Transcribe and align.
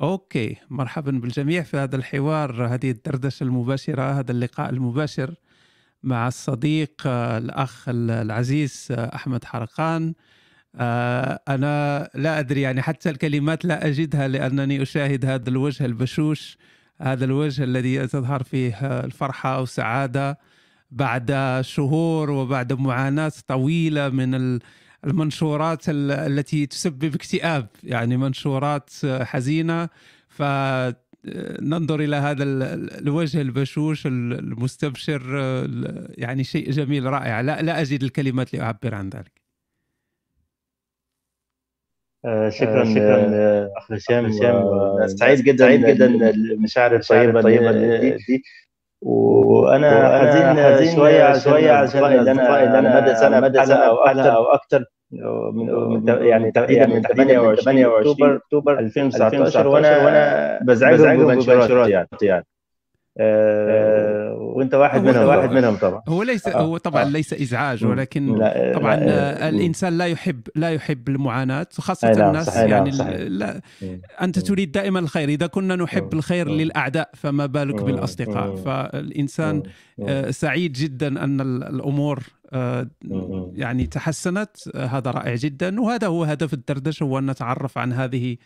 أوكي 0.00 0.56
مرحبا 0.70 1.10
بالجميع 1.10 1.62
في 1.62 1.76
هذا 1.76 1.96
الحوار. 1.96 2.66
هذه 2.66 2.90
الدردشة 2.90 3.44
المباشرة 3.44 4.02
هذا 4.18 4.32
اللقاء 4.32 4.70
المباشر 4.70 5.34
مع 6.02 6.28
الصديق 6.28 7.02
آه، 7.06 7.38
الأخ 7.38 7.84
العزيز 7.88 8.88
آه، 8.90 9.14
أحمد 9.14 9.44
حرقان. 9.44 10.14
آه، 10.76 11.40
أنا 11.48 12.10
لا 12.14 12.38
أدري 12.38 12.60
يعني 12.60 12.82
حتى 12.82 13.10
الكلمات 13.10 13.64
لا 13.64 13.86
أجدها 13.86 14.28
لأنني 14.28 14.82
أشاهد 14.82 15.24
هذا 15.24 15.48
الوجه 15.48 15.84
البشوش 15.84 16.58
هذا 17.00 17.24
الوجه 17.24 17.64
الذي 17.64 18.06
تظهر 18.06 18.42
فيه 18.42 18.74
الفرحة 19.04 19.60
والسعادة 19.60 20.38
بعد 20.90 21.58
شهور 21.60 22.30
وبعد 22.30 22.72
معاناة 22.72 23.32
طويلة 23.46 24.08
من 24.08 24.58
المنشورات 25.06 25.82
التي 25.88 26.66
تسبب 26.66 27.14
اكتئاب 27.14 27.66
يعني 27.84 28.16
منشورات 28.16 28.90
حزينة. 29.04 29.88
فننظر 30.28 32.00
إلى 32.00 32.16
هذا 32.16 32.44
الوجه 32.98 33.40
البشوش 33.40 34.06
المستبشر 34.06 35.22
يعني 36.18 36.44
شيء 36.44 36.70
جميل 36.70 37.04
رائع. 37.04 37.40
لا 37.40 37.62
لا 37.62 37.80
أجد 37.80 38.02
الكلمات 38.02 38.54
لأعبر 38.54 38.94
عن 38.94 39.08
ذلك. 39.08 39.44
آه، 42.24 42.48
شكرا 42.48 42.80
آه، 42.82 42.94
شكرا 42.94 43.30
آه، 43.34 43.72
أخ 43.76 43.92
هشام 43.92 44.32
سعيد 45.06 45.42
جدا 45.44 45.56
سعيد 45.66 45.86
جدا 45.86 46.06
المشاعر 46.30 46.96
الطيبة 46.96 47.40
دي 47.42 48.42
وأنا 49.04 50.74
حزين 50.74 50.96
شوية 50.96 51.38
شوية 51.38 51.72
عشان 51.72 52.04
أنا 52.04 52.78
أنا 52.78 53.00
مدى 53.00 53.14
سنه 53.14 53.40
مدى 53.40 53.64
سنه 53.64 53.74
أو 53.74 53.96
أكثر 53.96 54.36
أو 54.36 54.44
أكثر 54.44 54.84
من 55.52 56.04
يعني 56.08 56.52
تقريبا 56.52 56.86
من 56.86 57.02
28 57.02 58.34
أكتوبر 58.36 58.78
2019 58.78 59.68
وأنا 59.68 60.04
وأنا 60.04 60.58
بزعجهم 60.62 61.26
بمباشرات 61.26 61.88
يعني, 61.88 62.08
يعني. 62.22 62.46
آه 63.18 64.34
وانت 64.34 64.74
واحد 64.74 65.02
منهم 65.04 65.26
واحد 65.26 65.50
منهم 65.50 65.76
طبعا. 65.76 66.02
هو 66.08 66.22
ليس 66.22 66.48
آه. 66.48 66.60
هو 66.60 66.76
طبعا 66.76 67.02
آه 67.02 67.08
ليس 67.08 67.32
إزعاج 67.32 67.84
ولكن 67.84 68.38
لا 68.38 68.72
طبعا 68.74 68.96
لا 68.96 69.48
الإنسان 69.48 69.98
لا 69.98 70.06
يحب 70.06 70.40
لا 70.56 70.70
يحب 70.70 71.08
المعاناة 71.08 71.66
خاصة 71.78 72.12
نعم 72.12 72.28
الناس 72.28 72.46
صحيح 72.46 72.70
يعني 72.70 72.90
نعم 72.90 72.98
صحيح. 72.98 73.20
لا 73.20 73.60
أنت 74.22 74.38
تريد 74.38 74.72
دائما 74.72 74.98
الخير 74.98 75.28
إذا 75.28 75.46
كنا 75.46 75.76
نحب 75.76 76.12
الخير 76.12 76.48
للأعداء 76.48 77.10
فما 77.14 77.46
بالك 77.46 77.82
بالأصدقاء. 77.82 78.54
فالإنسان 78.56 79.62
آه 80.00 80.30
سعيد 80.30 80.72
جدا 80.72 81.24
أن 81.24 81.40
الأمور 81.62 82.22
آه 82.52 82.86
يعني 83.54 83.86
تحسنت. 83.86 84.50
آه 84.74 84.86
هذا 84.86 85.10
رائع 85.10 85.34
جدا 85.34 85.80
وهذا 85.80 86.06
هو 86.06 86.24
هدف 86.24 86.54
الدردشة 86.54 87.04
هو 87.04 87.18
ان 87.18 87.30
نتعرف 87.30 87.78
عن 87.78 87.92
هذه 87.92 88.36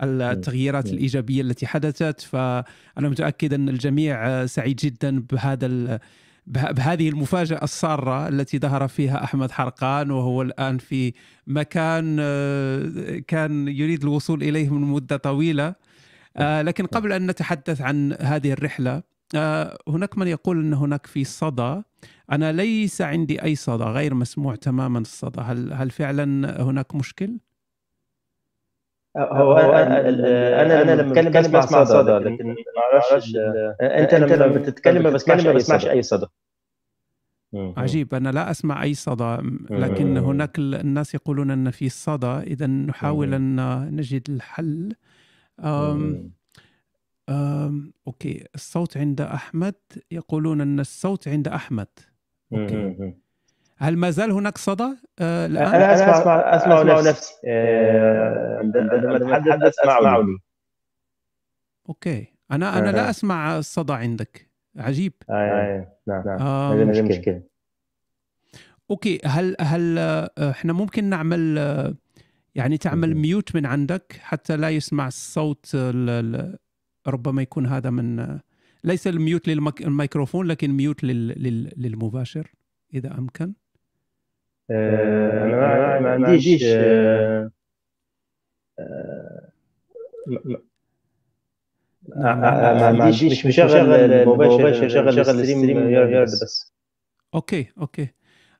التغييرات 0.00 0.86
الإيجابية 0.86 1.42
التي 1.42 1.66
حدثت. 1.66 2.20
فأنا 2.20 3.08
متأكد 3.08 3.54
أن 3.54 3.68
الجميع 3.68 4.46
سعيد 4.46 4.76
جدا 4.76 5.20
بهذا 5.20 6.00
بهذه 6.46 7.08
المفاجأة 7.08 7.64
السارة 7.64 8.28
التي 8.28 8.58
ظهر 8.58 8.88
فيها 8.88 9.24
أحمد 9.24 9.50
حرقان 9.50 10.10
وهو 10.10 10.42
الآن 10.42 10.78
في 10.78 11.12
مكان 11.46 12.16
آه، 12.20 13.18
كان 13.28 13.68
يريد 13.68 14.02
الوصول 14.02 14.42
إليه 14.42 14.68
من 14.70 14.80
مدة 14.80 15.16
طويلة. 15.16 15.74
آه، 16.36 16.62
لكن 16.62 16.86
قبل 16.86 17.12
أن 17.12 17.26
نتحدث 17.26 17.80
عن 17.80 18.16
هذه 18.20 18.52
الرحلة 18.52 19.02
آه، 19.34 19.78
هناك 19.88 20.18
من 20.18 20.26
يقول 20.26 20.60
أن 20.60 20.74
هناك 20.74 21.06
في 21.06 21.24
صدى. 21.24 21.82
أنا 22.32 22.52
ليس 22.52 23.02
عندي 23.02 23.42
أي 23.42 23.54
صدى 23.54 23.84
غير 23.84 24.14
مسموع 24.14 24.54
تماما 24.54 24.98
الصدى. 24.98 25.40
هل, 25.40 25.72
هل 25.72 25.90
فعلا 25.90 26.62
هناك 26.62 26.94
مشكل؟ 26.94 27.38
هو 29.16 29.56
أنا 29.58 30.00
أنا 30.82 31.02
لما 31.02 31.12
بتكلم 31.12 31.32
بسمع 31.32 31.84
صدى 31.84 32.12
لكن 32.12 32.46
ما 32.46 32.54
أعرفش 32.78 33.36
أنت 33.80 34.14
لما 34.14 34.46
بتتكلم 34.46 35.02
ما 35.02 35.10
بسمعش 35.10 35.86
أي 35.86 36.02
صدى. 36.02 36.26
عجيب 37.54 38.14
أنا 38.14 38.28
لا 38.28 38.50
أسمع 38.50 38.82
أي 38.82 38.94
صدى 38.94 39.36
لكن 39.70 40.16
هناك 40.16 40.58
الناس 40.58 41.14
يقولون 41.14 41.50
أن 41.50 41.70
في 41.70 41.88
صدى 41.88 42.26
إذا 42.26 42.66
نحاول 42.66 43.34
أن 43.34 43.86
نجد 43.96 44.30
الحل. 44.30 44.94
أم 45.60 46.32
أم 47.28 47.92
okay 48.06 48.46
الصوت 48.54 48.96
عند 48.96 49.20
أحمد 49.20 49.74
يقولون 50.10 50.60
أن 50.60 50.80
الصوت 50.80 51.28
عند 51.28 51.48
أحمد. 51.48 51.88
okay. 52.52 53.14
هل 53.82 53.96
ما 53.96 54.10
زال 54.10 54.30
هناك 54.30 54.58
صدى؟ 54.58 54.96
آه 55.18 55.46
الآن؟ 55.46 55.66
أنا 55.66 55.94
اسمع 55.94 56.20
اسمع, 56.20 56.56
أسمع, 56.56 56.82
أسمع 56.82 57.10
نفسي. 57.10 57.34
آه 57.46 58.58
عندما 58.58 59.16
اتحدث 59.16 59.78
اسمعني 59.78 60.38
okay. 61.88 62.26
أنا 62.52 62.78
أنا 62.78 62.90
لا 62.90 63.10
أسمع 63.10 63.58
الصدى 63.58 63.92
عندك. 63.92 64.50
عجيب. 64.76 65.12
آه, 65.30 65.32
آه. 65.32 65.96
نعم. 66.06 66.22
نعم 66.26 66.40
هذه 66.80 67.02
مشكلة. 67.02 67.42
okay. 68.90 69.18
هل 69.24 69.56
هل 69.60 69.98
إحنا 70.38 70.72
ممكن 70.72 71.04
نعمل 71.04 71.58
يعني 72.54 72.78
تعمل 72.78 73.16
mute 73.16 73.56
من 73.56 73.66
عندك 73.66 74.18
حتى 74.20 74.56
لا 74.56 74.70
يسمع 74.70 75.06
الصوت 75.06 75.76
ربما 77.06 77.42
يكون 77.42 77.66
هذا 77.66 77.90
من 77.90 78.38
ليس 78.84 79.06
ال 79.06 79.14
mute 79.14 79.48
للميكروفون 79.48 80.46
لكن 80.46 80.70
mute 80.70 81.04
للمباشر 81.04 82.52
إذا 82.94 83.18
أمكن. 83.18 83.44
آه، 83.44 83.61
أنا 84.70 86.00
ما 86.00 86.10
عنديش 86.10 86.64
آه، 86.64 87.50
آه، 92.16 92.92
ما 92.92 93.04
عنديش 93.04 93.24
مش 93.24 93.46
مشغل 93.46 93.70
المباشر 93.70 94.88
شغل 94.88 95.20
ال 95.20 95.30
stream 95.30 95.90
يرد 95.90 96.28
بس. 96.28 96.72
okay 97.34 97.66
okay. 97.80 98.08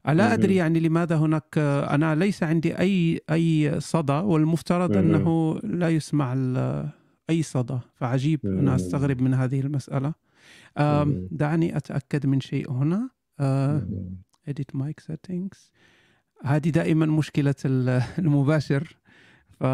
لا 0.07 0.35
أدري 0.35 0.57
يعني 0.57 0.81
لماذا 0.81 1.17
هناك 1.17 1.59
أنا 1.59 2.15
ليس 2.15 2.43
عندي 2.43 2.79
أي 2.79 3.21
أي 3.31 3.81
صدى 3.81 4.13
والمفترض 4.13 4.97
أنه 4.97 5.59
لا 5.65 5.89
يسمع 5.89 6.35
أي 7.31 7.43
صدى. 7.43 7.79
فعجيب 7.95 8.41
أنا 8.45 8.75
أستغرب 8.75 9.23
من 9.23 9.35
هذه 9.35 9.61
المسألة. 9.61 10.15
دعني 11.31 11.77
أتأكد 11.77 12.27
من 12.27 12.41
شيء 12.41 12.71
هنا. 12.71 13.11
Edit 14.51 14.75
mic 14.75 15.01
settings. 15.01 15.73
هذه 16.45 16.71
دائما 16.71 17.07
مشكلة 17.07 17.55
المباشر. 18.19 18.97
ف 19.61 19.65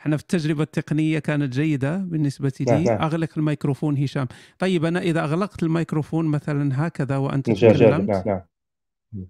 إحنا 0.00 0.16
في 0.16 0.22
التجربة 0.22 0.62
التقنية 0.62 1.18
كانت 1.18 1.52
جيدة 1.52 1.96
بالنسبة 1.96 2.52
لي. 2.60 2.66
نعم، 2.66 2.82
نعم. 2.82 3.02
أغلق 3.02 3.28
الميكروفون 3.36 4.02
هشام. 4.02 4.28
طيب 4.58 4.84
أنا 4.84 5.00
إذا 5.00 5.24
أغلقت 5.24 5.62
الميكروفون 5.62 6.26
مثلا 6.26 6.86
هكذا 6.86 7.16
وأنت 7.16 7.50
تكلمت. 7.50 8.10
نعم 8.10 8.22
نعم. 8.26 9.26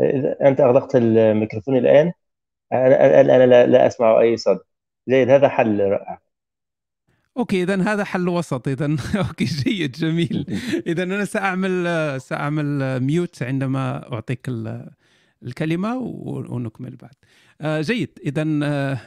إذا 0.00 0.48
أنت 0.48 0.60
أغلقت 0.60 0.96
الميكروفون 0.96 1.76
الآن 1.76 2.12
أنا 2.72 3.46
لا, 3.46 3.66
لا 3.66 3.86
أسمع 3.86 4.20
أي 4.20 4.36
صدى 4.36 4.60
جيد 5.08 5.30
هذا 5.30 5.48
حل 5.48 5.80
رائع. 5.80 6.25
okay 7.36 7.62
اذا 7.62 7.82
هذا 7.82 8.04
حل 8.04 8.28
وسط. 8.28 8.68
اذا 8.68 8.96
okay 9.28 9.44
جيد 9.44 9.92
جميل. 9.92 10.46
اذا 10.86 11.02
أنا 11.02 11.24
سأعمل 11.24 12.20
سأعمل 12.20 13.00
mute 13.00 13.42
عندما 13.42 14.12
أعطيك 14.12 14.50
الكلمة 15.42 15.96
ونكمل 16.48 16.96
بعد. 16.96 17.14
آه، 17.60 17.80
جيد. 17.80 18.10
اذا 18.26 18.44
آه، 18.62 18.98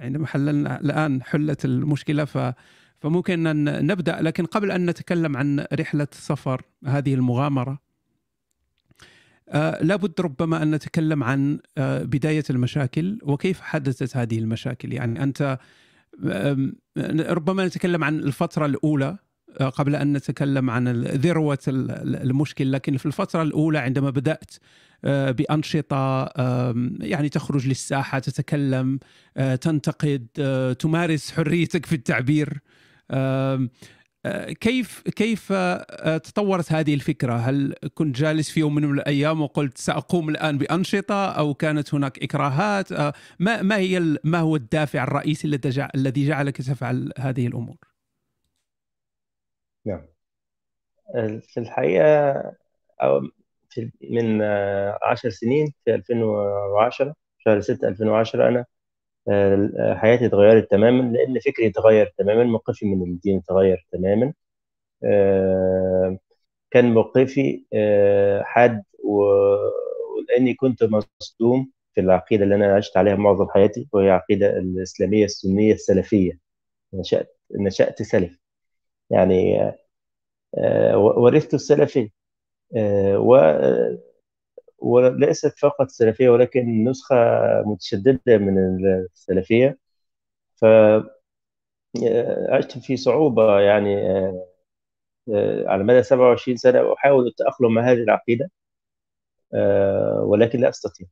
عندما 0.00 0.26
حللنا 0.26 0.80
الآن 0.80 1.22
حلت 1.22 1.64
المشكلة 1.64 2.24
ف 2.24 2.54
فممكن 2.98 3.46
أن 3.46 3.86
نبدأ. 3.86 4.22
لكن 4.22 4.44
قبل 4.44 4.70
أن 4.70 4.90
نتكلم 4.90 5.36
عن 5.36 5.66
رحلة 5.72 6.08
سفر 6.12 6.62
هذه 6.86 7.14
المغامرة 7.14 7.86
آه 9.48 9.82
لابد 9.82 10.20
ربما 10.20 10.62
أن 10.62 10.70
نتكلم 10.70 11.24
عن 11.24 11.58
بداية 11.78 12.44
المشاكل 12.50 13.18
وكيف 13.22 13.60
حدثت 13.60 14.16
هذه 14.16 14.38
المشاكل؟ 14.38 14.92
يعني 14.92 15.22
أنت 15.22 15.58
ربما 17.18 17.66
نتكلم 17.66 18.04
عن 18.04 18.18
الفترة 18.18 18.66
الأولى 18.66 19.16
آه، 19.60 19.68
قبل 19.68 19.96
أن 19.96 20.12
نتكلم 20.12 20.70
عن 20.70 20.88
ذروة 21.02 21.58
المشكل 21.68 22.72
لكن 22.72 22.96
في 22.96 23.06
الفترة 23.06 23.42
الأولى 23.42 23.78
عندما 23.78 24.10
بدأت 24.10 24.50
آه، 25.04 25.30
بأنشطة 25.30 26.24
يعني 27.00 27.28
تخرج 27.28 27.68
للساحة 27.68 28.18
تتكلم 28.18 28.98
آه، 29.36 29.54
تنتقد 29.54 30.26
تمارس 30.78 31.32
حريتك 31.32 31.86
في 31.86 31.94
التعبير 31.94 32.60
كيف 34.60 35.02
كيف 35.02 35.52
تطورت 36.24 36.72
هذه 36.72 36.94
الفكرة؟ 36.94 37.32
هل 37.32 37.74
كنت 37.94 38.16
جالس 38.16 38.50
في 38.50 38.60
يوم 38.60 38.74
من 38.74 38.84
الأيام 38.84 39.40
وقلت 39.40 39.78
سأقوم 39.78 40.28
الآن 40.28 40.58
بأنشطة 40.58 41.30
أو 41.30 41.54
كانت 41.54 41.94
هناك 41.94 42.22
إكراهات؟ 42.22 42.92
ما 43.38 43.62
ما 43.62 43.76
هي 43.76 44.18
ما 44.24 44.38
هو 44.38 44.56
الدافع 44.56 45.04
الرئيسي 45.04 45.60
الذي 45.94 46.26
جعلك 46.26 46.56
تفعل 46.56 47.12
هذه 47.18 47.46
الأمور؟ 47.46 47.76
نعم 49.84 50.06
في 51.40 51.60
الحقيقة 51.60 52.42
أو 53.02 53.20
من 54.10 54.42
عشر 55.02 55.30
سنين 55.30 55.72
في 55.84 55.94
2010 55.94 57.14
شهر 57.38 57.60
6 57.60 57.88
2010 57.88 58.48
أنا 58.48 58.64
حياتي 59.94 60.26
اتغيرت 60.26 60.70
تماما 60.70 61.12
لأن 61.16 61.38
فكري 61.40 61.66
اتغير 61.66 62.14
تماما 62.18 62.44
موقفي 62.44 62.86
من 62.86 63.02
الدين 63.02 63.38
اتغير 63.38 63.86
تماما. 63.92 64.32
كان 66.70 66.94
موقفي 66.94 67.64
حاد 68.42 68.82
ولأني 69.04 70.54
كنت 70.54 70.84
مصدوم 70.84 71.70
في 71.94 72.00
العقيدة 72.00 72.44
اللي 72.44 72.54
أنا 72.54 72.74
عشت 72.74 72.96
عليها 72.96 73.16
معظم 73.16 73.48
حياتي 73.48 73.88
وهي 73.92 74.10
عقيدة 74.10 74.58
الإسلامية 74.58 75.24
السنية 75.24 75.72
السلفية. 75.74 76.38
نشأت 76.94 77.36
نشأت 77.60 78.02
سلف 78.02 78.38
يعني 79.10 79.72
ورثت 80.96 81.54
السلفية. 81.54 82.08
و 83.16 83.36
وليست 84.78 85.58
فقط 85.58 85.88
سلفية 85.88 86.28
ولكن 86.28 86.84
نسخة 86.84 87.16
متشددة 87.66 88.38
من 88.38 88.58
السلفية. 89.14 89.78
ف 90.56 90.64
عشت 92.50 92.78
في 92.78 92.96
صعوبة 92.96 93.60
يعني 93.60 93.96
على 95.66 95.84
مدى 95.84 96.02
27 96.02 96.56
سنة 96.56 96.92
أحاول 96.94 97.26
التأقلم 97.26 97.74
مع 97.74 97.90
هذه 97.92 97.98
العقيدة 98.02 98.50
ولكن 100.22 100.60
لا 100.60 100.68
أستطيع 100.68 101.06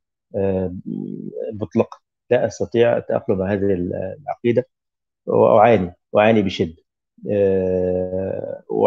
مطلقا 1.53 1.97
لا 2.29 2.45
أستطيع 2.47 2.97
التأقلم 2.97 3.37
مع 3.37 3.53
هذه 3.53 3.73
العقيدة. 4.21 4.67
وأعاني 5.25 5.95
أعاني 6.17 6.41
بشدة 6.41 6.75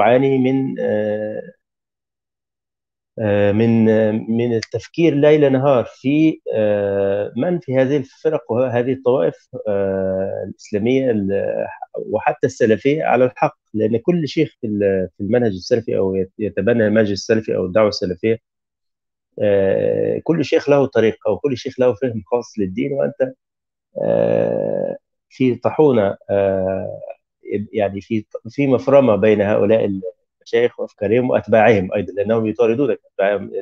أعاني 0.01 0.39
من 0.39 0.75
من 3.53 3.85
من 4.37 4.55
التفكير 4.55 5.15
ليل 5.15 5.53
نهار 5.53 5.85
في 5.85 6.41
من 7.37 7.59
في 7.59 7.77
هذه 7.77 7.97
الفرق 7.97 8.53
وهذه 8.53 8.93
الطوائف 8.93 9.35
الإسلامية 10.49 11.27
وحتى 12.11 12.47
السلفية 12.47 13.05
على 13.05 13.25
الحق. 13.25 13.59
لأن 13.75 13.97
كل 13.99 14.29
شيخ 14.29 14.57
في 14.61 14.67
المنهج 15.21 15.53
السلفي 15.53 15.97
أو 15.97 16.25
يتبنى 16.39 16.87
المنهج 16.87 17.11
السلفي 17.11 17.57
أو 17.57 17.67
الدعوة 17.67 17.89
السلفية 17.89 18.39
كل 20.25 20.45
شيخ 20.45 20.69
له 20.71 20.87
طريقة 20.87 21.31
وكل 21.31 21.57
شيخ 21.57 21.81
له 21.81 21.95
فهم 21.95 22.23
خاص 22.27 22.59
للدين. 22.59 22.93
وأنت 22.93 23.35
في 25.29 25.55
طاحونه 25.55 26.17
يعني 27.73 28.01
في 28.01 28.25
في 28.49 28.67
مفرمة 28.67 29.17
بين 29.17 29.41
هؤلاء 29.41 30.01
المشايخ 30.55 30.81
وأفكارهم 30.81 31.31
وأتباعهم 31.31 31.93
أيضا 31.95 32.13
لأنهم 32.13 32.47
يطاردونك. 32.47 33.01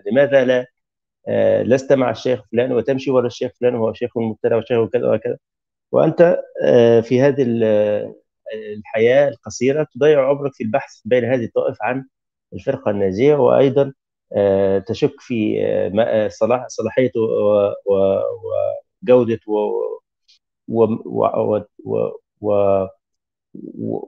لماذا 0.07 0.45
لا؟ 0.45 0.67
لست 1.65 1.93
مع 1.93 2.11
الشيخ 2.11 2.43
فلان 2.53 2.73
وتمشي 2.73 3.11
ورا 3.11 3.27
الشيخ 3.27 3.53
فلان 3.61 3.75
وهو 3.75 3.93
شيخ 3.93 4.19
مبتدع 4.19 4.57
وشيخ 4.57 4.79
وكذا 4.79 5.13
وكذا. 5.13 5.39
وأنت 5.93 6.41
في 7.05 7.21
هذه 7.21 7.43
الحياة 8.77 9.29
القصيرة 9.29 9.87
تضيع 9.95 10.29
عمرك 10.29 10.55
في 10.55 10.65
البحث 10.65 11.01
بين 11.05 11.25
هذه 11.25 11.45
الطوائف 11.45 11.77
عن 11.83 12.05
الفرقة 12.55 12.91
الناجية 12.91 13.35
وأيضا 13.35 13.93
تشك 14.89 15.15
في 15.21 15.59
صلاح 16.33 16.67
صلاحيته 16.69 17.21
وجودة 19.03 19.41
و, 19.47 19.81
و, 20.69 20.85
و, 21.85 22.11
و 22.41 22.87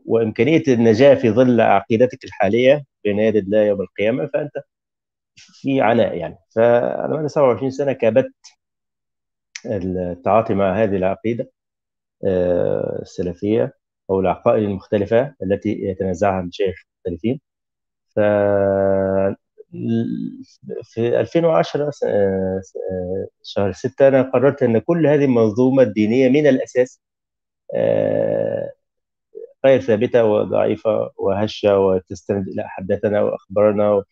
وإمكانية 0.07 0.63
النجاة 0.69 1.15
في 1.15 1.31
ظل 1.31 1.61
عقيدتك 1.61 2.25
الحالية 2.25 2.85
بين 3.05 3.19
يدي 3.19 3.39
الله 3.39 3.63
يوم 3.63 3.81
القيامة 3.81 4.27
فأنت 4.27 4.53
في 5.37 5.81
عناء 5.81 6.17
يعني. 6.17 6.39
فأنا 6.57 7.17
بعد 7.17 7.27
27 7.27 7.71
سنة 7.71 7.93
كابدت 7.93 8.33
التعاطي 9.67 10.55
مع 10.55 10.83
هذه 10.83 10.97
العقيدة 10.97 11.51
السلفية 13.03 13.75
أو 14.11 14.21
العقائد 14.21 14.63
المختلفة 14.63 15.35
التي 15.43 15.69
يتنازعها 15.83 16.41
المشايخ 16.41 16.77
المختلفين 17.07 17.41
ف 18.17 18.21
في 20.85 21.21
2010 21.21 21.91
شهر 23.43 23.73
6 23.73 24.09
أنا 24.09 24.23
قررت 24.23 24.63
أن 24.63 24.79
كل 24.79 25.07
هذه 25.07 25.25
المنظومة 25.25 25.83
الدينية 25.83 26.29
من 26.29 26.47
الأساس 26.47 27.01
غير 29.67 29.81
ثابتة 29.81 30.25
وضعيفة 30.25 31.11
وهشة 31.17 31.79
وتستند 31.79 32.49
إلى 32.49 32.69
حدثنا 32.69 33.23
وأخبارنا 33.23 34.03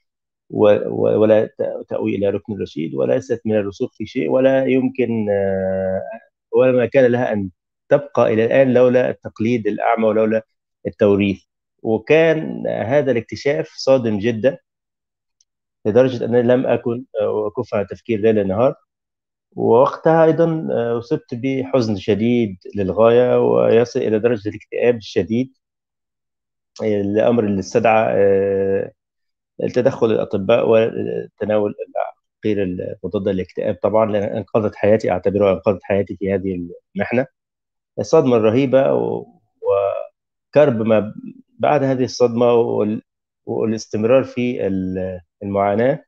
ولا 0.51 1.51
تأوي 1.89 2.17
إلى 2.17 2.31
ركن 2.31 2.53
الرشيد 2.55 2.95
وليست 2.95 3.43
من 3.45 3.55
الرسوخ 3.57 3.91
في 3.95 4.07
شيء 4.07 4.31
ولا 4.31 4.65
يمكن 4.67 5.27
ولا 6.53 6.73
ما 6.73 6.87
كان 6.87 7.13
لها 7.13 7.33
أن 7.33 7.51
تبقى 7.89 8.33
إلى 8.35 8.45
الآن 8.45 8.75
لولا 8.75 9.11
التقليد 9.11 9.67
الأعمى 9.67 10.05
ولولا 10.09 10.43
التوريث. 10.87 11.43
وكان 11.83 12.67
هذا 12.67 13.13
الاكتشاف 13.13 13.69
صادم 13.77 14.19
جدا 14.19 14.59
لدرجة 15.87 16.25
أنني 16.25 16.43
لم 16.43 16.67
أكن 16.67 17.05
أكف 17.47 17.75
عن 17.75 17.81
التفكير 17.83 18.21
ليل 18.21 18.49
نهار 18.49 18.75
ووقتها 19.57 20.25
أيضا 20.25 20.69
أصبت 20.99 21.35
بحزن 21.35 21.97
شديد 21.97 22.57
للغاية 22.77 23.41
ويصل 23.41 24.01
إلى 24.01 24.19
درجة 24.19 24.49
الاكتئاب 24.49 24.97
الشديد 24.97 25.53
الامر 26.83 27.45
اللي 27.45 27.61
استدعى 27.61 28.15
التدخل 29.63 30.07
الأطباء 30.07 30.65
وتناول 30.69 31.75
العقير 31.89 32.63
المضاده 32.63 33.33
للاكتئاب. 33.33 33.75
طبعا 33.83 34.13
لأن 34.13 34.23
أنقذت 34.37 34.75
حياتي 34.75 35.11
أعتبرها 35.11 35.53
أنقذت 35.53 35.81
حياتي 35.83 36.17
في 36.17 36.35
هذه 36.35 36.69
المحنة. 36.97 37.27
الصدمة 37.99 38.37
الرهيبة 38.37 38.93
وكرب 40.55 40.83
ما 40.83 41.15
بعد 41.59 41.83
هذه 41.83 42.05
الصدمة 42.05 42.53
والاستمرار 43.47 44.25
في 44.25 44.67
المعاناة 45.43 46.05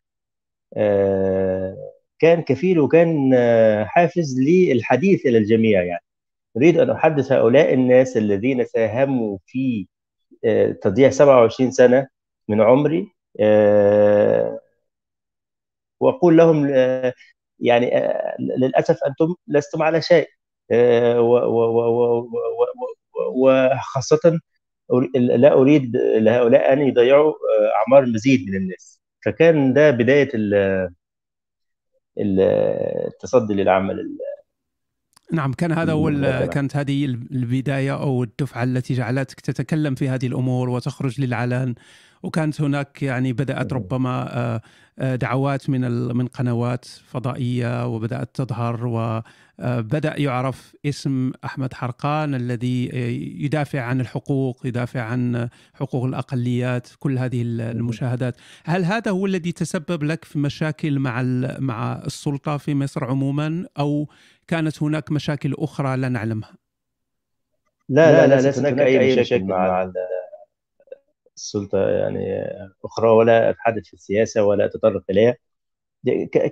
كان 2.18 2.42
كفيل 2.42 2.80
وكان 2.80 3.34
حافز 3.86 4.40
للحديث 4.40 5.26
إلى 5.26 5.38
الجميع 5.38 5.82
يعني. 5.84 6.04
أريد 6.56 6.78
أن 6.78 6.90
أحدث 6.90 7.32
هؤلاء 7.32 7.74
الناس 7.74 8.16
الذين 8.16 8.64
ساهموا 8.64 9.38
في 9.46 9.86
تضييع 10.82 11.10
27 11.10 11.70
سنة 11.70 12.08
من 12.48 12.60
عمري 12.60 13.12
وأقول 16.00 16.36
لهم 16.36 16.68
يعني 17.60 18.12
للأسف 18.58 18.98
أنتم 19.06 19.34
لستم 19.48 19.82
على 19.82 20.02
شيء 20.02 20.28
وخاصة 23.34 24.40
لا 25.14 25.52
أريد 25.52 25.96
لهؤلاء 25.96 26.72
أن 26.72 26.80
يضيعوا 26.80 27.32
أعمار 27.76 28.02
المزيد 28.02 28.50
من 28.50 28.56
الناس. 28.56 29.00
فكان 29.24 29.72
ده 29.72 29.90
بداية 29.90 30.28
التصدي 32.18 33.54
للعمل 33.54 34.18
نعم 35.32 35.52
كان 35.52 35.72
هذا 35.72 35.92
هو 35.92 36.10
كانت 36.52 36.76
هذه 36.76 37.04
البداية 37.04 38.00
أو 38.00 38.22
الدفعة 38.22 38.62
التي 38.64 38.94
جعلتك 38.94 39.40
تتكلم 39.40 39.94
في 39.94 40.08
هذه 40.08 40.26
الأمور 40.26 40.68
وتخرج 40.68 41.20
للعلن. 41.20 41.74
وكانت 42.22 42.60
هناك 42.60 43.02
يعني 43.02 43.32
بدأت 43.32 43.72
ربما 43.72 44.36
آه، 44.38 44.60
آه، 44.98 45.16
دعوات 45.16 45.70
من 45.70 45.80
من 46.16 46.26
قنوات 46.26 46.84
فضائية 46.84 47.86
وبدأت 47.86 48.28
تظهر 48.34 48.86
وبدا 48.86 50.20
يعرف 50.20 50.74
اسم 50.86 51.32
أحمد 51.44 51.74
حرقان 51.74 52.34
الذي 52.34 52.90
آه، 52.92 52.96
يدافع 53.44 53.80
عن 53.80 54.00
الحقوق 54.00 54.66
يدافع 54.66 55.00
عن 55.00 55.48
حقوق 55.74 56.04
الأقليات 56.04 56.88
كل 56.98 57.18
هذه 57.18 57.42
المشاهدات. 57.42 58.36
هل 58.64 58.84
هذا 58.84 59.10
هو 59.10 59.26
الذي 59.26 59.52
تسبب 59.52 60.04
لك 60.04 60.24
في 60.24 60.38
مشاكل 60.38 60.98
مع 60.98 61.22
مع 61.58 62.02
السلطة 62.06 62.56
في 62.56 62.74
مصر 62.74 63.04
عموما؟ 63.04 63.66
أو 63.78 64.08
كانت 64.48 64.82
هناك 64.82 65.12
مشاكل 65.12 65.54
أخرى 65.58 65.96
لا 65.96 66.08
نعلمها؟ 66.08 66.52
لا 67.88 68.12
لا 68.12 68.26
لا, 68.26 68.34
لا 68.34 68.40
ليست 68.40 68.58
هناك 68.58 68.78
أي 68.78 69.20
مشاكل 69.20 69.44
مع 69.44 69.92
السلطة 71.38 71.88
يعني 71.88 72.44
أخرى 72.84 73.08
ولا 73.10 73.50
اتحدث 73.50 73.84
في 73.86 73.94
السياسة 73.94 74.42
ولا 74.44 74.64
اتطرق 74.64 75.02
إليها. 75.10 75.36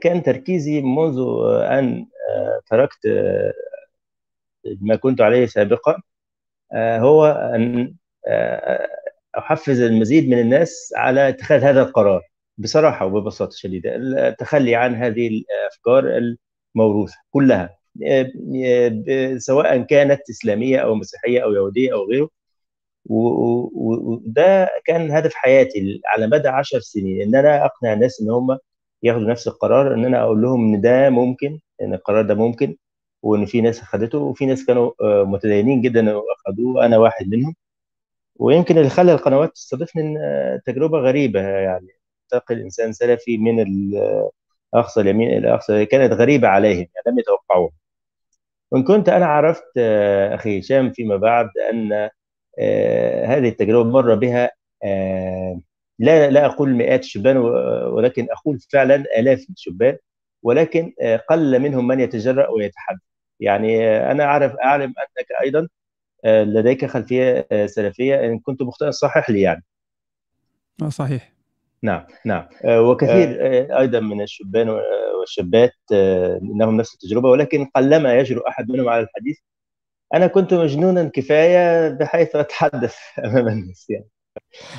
كان 0.00 0.22
تركيزي 0.22 0.82
منذ 0.82 1.18
أن 1.62 2.06
تركت 2.66 2.98
ما 4.80 4.96
كنت 4.96 5.20
عليه 5.20 5.46
سابقا 5.46 6.02
هو 6.74 7.26
أن 7.26 7.94
أحفز 9.38 9.80
المزيد 9.80 10.28
من 10.28 10.40
الناس 10.40 10.92
على 10.96 11.28
اتخاذ 11.28 11.62
هذا 11.64 11.82
القرار 11.82 12.22
بصراحة 12.58 13.06
وببساطة 13.06 13.56
شديدة. 13.56 13.96
التخلي 13.96 14.74
عن 14.74 14.94
هذه 14.94 15.28
الأفكار 15.28 16.34
الموروثة 16.76 17.16
كلها 17.30 17.78
سواء 19.38 19.82
كانت 19.82 20.20
إسلامية 20.30 20.78
أو 20.78 20.94
مسيحية 20.94 21.44
أو 21.44 21.52
يهودية 21.52 21.92
أو 21.92 22.04
غيره. 22.10 22.30
وده 23.08 24.68
كان 24.84 25.10
هدف 25.10 25.34
حياتي 25.34 26.00
على 26.06 26.26
مدى 26.26 26.48
10 26.48 26.78
سنين 26.80 27.22
إن 27.22 27.34
أنا 27.36 27.64
أقنع 27.64 27.92
الناس 27.92 28.20
إن 28.22 28.30
هم 28.30 28.58
ياخدوا 29.02 29.30
نفس 29.30 29.48
القرار 29.48 29.94
إن 29.94 30.04
أنا 30.04 30.22
أقول 30.22 30.42
لهم 30.42 30.74
إن 30.74 30.80
ده 30.80 31.10
ممكن 31.10 31.60
إن 31.82 31.94
القرار 31.94 32.22
ده 32.24 32.34
ممكن 32.34 32.76
وإن 33.22 33.46
في 33.46 33.60
ناس 33.60 33.80
اخذته 33.80 34.18
وفي 34.18 34.46
ناس 34.46 34.66
كانوا 34.66 34.92
متدينين 35.24 35.80
جدا 35.82 36.16
واخذوه 36.16 36.86
أنا 36.86 36.98
واحد 36.98 37.28
منهم. 37.28 37.54
ويمكن 38.36 38.78
اللي 38.78 38.90
خلى 38.90 39.12
القنوات 39.12 39.52
تستضيفني 39.54 40.02
إن 40.02 40.60
تجربة 40.66 40.98
غريبة 40.98 41.40
يعني. 41.40 41.88
انتقل 42.24 42.60
انسان 42.60 42.92
سلفي 42.92 43.38
من 43.38 43.64
أقصى 44.74 45.00
اليمين 45.00 45.28
إلى 45.38 45.54
أقصى 45.54 45.86
كانت 45.86 46.12
غريبة 46.12 46.48
عليهم 46.48 46.78
يعني 46.78 46.90
لم 47.06 47.18
يتوقعوها. 47.18 47.72
وان 48.70 48.84
كنت 48.84 49.08
أنا 49.08 49.26
عرفت 49.26 49.78
أخي 50.32 50.60
هشام 50.60 50.92
فيما 50.92 51.16
بعد 51.16 51.48
أن 51.72 52.10
هذه 53.24 53.48
التجربة 53.48 53.90
مر 53.90 54.14
بها 54.14 54.50
لا 55.98 56.30
لا 56.30 56.46
أقول 56.46 56.74
مئات 56.74 57.00
الشبان 57.00 57.36
ولكن 57.86 58.26
أقول 58.30 58.58
فعلا 58.72 58.94
آلاف 59.18 59.46
الشبان 59.50 59.96
ولكن 60.42 60.92
قل 61.30 61.58
منهم 61.58 61.86
من 61.86 62.00
يتجرأ 62.00 62.48
ويتحدث. 62.48 63.00
يعني 63.40 63.88
أنا 64.10 64.24
أعرف 64.24 64.52
أعلم 64.64 64.82
أنك 64.98 65.26
أيضا 65.42 65.68
لديك 66.24 66.84
خلفية 66.86 67.46
سلفية 67.66 68.24
إن 68.26 68.38
كنت 68.38 68.62
مخطئا 68.62 68.90
صحح 68.90 69.30
لي 69.30 69.40
يعني. 69.40 69.64
صحيح. 70.88 71.32
نعم 71.82 72.06
نعم. 72.24 72.46
وكثير 72.64 73.38
أيضا 73.78 74.00
من 74.00 74.22
الشبان 74.22 74.68
والشابات 75.20 75.72
لهم 76.42 76.76
نفس 76.76 76.94
التجربة 76.94 77.30
ولكن 77.30 77.64
قلما 77.64 78.18
يجرؤ 78.18 78.48
أحد 78.48 78.70
منهم 78.70 78.88
على 78.88 79.02
الحديث 79.02 79.38
أنا 80.16 80.26
كنت 80.26 80.54
مجنونا 80.54 81.10
كفاية 81.14 81.88
بحيث 81.88 82.36
أتحدث 82.36 82.94
أمام 83.24 83.48
الناس 83.48 83.86
يعني. 83.90 84.08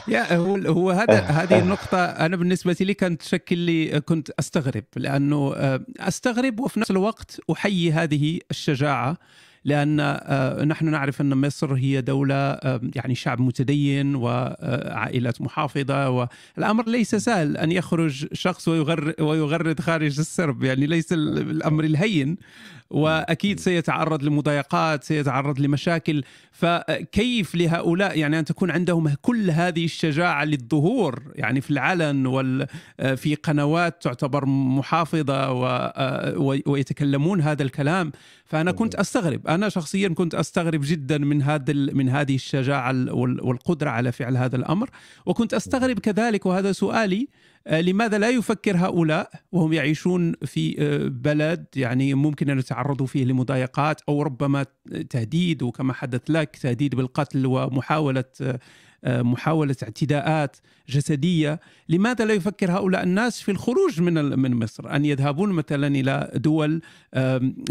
يا 0.07 0.35
هو 0.35 0.55
هو 0.55 0.91
هذا 0.91 1.19
هذه 1.41 1.59
النقطة 1.59 2.05
أنا 2.05 2.35
بالنسبة 2.35 2.75
لي 2.79 2.93
كانت 2.93 3.21
تشكل 3.21 3.57
لي 3.57 4.01
كنت 4.01 4.29
أستغرب 4.29 4.83
لأنه 4.95 5.53
أستغرب 5.99 6.59
وفي 6.59 6.79
نفس 6.79 6.91
الوقت 6.91 7.39
أحيي 7.51 7.91
هذه 7.91 8.39
الشجاعة 8.51 9.17
لأن 9.65 9.99
آه، 9.99 10.63
نحن 10.63 10.89
نعرف 10.89 11.21
أن 11.21 11.37
مصر 11.37 11.73
هي 11.73 12.01
دولة 12.01 12.59
يعني 12.95 13.15
شعب 13.15 13.41
متدين 13.41 14.15
وعائلات 14.15 15.41
محافظة 15.41 16.09
والأمر 16.09 16.89
ليس 16.89 17.15
سهل 17.15 17.57
أن 17.57 17.71
يخرج 17.71 18.27
شخص 18.33 18.67
ويغرد 18.67 19.79
خارج 19.79 20.19
السرب 20.19 20.63
يعني 20.63 20.85
ليس 20.85 21.13
الأمر 21.13 21.83
الهين. 21.83 22.37
وأكيد 22.89 23.59
سيتعرض 23.59 24.23
لمضايقات 24.23 25.03
سيتعرض 25.03 25.59
لمشاكل. 25.59 26.23
فكيف 26.51 27.55
لهؤلاء 27.55 28.19
يعني 28.19 28.39
أن 28.39 28.45
تكون 28.45 28.71
عندهم 28.71 29.13
كل 29.21 29.51
هذه 29.51 29.85
الشجاعة 29.85 30.45
للظهور 30.45 31.21
يعني 31.35 31.61
في 31.61 31.71
العلن 31.71 32.27
وفي 32.27 33.35
قنوات 33.43 34.03
تعتبر 34.03 34.45
محافظة 34.45 35.51
ويتكلمون 36.65 37.41
هذا 37.41 37.63
الكلام. 37.63 38.11
فأنا 38.45 38.71
كنت 38.71 38.95
أستغرب. 38.95 39.47
أنا 39.47 39.69
شخصيا 39.69 40.09
كنت 40.09 40.35
أستغرب 40.35 40.81
جدا 40.83 41.17
من 41.17 41.41
هذا 41.41 41.73
من 41.73 42.09
هذه 42.09 42.35
الشجاعة 42.35 43.13
والقدرة 43.13 43.89
على 43.89 44.11
فعل 44.11 44.37
هذا 44.37 44.55
الأمر. 44.55 44.89
وكنت 45.25 45.53
أستغرب 45.53 45.99
كذلك 45.99 46.45
وهذا 46.45 46.71
سؤالي 46.71 47.27
لماذا 47.71 48.17
لا 48.17 48.29
يفكر 48.29 48.77
هؤلاء 48.77 49.29
وهم 49.51 49.73
يعيشون 49.73 50.33
في 50.45 50.75
آه، 50.79 51.07
بلد 51.07 51.65
يعني 51.75 52.13
ممكن 52.13 52.49
أن 52.49 52.59
يتعرضوا 52.59 53.05
فيه 53.05 53.25
لمضايقات 53.25 54.01
أو 54.09 54.21
ربما 54.21 54.65
تهديد 55.09 55.63
وكما 55.63 55.93
حدث 55.93 56.21
لك 56.29 56.55
تهديد 56.55 56.95
بالقتل 56.95 57.45
ومحاولة 57.45 58.23
آه، 58.41 59.21
محاولة 59.21 59.75
اعتداءات 59.83 60.57
جسدية. 60.89 61.59
لماذا 61.89 62.25
لا 62.25 62.33
يفكر 62.33 62.71
هؤلاء 62.71 63.03
الناس 63.03 63.41
في 63.41 63.51
الخروج 63.51 64.01
من 64.01 64.39
من 64.39 64.55
مصر؟ 64.63 64.95
أن 64.95 65.05
يذهبون 65.05 65.49
مثلا 65.49 65.87
إلى 65.87 66.31
دول 66.35 66.81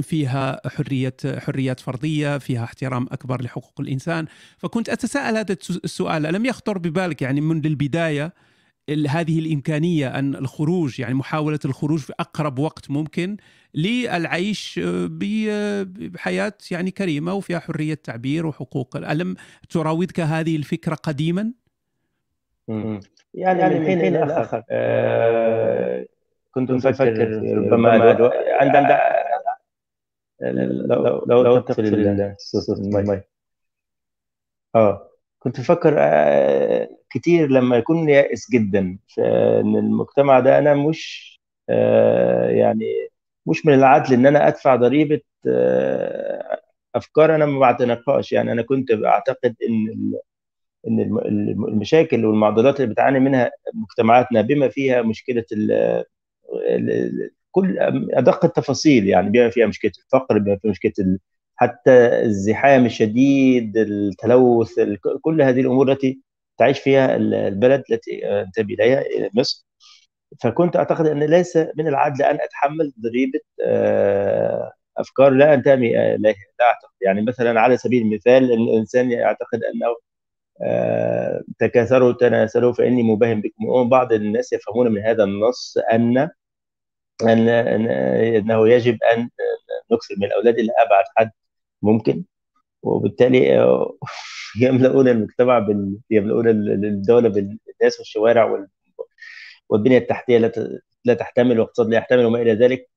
فيها 0.03 0.69
حرية 0.69 1.17
حريات 1.39 1.81
فردية 1.81 2.39
فيها 2.39 2.65
احترام 2.65 3.07
أكبر 3.13 3.43
لحقوق 3.43 3.81
الإنسان. 3.81 4.27
فكنت 4.59 4.89
أتساءل 4.89 5.37
هذا 5.37 5.57
السؤال 5.85 6.27
ألم 6.27 6.47
يخطر 6.47 6.79
ببالك 6.79 7.23
يعني 7.23 7.41
منذ 7.41 7.67
البداية 7.67 8.33
هذه 8.89 9.39
الإمكانية 9.39 10.19
أن 10.19 10.35
الخروج 10.35 11.01
يعني 11.01 11.15
محاولة 11.15 11.59
الخروج 11.65 11.99
في 11.99 12.13
أقرب 12.21 12.59
وقت 12.59 12.91
ممكن 12.91 13.37
للعيش 13.75 14.81
آه، 14.85 15.09
بحياة 15.89 16.53
يعني 16.71 16.91
كريمة 16.91 17.35
وفيها 17.35 17.59
حرية 17.59 17.95
تعبير 17.95 18.47
وحقوق 18.47 18.97
الم 18.97 19.37
تراودك 19.71 20.21
هذه 20.21 20.57
الفكرة 20.57 20.95
قديما؟ 20.95 21.53
يعني, 22.69 23.61
يعني 23.61 23.79
من 23.79 23.87
حين 23.87 24.13
لاخر 24.13 24.63
آه 24.71 26.07
كنت 26.51 26.71
مفكر 26.71 27.43
ربما 27.57 27.91
عند 27.91 28.31
عند 28.77 28.99
لو 30.41 31.25
لو 31.27 31.43
لو 31.43 31.59
تقفل 31.59 31.87
المي. 31.87 33.21
آه 34.75 35.11
كنت 35.39 35.61
بفكر 35.61 35.95
آه، 35.99 36.89
كتير 37.19 37.51
لما 37.51 37.77
يكون 37.77 38.09
يائس 38.09 38.51
جدا. 38.51 38.99
إن 39.19 39.77
المجتمع 39.77 40.41
ده 40.41 40.59
أنا 40.59 40.75
مش 40.75 41.37
آه، 41.71 42.51
يعني 42.51 42.85
مش 43.47 43.67
من 43.67 43.75
العدل 43.75 44.15
إن 44.15 44.27
أنا 44.27 44.49
أدفع 44.49 44.77
ضريبة 44.77 45.21
آه، 45.49 46.61
أفكار 46.95 47.35
أنا 47.35 47.47
ما 47.47 47.59
بعتنقاش 47.61 48.33
يعني 48.33 48.53
أنا 48.53 48.63
كنت 48.63 48.93
بعتقد 48.93 49.57
إن 49.69 50.15
إن 50.89 51.01
المشاكل 51.69 52.25
والمعضلات 52.27 52.81
اللي 52.81 52.93
بتعاني 52.93 53.21
منها 53.21 53.51
مجتمعاتنا 53.75 54.41
بما 54.43 54.69
فيها 54.69 55.03
مشكلة 55.03 55.45
ال 55.53 56.05
كل 57.53 57.79
أدق 58.13 58.45
التفاصيل. 58.45 59.09
يعني 59.09 59.31
بما 59.31 59.51
فيها 59.51 59.67
مشكلة 59.67 59.93
الفقر 60.07 60.39
بما 60.39 60.57
فيها 60.57 60.71
مشكلة 60.71 61.19
حتى 61.57 61.91
الزحام 62.23 62.87
الشديد 62.87 63.77
التلوث 63.77 64.81
كل 65.23 65.43
هذه 65.43 65.61
الأمور 65.61 65.93
التي 65.93 66.21
تعيش 66.59 66.79
فيها 66.81 67.17
البلد 67.17 67.83
التي 67.91 68.27
انتمي 68.41 68.75
إليها 68.75 69.05
مصر. 69.35 69.67
فكنت 70.43 70.77
أعتقد 70.77 71.07
أن 71.07 71.23
ليس 71.25 71.57
من 71.57 71.89
العدل 71.89 72.23
أن 72.25 72.39
أتحمل 72.41 72.93
ضريبة 73.01 73.41
آه، 73.65 74.73
أفكار 74.99 75.31
لا 75.31 75.55
انتمي 75.55 75.89
إليها 76.15 76.35
لا 76.61 76.65
أعتقد. 76.67 76.95
يعني 77.01 77.23
مثلا 77.23 77.61
على 77.61 77.77
سبيل 77.77 78.03
المثال 78.03 78.53
الإنسان 78.53 79.11
يعتقد 79.11 79.61
أنه 79.75 79.97
آه، 80.63 81.43
تكاثروا 81.59 82.13
تناسلوا 82.13 82.73
فإني 82.73 83.03
مباهم 83.03 83.41
بكم. 83.41 83.89
بعض 83.89 84.13
الناس 84.13 84.53
يفهمون 84.53 84.93
من 84.93 85.03
هذا 85.03 85.25
النص 85.25 85.77
أن 85.93 86.19
أن 87.23 87.49
إنه 87.49 88.69
يجب 88.69 88.99
أن 89.15 89.31
نكثر 89.93 90.15
من 90.19 90.25
الاولاد 90.27 90.59
إلى 90.59 90.73
ابعد 90.79 91.05
حد 91.17 91.31
ممكن. 91.83 92.25
وبالتالي 92.87 93.59
آه، 93.59 93.97
يملؤون 94.63 95.09
المجتمع 95.09 95.59
بال... 95.59 95.99
يملؤون 96.11 96.49
الدولة 96.49 97.29
بالناس 97.29 97.99
والشوارع 97.99 98.45
وال... 98.45 98.69
والبنية 99.69 99.99
التحتية 99.99 100.39
لا 100.39 100.81
لا 101.05 101.15
تحتمل 101.15 101.61
واقتصاد 101.61 101.89
لا 101.89 101.97
يحتمل 101.97 102.25
وما 102.25 102.43
إلى 102.43 102.53
ذلك. 102.53 102.91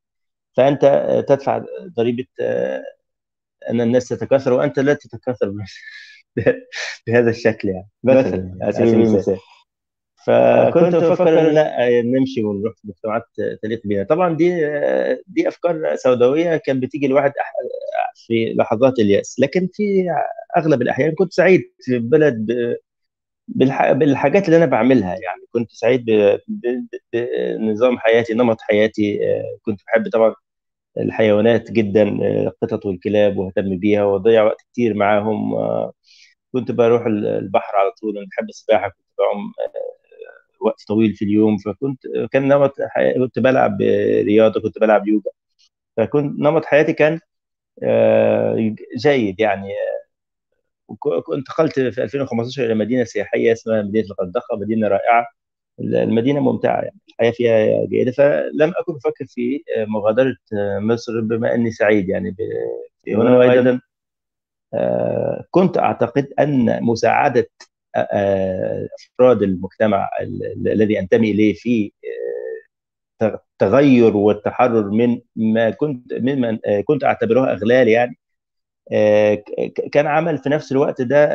فأنت 0.58 0.86
تدفع 1.28 1.66
ضريبة 1.98 2.26
آه، 2.42 2.84
أن 3.70 3.82
الناس 3.82 4.08
تتكاثر 4.08 4.54
وأنت 4.54 4.80
لا 4.80 4.94
تتكاثر 4.94 5.54
بهذا 7.08 7.30
الشكل 7.30 7.70
يعني 7.70 7.90
مثلا 8.04 8.58
على 8.62 8.72
سبيل 8.72 8.94
المثال. 8.94 9.38
فكنت 10.26 10.96
بفكر 10.96 11.52
لا 11.52 12.02
نمشي 12.02 12.44
ونروح 12.44 12.74
في 12.76 12.88
مجتمعات 12.88 13.24
تليق 13.62 13.82
بنا 13.86 14.04
طبعا 14.04 14.36
دي 14.36 14.50
دي 15.28 15.48
أفكار 15.48 15.96
سوداوية 15.96 16.58
كان 16.58 16.80
بتيجي 16.80 17.06
الواحد 17.06 17.32
في 18.28 18.54
لحظات 18.58 19.00
اليأس. 19.00 19.40
لكن 19.40 19.70
في 19.74 20.06
أغلب 20.58 20.82
الأحيان 20.82 21.12
كنت 21.16 21.34
سعيد 21.34 21.62
في 21.82 21.96
البلد 21.96 22.48
بالحاجات 23.48 24.46
اللي 24.46 24.58
أنا 24.58 24.66
بعملها 24.66 25.10
يعني. 25.10 25.42
كنت 25.52 25.72
سعيد 25.72 26.06
بنظام 27.14 27.98
حياتي 28.00 28.34
نمط 28.34 28.62
حياتي. 28.62 29.20
كنت 29.62 29.80
بحب 29.88 30.10
طبعا 30.10 30.36
الحيوانات 31.00 31.72
جدا 31.72 32.04
القطط 32.48 32.86
والكلاب 32.86 33.38
واهتم 33.38 33.78
بيها 33.80 34.04
وأضيع 34.04 34.44
وقت 34.44 34.62
كتير 34.72 34.94
معاهم. 34.94 35.56
كنت 36.54 36.72
بروح 36.72 37.06
البحر 37.06 37.76
على 37.78 37.92
طول. 38.02 38.18
أنا 38.18 38.28
بحب 38.32 38.50
السباحة 38.50 38.90
كنت 38.90 39.08
بعوم 39.20 39.54
وقت 40.62 40.84
طويل 40.88 41.14
في 41.16 41.26
اليوم. 41.26 41.58
فكنت 41.58 42.00
كان 42.32 42.48
نمط 42.48 42.74
كنت 43.20 43.40
بلعب 43.40 43.82
رياضة 44.22 44.62
كنت 44.62 44.80
بلعب 44.80 45.08
يوجا. 45.08 45.32
فكنت 45.98 46.40
نمط 46.40 46.66
حياتي 46.66 46.94
كان 46.94 47.14
آه، 47.14 47.20
جيد 48.98 49.40
يعني. 49.40 49.70
انتقلت 51.34 51.80
في 51.80 52.04
2015 52.04 52.66
إلى 52.66 52.76
مدينة 52.76 53.04
سياحية 53.04 53.52
اسمها 53.52 53.82
مدينة 53.82 54.06
الغردقة 54.06 54.58
مدينة 54.58 54.88
رائعة. 54.88 55.28
المدينة 55.80 56.40
ممتعة 56.40 56.82
يعني 56.82 57.00
الحياة 57.10 57.32
فيها 57.32 57.86
جيدة. 57.86 58.12
فلم 58.12 58.74
أكن 58.80 58.96
أفكر 58.96 59.26
في 59.28 59.64
مغادرة 59.78 60.36
مصر 60.80 61.22
بما 61.22 61.56
أني 61.56 61.72
سعيد 61.72 62.10
يعني 62.10 62.36
هنا 63.08 63.38
وأيضا 63.38 63.80
آه، 64.74 65.46
كنت 65.52 65.78
أعتقد 65.78 66.28
أن 66.40 66.84
مساعدة 66.84 67.50
أفراد 67.96 69.44
المجتمع 69.44 70.10
الذي 70.66 71.00
أنتمي 71.00 71.32
إليه 71.32 71.54
في 71.54 71.92
التغير 73.22 74.18
والتحرر 74.18 74.90
من 74.90 75.22
ما 75.36 75.70
كنت 75.70 76.14
ممن 76.14 76.60
كنت 76.86 77.04
أعتبره 77.04 77.52
أغلال 77.52 77.88
يعني. 77.88 78.18
كان 79.92 80.08
عمل 80.08 80.38
في 80.38 80.50
نفس 80.50 80.72
الوقت 80.72 81.02
ده 81.02 81.26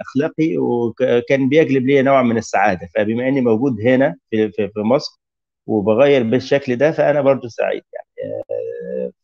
أخلاقي 0.00 0.56
وكان 0.58 1.48
بيجلب 1.48 1.86
لي 1.86 2.02
نوع 2.02 2.22
من 2.22 2.38
السعادة. 2.38 2.88
فبما 2.94 3.28
إني 3.28 3.40
موجود 3.40 3.80
هنا 3.80 4.16
في 4.30 4.50
في 4.52 4.70
مصر 4.76 5.20
وبغير 5.66 6.22
بالشكل 6.22 6.76
ده 6.76 6.90
فأنا 6.92 7.20
برضو 7.20 7.48
سعيد 7.48 7.82
يعني. 7.92 8.02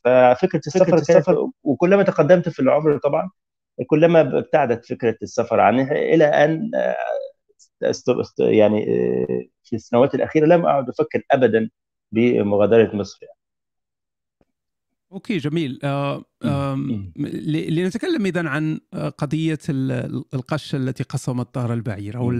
ففكرة 0.04 0.60
السفر, 0.66 0.94
السفر. 0.94 1.48
وكلما 1.64 2.02
تقدمت 2.02 2.48
في 2.48 2.60
العمر 2.60 2.98
طبعا 2.98 3.30
كلما 3.86 4.20
ابتعدت 4.20 4.86
فكرة 4.86 5.16
السفر 5.22 5.60
عنها 5.60 5.92
إلى 5.92 6.24
أن 6.24 6.70
يعني 8.38 8.86
في 9.68 9.76
السنوات 9.76 10.14
الأخيرة 10.14 10.46
لم 10.46 10.66
أعد 10.66 10.88
أفكر 10.88 11.22
ابدا 11.30 11.70
بمغادرة 12.12 12.96
مصر 12.96 13.18
يعني. 13.22 13.38
أوكي 15.12 15.36
جميل. 15.36 15.80
آه 15.84 16.24
آه 16.44 16.74
لنتكلم 17.46 18.26
اذا 18.26 18.48
عن 18.48 18.80
قضية 19.18 19.58
القشه 19.68 20.76
التي 20.76 21.02
قصمت 21.02 21.54
ظهر 21.54 21.72
البعير 21.72 22.16
أو 22.16 22.30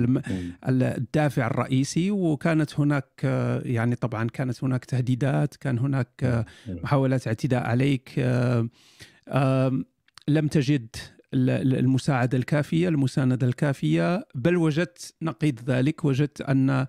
الدافع 0.69 1.47
الرئيسي. 1.47 2.11
وكانت 2.11 2.81
هناك 2.81 3.25
يعني 3.65 3.97
طبعا 3.97 4.29
كانت 4.29 4.65
هناك 4.65 4.85
تهديدات 4.85 5.57
كان 5.57 5.79
هناك 5.79 6.45
محاولات 6.69 7.27
اعتداء 7.27 7.67
عليك. 7.67 8.11
آه 8.19 9.83
لم 10.29 10.49
تجد 10.49 10.97
المساعدة 11.35 12.39
الكافية 12.39 12.89
المساندة 12.89 13.47
الكافية 13.47 14.27
بل 14.35 14.57
وجدت 14.57 15.15
نقيض 15.23 15.61
ذلك 15.71 16.05
وجدت 16.05 16.41
أن 16.41 16.87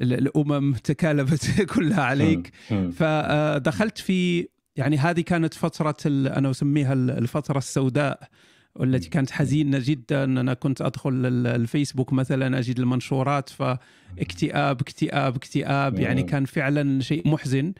الأمم 0.00 0.74
تكالبت 0.74 1.60
كلها 1.74 2.02
عليك. 2.02 2.52
فدخلت 2.92 3.98
في 3.98 4.48
يعني 4.76 4.98
هذه 4.98 5.20
كانت 5.20 5.54
فترة 5.54 5.96
أنا 6.06 6.50
أسميها 6.50 6.92
الفترة 6.92 7.58
السوداء 7.58 8.28
والتي 8.74 9.08
كانت 9.08 9.30
حزينة 9.30 9.78
جدا. 9.84 10.24
أنا 10.24 10.54
كنت 10.54 10.82
أدخل 10.82 11.26
الفيسبوك 11.46 12.12
مثلا 12.12 12.58
أجد 12.58 12.78
المنشورات 12.78 13.48
فاكتئاب 13.48 14.80
اكتئاب 14.80 15.36
اكتئاب. 15.36 15.98
يعني 15.98 16.22
كان 16.22 16.44
فعلا 16.44 17.00
شيء 17.00 17.28
محزن. 17.28 17.72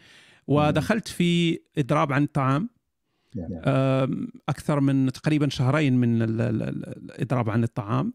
ودخلت 0.47 1.09
في 1.09 1.61
إضراب 1.79 2.13
عن 2.13 2.23
الطعام 2.23 2.69
أكثر 4.49 4.81
من 4.81 5.13
تقريبا 5.13 5.49
شهرين 5.49 5.97
من 5.97 6.23
الإضراب 6.23 7.51
عن 7.51 7.65
الطعام. 7.65 8.13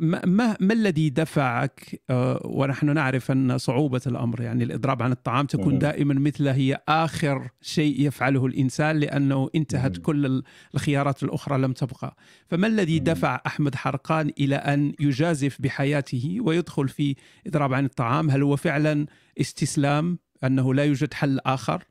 ما, 0.00 0.56
ما 0.60 0.72
الذي 0.72 1.10
دفعك 1.10 2.00
آه، 2.10 2.40
ونحن 2.44 2.94
نعرف 2.94 3.30
أن 3.30 3.58
صعوبة 3.58 4.00
الأمر 4.06 4.40
يعني 4.40 4.64
الإضراب 4.64 5.02
عن 5.02 5.12
الطعام 5.12 5.46
تكون 5.46 5.78
دائما 5.78 6.14
مثل 6.14 6.48
هي 6.48 6.78
آخر 6.88 7.48
شيء 7.60 8.06
يفعله 8.06 8.46
الإنسان 8.46 8.96
لأنه 8.96 9.50
انتهت 9.54 9.96
كل 9.96 10.42
الخيارات 10.74 11.22
الأخرى 11.22 11.58
لم 11.58 11.72
تبقى. 11.72 12.16
فما 12.46 12.66
الذي 12.66 12.98
دفع 12.98 13.40
أحمد 13.46 13.74
حرقان 13.74 14.32
إلى 14.40 14.56
أن 14.56 14.92
يجازف 15.00 15.62
بحياته 15.62 16.38
ويدخل 16.40 16.88
في 16.88 17.14
إضراب 17.46 17.74
عن 17.74 17.84
الطعام؟ 17.84 18.30
هل 18.30 18.42
هو 18.42 18.56
فعلا 18.56 19.06
استسلام 19.40 20.18
أنه 20.44 20.74
لا 20.74 20.84
يوجد 20.84 21.14
حل 21.14 21.38
آخر؟ 21.46 21.84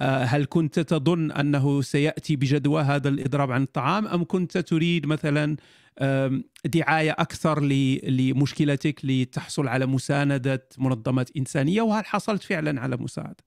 آه، 0.00 0.24
هل 0.24 0.46
كنت 0.48 0.80
تظن 0.80 1.30
أنه 1.30 1.82
سيأتي 1.82 2.36
بجدوى 2.36 2.82
هذا 2.82 3.08
الإضراب 3.08 3.52
عن 3.52 3.62
الطعام؟ 3.62 4.06
أم 4.06 4.24
كنت 4.24 4.58
تريد 4.58 5.06
مثلا 5.06 5.56
دعاية 6.64 7.10
أكثر 7.10 7.60
لمشكلتك 8.08 9.00
لتحصل 9.04 9.68
على 9.68 9.86
مساندة 9.86 10.68
منظمات 10.78 11.30
إنسانية 11.36 11.82
وهل 11.82 12.04
حصلت 12.04 12.42
فعلا 12.42 12.80
على 12.80 12.96
مساعده؟ 12.96 13.44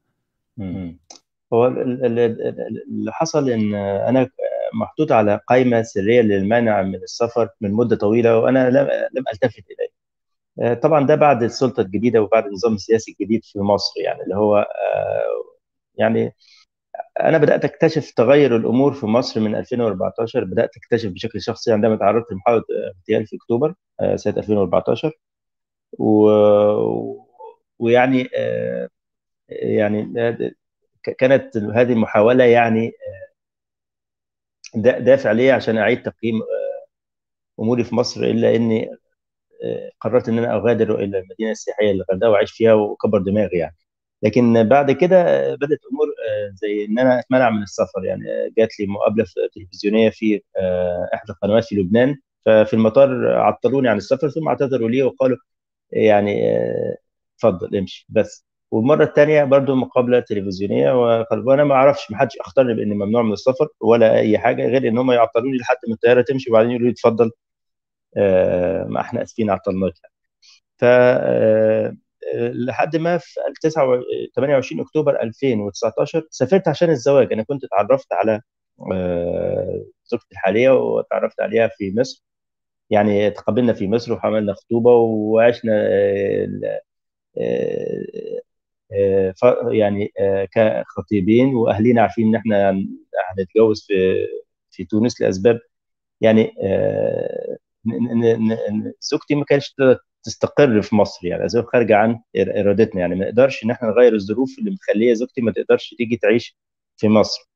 هو 1.53 1.67
اللي 1.67 3.12
حصل 3.12 3.50
إن 3.50 3.75
أنا 3.75 4.29
محطوط 4.74 5.12
على 5.12 5.39
قائمة 5.48 5.81
سرية 5.81 6.22
للمنع 6.22 6.81
من 6.81 6.96
السفر 6.96 7.50
من 7.62 7.74
مدة 7.74 7.96
طويلة 7.96 8.37
وأنا 8.37 8.70
لم 9.14 9.24
ألتفت 9.33 9.64
إليه. 9.72 9.92
آه، 10.59 10.74
طبعا 10.74 11.05
ده 11.05 11.16
بعد 11.16 11.44
السلطة 11.44 11.81
الجديدة 11.81 12.22
وبعد 12.22 12.46
النظام 12.46 12.74
السياسي 12.74 13.11
الجديد 13.11 13.44
في 13.44 13.59
مصر 13.59 13.94
يعني 14.01 14.24
اللي 14.24 14.35
هو 14.35 14.57
آه، 14.57 15.57
يعني 15.96 16.35
أنا 17.22 17.37
بدأت 17.37 17.66
أكتشف 17.66 18.11
تغير 18.11 18.55
الأمور 18.55 18.94
في 18.94 19.05
مصر 19.05 19.40
من 19.40 19.55
2014 19.55 20.44
بدأت 20.44 20.70
أكتشف 20.77 21.09
بشكل 21.11 21.42
شخصي. 21.42 21.72
عندما 21.74 21.96
تعرضت 21.96 22.31
لمحاولة 22.31 22.64
اغتيال 22.98 23.27
في 23.27 23.35
أكتوبر 23.35 23.74
آه، 24.00 24.16
سنة 24.16 24.37
2014 24.37 25.11
و... 26.00 26.29
ويعني 27.79 28.29
آه، 28.35 28.90
يعني 29.50 30.14
كانت 31.20 31.57
هذه 31.57 31.94
المحاولة 31.94 32.44
يعني 32.44 32.92
آه، 34.75 35.00
دافع 35.00 35.31
لي 35.31 35.51
عشان 35.51 35.77
أعيد 35.77 36.03
تقييم 36.03 36.35
أموري 37.59 37.83
في 37.83 37.96
مصر 37.96 38.22
إلا 38.24 38.55
إني 38.55 38.90
قررت 40.01 40.29
إن 40.29 40.37
أنا 40.37 40.55
أغادر 40.55 40.96
إلى 40.96 41.20
المدينة 41.20 41.51
السياحية 41.51 41.92
الغردقة 41.92 42.29
وأعيش 42.29 42.51
فيها 42.51 42.74
وكبر 42.74 43.20
دماغي 43.22 43.57
يعني. 43.57 43.75
لكن 44.24 44.64
بعد 44.70 44.92
كده 44.92 45.18
بدأت 45.55 45.79
أمور 45.92 46.07
آه، 46.07 46.51
زي 46.55 46.86
إن 46.86 47.00
أنا 47.00 47.20
أتمنع 47.20 47.50
من 47.50 47.64
السفر. 47.64 48.05
يعني 48.05 48.24
جات 48.57 48.79
لي 48.79 48.88
مقابلة 48.88 49.25
تلفزيونية 49.55 50.10
في 50.10 50.42
آه، 50.57 51.10
إحدى 51.14 51.31
القنوات 51.34 51.64
في 51.66 51.75
لبنان. 51.75 52.16
ففي 52.46 52.74
المطار 52.74 53.27
عطلوني 53.40 53.90
عن 53.90 53.98
السفر 53.98 54.29
ثم 54.29 54.48
اعتذروا 54.48 54.90
لي 54.90 55.03
وقالوا 55.03 55.38
يعني 55.92 56.57
آه، 56.57 56.98
اتفضل 57.38 57.77
امشي. 57.77 58.05
بس. 58.10 58.46
والمرة 58.72 59.03
الثانية 59.03 59.44
برضو 59.44 59.75
مقابلة 59.75 60.20
تلفزيونية 60.20 60.92
وأنا 61.46 61.64
ما 61.64 61.75
أعرفش 61.75 62.12
ما 62.12 62.18
حدش 62.18 62.38
اخطرني 62.40 62.74
بإني 62.74 62.96
ممنوع 62.96 63.22
من 63.24 63.34
السفر 63.34 63.68
ولا 63.81 64.16
أي 64.20 64.38
حاجة 64.40 64.68
غير 64.68 64.88
إن 64.88 64.98
هم 64.98 65.12
يعطلوني 65.12 65.57
لحد 65.57 65.77
ما 65.88 65.94
الطيارة 65.94 66.22
تمشي 66.22 66.50
وبعدين 66.51 66.72
يقولوا 66.72 66.88
لي 66.88 66.94
اتفضل. 66.94 67.31
ما 68.90 69.01
إحنا 69.01 69.24
آسفين 69.24 69.50
عطلناك 69.50 69.94
ف 70.79 70.86
لحد 72.36 72.96
ما 72.98 73.18
في 73.18 73.40
28 74.36 74.81
أكتوبر 74.81 75.22
2019 75.22 76.27
سافرت 76.31 76.68
عشان 76.68 76.90
الزواج. 76.90 77.34
أنا 77.34 77.44
كنت 77.44 77.64
اتعرفت 77.64 78.14
على 78.14 78.42
آه، 78.94 79.86
زوجتي 80.05 80.27
الحالية 80.31 80.70
وتعرفت 80.72 81.42
عليها 81.42 81.68
في 81.77 81.94
مصر. 81.98 82.24
يعني 82.90 83.31
تقابلنا 83.31 83.74
في 83.74 83.88
مصر 83.88 84.14
وعملنا 84.14 84.53
خطوبة 84.53 84.92
وعشنا 84.92 85.74
آه، 85.88 86.81
آه، 88.94 89.34
يعني 89.72 90.14
كخطيبين 90.51 91.55
واهلينا 91.55 92.01
عارفين 92.01 92.27
إن 92.27 92.36
إحنا 92.36 92.72
هنتجوز 93.38 93.86
في 93.88 94.27
في 94.72 94.86
تونس 94.86 95.22
لأسباب 95.22 95.60
يعني 96.22 96.53
زوجتي 99.01 99.36
ما 99.36 99.46
كانتش 99.46 99.75
تستقر 100.24 100.81
في 100.81 100.96
مصر 100.96 101.27
يعني. 101.27 101.46
اسباب 101.46 101.66
خارجه 101.66 101.96
عن 101.98 102.20
إرادتنا 102.38 103.01
يعني. 103.01 103.16
ما 103.16 103.25
نقدرش 103.25 103.64
إن 103.64 103.72
إحنا 103.72 103.90
نغير 103.90 104.14
الظروف 104.16 104.60
اللي 104.60 104.72
مخلية 104.72 105.14
زوجتي 105.14 105.42
ما 105.42 105.51
تقدرش 105.51 105.96
تيجي 105.98 106.18
تعيش 106.18 106.57
في 106.98 107.07
مصر. 107.10 107.50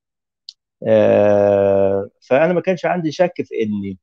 آه 0.87 2.09
فأنا 2.29 2.53
ما 2.53 2.61
كانش 2.61 2.85
عندي 2.85 3.11
شك 3.11 3.33
في 3.45 3.63
إني 3.63 3.97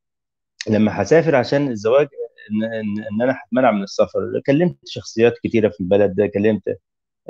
لما 0.71 1.03
هسافر 1.03 1.37
عشان 1.37 1.69
الزواج 1.71 2.09
ان, 2.51 2.65
إن 3.13 3.23
أنا 3.23 3.37
هتمنع 3.47 3.71
من 3.73 3.83
السفر. 3.83 4.41
كلمت 4.47 4.77
شخصيات 4.87 5.35
كثيره 5.45 5.69
في 5.69 5.81
البلد 5.81 6.15
ده. 6.15 6.27
كلمت 6.27 6.63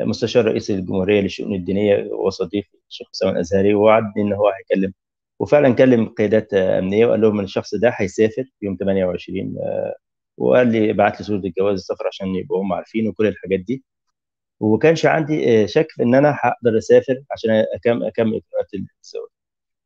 مستشار 0.00 0.44
رئيس 0.44 0.70
الجمهورية 0.70 1.20
للشؤون 1.20 1.54
الدينية 1.54 2.04
وصديقي 2.12 2.68
الشيخ 2.90 3.08
أسامة 3.14 3.32
الأزهري 3.32 3.74
ووعدني 3.74 4.12
إن 4.22 4.32
هو 4.32 4.48
هيكلم 4.48 4.92
وفعلا 5.40 5.74
كلم 5.74 6.06
قيادات 6.08 6.54
أمنية 6.54 7.06
وقال 7.06 7.20
لهم 7.20 7.38
إن 7.38 7.44
الشخص 7.44 7.74
ده 7.74 7.90
هيسافر 7.96 8.44
يوم 8.62 8.76
28 8.80 9.56
وقال 10.36 10.72
لي 10.72 10.90
ابعت 10.90 11.20
لي 11.20 11.26
صورة 11.26 11.38
الجواز 11.38 11.74
السفر 11.78 12.06
عشان 12.06 12.26
يبقوا 12.36 12.62
هم 12.62 12.72
عارفين 12.72 13.08
وكل 13.08 13.26
الحاجات 13.26 13.60
دي. 13.60 13.84
وما 14.60 14.78
كانش 14.78 15.06
عندي 15.06 15.62
آه، 15.64 15.66
شك 15.66 15.86
في 15.90 16.02
إن 16.02 16.14
أنا 16.14 16.38
هقدر 16.42 16.78
أسافر 16.78 17.22
عشان 17.30 17.50
اكمل 17.50 18.04
أكمل 18.06 18.28
اجراءات 18.28 18.74
الزواج. 18.74 19.28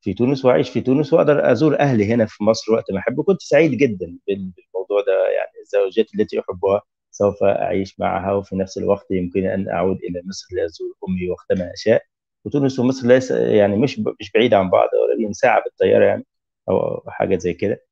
في 0.03 0.15
تونس 0.15 0.45
وأعيش 0.45 0.71
في 0.71 0.81
تونس 0.81 1.13
وأقدر 1.13 1.53
أزور 1.53 1.79
أهلي 1.81 2.07
هنا 2.15 2.27
في 2.27 2.45
مصر 2.45 2.73
وقت 2.73 2.93
ما 2.93 2.99
أحب. 2.99 3.19
وكنت 3.19 3.43
سعيد 3.43 3.71
جدا 3.73 4.19
بالموضوع 4.29 5.01
ده. 5.07 5.29
يعني 5.31 5.53
الزوجات 5.63 6.07
التي 6.15 6.41
أحبها 6.41 6.83
سوف 7.11 7.43
أعيش 7.43 8.01
معها 8.01 8.33
وفي 8.33 8.57
نفس 8.57 8.79
الوقت 8.79 9.07
يمكن 9.11 9.47
أن 9.47 9.69
أعود 9.69 9.99
إلى 10.05 10.23
مصر 10.27 10.47
لأزور 10.57 10.95
أمي 11.09 11.31
وقتما 11.31 11.73
أشاء. 11.73 12.03
وتونس 12.45 12.79
ومصر 12.79 13.09
ليس 13.09 13.31
يعني 13.31 13.77
مش 13.77 13.99
مش 14.21 14.33
بعيد 14.35 14.55
عن 14.55 14.71
بعض 14.71 14.89
قريبين 15.09 15.33
ساعة 15.33 15.63
بالطيارة 15.65 16.05
يعني 16.05 16.27
أو 16.69 17.03
حاجة 17.09 17.37
زي 17.39 17.55
كده. 17.55 17.86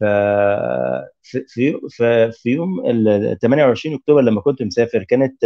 ف 0.00 0.04
في 1.22 1.44
في 2.32 2.50
يوم 2.50 2.86
ال 2.86 3.38
28 3.38 3.94
أكتوبر 3.96 4.20
لما 4.20 4.40
كنت 4.40 4.62
مسافر 4.62 5.04
كانت 5.04 5.44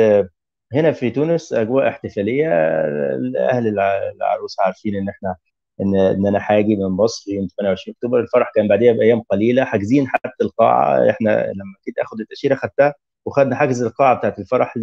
هنا 0.73 0.93
في 0.93 1.11
تونس 1.11 1.53
أجواء 1.53 1.88
احتفالية 1.88 2.49
أهل 3.51 3.79
العروس 4.17 4.61
عارفين 4.61 4.97
إن 4.97 5.09
إحنا 5.09 5.37
إن 5.81 5.97
إن 5.97 6.27
أنا 6.27 6.41
حاجي 6.41 6.77
من 6.77 6.87
مصر 6.87 7.33
يوم 7.33 7.47
28 7.59 7.95
أكتوبر. 7.97 8.21
الفرح 8.21 8.53
كان 8.55 8.69
بعديها 8.69 8.93
بأيام 8.93 9.21
قليلة 9.23 9.65
حاجزين 9.65 10.09
حتى 10.09 10.45
القاعة. 10.45 11.11
إحنا 11.11 11.31
لما 11.47 11.75
جيت 11.87 11.99
آخد 11.99 12.21
التأشيرة 12.21 12.55
خدتها 12.55 12.95
وخدنا 13.27 13.57
حجز 13.57 13.83
القاعة 13.83 14.17
بتاعت 14.19 14.38
الفرح 14.38 14.75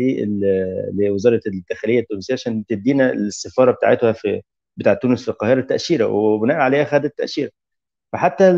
لوزارة 0.94 1.42
الداخلية 1.48 2.00
التونسية 2.00 2.34
عشان 2.34 2.66
تدينا 2.66 3.12
السفاره 3.14 3.72
بتاعتها 3.72 4.12
في 4.12 4.42
بتاعت 4.78 5.02
تونس 5.02 5.24
في 5.24 5.30
القاهرة 5.32 5.60
التأشيرة. 5.60 6.06
وبناء 6.08 6.58
عليها 6.58 6.84
خدت 6.86 7.06
التأشيرة. 7.06 7.52
فحتى 8.14 8.52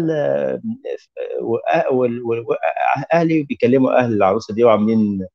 أهلي 3.14 3.44
بيكلموا 3.44 4.00
أهل 4.00 4.14
العروسة 4.14 4.54
دي 4.54 4.64
وعاملين 4.64 5.28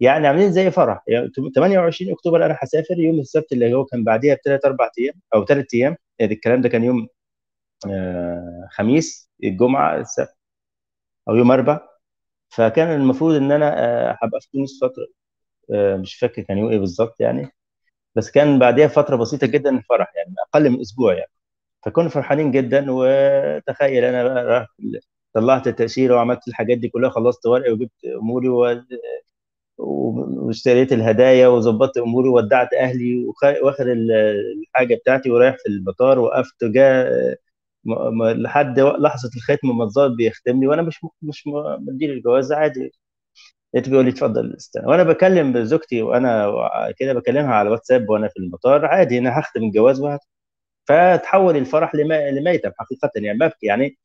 يعني 0.00 0.26
عاملين 0.28 0.52
زي 0.52 0.70
فرح. 0.70 1.02
يعني 1.08 1.30
28 1.56 2.12
أكتوبر 2.12 2.46
أنا 2.46 2.58
هسافر 2.62 2.98
يوم 3.00 3.20
السبت 3.20 3.52
اللي 3.52 3.74
هو 3.74 3.84
كان 3.84 4.04
بعديها 4.04 4.34
بثلاث 4.36 4.64
أربع 4.64 4.90
أيام 5.00 5.14
أو 5.34 5.44
ثلاث 5.46 5.66
أيام. 5.74 5.96
يعني 6.18 6.34
الكلام 6.34 6.60
ده 6.62 6.68
كان 6.68 6.84
يوم 6.84 7.08
آه، 7.90 8.68
خميس 8.72 9.30
الجمعة 9.44 9.96
السبت 9.98 10.36
أو 11.28 11.36
يوم 11.36 11.50
أربع. 11.52 11.80
فكان 12.50 12.88
المفروض 13.02 13.34
إن 13.36 13.52
أنا 13.52 13.84
آه، 14.12 14.18
هبقى 14.22 14.40
في 14.40 14.48
تونس 14.52 14.80
فترة 14.84 15.06
آه، 15.74 15.96
مش 15.96 16.14
فاكر 16.16 16.42
كان 16.42 16.58
يوم 16.58 16.70
إيه 16.72 16.78
بالظبط 16.78 17.20
يعني. 17.20 17.50
بس 18.16 18.30
كان 18.30 18.58
بعديها 18.58 18.88
فترة 18.88 19.16
بسيطة 19.16 19.46
جدا 19.46 19.70
الفرح 19.78 20.12
يعني 20.16 20.34
أقل 20.50 20.70
من 20.70 20.80
أسبوع 20.80 21.14
يعني. 21.14 21.30
فكنا 21.84 22.08
فرحانين 22.08 22.50
جدا 22.50 22.86
وتخيل 22.88 24.04
أنا 24.04 24.24
بقى 24.44 24.66
طلعت 25.34 25.66
التأشيرة 25.68 26.14
وعملت 26.16 26.48
الحاجات 26.48 26.78
دي 26.78 26.88
كلها 26.88 27.10
خلصت 27.10 27.46
ورقي 27.46 27.72
وجبت 27.72 27.92
أموري 28.22 28.48
و... 28.48 28.82
واشتريت 29.78 30.92
الهدايا 30.92 31.48
وظبطت 31.48 31.98
أموري 31.98 32.28
وودعت 32.28 32.74
أهلي 32.74 33.26
واخد 33.62 33.86
الحاجة 33.88 34.94
بتاعتي 34.94 35.30
ورايح 35.30 35.56
في 35.58 35.68
المطار 35.68 36.18
وقفت 36.18 36.64
جاء 36.64 37.10
لحد 38.36 38.80
لحظة 38.80 39.30
الختم 39.36 39.70
المنظار 39.70 40.08
بيختمني 40.08 40.66
وأنا 40.66 40.82
مش 40.82 41.00
مش 41.22 41.44
مدير 41.80 42.12
الجواز 42.12 42.52
عادي. 42.52 42.92
لقيته 43.74 43.90
بيقول 43.90 44.04
لي 44.06 44.10
اتفضل 44.12 44.54
استنى. 44.56 44.86
وأنا 44.86 45.02
بكلم 45.04 45.64
زوجتي 45.64 46.02
وأنا 46.02 46.52
كده 46.98 47.12
بكلمها 47.14 47.54
على 47.54 47.70
واتساب 47.70 48.10
وأنا 48.10 48.28
في 48.28 48.38
المطار 48.40 48.86
عادي 48.86 49.18
أنا 49.18 49.40
هختم 49.40 49.62
الجواز 49.64 50.00
وهت... 50.00 50.20
فتحول 50.84 51.56
الفرح 51.56 51.94
لميتم 52.32 52.70
حقيقة 52.78 53.10
يعني. 53.16 53.38
ببكي 53.38 53.66
يعني 53.66 53.98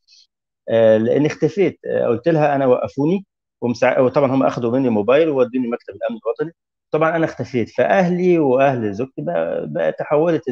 آه 0.69 0.97
لأني 0.97 1.27
اختفيت. 1.27 1.79
آه 1.87 2.07
قلت 2.07 2.27
لها 2.29 2.55
أنا 2.55 2.65
وقفوني 2.65 3.25
ومسع... 3.61 3.99
وطبعا 3.99 4.31
هم 4.31 4.43
أخذوا 4.43 4.71
مني 4.79 4.89
موبايل 4.89 5.29
وودوني 5.29 5.67
مكتب 5.67 5.95
الأمن 5.95 6.19
الوطني. 6.25 6.53
طبعا 6.91 7.15
أنا 7.15 7.25
اختفيت. 7.25 7.69
فأهلي 7.69 8.39
وأهل 8.39 8.93
زوجتي 8.93 9.21
بقى, 9.21 9.67
بقى 9.69 9.91
تحولت 9.93 10.43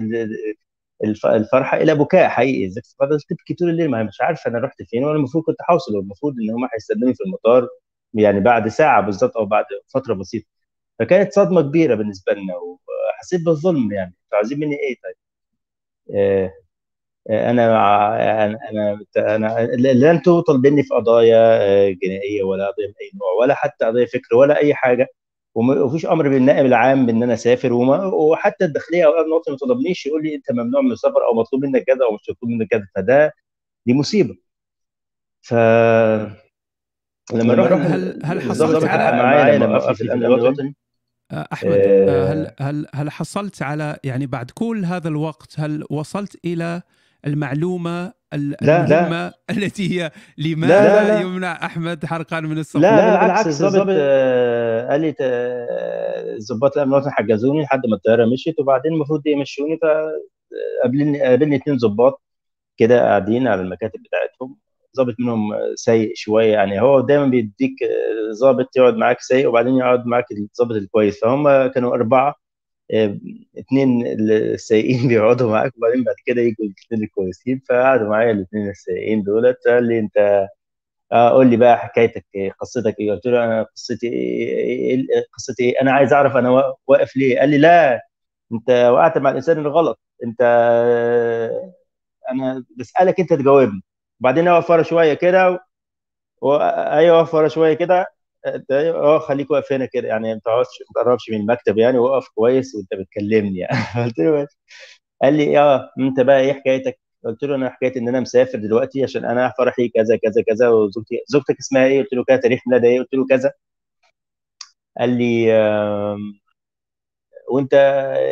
الفرحة 1.25 1.77
إلى 1.77 1.95
بكاء 1.95 2.29
حقيقي. 2.29 2.71
فضلت 2.99 3.23
تبكي 3.29 3.53
طول 3.53 3.69
الليل 3.69 3.91
ما 3.91 4.03
مش 4.03 4.21
عارفة 4.21 4.49
أنا 4.51 4.59
رحت 4.59 4.83
فين 4.83 5.03
وأنا 5.03 5.15
المفروض 5.17 5.43
كنت 5.43 5.57
هوصل 5.71 5.95
والمفروض 5.95 6.33
إن 6.33 6.49
هم 6.55 6.69
هيستنوني 6.73 7.13
في 7.15 7.23
المطار 7.23 7.67
يعني 8.13 8.39
بعد 8.39 8.67
ساعة 8.67 9.01
بالظبط 9.01 9.37
أو 9.37 9.45
بعد 9.45 9.65
فترة 9.93 10.13
بسيطة. 10.13 10.45
فكانت 10.99 11.33
صدمة 11.33 11.61
كبيرة 11.61 11.95
بالنسبة 11.95 12.33
لنا 12.33 12.53
وحسيت 12.57 13.41
بالظلم 13.45 13.91
يعني. 13.93 14.15
أنتوا 14.25 14.37
عايزين 14.37 14.59
مني 14.59 14.75
إيه 14.75 14.95
طيب؟ 15.03 15.15
آه 16.15 16.53
أنا 17.29 17.65
أنا 18.45 18.57
أنا 19.35 19.67
لن 19.75 20.21
توصل 20.21 20.61
مني 20.61 20.83
في 20.83 20.93
قضايا 20.95 21.37
آه، 21.61 21.89
جنائية 22.03 22.43
ولا 22.43 22.67
قضيه 22.67 22.87
من 22.87 22.93
أي 23.01 23.11
نوع 23.15 23.31
ولا 23.41 23.53
حتى 23.53 23.85
قضيه 23.85 24.05
فكر 24.05 24.35
ولا 24.35 24.57
أي 24.57 24.73
حاجة. 24.75 25.07
ومفيش 25.55 26.05
أمر 26.05 26.29
بالنائب 26.29 26.65
العام 26.65 27.05
بإن 27.05 27.23
أنا 27.23 27.33
أسافر. 27.33 27.73
وما 27.73 28.05
وحتى 28.05 28.65
الداخلية 28.65 29.05
أو 29.05 29.11
الامن 29.11 29.27
الوطني 29.27 29.51
ما 29.53 29.57
طلبنيش 29.57 30.05
يقول 30.05 30.23
لي 30.23 30.35
أنت 30.35 30.51
ممنوع 30.51 30.81
من 30.81 30.91
السفر 30.91 31.25
أو 31.25 31.33
مطلوب 31.35 31.65
منك 31.65 31.83
كذا 31.83 32.05
أو 32.09 32.15
مش 32.15 32.29
مطلوب 32.29 32.51
منك 32.51 32.67
كذا. 32.67 32.87
فده 32.95 33.33
دي 33.85 33.93
مصيبة. 33.93 34.35
ف 35.41 35.53
لما 37.33 37.53
رحنا 37.53 37.95
هل 37.95 38.19
هل 38.23 38.41
حصلت 38.41 38.83
على 38.83 39.17
معايا 39.17 39.57
لما 39.57 39.93
في 39.93 40.01
الأمن 40.01 40.25
الوطني؟ 40.25 40.67
آه، 40.69 40.86
أحمد 41.31 41.71
آه، 41.71 42.33
هل 42.33 42.51
هل 42.59 42.87
هل 42.95 43.11
حصلت 43.11 43.61
على 43.61 43.97
يعني 44.03 44.25
بعد 44.25 44.51
كل 44.51 44.85
هذا 44.85 45.07
الوقت 45.07 45.59
هل 45.59 45.83
وصلت 45.89 46.45
إلى 46.45 46.81
المعلومة 47.27 48.13
المهمه 48.33 49.27
لا. 49.27 49.33
التي 49.57 50.01
هي 50.01 50.11
لماذا 50.37 51.03
لا 51.03 51.07
لا 51.07 51.21
يمنع 51.21 51.65
أحمد 51.65 52.05
حرقان 52.05 52.45
من 52.45 52.57
السفر 52.57 52.79
لا, 52.79 52.95
لا 52.95 53.21
بالعكس 53.21 53.61
الضابط 53.61 53.95
آه 53.99 54.89
قال 54.89 55.01
لي 55.01 55.15
ظباط 56.39 56.77
الامن 56.77 56.93
الوطني 56.93 57.11
حجزوني 57.11 57.61
لحد 57.63 57.81
ما 57.89 57.95
الطيارة 57.95 58.25
مشيت 58.25 58.59
وبعدين 58.59 58.93
المفروض 58.93 59.27
يمشوني 59.27 59.79
فقابلني 59.81 61.21
قابلني 61.21 61.55
اثنين 61.55 61.77
ظباط 61.77 62.21
كده 62.77 63.01
قاعدين 63.01 63.47
على 63.47 63.61
المكاتب 63.61 63.99
بتاعتهم. 64.03 64.57
ظابط 64.97 65.15
منهم 65.19 65.53
سيء 65.75 66.11
شوية. 66.15 66.53
يعني 66.53 66.81
هو 66.81 66.99
دايما 66.99 67.25
بيديك 67.25 67.73
ظابط 68.33 68.77
يقعد 68.77 68.93
معاك 68.95 69.21
سيء 69.21 69.47
وبعدين 69.47 69.75
يقعد 69.77 70.05
معاك 70.05 70.25
الظابط 70.31 70.75
الكويس. 70.75 71.19
فهم 71.21 71.67
كانوا 71.67 71.93
أربعة 71.95 72.35
اثنين 73.59 74.07
السيئين 74.31 75.07
بيقعدوا 75.09 75.51
معاك 75.51 75.77
وبعدين 75.77 76.03
بعد 76.03 76.15
كده 76.25 76.41
يجوا 76.41 76.65
الاثنين 76.65 77.03
الكويسين. 77.03 77.61
فقعدوا 77.69 78.09
معايا 78.09 78.31
الاثنين 78.31 78.69
السيئين 78.69 79.23
دولت. 79.23 79.57
قال 79.67 79.87
لي 79.87 79.99
أنت 79.99 80.47
آه 81.11 81.29
قول 81.29 81.47
لي 81.49 81.57
بقى 81.57 81.77
حكايتك 81.79 82.25
قصتك 82.59 82.99
إيه؟ 82.99 83.11
قلت 83.11 83.25
له 83.27 83.45
أنا 83.45 83.63
قصتي 83.63 84.07
إيه, 84.07 84.49
إيه؟ 84.95 85.05
قصتي 85.37 85.63
إيه؟ 85.63 85.81
أنا 85.81 85.91
عايز 85.91 86.13
أعرف 86.13 86.35
أنا 86.37 86.73
واقف 86.87 87.17
ليه. 87.17 87.39
قال 87.39 87.49
لي 87.49 87.57
لا 87.57 88.01
أنت 88.53 88.69
وقعت 88.93 89.17
مع 89.17 89.29
الإنسان 89.31 89.57
الغلط. 89.59 89.99
أنت 90.23 90.41
أنا 92.31 92.63
بسألك 92.77 93.19
أنت 93.19 93.33
تجاوبني. 93.33 93.81
وبعدين 94.19 94.47
اقف 94.47 94.69
ورا 94.71 94.83
شوية 94.83 95.13
كده 95.13 95.59
و... 96.41 96.53
أيوه 96.57 97.19
اقف 97.21 97.33
ورا 97.35 97.47
شوية 97.47 97.73
كده. 97.73 98.05
أه 98.71 99.19
خليك 99.19 99.51
واقف 99.51 99.73
هنا 99.73 99.85
كده. 99.85 100.07
يعني 100.07 100.33
ما 100.33 100.39
تقعدش 100.45 100.67
ما 100.95 101.03
تقربش 101.03 101.29
من 101.31 101.37
المكتب 101.41 101.77
يعني 101.77 101.97
وقف 101.99 102.27
كويس 102.35 102.75
وأنت 102.75 102.93
بتكلمني 103.01 103.59
يعني. 103.59 103.77
قلت 104.05 104.19
له 104.19 104.47
قال 105.23 105.33
لي 105.35 105.59
آه 105.59 105.91
أنت 105.99 106.19
بقى 106.21 106.41
إيه 106.41 106.53
حكايتك؟ 106.53 106.99
قلت 107.25 107.43
له 107.43 107.55
أنا 107.55 107.69
حكايتي 107.69 107.99
إن 107.99 108.07
أنا 108.09 108.19
مسافر 108.19 108.59
دلوقتي 108.59 109.03
عشان 109.03 109.25
أنا 109.25 109.53
فرحي 109.57 109.89
كذا 109.89 110.17
كذا 110.17 110.43
كذا 110.47 110.69
وزوجتي 110.69 111.21
زوجتك 111.29 111.57
اسمها 111.59 111.85
إيه؟ 111.85 112.01
قلت 112.03 112.13
له 112.13 112.23
كذا 112.25 112.37
تاريخ 112.37 112.61
ميلادها 112.67 112.89
إيه؟ 112.91 112.99
قلت 112.99 113.13
له 113.13 113.25
كذا. 113.29 113.51
قال 114.97 115.09
لي 115.17 115.51
وأنت 117.49 117.73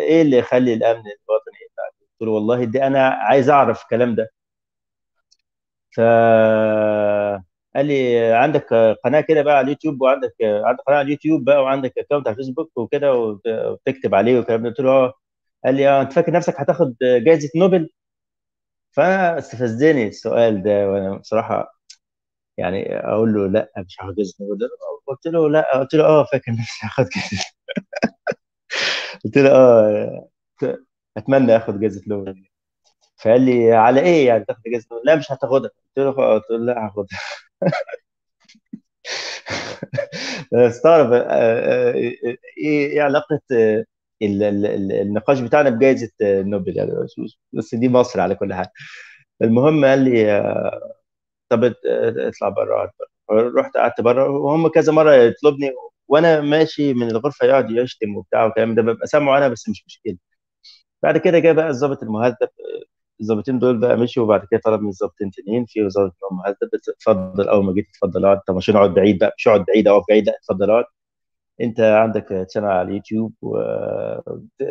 إيه 0.07 0.21
اللي 0.21 0.37
يخلي 0.37 0.73
الأمن 0.73 0.99
الوطني 0.99 1.57
قلت 2.01 2.21
له 2.21 2.31
والله 2.31 2.63
دي 2.65 2.83
أنا 2.87 3.07
عايز 3.09 3.49
أعرف 3.49 3.83
الكلام 3.83 4.15
ده. 4.15 4.29
ف 5.95 5.99
قال 7.75 7.85
لي 7.85 8.17
عندك 8.33 8.73
قناة 9.05 9.21
كده 9.21 9.41
بقى 9.41 9.57
على 9.57 9.63
اليوتيوب 9.65 10.01
وعندك 10.01 10.35
عندك 10.41 10.81
قناة 10.87 10.97
على 10.97 11.05
اليوتيوب 11.05 11.43
بقى 11.45 11.63
وعندك 11.63 11.93
account 11.97 12.27
على 12.27 12.33
الفيسبوك 12.35 12.77
وكده 12.77 13.13
وبتكتب 13.13 14.15
عليه 14.15 14.37
والكلام 14.37 14.63
ده. 14.63 14.69
قلت 14.69 14.79
له 14.79 14.89
آه. 14.91 15.13
قال 15.65 15.75
لي 15.75 15.89
آه 15.89 16.01
انت 16.01 16.13
فاكر 16.13 16.31
نفسك 16.31 16.55
هتاخد 16.61 16.95
جائزه 17.01 17.49
نوبل؟ 17.55 17.89
فأنا 18.91 19.37
استفزني 19.39 20.07
السؤال 20.07 20.63
ده 20.63 20.89
وأنا 20.91 21.17
بصراحة 21.17 21.75
يعني 22.57 22.97
أقول 22.99 23.33
له 23.33 23.47
لا 23.47 23.71
مش 23.87 23.97
هاخد 24.01 24.15
جائزه 24.15 24.35
نوبل. 24.45 24.69
قلت 25.07 25.27
له 25.27 25.49
لا. 25.49 25.79
قلت 25.79 25.95
له 25.95 26.05
آه 26.05 26.25
فاكر 26.33 26.51
نفسي 26.53 26.87
هاخد 26.87 27.05
جائزه 27.15 27.45
قلت 29.25 29.37
له 29.37 29.49
آه 29.51 30.29
أتمنى 31.17 31.57
أخد 31.57 31.79
جائزه 31.79 32.01
نوبل. 32.07 32.45
فقال 33.17 33.41
لي 33.41 33.73
على 33.73 34.01
إيه 34.01 34.27
يعني 34.27 34.45
تاخد 34.45 34.61
نوبل 34.67 35.01
لا 35.05 35.15
مش 35.15 35.31
هتاخدها. 35.31 35.69
قلت 35.97 35.97
له 36.07 36.11
قلت 36.11 36.43
له 36.51 36.57
لا 36.57 36.85
هاخدها. 36.85 37.19
استغرب 40.53 41.13
آه، 41.13 41.21
آه، 41.29 41.93
إيه 41.93 42.17
إيه 42.57 43.01
علاقة 43.01 43.39
آه، 43.51 43.85
النقاش 44.21 45.39
بتاعنا 45.39 45.69
بجائزة 45.69 46.09
نوبل 46.23 46.77
يعني. 46.77 46.91
بس 47.53 47.75
دي 47.75 47.89
مصر 47.89 48.19
على 48.21 48.35
كل 48.35 48.53
حال. 48.53 48.67
المهم 49.43 49.85
قال 49.85 49.99
لي 50.05 50.41
طب 51.49 51.63
اطلع 52.27 52.49
بره 52.49 52.91
رحت 53.31 53.77
قعدت 53.77 54.01
بره 54.01 54.29
وهم 54.29 54.67
كذا 54.67 54.93
مرة 54.93 55.13
يطلبني 55.13 55.71
وأنا 56.07 56.41
ماشي 56.41 56.93
من 56.93 57.11
الغرفة 57.11 57.45
يقعد 57.47 57.71
يشتم 57.71 58.17
وبتاع 58.17 58.43
والكلام 58.45 58.75
ده 58.75 58.81
ببقى 58.81 59.07
سامعه 59.07 59.37
أنا 59.37 59.47
بس 59.47 59.69
مش 59.69 59.83
مشكلة. 59.87 60.17
بعد 61.03 61.17
كده 61.17 61.39
جه 61.39 61.51
بقى 61.51 61.69
الظابط 61.69 62.03
المهذب 62.03 62.37
الظابطين 63.21 63.59
دول 63.59 63.77
بقى 63.79 63.97
مشوا 63.97 64.23
وبعد 64.23 64.45
كده 64.51 64.59
طلب 64.65 64.81
من 64.81 64.87
الظابطين 64.89 65.31
تانيين 65.31 65.65
في 65.67 65.89
ظابط 65.89 66.13
منهم 66.31 66.39
مهذب 66.43 66.69
اتفضل 66.89 67.49
أول 67.49 67.65
ما 67.65 67.73
جيت 67.73 67.87
اتفضل 67.89 68.25
اقعد 68.25 68.39
طب 68.47 68.55
مش 68.55 68.69
نقعد 68.69 68.93
بعيد 68.93 69.19
بقى 69.19 69.33
مش 69.37 69.47
اقعد 69.47 69.65
بعيد 69.67 69.87
أقف 69.87 70.03
بعيد 70.09 70.25
لا 70.27 70.37
اتفضل 70.37 70.69
اقعد 70.71 70.85
أنت 71.61 71.79
عندك 71.79 72.47
شانل 72.49 72.65
على 72.65 72.89
اليوتيوب 72.89 73.33
و... 73.41 73.57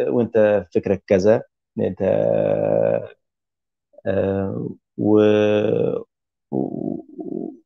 وأنت 0.09 0.67
فكرك 0.75 1.03
كذا 1.07 1.43
أنت 1.81 2.03
آه،. 4.07 4.69
و... 4.99 5.19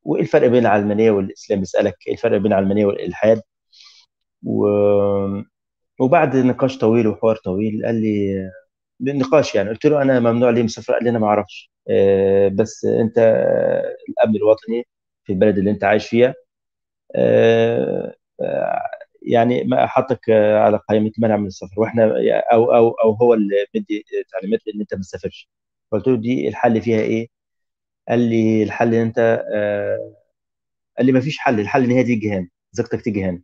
وإيه 0.04 0.22
الفرق 0.22 0.48
بين 0.48 0.60
العلمانية 0.62 1.10
والإسلام 1.10 1.60
بيسالك 1.60 1.94
إيه 2.06 2.12
الفرق 2.12 2.36
بين 2.38 2.52
العلمانية 2.52 2.86
والإلحاد 2.86 3.42
و... 4.46 4.66
وبعد 6.00 6.36
نقاش 6.36 6.78
طويل 6.78 7.06
وحوار 7.08 7.36
طويل 7.36 7.86
قال 7.86 7.94
لي 7.94 8.34
بالنقاش 9.00 9.54
يعني. 9.54 9.68
قلت 9.70 9.86
له 9.86 10.02
أنا 10.02 10.20
ممنوع 10.20 10.50
لي 10.50 10.62
مسافر 10.62 10.92
قال 10.92 11.04
لي 11.04 11.10
أنا 11.10 11.18
ما 11.18 11.26
أعرفش. 11.26 11.70
آه، 11.90 12.48
بس 12.48 12.84
أنت 12.84 13.18
الأمن 14.08 14.36
الوطني 14.36 14.86
في 15.24 15.32
البلد 15.32 15.58
اللي 15.58 15.70
أنت 15.70 15.84
عايش 15.84 16.06
فيها 16.08 16.34
آه، 17.16 18.14
يعني 19.22 19.64
ما 19.64 19.86
حطك 19.86 20.30
على 20.30 20.80
قائمة 20.88 21.12
منع 21.18 21.36
من 21.36 21.46
السفر. 21.46 21.80
وإحنا 21.80 22.12
أو 22.52 22.74
أو 22.76 22.90
أو 22.90 23.12
هو 23.12 23.34
اللي 23.34 23.56
بدي 23.74 24.04
تعليمات 24.32 24.60
ان 24.74 24.80
أنت 24.80 24.94
ما 24.94 25.00
تسافرش. 25.00 25.50
قلت 25.92 26.08
له 26.08 26.16
دي 26.16 26.48
الحل 26.48 26.82
فيها 26.82 27.00
إيه؟ 27.00 27.28
قال 28.08 28.20
لي 28.20 28.62
الحل 28.62 28.94
إن 28.94 29.00
أنت 29.02 29.18
قال 30.98 31.06
لي 31.06 31.12
ما 31.12 31.20
فيش 31.20 31.38
حل. 31.38 31.60
الحل 31.60 31.84
إن 31.84 31.90
هي 31.90 32.04
تيجي 32.04 32.32
هنا 32.32 32.48
زوجتك 32.72 33.00
تيجي 33.02 33.24
هنا. 33.24 33.42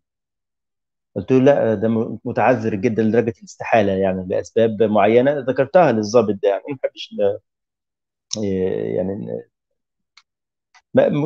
قلت 1.17 1.33
له 1.33 1.39
لا 1.39 1.75
ده 1.75 1.89
متعذر 2.25 2.75
جدا 2.75 3.03
لدرجة 3.03 3.35
الاستحالة 3.39 3.93
يعني 3.93 4.27
لأسباب 4.29 4.83
معينة 4.83 5.39
ذكرتها 5.49 5.93
للظابط 5.93 6.35
ده 6.43 6.49
يعني 6.49 6.63
ما 6.69 6.79
بحبش 6.83 7.15
يعني 8.97 9.45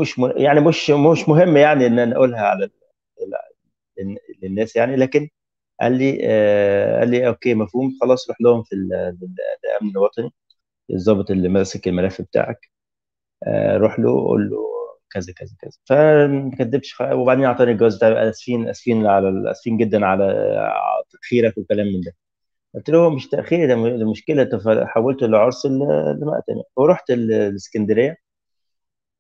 مش 0.01 0.19
يعني 0.37 0.61
مش 0.61 0.91
مش 0.91 1.29
مهم 1.29 1.57
يعني 1.57 1.87
إن 1.87 1.99
أنا 1.99 2.17
أقولها 2.17 2.41
على 2.41 2.71
للناس 4.43 4.77
يعني 4.77 4.97
لكن 4.97 5.29
قال 5.81 5.99
لي 5.99 6.19
آه 6.25 6.99
قال 7.01 7.11
لي 7.11 7.29
أوكي 7.29 7.55
مفهوم 7.55 7.99
خلاص 8.01 8.29
روح 8.31 8.37
لهم 8.41 8.63
في 8.63 8.75
الامن 8.75 9.91
الوطني 9.91 10.31
الضابط 10.91 11.33
اللي 11.33 11.49
ماسك 11.49 11.89
الملف 11.89 12.23
بتاعك 12.23 12.71
آه 13.47 13.77
روح 13.79 14.01
له 14.01 14.11
قول 14.13 14.51
له 14.51 14.59
كذا 15.11 15.33
كذا 15.37 15.51
كذا. 15.61 15.73
فما 15.87 16.51
كدبش 16.59 17.01
وبعدين 17.01 17.45
اعطاني 17.45 17.73
الجواز 17.73 17.97
بتاعي 17.97 18.31
آسفين 18.31 18.69
آسفين 18.69 19.07
على 19.07 19.51
آسفين 19.51 19.77
جدا 19.77 20.07
على 20.07 20.25
تأخيرك 21.11 21.59
وكلام 21.59 21.87
من 21.87 22.01
ده. 22.01 22.13
قلت 22.75 22.91
له 22.91 23.11
مش 23.11 23.29
تأخير 23.29 23.69
ده 23.69 23.75
المشكلة 23.75 24.51
حولته 24.87 25.27
لعرس 25.27 25.67
المأتم 25.67 26.63
ورحت 26.77 27.11
الاسكندريه 27.11 28.17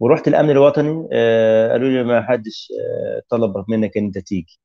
ورحت 0.01 0.29
الأمن 0.29 0.51
الوطني. 0.51 1.09
آه 1.13 1.73
قالوا 1.73 1.89
لي 1.89 2.05
ما 2.05 2.23
حدش 2.23 2.69
آه 2.81 3.23
طلب 3.31 3.65
منك 3.69 3.97
إن 3.97 4.05
أنت 4.05 4.19
تيجي 4.19 4.61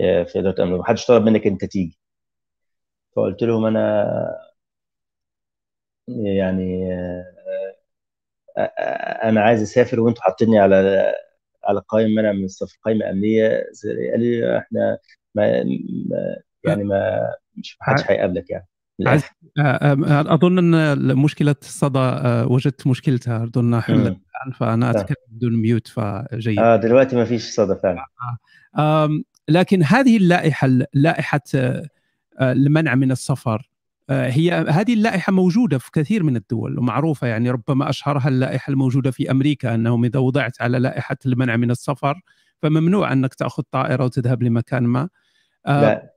آه 0.00 0.22
في 0.24 0.38
إدارة 0.40 0.54
الأمن 0.54 0.78
ما 0.78 0.84
حدش 0.86 1.06
طلب 1.06 1.22
منك 1.24 1.46
إن 1.46 1.52
أنت 1.52 1.64
تيجي. 1.64 1.98
فقلت 3.16 3.42
لهم 3.42 3.64
أنا 3.66 4.06
يعني 6.08 6.86
أنا 9.24 9.40
عايز 9.40 9.62
أسافر 9.62 10.00
وأنتوا 10.00 10.22
حاطيني 10.22 10.58
على 10.58 11.12
على 11.64 11.82
قائمة 11.88 12.22
منع 12.22 12.32
من 12.32 12.44
السفر 12.44 12.78
قائمة 12.84 13.10
أمنية 13.10 13.48
قال 14.12 14.20
لي 14.20 14.58
إحنا 14.58 14.98
ما 15.34 15.46
يعني 16.64 16.84
ما 16.84 17.20
مش 17.56 17.76
حدش 17.80 18.10
هيقابلك 18.10 18.50
يعني 18.50 18.66
عز... 19.06 19.22
أظن 20.08 20.58
إن 20.58 21.16
مشكلة 21.16 21.54
الصدى 21.62 22.18
وجدت 22.52 22.86
مشكلتها 22.86 23.44
أظن 23.44 23.80
حلت 23.80 24.18
فأنا 24.54 24.90
أتكلم 24.90 25.16
بدون 25.28 25.56
ميوت 25.56 25.88
فجيد. 25.88 26.58
آه 26.58 26.76
دلوقتي 26.76 27.16
ما 27.16 27.24
فيش 27.24 27.50
صدى 27.50 27.74
فعلا. 27.82 28.06
آه. 28.78 29.08
لكن 29.48 29.82
هذه 29.82 30.16
اللائحة 30.16 30.68
لائحة 30.94 31.40
المنع 32.40 32.94
من 32.94 33.10
السفر 33.12 33.70
هي 34.10 34.52
هذه 34.52 34.94
اللائحة 34.94 35.32
موجودة 35.32 35.78
في 35.78 35.90
كثير 35.92 36.22
من 36.22 36.36
الدول 36.36 36.78
ومعروفة 36.78 37.26
يعني 37.26 37.50
ربما 37.50 37.90
أشهرها 37.90 38.28
اللائحة 38.28 38.70
الموجودة 38.70 39.10
في 39.10 39.30
أمريكا 39.30 39.74
أنهم 39.74 40.04
إذا 40.04 40.20
وضعت 40.20 40.62
على 40.62 40.78
لائحة 40.78 41.16
المنع 41.26 41.56
من 41.56 41.70
السفر 41.70 42.20
فممنوع 42.62 43.12
أنك 43.12 43.34
تأخذ 43.34 43.62
طائرة 43.70 44.04
وتذهب 44.04 44.42
لمكان 44.42 44.82
ما. 44.82 45.08
لا 45.66 46.12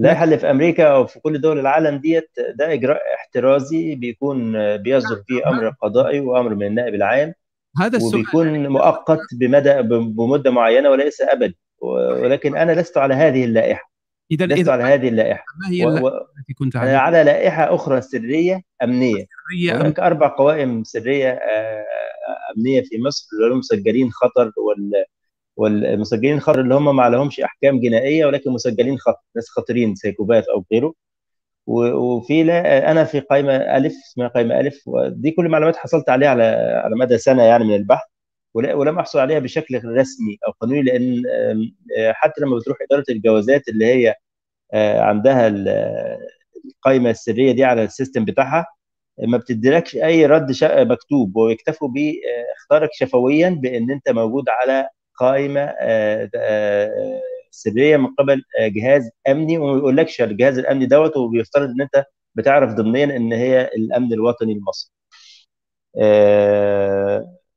اللائحة 0.00 0.24
اللي 0.24 0.38
في 0.38 0.50
أمريكا 0.50 0.88
أو 0.88 1.06
في 1.06 1.20
كل 1.20 1.40
دول 1.40 1.58
العالم 1.58 1.96
ديت 1.96 2.30
ده 2.58 2.72
إجراء 2.72 3.00
احترازي 3.14 3.94
بيكون 3.94 4.52
بيصدر 4.76 5.22
فيه 5.26 5.48
أمر 5.48 5.68
قضائي 5.68 6.20
وأمر 6.20 6.54
من 6.54 6.66
النائب 6.66 6.94
العام 6.94 7.34
هذا 7.78 7.96
السؤال 7.96 8.14
وبيكون 8.14 8.68
مؤقت 8.68 9.20
بمدى 9.40 9.82
بمدة 9.82 10.50
معينة 10.50 10.90
وليس 10.90 11.20
ابد 11.20 11.54
ولكن 11.80 12.56
أنا 12.56 12.72
لست 12.80 12.98
على 12.98 13.14
هذه 13.14 13.44
اللائحة. 13.44 13.93
اذا 14.30 14.46
لست 14.46 14.68
على 14.68 14.84
هذه 14.84 15.08
اللائحة. 15.08 15.44
ما 15.60 15.74
هي 15.74 15.84
اللائحة 15.84 16.26
التي 16.38 16.54
كنت 16.54 16.76
عليها؟ 16.76 16.98
على 16.98 17.24
لائحة 17.24 17.74
أخرى 17.74 18.00
سرية 18.00 18.62
أمنية. 18.82 19.26
سرية 19.50 19.76
هناك 19.76 20.00
أم... 20.00 20.04
أربع 20.06 20.36
قوائم 20.36 20.84
سرية 20.84 21.40
أمنية 22.56 22.82
في 22.82 22.98
مصر 23.06 23.26
اللي 23.32 23.54
هم 23.54 23.58
مسجلين 23.58 24.10
خطر 24.10 24.52
وال 24.56 25.04
والمسجلين 25.56 26.40
خطر 26.40 26.60
اللي 26.60 26.74
هم 26.74 26.96
ما 26.96 27.08
لهمش 27.08 27.40
أحكام 27.40 27.80
جنائية 27.80 28.26
ولكن 28.26 28.50
مسجلين 28.50 28.98
خطر 28.98 29.20
ناس 29.36 29.48
خطرين 29.48 29.94
psychopath 29.94 30.44
أو 30.48 30.64
غيره. 30.72 30.94
وفي 31.66 32.42
لا 32.42 32.90
أنا 32.90 33.04
في 33.04 33.20
قائمة 33.20 33.56
ألف 33.56 33.94
اسمها 34.10 34.28
قائمة 34.28 34.60
ألف 34.60 34.82
ودي 34.86 35.30
كل 35.30 35.46
المعلومات 35.46 35.76
حصلت 35.76 36.08
عليها 36.08 36.28
على 36.28 36.44
على 36.84 36.96
مدى 36.96 37.18
سنة 37.18 37.42
يعني 37.42 37.64
من 37.64 37.74
البحث. 37.74 38.13
ولم 38.54 38.98
احصل 38.98 39.18
عليها 39.18 39.38
بشكل 39.38 39.80
رسمي 39.84 40.38
أو 40.46 40.52
قانوني 40.60 40.82
لأن 40.82 41.22
حتى 42.12 42.40
لما 42.40 42.56
بتروح 42.56 42.78
إدارة 42.82 43.04
الجوازات 43.10 43.68
اللي 43.68 43.86
هي 43.86 44.14
عندها 45.00 45.48
القائمه 46.66 47.10
السرية 47.10 47.52
دي 47.52 47.64
على 47.64 47.84
ال 47.84 47.90
system 47.90 48.24
بتاعها 48.24 48.66
ما 49.18 49.38
بتديلكش 49.38 49.96
أي 49.96 50.26
رد 50.26 50.52
مكتوب 50.64 51.36
ويكتفوا 51.36 51.88
بإخطارك 51.88 52.90
شفويا 52.92 53.48
بإن 53.50 53.90
أنت 53.90 54.08
موجود 54.10 54.44
على 54.48 54.88
قائمه 55.18 55.74
سرية 57.50 57.96
من 57.96 58.06
قبل 58.18 58.42
جهاز 58.60 59.10
أمني 59.28 59.58
وما 59.58 59.74
بيقولكش 59.74 60.22
الجهاز 60.22 60.58
الأمني 60.58 60.86
دوت 60.86 61.16
وبيفترض 61.16 61.68
إن 61.70 61.80
أنت 61.80 62.04
بتعرف 62.34 62.72
ضمنيا 62.74 63.04
إن 63.16 63.32
هي 63.32 63.70
الأمن 63.76 64.12
الوطني 64.12 64.52
المصري. 64.52 64.90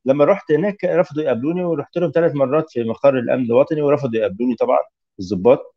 لما 0.07 0.25
رحت 0.25 0.51
هناك 0.51 0.83
رفضوا 0.85 1.23
يقابلوني 1.23 1.63
ورحت 1.63 1.97
لهم 1.97 2.11
ثلاث 2.15 2.35
مرات 2.35 2.65
في 2.69 2.83
مقر 2.83 3.19
الأمن 3.19 3.45
الوطني 3.45 3.81
ورفضوا 3.81 4.19
يقابلوني 4.19 4.55
طبعا 4.55 4.79
الضباط 5.19 5.75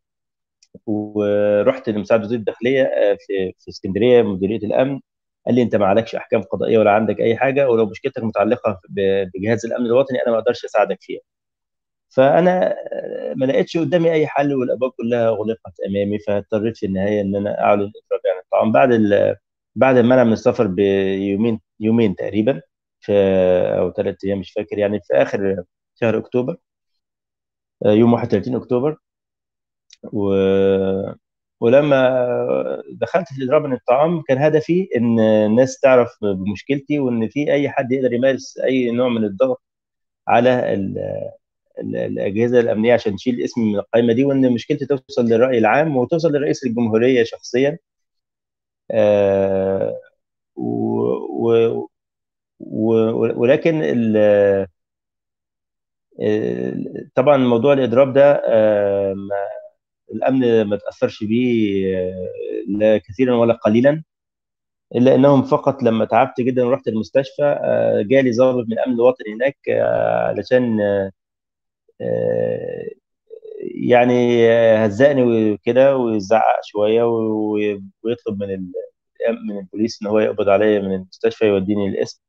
ورحت 0.85 1.89
لمساعد 1.89 2.23
وزير 2.23 2.39
الداخلية 2.39 2.83
في 3.19 3.53
في 3.59 3.69
اسكندرية 3.69 4.21
مديرية 4.21 4.57
الأمن. 4.57 4.99
قال 5.45 5.55
لي 5.55 5.61
أنت 5.61 5.75
ما 5.75 5.85
عليكش 5.85 6.15
أحكام 6.15 6.41
قضائية 6.41 6.77
ولا 6.79 6.91
عندك 6.91 7.19
أي 7.21 7.37
حاجة 7.37 7.69
ولو 7.69 7.85
مشكلتك 7.85 8.23
متعلقة 8.23 8.79
بجهاز 9.35 9.65
الأمن 9.65 9.85
الوطني 9.85 10.21
أنا 10.23 10.31
ما 10.31 10.39
أقدرش 10.39 10.65
أساعدك 10.65 10.97
فيها. 11.01 11.21
فأنا 12.09 12.75
ما 13.35 13.45
لقيتش 13.45 13.77
قدامي 13.77 14.11
أي 14.11 14.27
حل 14.27 14.53
والأبواب 14.55 14.91
كلها 14.91 15.29
غلقت 15.29 15.73
أمامي 15.89 16.19
فاضطريت 16.19 16.77
في 16.77 16.85
النهاية 16.85 17.21
إن 17.21 17.35
أنا 17.35 17.61
أعلن 17.63 17.81
اخراج 18.05 18.21
عن 18.35 18.39
الطعام. 18.45 18.71
بعد 18.71 18.89
بعد 19.75 19.97
المنع 19.97 20.23
من 20.23 20.33
السفر 20.33 20.67
بيومين 20.67 21.59
يومين 21.79 22.15
تقريبا 22.15 22.61
في 23.01 23.11
أو 23.79 23.91
ثلاث 23.91 24.15
أيام 24.25 24.39
مش 24.39 24.51
فاكر 24.51 24.77
يعني 24.77 24.99
في 25.07 25.13
آخر 25.13 25.63
شهر 25.95 26.17
أكتوبر 26.17 26.57
يوم 27.85 28.13
31 28.13 28.55
أكتوبر. 28.55 28.97
و 30.13 30.33
ولما 31.59 32.27
دخلت 32.91 33.27
في 33.33 33.37
الاضراب 33.43 33.61
من 33.65 33.73
الطعام 33.73 34.21
كان 34.21 34.37
هدفي 34.37 34.89
إن 34.97 35.19
الناس 35.19 35.79
تعرف 35.79 36.09
بمشكلتي 36.21 36.99
وإن 36.99 37.29
في 37.29 37.53
أي 37.53 37.69
حد 37.69 37.91
يقدر 37.91 38.13
يمارس 38.13 38.57
أي 38.57 38.91
نوع 38.91 39.09
من 39.09 39.23
الضغط 39.25 39.61
على 40.27 40.73
الأجهزة 41.79 42.59
الأمنية 42.59 42.93
عشان 42.93 43.15
تشيل 43.15 43.41
اسمي 43.43 43.65
من 43.73 43.79
القائمة 43.79 44.13
دي 44.13 44.25
وإن 44.25 44.53
مشكلتي 44.53 44.85
توصل 44.85 45.25
للرأي 45.25 45.57
العام 45.57 45.97
وتوصل 45.97 46.31
لرئيس 46.33 46.65
الجمهورية 46.65 47.23
شخصيا. 47.23 47.77
آه 48.91 49.99
و 50.55 50.63
و 51.49 51.89
ولكن 53.35 53.81
طبعا 57.15 57.37
موضوع 57.37 57.73
الإضراب 57.73 58.13
ده 58.13 58.41
الأمن 60.13 60.61
ما 60.61 60.77
تأثرش 60.77 61.23
بيه 61.23 61.85
لا 62.67 62.97
كثيرا 62.97 63.35
ولا 63.35 63.53
قليلا 63.53 64.03
إلا 64.95 65.15
إنهم 65.15 65.43
فقط 65.43 65.83
لما 65.83 66.05
تعبت 66.05 66.41
جدا 66.41 66.63
ورحت 66.65 66.87
المستشفى 66.87 67.59
جالي 68.09 68.31
ضابط 68.31 68.65
من 68.67 68.73
الامن 68.73 68.93
الوطني 68.95 69.33
هناك 69.35 69.57
علشان 70.29 70.79
يعني 73.89 74.47
هزقني 74.85 75.51
وكده 75.53 75.97
ويزعق 75.97 76.59
شوية 76.63 77.03
ويطلب 78.03 78.43
من 78.43 78.71
من 79.47 79.57
البوليس 79.59 79.99
إن 80.01 80.07
هو 80.07 80.19
يقبض 80.19 80.49
عليا 80.49 80.79
من 80.79 80.93
المستشفى 80.95 81.45
يوديني 81.45 81.87
القسم 81.89 82.21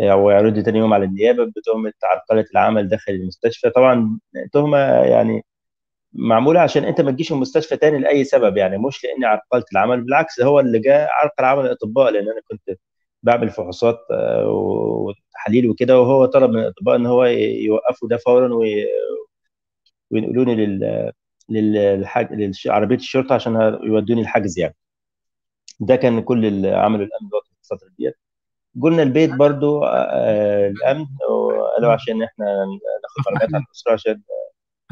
أو 0.00 0.30
يعرض 0.30 0.58
تاني 0.62 0.78
يوم 0.78 0.94
على 0.94 1.04
النيابة 1.04 1.44
بتهمه 1.44 1.92
عرقله 2.04 2.44
العمل 2.54 2.88
داخل 2.88 3.12
المستشفى. 3.12 3.70
طبعا 3.70 4.18
تهمة 4.52 4.78
يعني 5.04 5.44
معمولة 6.12 6.60
عشان 6.60 6.84
أنت 6.84 7.00
ما 7.00 7.10
تجيش 7.10 7.32
المستشفى 7.32 7.76
تاني 7.76 7.98
لأي 7.98 8.24
سبب 8.24 8.56
يعني 8.56 8.78
مش 8.78 9.04
لأني 9.04 9.26
عرقلت 9.26 9.72
العمل 9.72 10.00
بالعكس 10.04 10.40
هو 10.40 10.60
اللي 10.60 10.78
جاء 10.78 11.08
عرقل 11.12 11.44
عمل 11.44 11.66
الأطباء 11.66 12.10
لأن 12.12 12.24
أنا 12.30 12.40
كنت 12.50 12.78
بعمل 13.22 13.50
فحوصات 13.50 13.98
وتحاليل 14.46 15.68
وكده 15.70 16.00
وهو 16.00 16.26
طلب 16.26 16.50
من 16.50 16.60
الأطباء 16.60 16.96
إن 16.96 17.06
هو 17.06 17.24
يوقفوا 17.24 18.08
ده 18.08 18.16
فورا 18.16 18.48
وينقلوني 20.10 20.54
لل 20.56 21.12
للحاج 21.48 22.28
لعربيه 22.66 22.96
الشرطة 22.96 23.34
عشان 23.34 23.78
يودوني 23.82 24.20
الحجز 24.20 24.58
يعني. 24.58 24.76
ده 25.80 25.96
كان 25.96 26.20
كل 26.22 26.66
عمله 26.66 27.04
الأمن 27.04 27.28
في 27.30 27.72
الفترة 27.72 27.88
ديت 27.98 28.16
قلنا 28.82 29.02
البيت 29.02 29.34
برضو 29.34 29.84
آه 29.84 30.68
الأمن 30.68 31.06
وقالوا 31.30 31.92
عشان 31.92 32.22
إحنا 32.22 32.44
ناخد 32.44 33.32
معلومات 33.32 33.54
عن 33.54 33.62
الأسرة 33.62 33.92
عشان 33.92 34.20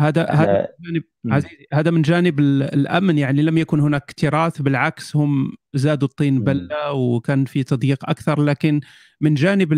هذا 0.01 0.27
هذا 0.31 0.68
جانب 0.81 1.03
عزيزي 1.27 1.66
هذا 1.73 1.90
من 1.90 2.03
جانب 2.03 2.40
الأمن 2.40 3.18
يعني 3.18 3.42
لم 3.42 3.59
يكن 3.59 3.81
هناك 3.81 4.03
اكتراث 4.03 4.62
بالعكس 4.62 5.16
هم 5.16 5.53
زادوا 5.75 6.09
الطين 6.09 6.45
بلة 6.45 6.92
وكان 6.92 7.45
في 7.45 7.62
تضييق 7.64 8.11
أكثر. 8.11 8.42
لكن 8.42 8.81
من 9.21 9.35
جانب 9.35 9.73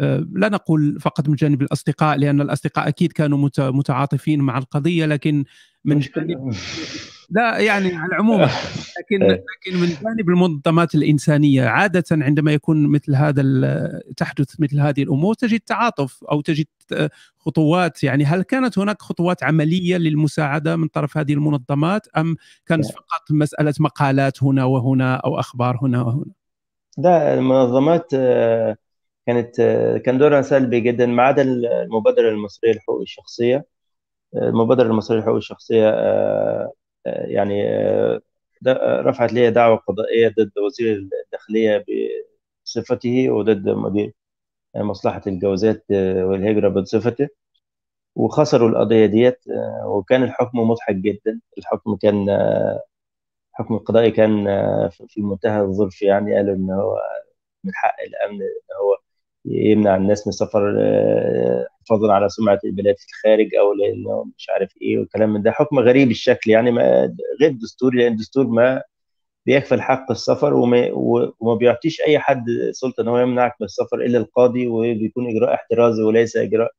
آه، 0.00 0.26
لا 0.32 0.48
نقول 0.48 1.00
فقط 1.00 1.28
من 1.28 1.34
جانب 1.34 1.62
الأصدقاء 1.62 2.18
لأن 2.18 2.40
الأصدقاء 2.40 2.88
أكيد 2.88 3.12
كانوا 3.12 3.48
متعاطفين 3.58 4.40
مع 4.40 4.58
القضية 4.58 5.06
لكن 5.06 5.44
من 5.84 5.98
جانب 5.98 6.52
لا 7.30 7.58
يعني 7.58 7.94
على 7.94 8.08
العموم 8.08 8.40
لكن 8.98 9.22
إيه. 9.22 9.44
لكن 9.56 9.80
من 9.80 9.88
جانب 9.88 10.28
المنظمات 10.28 10.94
الإنسانية 10.94 11.64
عادة 11.64 12.04
عندما 12.10 12.52
يكون 12.52 12.86
مثل 12.86 13.14
هذا 13.14 13.42
تحدث 14.16 14.60
مثل 14.60 14.80
هذه 14.80 15.02
الأمور 15.02 15.34
تجد 15.34 15.60
تعاطف 15.60 16.24
أو 16.24 16.40
تجد 16.40 16.66
خطوات 17.38 18.04
يعني 18.04 18.24
هل 18.24 18.42
كانت 18.42 18.78
هناك 18.78 19.02
خطوات 19.02 19.42
عملية 19.42 19.96
للمساعدة 19.96 20.76
من 20.76 20.88
طرف 20.88 21.16
هذه 21.18 21.32
المنظمات 21.32 22.08
أم 22.08 22.36
كانت 22.66 22.86
فقط 22.86 23.30
مسألة 23.30 23.74
مقالات 23.80 24.42
هنا 24.42 24.64
وهنا 24.64 25.16
أو 25.16 25.40
أخبار 25.40 25.78
هنا 25.82 26.02
وهنا؟ 26.02 26.32
لا 26.98 27.34
المنظمات 27.34 28.10
آه، 28.14 28.76
كانت 29.26 29.60
آه، 29.60 29.98
كان 29.98 30.18
دورها 30.18 30.42
سلبي 30.42 30.80
جدا 30.80 31.06
ما 31.06 31.22
عدا 31.22 31.42
المبادرة 31.42 32.28
المصرية 32.28 32.72
للحقوق 32.72 33.00
الشخصية 33.00 33.66
المبادرة 34.36 34.86
المصرية 34.86 35.18
للحقوق 35.18 35.36
الشخصية 35.36 35.88
آه، 35.88 36.72
يعني 37.06 37.62
رفعت 39.06 39.32
لي 39.32 39.50
دعوة 39.50 39.76
قضائية 39.76 40.28
ضد 40.28 40.58
وزير 40.58 40.96
الداخلية 41.24 41.84
بصفته 42.66 43.30
وضد 43.30 43.68
مدير 43.68 44.12
مصلحة 44.76 45.22
الجوازات 45.26 45.84
والهجرة 46.22 46.68
بصفته. 46.68 47.28
وخسروا 48.16 48.68
القضية 48.68 49.06
ديت 49.06 49.40
وكان 49.86 50.22
الحكم 50.22 50.58
مضحك 50.60 50.94
جدا. 50.96 51.40
الحكم 51.58 51.96
كان 51.96 52.28
الحكم 53.52 53.74
القضائي 53.74 54.10
كان 54.10 54.44
في 55.08 55.22
منتهى 55.22 55.60
الظرف 55.60 56.02
يعني. 56.02 56.34
قالوا 56.36 56.54
إن 56.54 56.70
هو 56.70 56.98
من 57.64 57.72
حق 57.74 57.96
الأمن 58.08 58.42
إن 58.42 58.76
هو 58.82 58.98
يمنع 59.44 59.96
الناس 59.96 60.26
من 60.26 60.30
السفر 60.32 60.76
آه، 60.80 61.68
حفاظا 61.90 62.12
على 62.12 62.28
سمعة 62.28 62.58
البلاد 62.64 62.94
في 62.98 63.06
الخارج 63.08 63.54
أو 63.54 63.72
لأنه 63.72 64.26
مش 64.38 64.50
عارف 64.50 64.74
إيه 64.82 64.98
والكلام 64.98 65.32
من 65.32 65.42
ده 65.42 65.50
حكم 65.50 65.78
غريب 65.78 66.10
الشكل 66.10 66.50
يعني 66.50 66.70
ما 66.70 67.14
غير 67.40 67.52
دستوري 67.52 67.98
لأن 67.98 68.12
الدستور 68.12 68.46
ما 68.46 68.82
بيكفل 69.46 69.80
حق 69.80 70.10
السفر 70.10 70.54
وما, 70.54 70.88
وما 71.40 71.54
بيعطيش 71.54 72.00
أي 72.00 72.18
حد 72.18 72.44
سلطة 72.72 73.00
إن 73.00 73.08
هو 73.08 73.18
يمنعك 73.18 73.54
من 73.60 73.64
السفر 73.64 74.00
إلا 74.00 74.18
القاضي 74.18 74.66
وبيكون 74.66 75.30
إجراء 75.30 75.54
احترازي 75.54 76.02
وليس 76.02 76.36
إجراء 76.36 76.70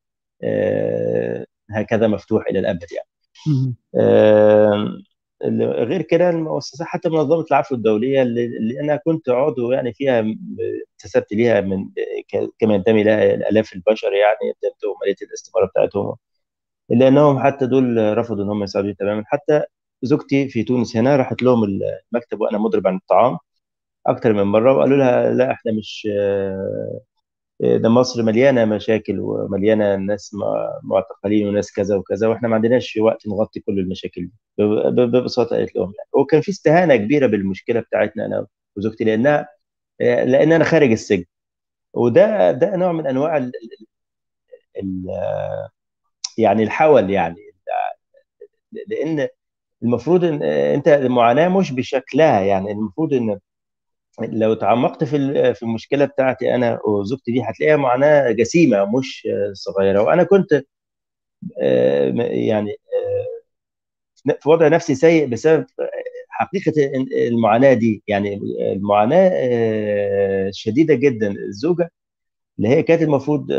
آه 0.43 1.45
هكذا 1.71 2.07
مفتوح 2.07 2.47
إلى 2.49 2.59
الأبد 2.59 2.85
يعني. 2.91 3.07
آه 3.95 4.87
غير 5.61 6.01
كده 6.01 6.29
المؤسسات 6.29 6.87
حتى 6.87 7.09
منظمة 7.09 7.45
العفو 7.51 7.75
الدولية 7.75 8.21
اللي 8.21 8.79
أنا 8.81 8.95
كنت 8.95 9.29
عضو 9.29 9.71
يعني 9.71 9.93
فيها 9.93 10.19
انتسبت 10.99 11.33
ليها 11.33 11.61
من 11.61 11.89
كما 12.59 12.75
ينتمي 12.75 13.03
لها 13.03 13.33
الآلاف 13.33 13.73
البشر 13.73 14.13
يعني 14.13 14.53
اديتهم 14.63 14.95
ماليه 15.01 15.15
الاستماره 15.21 15.65
بتاعتهم 15.65 16.15
إلا 16.91 17.07
أنهم 17.07 17.39
حتى 17.39 17.67
دول 17.67 18.17
رفضوا 18.17 18.43
إن 18.43 18.49
هم 18.49 18.63
يساعدوني 18.63 18.93
تماما. 18.95 19.23
حتى 19.27 19.63
زوجتي 20.03 20.49
في 20.49 20.63
تونس 20.63 20.97
هنا 20.97 21.15
راحت 21.15 21.43
لهم 21.43 21.63
المكتب 21.63 22.41
وأنا 22.41 22.57
مضرب 22.57 22.87
عن 22.87 22.95
الطعام 22.95 23.37
أكثر 24.07 24.33
من 24.33 24.43
مرة 24.43 24.73
وقالوا 24.77 24.97
لها 24.97 25.31
لا 25.33 25.51
إحنا 25.51 25.71
مش 25.73 26.07
ده 27.61 27.89
مصر 27.89 28.23
مليانة 28.23 28.65
مشاكل 28.65 29.19
ومليانة 29.19 29.95
ناس 29.95 30.35
معتقلين 30.83 31.47
وناس 31.47 31.71
كذا 31.73 31.95
وكذا 31.95 32.27
وإحنا 32.27 32.47
ما 32.47 32.55
عندناش 32.55 32.97
وقت 33.01 33.27
نغطي 33.27 33.59
كل 33.59 33.79
المشاكل 33.79 34.21
دي 34.21 34.31
ببساطة 35.05 35.55
قالت 35.55 35.75
لهم 35.75 35.93
يعني. 35.97 36.09
وكان 36.13 36.41
في 36.41 36.51
استهانة 36.51 36.95
كبيرة 36.95 37.27
بالمشكلة 37.27 37.79
بتاعتنا 37.79 38.25
أنا 38.25 38.47
وزوجتي 38.77 39.03
لانها 39.03 39.47
لأن 39.99 40.51
أنا 40.53 40.63
خارج 40.63 40.91
السجن. 40.91 41.25
وده 41.93 42.51
ده 42.51 42.75
نوع 42.75 42.91
من 42.91 43.07
أنواع 43.07 43.37
ال 43.37 43.51
يعني 46.37 46.63
الحول 46.63 47.09
يعني. 47.09 47.35
لأن 48.87 49.27
المفروض 49.83 50.23
ان 50.23 50.43
أنت 50.43 50.87
المعاناة 50.87 51.47
مش 51.59 51.71
بشكلها 51.71 52.41
يعني 52.41 52.71
المفروض 52.71 53.13
إن 53.13 53.39
لو 54.19 54.53
تعمقت 54.53 55.03
في 55.03 55.53
في 55.53 55.63
المشكلة 55.63 56.05
بتاعتي 56.05 56.55
أنا 56.55 56.79
وزوجتي 56.85 57.31
دي 57.31 57.41
هتلاقيها 57.43 57.75
معاناه 57.77 58.31
جسيمة 58.31 58.85
مش 58.99 59.27
صغيرة. 59.53 60.01
وأنا 60.03 60.23
كنت 60.23 60.63
آه، 61.61 62.09
يعني 62.21 62.71
آه، 64.25 64.33
في 64.41 64.49
وضع 64.49 64.67
نفسي 64.67 64.95
سيء 64.95 65.27
بسبب 65.27 65.65
حقيقة 66.29 66.73
المعاناة 67.27 67.73
دي. 67.73 68.03
يعني 68.07 68.35
المعاناة 68.73 69.31
آه، 69.33 70.49
شديدة 70.53 70.93
جدا. 70.95 71.31
الزوجة 71.31 71.91
اللي 72.57 72.69
هي 72.69 72.83
كانت 72.83 73.01
المفروض 73.01 73.51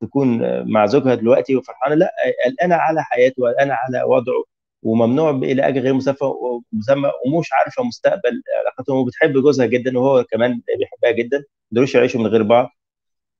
تكون 0.00 0.40
مع 0.72 0.86
زوجها 0.86 1.14
دلوقتي 1.14 1.56
وفرحانة 1.56 1.94
لأ 1.94 2.10
قلقانه 2.46 2.74
على 2.74 3.02
حياته 3.02 3.42
وقلقانه 3.42 3.74
على 3.74 4.02
وضعه. 4.04 4.44
وممنوع 4.82 5.30
إلى 5.30 5.68
أجل 5.68 5.80
غير 5.80 5.94
مسمى 5.94 7.10
ومش 7.26 7.52
عارفة 7.52 7.82
مستقبل 7.84 8.42
علاقتهم 8.60 8.96
وبتحب 8.98 9.32
جوزها 9.32 9.66
جدا 9.66 9.98
وهو 9.98 10.24
كمان 10.24 10.60
بيحبها 10.78 11.10
جدا 11.24 11.38
ما 11.38 11.44
يقدروش 11.72 11.94
يعيشوا 11.94 12.20
من 12.20 12.26
غير 12.26 12.42
بعض. 12.42 12.68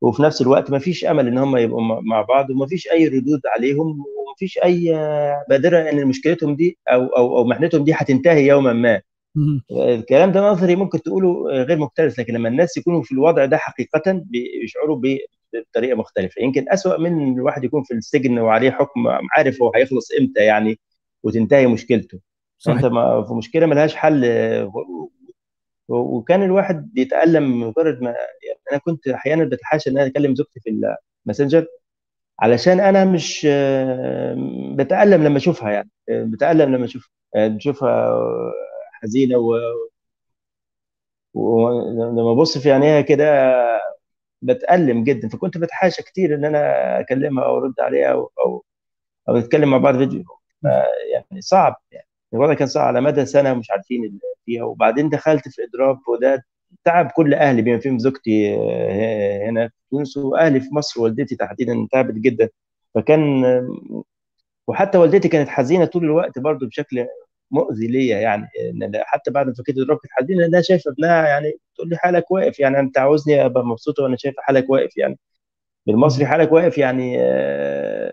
وفي 0.00 0.22
نفس 0.22 0.42
الوقت 0.42 0.70
ما 0.70 0.78
فيش 0.78 1.04
أمل 1.04 1.26
إن 1.26 1.38
هم 1.38 1.56
يبقوا 1.56 2.00
مع 2.02 2.22
بعض 2.22 2.50
وما 2.50 2.66
فيش 2.66 2.88
أي 2.90 3.08
ردود 3.08 3.40
عليهم 3.46 3.86
وما 3.86 4.34
فيش 4.38 4.58
أي 4.58 4.92
بادرة 5.48 5.90
إن 5.90 6.06
مشكلتهم 6.06 6.56
دي 6.56 6.78
أو 6.88 7.06
أو 7.06 7.38
أو 7.38 7.44
محنتهم 7.44 7.84
دي 7.84 7.92
هتنتهي 7.94 8.46
يوما 8.46 8.72
ما. 8.72 9.00
الكلام 9.70 10.32
ده 10.32 10.40
نظري 10.50 10.76
ممكن 10.76 11.02
تقوله 11.02 11.44
غير 11.62 11.78
مكترث 11.78 12.18
لكن 12.18 12.34
لما 12.34 12.48
الناس 12.48 12.76
يكونوا 12.76 13.02
في 13.02 13.12
الوضع 13.12 13.44
ده 13.44 13.56
حقيقه 13.56 14.22
بيشعروا 14.24 15.00
بطريقة 15.54 15.96
مختلفة. 15.96 16.42
يمكن 16.42 16.64
أسوأ 16.68 16.98
من 16.98 17.34
الواحد 17.34 17.64
يكون 17.64 17.82
في 17.82 17.94
السجن 17.94 18.38
وعليه 18.38 18.70
حكم 18.70 19.08
عارف 19.36 19.62
هو 19.62 19.72
هيخلص 19.76 20.08
إمتى 20.20 20.40
يعني. 20.40 20.78
وتنتهي 21.22 21.66
مشكلته. 21.66 22.20
صحيح. 22.58 22.76
انت 22.76 22.86
ما 22.86 23.24
في 23.28 23.34
مشكلة 23.34 23.66
ملهاش 23.66 23.94
حل. 23.94 24.24
وكان 25.88 26.42
الواحد 26.42 26.92
بيتألم 26.92 27.60
مجرد 27.60 28.02
ما 28.02 28.10
يعني 28.10 28.60
أنا 28.72 28.78
كنت 28.80 29.08
أحيانا 29.08 29.44
بتحاشى 29.44 29.90
إن 29.90 29.98
أنا 29.98 30.06
أكلم 30.06 30.34
زوجتي 30.34 30.60
في 30.60 30.94
الماسنجر 31.26 31.66
علشان 32.40 32.80
أنا 32.80 33.04
مش 33.04 33.48
بتألم 34.76 35.24
لما 35.24 35.36
أشوفها 35.36 35.70
يعني. 35.70 35.90
بتألم 36.10 36.74
لما 36.74 36.84
اشوفها 36.84 37.10
بشوفها 37.36 38.20
حزينة 38.92 39.38
و 39.38 39.58
ولما 41.34 42.32
أبص 42.32 42.58
في 42.58 42.72
عينيها 42.72 43.00
كده 43.00 43.54
بتألم 44.42 45.04
جدا. 45.04 45.28
فكنت 45.28 45.58
بتحاشى 45.58 46.02
كتير 46.02 46.34
إن 46.34 46.44
أنا 46.44 46.60
أكلمها 47.00 47.44
أو 47.44 47.58
ارد 47.58 47.74
عليها 47.80 48.12
أو 48.12 48.30
أو, 48.46 48.64
أو 49.28 49.36
نتكلم 49.38 49.70
مع 49.70 49.78
بعض 49.78 49.96
فيديو. 49.98 50.24
يعني 51.12 51.40
صعب 51.40 51.76
يعني 51.92 52.06
الوضع 52.34 52.54
كان 52.54 52.68
صعب 52.68 52.84
على 52.86 53.00
مدى 53.00 53.26
سنة 53.26 53.54
مش 53.54 53.70
عارفين 53.70 54.18
فيها. 54.46 54.64
وبعدين 54.64 55.08
دخلت 55.08 55.48
في 55.48 55.62
اضراب 55.64 55.98
وده 56.08 56.44
تعب 56.84 57.10
كل 57.16 57.34
أهلي 57.34 57.62
بما 57.62 57.78
فيهم 57.78 57.98
زوجتي 57.98 58.54
آه، 58.54 59.48
هنا. 59.50 59.68
في 59.68 59.74
تونس 59.90 60.16
وأهلي 60.16 60.60
في 60.60 60.68
مصر 60.74 61.00
والدتي 61.02 61.36
تحديدا 61.36 61.88
تعبت 61.92 62.14
جدا. 62.14 62.48
فكان 62.94 63.44
وحتى 64.66 64.98
والدتي 64.98 65.28
كانت 65.28 65.48
حزينة 65.48 65.84
طول 65.84 66.04
الوقت 66.04 66.38
برضه 66.38 66.66
بشكل 66.66 67.06
مؤذي 67.50 67.86
ليا 67.86 68.18
يعني 68.20 68.48
حتى 69.04 69.30
بعد 69.30 69.46
ما 69.46 69.54
فكيت 69.54 69.76
كانت 69.76 70.00
حزينة 70.10 70.40
لأنها 70.40 70.60
شايفة 70.62 70.90
ابنها 70.90 71.28
يعني 71.28 71.52
تقول 71.76 71.88
لي 71.88 71.96
حالك 71.96 72.30
واقف 72.30 72.60
يعني 72.60 72.78
أنت 72.80 72.98
عاوزني 72.98 73.44
أبقى 73.46 73.64
مبسوطة 73.66 74.02
وأنا 74.02 74.16
شايفة 74.16 74.42
حالك 74.42 74.70
واقف 74.70 74.96
يعني 74.96 75.18
بالمصري 75.86 76.26
حالك 76.26 76.52
واقف 76.52 76.78
يعني 76.78 77.16
آه، 77.20 78.12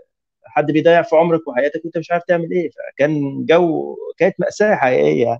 حد 0.53 0.71
بيضيع 0.71 1.01
في 1.01 1.15
عمرك 1.15 1.47
وحياتك 1.47 1.81
وانت 1.85 1.97
مش 1.97 2.11
عارف 2.11 2.23
تعمل 2.23 2.51
إيه 2.51 2.69
فكان 2.69 3.45
جو 3.45 3.95
كانت 4.17 4.35
مأساة 4.39 4.75
حقيقية 4.75 5.25
يعني. 5.25 5.39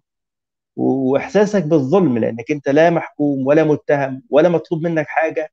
وإحساسك 0.75 1.63
بالظلم 1.63 2.17
لأنك 2.17 2.51
أنت 2.51 2.69
لا 2.69 2.89
محكوم 2.89 3.47
ولا 3.47 3.63
متهم 3.63 4.23
ولا 4.29 4.49
مطلوب 4.49 4.83
منك 4.83 5.07
حاجة 5.07 5.51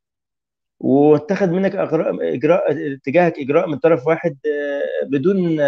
واتخذ 0.80 1.50
منك 1.50 1.76
اجراء 1.76 2.34
إجراء 2.34 2.96
تجاهك 3.04 3.38
إجراء 3.38 3.68
من 3.68 3.78
طرف 3.78 4.06
واحد 4.06 4.38
آه، 4.46 5.06
بدون 5.06 5.60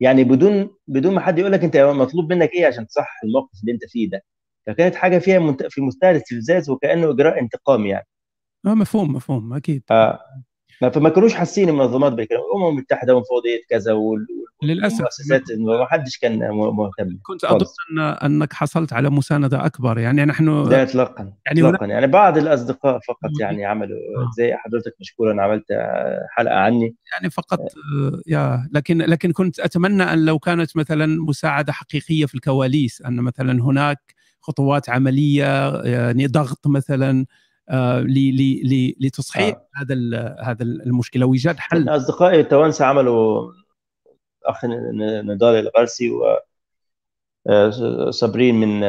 يعني 0.00 0.24
بدون 0.24 0.70
بدون 0.86 1.14
ما 1.14 1.20
حد 1.20 1.38
يقول 1.38 1.52
لك 1.52 1.64
أنت 1.64 1.76
مطلوب 1.76 2.32
منك 2.32 2.52
إيه 2.52 2.66
عشان 2.66 2.86
تصح 2.86 3.20
الموقف 3.24 3.60
اللي 3.60 3.72
أنت 3.72 3.84
فيه 3.84 4.10
ده. 4.10 4.22
فكانت 4.66 4.94
حاجة 4.94 5.18
فيها 5.18 5.56
في 5.68 5.80
منتهى 5.80 6.10
الاستفزاز 6.10 6.70
وكأنه 6.70 7.10
إجراء 7.10 7.40
انتقام 7.40 7.86
يعني. 7.86 8.06
آه 8.66 8.74
مفهوم 8.74 9.12
مفهوم 9.12 9.54
أكيد. 9.54 9.82
آه. 9.90 10.20
فما 10.80 11.08
كانوش 11.08 11.34
حاسين 11.34 11.68
المنظمات 11.68 12.12
الأمم 12.12 12.68
المتحدة 12.68 13.16
ومفوضيه 13.16 13.60
كذا 13.68 13.92
للأسف. 14.62 14.96
المؤسسات 14.98 15.42
ما 15.58 15.86
حدش 15.86 16.18
كان 16.18 16.50
مهتم. 16.50 17.18
كنت 17.22 17.44
أظن 17.44 17.66
أن 17.98 18.14
أنك 18.24 18.52
حصلت 18.52 18.92
على 18.92 19.10
مساندة 19.10 19.66
أكبر. 19.66 19.98
يعني 19.98 20.24
نحن 20.24 20.68
لا 20.68 20.82
اطلاقا. 20.82 21.32
يعني 21.46 21.62
اطلاقا. 21.62 21.86
يعني 21.86 22.06
بعض 22.06 22.38
الأصدقاء 22.38 22.98
فقط 23.08 23.30
يعني 23.40 23.64
عملوا 23.64 23.96
آه. 23.96 24.30
زي 24.36 24.54
حضرتك 24.54 24.94
مشكورا 25.00 25.42
عملت 25.42 25.64
حلقة 26.30 26.54
عني. 26.54 26.94
يعني 27.12 27.30
فقط 27.30 27.60
آه، 27.60 28.20
يا 28.26 28.68
لكن 28.72 28.98
لكن 28.98 29.32
كنت 29.32 29.60
أتمنى 29.60 30.02
أن 30.02 30.24
لو 30.24 30.38
كانت 30.38 30.76
مثلا 30.76 31.06
مساعدة 31.22 31.72
حقيقية 31.72 32.26
في 32.26 32.34
الكواليس 32.34 33.02
أن 33.02 33.16
مثلا 33.16 33.62
هناك 33.62 34.14
خطوات 34.40 34.90
عملية 34.90 35.82
يعني 35.82 36.26
ضغط 36.26 36.66
مثلا 36.66 37.20
آه، 37.20 37.47
لتصحيح 39.00 39.56
آه. 39.56 39.68
هذا 39.74 39.94
هذا 40.42 40.62
المشكلة 40.62 41.26
وإيجاد 41.26 41.58
حل 41.58 41.88
أصدقائي 41.88 42.40
التوانسه 42.40 42.84
عملوا 42.84 43.52
أخ 44.44 44.64
نضال 45.24 45.54
الغرسي 45.54 46.10
و 46.10 46.38
آه، 47.48 48.10
صابرين 48.10 48.54
من 48.54 48.82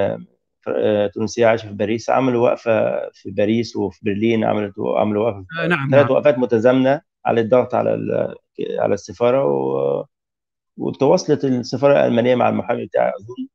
آه، 0.67 1.07
تونسية 1.07 1.45
عايشة 1.45 1.67
في 1.67 1.73
باريس 1.73 2.09
عملوا 2.09 2.49
وقفة 2.49 3.09
في 3.13 3.32
باريس 3.32 3.75
وفي 3.75 3.99
برلين 4.03 4.43
عملوا 4.43 4.99
عملوا 4.99 5.25
وقفة 5.25 5.45
نعم 5.67 5.89
ثلاث 5.91 6.05
نعم. 6.05 6.11
وقفات 6.11 6.38
متزامنة 6.38 7.01
على 7.25 7.41
الضغط 7.41 7.75
على 7.75 7.89
على 8.80 8.93
السفارة 8.93 9.45
و... 9.45 10.05
وتواصلت 10.77 11.45
السفارة 11.45 11.93
الألمانية 11.93 12.36
مع 12.36 12.49
المحامي 12.49 12.86
بتاعي 12.86 13.09
أظن 13.09 13.47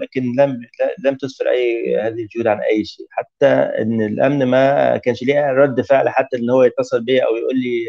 ولكن 0.00 0.22
لم 0.38 0.60
لم 1.04 1.14
تسفر 1.14 1.50
اي 1.50 1.96
هذه 1.96 2.22
الجهود 2.22 2.46
عن 2.46 2.60
أي 2.60 2.84
شيء. 2.84 3.06
حتى 3.10 3.46
إن 3.46 4.02
الأمن 4.02 4.46
ما 4.46 4.96
كانش 4.96 5.22
ليه 5.22 5.52
رد 5.52 5.80
فعل 5.80 6.08
حتى 6.08 6.36
إن 6.36 6.50
هو 6.50 6.62
يتصل 6.62 7.04
بيا 7.04 7.24
أو 7.26 7.36
يقول 7.36 7.54
لي 7.56 7.84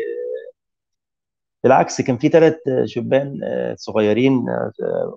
بالعكس 1.63 2.01
كان 2.01 2.17
في 2.17 2.30
ثلاث 2.30 2.55
شبان 2.86 3.39
صغيرين 3.75 4.45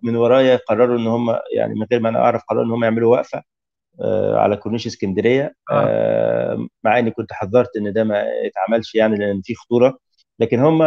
من 0.02 0.16
ورايا 0.16 0.56
قرروا 0.56 0.98
إن 0.98 1.06
هم 1.06 1.30
يعني 1.56 1.74
من 1.74 1.86
غير 1.92 2.00
ما 2.00 2.08
أنا 2.08 2.18
أعرف 2.18 2.42
قرروا 2.48 2.64
إن 2.64 2.70
هم 2.70 2.84
يعملوا 2.84 3.16
وقفة 3.16 3.42
على 4.34 4.56
كورنيش 4.56 4.86
اسكندرية. 4.86 5.54
آه. 5.70 6.66
مع 6.84 6.98
إني 6.98 7.10
كنت 7.10 7.32
حذرت 7.32 7.76
إن 7.76 7.92
ده 7.92 8.04
ما 8.04 8.24
يتعملش 8.44 8.94
يعني 8.94 9.16
لأن 9.16 9.40
في 9.44 9.54
خطورة. 9.54 9.98
لكن 10.38 10.60
هم 10.60 10.82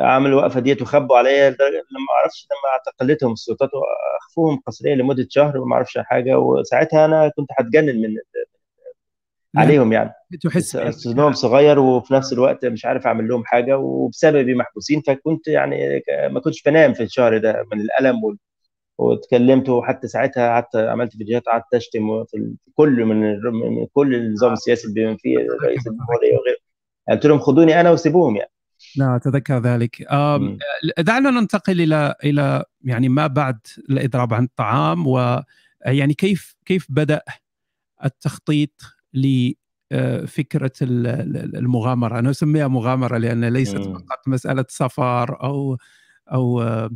عملوا 0.00 0.38
الوقفه 0.40 0.60
ديت 0.60 0.82
وخبوا 0.82 1.16
عليا 1.16 1.50
لما 1.50 1.58
ما 1.58 2.14
أعرفش 2.20 2.46
لما 2.50 2.72
اعتقلتهم 2.72 3.32
السلطات 3.32 3.70
وأخفوهم 3.74 4.62
قسريا 4.66 4.94
لمدة 4.94 5.26
شهر 5.30 5.58
وما 5.58 5.74
أعرفش 5.74 5.98
حاجة 5.98 6.38
وساعتها 6.38 7.04
أنا 7.04 7.32
كنت 7.36 7.48
هتجنن 7.58 8.02
من 8.02 8.16
عليهم 9.56 9.92
يعني. 9.92 10.12
تحس 10.42 10.76
سنهم 10.90 11.32
صغير 11.32 11.78
وفي 11.78 12.14
نفس 12.14 12.32
الوقت 12.32 12.64
مش 12.66 12.84
عارف 12.84 13.06
أعمل 13.06 13.28
لهم 13.28 13.44
حاجة 13.44 13.78
وبسببي 13.78 14.54
محبوسين 14.54 15.00
فكنت 15.00 15.48
يعني 15.48 16.02
ما 16.30 16.40
كنتش 16.40 16.62
بنام 16.62 16.94
في 16.94 17.02
الشهر 17.02 17.38
ده 17.38 17.66
من 17.72 17.80
الألم 17.80 18.24
وال... 18.24 18.38
واتكلمت 18.98 19.68
وحتى 19.68 20.08
ساعتها 20.08 20.48
قعدت 20.48 20.76
عملت 20.76 21.16
فيديوهات 21.16 21.46
قعدت 21.46 21.74
أشتم 21.74 22.24
في 22.24 22.54
كل 22.74 23.04
من, 23.04 23.40
من 23.52 23.86
كل 23.94 24.14
النظام 24.14 24.52
السياسي 24.52 24.88
اللي 24.88 25.04
بما 25.04 25.16
فيه 25.16 25.38
رئيس 25.64 25.86
الجمهورية 25.86 26.38
وغيره. 26.38 26.58
قلت 27.10 27.26
لهم 27.26 27.38
خدوني 27.38 27.80
أنا 27.80 27.90
وسيبوهم 27.90 28.36
يعني. 28.36 28.51
لا 28.96 29.16
أتذكر 29.16 29.58
ذلك. 29.58 30.02
دعنا 30.98 31.30
ننتقل 31.30 31.80
إلى 31.80 32.14
إلى 32.24 32.64
يعني 32.84 33.08
ما 33.08 33.26
بعد 33.26 33.58
الإضراب 33.90 34.34
عن 34.34 34.44
الطعام 34.44 35.06
ويعني 35.06 36.14
كيف 36.14 36.56
كيف 36.64 36.86
بدأ 36.88 37.22
التخطيط 38.04 38.82
لفكره 39.14 40.72
المغامرة؟ 40.82 42.18
أنا 42.18 42.30
أسميها 42.30 42.68
مغامرة 42.68 43.18
لأن 43.18 43.44
ليست 43.44 43.78
فقط 43.78 44.28
مسألة 44.28 44.64
سفر 44.68 45.42
أو 45.42 45.78
أو 46.32 46.62
آه، 46.62 46.90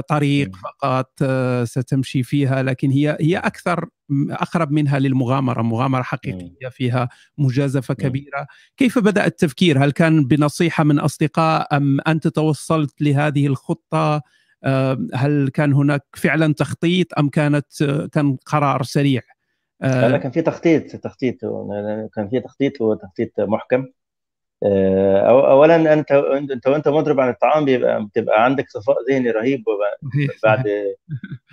طريق 0.00 0.56
فقط 0.56 1.12
آه، 1.22 1.64
ستمشي 1.64 2.22
فيها 2.22 2.62
لكن 2.62 2.90
هي 2.90 3.16
هي 3.20 3.38
أكثر 3.38 3.88
أقرب 4.30 4.72
منها 4.72 4.98
للمغامرة 4.98 5.62
مغامرة 5.62 6.02
حقيقية 6.02 6.68
فيها 6.70 7.08
مجازفة 7.38 7.94
كبيرة. 7.94 8.46
كيف 8.76 8.98
بدأ 8.98 9.26
التفكير؟ 9.26 9.84
هل 9.84 9.92
كان 9.92 10.24
بنصيحة 10.24 10.84
من 10.84 10.98
أصدقاء 10.98 11.76
أم 11.76 12.00
أنت 12.08 12.28
توصلت 12.28 13.02
لهذه 13.02 13.46
الخطة؟ 13.46 14.22
هل 15.14 15.50
كان 15.54 15.72
هناك 15.72 16.04
فعلا 16.14 16.54
تخطيط 16.54 17.18
أم 17.18 17.28
كانت 17.28 17.66
كان 18.12 18.36
قرار 18.46 18.82
سريع؟ 18.82 19.22
لا 19.80 20.16
كان 20.16 20.30
في 20.30 20.42
تخطيط 20.42 20.96
تخطيط 20.96 21.34
كان 22.14 22.28
في 22.30 22.40
تخطيط 22.40 22.80
وتخطيط 22.80 23.40
محكم. 23.40 23.80
آه، 23.80 24.05
اولا 24.64 25.92
أنت 25.92 26.12
انت 26.12 26.66
وأنت 26.66 26.88
مضرب 26.88 27.20
عن 27.20 27.28
الطعام 27.28 27.64
بيبقى 27.64 28.04
بتبقى 28.04 28.44
عندك 28.44 28.68
صفاء 28.70 28.96
ذهني 29.10 29.30
رهيب 29.30 29.64
بعد 30.44 30.64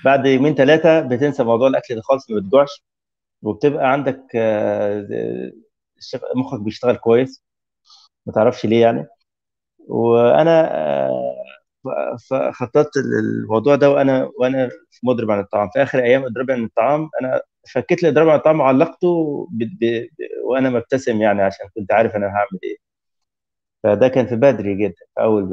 بعد 0.05 0.25
يومين 0.25 0.55
ثلاثة 0.55 0.99
بتنسى 1.01 1.43
موضوع 1.43 1.67
الأكل 1.67 1.95
ده 1.95 2.01
خالص 2.01 2.31
ما 2.31 2.39
بتجوعش 2.39 2.83
وبتبقى 3.41 3.91
عندك 3.91 4.21
آه، 4.35 5.51
مخك 6.35 6.59
بيشتغل 6.61 6.95
كويس 6.95 7.43
ما 8.25 8.33
تعرفش 8.33 8.65
ليه 8.65 8.81
يعني. 8.81 9.07
وأنا 9.87 10.75
آه، 10.77 12.17
خططت 12.51 12.91
الموضوع 12.97 13.75
ده 13.75 13.89
وأنا 13.91 14.31
وأنا 14.39 14.69
مضرب 15.03 15.31
عن 15.31 15.39
الطعام. 15.39 15.69
في 15.73 15.83
آخر 15.83 15.99
أيام 15.99 16.25
اضرب 16.25 16.51
عن 16.51 16.63
الطعام 16.63 17.09
أنا 17.21 17.41
فكيت 17.73 18.03
لي 18.03 18.09
اضرب 18.09 18.29
عن 18.29 18.37
الطعام 18.37 18.59
وعلقته 18.59 19.47
ب... 19.51 19.63
ب... 19.85 20.07
وأنا 20.45 20.69
مبتسم 20.69 21.21
يعني 21.21 21.41
عشان 21.41 21.67
كنت 21.75 21.91
عارف 21.93 22.15
أنا 22.15 22.25
هعمل 22.27 22.59
إيه. 22.63 22.92
فده 23.84 24.07
كان 24.07 24.27
في 24.27 24.36
بدري 24.36 24.75
جدا 24.75 24.95
في 25.15 25.21
أول 25.21 25.49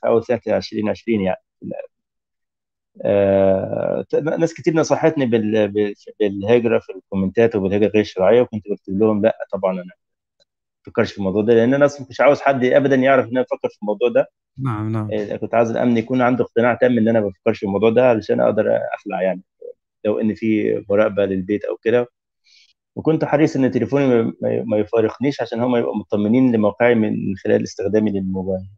في 0.00 0.06
أول 0.06 0.24
سنة 0.24 0.40
2020 0.46 1.20
يعني. 1.20 1.42
آه، 3.04 4.04
ناس 4.22 4.54
كتير 4.54 4.74
نصحتني 4.74 5.26
بالهجرة 6.20 6.78
في 6.78 6.92
الكومنتات 6.92 7.56
وبالهجرة 7.56 7.88
غير 7.88 8.00
الشرعيه 8.00 8.40
وكنت 8.40 8.64
بكتب 8.70 8.98
لهم 8.98 9.22
لا 9.22 9.38
طبعا 9.52 9.72
أنا 9.72 9.82
ما 9.82 9.92
بفكرش 10.86 11.12
في 11.12 11.18
الموضوع 11.18 11.42
ده 11.42 11.54
لأن 11.54 11.74
أنا 11.74 11.84
أصلا 11.84 12.06
مش 12.10 12.20
عاوز 12.20 12.40
حد 12.40 12.64
ابدا 12.64 12.96
يعرف 12.96 13.26
إن 13.26 13.30
أنا 13.36 13.42
بفكر 13.42 13.68
في 13.68 13.78
الموضوع 13.82 14.08
ده. 14.08 14.30
نعم 14.58 14.92
نعم. 14.92 15.08
آه، 15.12 15.36
كنت 15.36 15.54
عاوز 15.54 15.70
الأمن 15.70 15.96
يكون 15.96 16.22
عنده 16.22 16.44
اقتناع 16.44 16.74
تام 16.74 16.98
إن 16.98 17.08
أنا 17.08 17.20
ما 17.20 17.28
بفكرش 17.28 17.58
في 17.58 17.66
الموضوع 17.66 17.90
ده 17.90 18.08
علشان 18.08 18.40
أقدر 18.40 18.78
أخلع 18.94 19.22
يعني 19.22 19.42
لو 20.04 20.20
إن 20.20 20.34
في 20.34 20.84
مراقبه 20.90 21.24
للبيت 21.24 21.64
أو 21.64 21.76
كده. 21.76 22.08
وكنت 22.96 23.24
حريص 23.24 23.56
إن 23.56 23.70
تليفوني 23.70 24.32
ما 24.42 24.78
يفارقنيش 24.78 25.40
عشان 25.40 25.60
هم 25.60 25.76
يبقوا 25.76 25.96
مطمنين 25.96 26.52
لموقعي 26.52 26.94
من 26.94 27.36
خلال 27.44 27.62
استخدامي 27.62 28.10
للموبايل. 28.10 28.68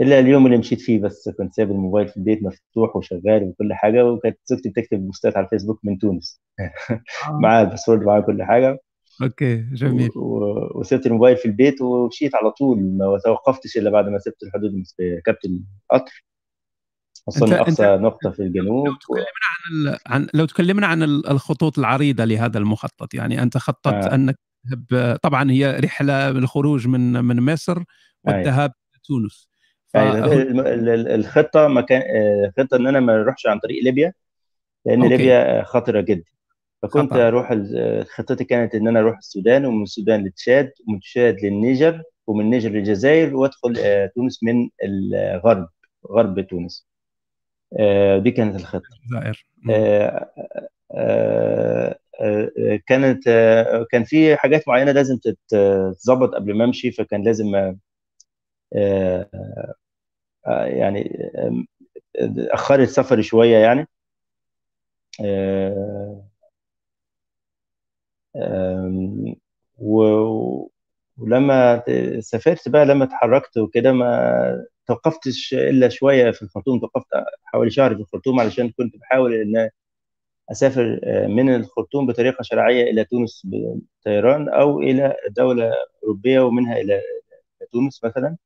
إلا 0.00 0.18
اليوم 0.18 0.46
اللي 0.46 0.58
مشيت 0.58 0.80
فيه 0.80 1.00
بس 1.00 1.28
كنت 1.38 1.54
سايب 1.54 1.70
الموبايل 1.70 2.08
في 2.08 2.16
البيت 2.16 2.42
مفتوح 2.42 2.96
وشغال 2.96 3.44
وكل 3.44 3.74
حاجة 3.74 4.04
وكانت 4.06 4.38
زوجتي 4.44 4.68
بتكتب 4.68 5.06
بوستات 5.06 5.36
على 5.36 5.44
الفيسبوك 5.44 5.80
من 5.84 5.98
تونس. 5.98 6.40
آه. 6.60 6.72
معاها 7.42 7.62
ال 7.62 7.66
password 7.66 8.02
معاها 8.02 8.20
كل 8.20 8.42
حاجة. 8.42 8.78
okay 9.22 9.56
جميل. 9.56 10.10
وسبت 10.74 11.06
الموبايل 11.06 11.36
في 11.36 11.46
البيت 11.46 11.82
ومشيت 11.82 12.34
على 12.34 12.50
طول. 12.50 12.82
ما 12.82 13.18
توقفتش 13.24 13.76
إلا 13.76 13.90
بعد 13.90 14.08
ما 14.08 14.18
سبت 14.18 14.42
الحدود 14.42 14.84
ركبت 15.00 15.44
القطر 15.44 16.24
وصلنا 17.26 17.60
أقصى 17.60 17.96
نقطة 17.96 18.30
في 18.30 18.42
الجنوب 18.42 18.86
لو 18.86 18.94
تكلمنا 18.94 19.26
عن 19.66 19.98
عن 20.06 20.26
لو 20.34 20.44
تكلمنا 20.44 20.86
عن 20.86 21.02
الخطوط 21.02 21.78
العريضة 21.78 22.24
لهذا 22.24 22.58
المخطط 22.58 23.14
يعني 23.14 23.42
أنت 23.42 23.58
خططت 23.58 23.86
آه. 23.86 24.14
أنك 24.14 24.38
تذهب 24.64 25.18
طبعا 25.22 25.50
هي 25.50 25.80
رحلة 25.84 26.30
للخروج 26.30 26.88
من 26.88 27.12
من 27.24 27.52
مصر 27.52 27.82
والذهاب 28.24 28.70
إلى 28.70 29.00
تونس 29.04 29.48
ف... 29.88 29.96
الخطة 29.96 31.68
ما 31.68 31.80
كان 31.80 32.02
الخطه 32.44 32.76
إن 32.76 32.86
أنا 32.86 33.00
ما 33.00 33.20
أروحش 33.20 33.46
عن 33.46 33.58
طريق 33.58 33.84
ليبيا 33.84 34.12
لأن 34.86 35.02
okay. 35.02 35.16
ليبيا 35.16 35.62
خطرة 35.62 36.00
جدا 36.00 36.34
فكنت 36.82 37.10
خطر. 37.10 37.28
أروح 37.28 37.54
خطتي 38.16 38.44
كانت 38.44 38.74
إن 38.74 38.88
أنا 38.88 39.00
أروح 39.00 39.16
السودان 39.16 39.66
ومن 39.66 39.82
السودان 39.82 40.24
لتشاد 40.24 40.72
ومن 40.88 41.00
تشاد 41.00 41.36
للنيجر 41.44 42.02
ومن 42.26 42.44
النيجر 42.44 42.70
للجزائر 42.70 43.36
وأدخل 43.36 43.74
آه، 43.78 44.10
تونس 44.14 44.42
من 44.42 44.68
الغرب 44.84 45.68
غرب 46.10 46.40
تونس 46.40 46.86
آه، 46.88 46.93
دي 48.18 48.30
كانت 48.30 48.56
الخطة. 48.56 48.88
الجزائر 49.02 49.46
آه، 49.70 50.30
آه، 52.20 52.80
كانت 52.86 53.24
كان 53.90 54.04
في 54.04 54.36
حاجات 54.36 54.68
معينة 54.68 54.92
لازم 54.92 55.18
تتظبط 55.18 56.34
قبل 56.34 56.56
ما 56.56 56.64
أمشي 56.64 56.90
فكان 56.92 57.22
لازم 57.22 57.76
يعني 60.46 61.18
أخرت 62.52 62.88
سفري 62.88 63.22
شوية 63.22 63.56
يعني. 63.56 63.88
ولما 69.78 71.82
سافرت 72.20 72.68
بقى 72.68 72.86
لما 72.86 73.04
اتحركت 73.04 73.58
وكده 73.58 73.92
ما 73.92 74.66
توقفتش 74.86 75.54
إلا 75.54 75.88
شوية 75.88 76.30
في 76.30 76.42
الخرطوم 76.42 76.80
توقفت 76.80 77.06
حوالي 77.44 77.70
شهر 77.70 77.94
في 77.94 78.00
الخرطوم 78.00 78.40
علشان 78.40 78.70
كنت 78.70 78.96
بحاول 78.96 79.34
إن 79.34 79.70
أسافر 80.50 81.00
من 81.28 81.54
الخرطوم 81.54 82.06
بطريقة 82.06 82.42
شرعية 82.42 82.90
إلى 82.90 83.04
تونس 83.04 83.42
بالطيران 83.44 84.48
أو 84.48 84.80
إلى 84.80 85.16
دولة 85.36 85.72
أوروبية 86.02 86.40
ومنها 86.40 86.76
إلى 86.76 87.02
تونس 87.72 88.04
مثلا 88.04 88.36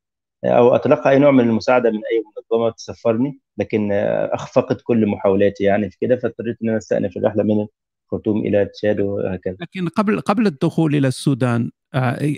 أو 0.44 0.76
أتلقى 0.76 1.10
أي 1.10 1.18
نوع 1.18 1.30
من 1.30 1.48
المساعدة 1.48 1.90
من 1.90 2.00
أي 2.12 2.24
منظمة 2.52 2.70
تسفرني 2.70 3.40
لكن 3.58 3.92
أخفقت 4.32 4.80
كل 4.82 5.06
محاولاتي 5.06 5.64
يعني 5.64 5.90
في 5.90 5.96
كده 6.00 6.16
فاضطريت 6.16 6.56
إن 6.62 6.68
أنا 6.68 6.78
أستأنف 6.78 7.16
الرحلة 7.16 7.42
من 7.42 7.66
الخرطوم 8.04 8.40
إلى 8.40 8.64
تشاد 8.64 9.00
وهكذا. 9.00 9.56
لكن 9.60 9.88
قبل 9.88 10.20
قبل 10.20 10.46
الدخول 10.46 10.94
إلى 10.94 11.08
السودان 11.08 11.62
آه، 11.62 11.77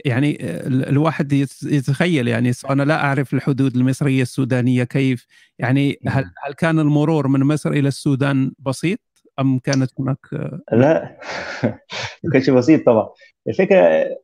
يعني 0.05 0.39
الواحد 0.67 1.33
يتخيل 1.63 2.29
يعني 2.29 2.53
أنا 2.71 2.83
لا 2.83 3.05
أعرف 3.05 3.35
الحدود 3.35 3.77
المصرية 3.77 4.23
السودانية 4.23 4.85
كيف؟ 4.85 5.27
يعني 5.59 5.99
هل 6.09 6.31
هل 6.45 6.55
كان 6.55 6.79
المرور 6.79 7.29
من 7.29 7.41
مصر 7.41 7.71
إلى 7.71 7.89
السودان 7.89 8.53
بسيط 8.59 8.99
أم 9.41 9.59
كانت 9.59 9.91
هناك 9.99 10.19
لا. 10.73 11.19
ما 12.25 12.33
كانش 12.33 12.51
بسيط 12.51 12.87
طبعا. 12.87 13.09
الفكرة 13.49 13.79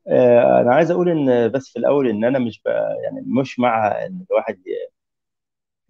آه، 0.08 0.60
أنا 0.60 0.74
عايز 0.74 0.90
أقول 0.90 1.08
إن 1.08 1.48
بس 1.48 1.68
في 1.72 1.78
الأول 1.78 2.08
إن 2.08 2.24
أنا 2.24 2.38
مش 2.38 2.62
يعني 3.04 3.24
مش 3.26 3.58
مع 3.58 4.06
إن 4.06 4.24
الواحد 4.30 4.58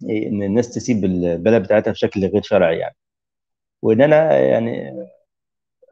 إن 0.03 0.43
الناس 0.43 0.69
تسيب 0.69 1.05
البلد 1.05 1.63
بتاعتها 1.63 1.91
بشكل 1.91 2.25
غير 2.25 2.41
شرعي 2.41 2.77
يعني. 2.79 2.95
وإن 3.81 4.01
أنا 4.01 4.39
يعني 4.39 4.91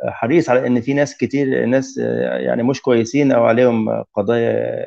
حريص 0.03 0.49
على 0.49 0.67
إن 0.67 0.81
في 0.81 0.93
ناس 0.93 1.17
كتير 1.17 1.65
ناس 1.65 1.97
يعني 1.97 2.63
مش 2.63 2.81
كويسين 2.81 3.31
أو 3.31 3.45
عليهم 3.45 4.03
قضايا 4.13 4.85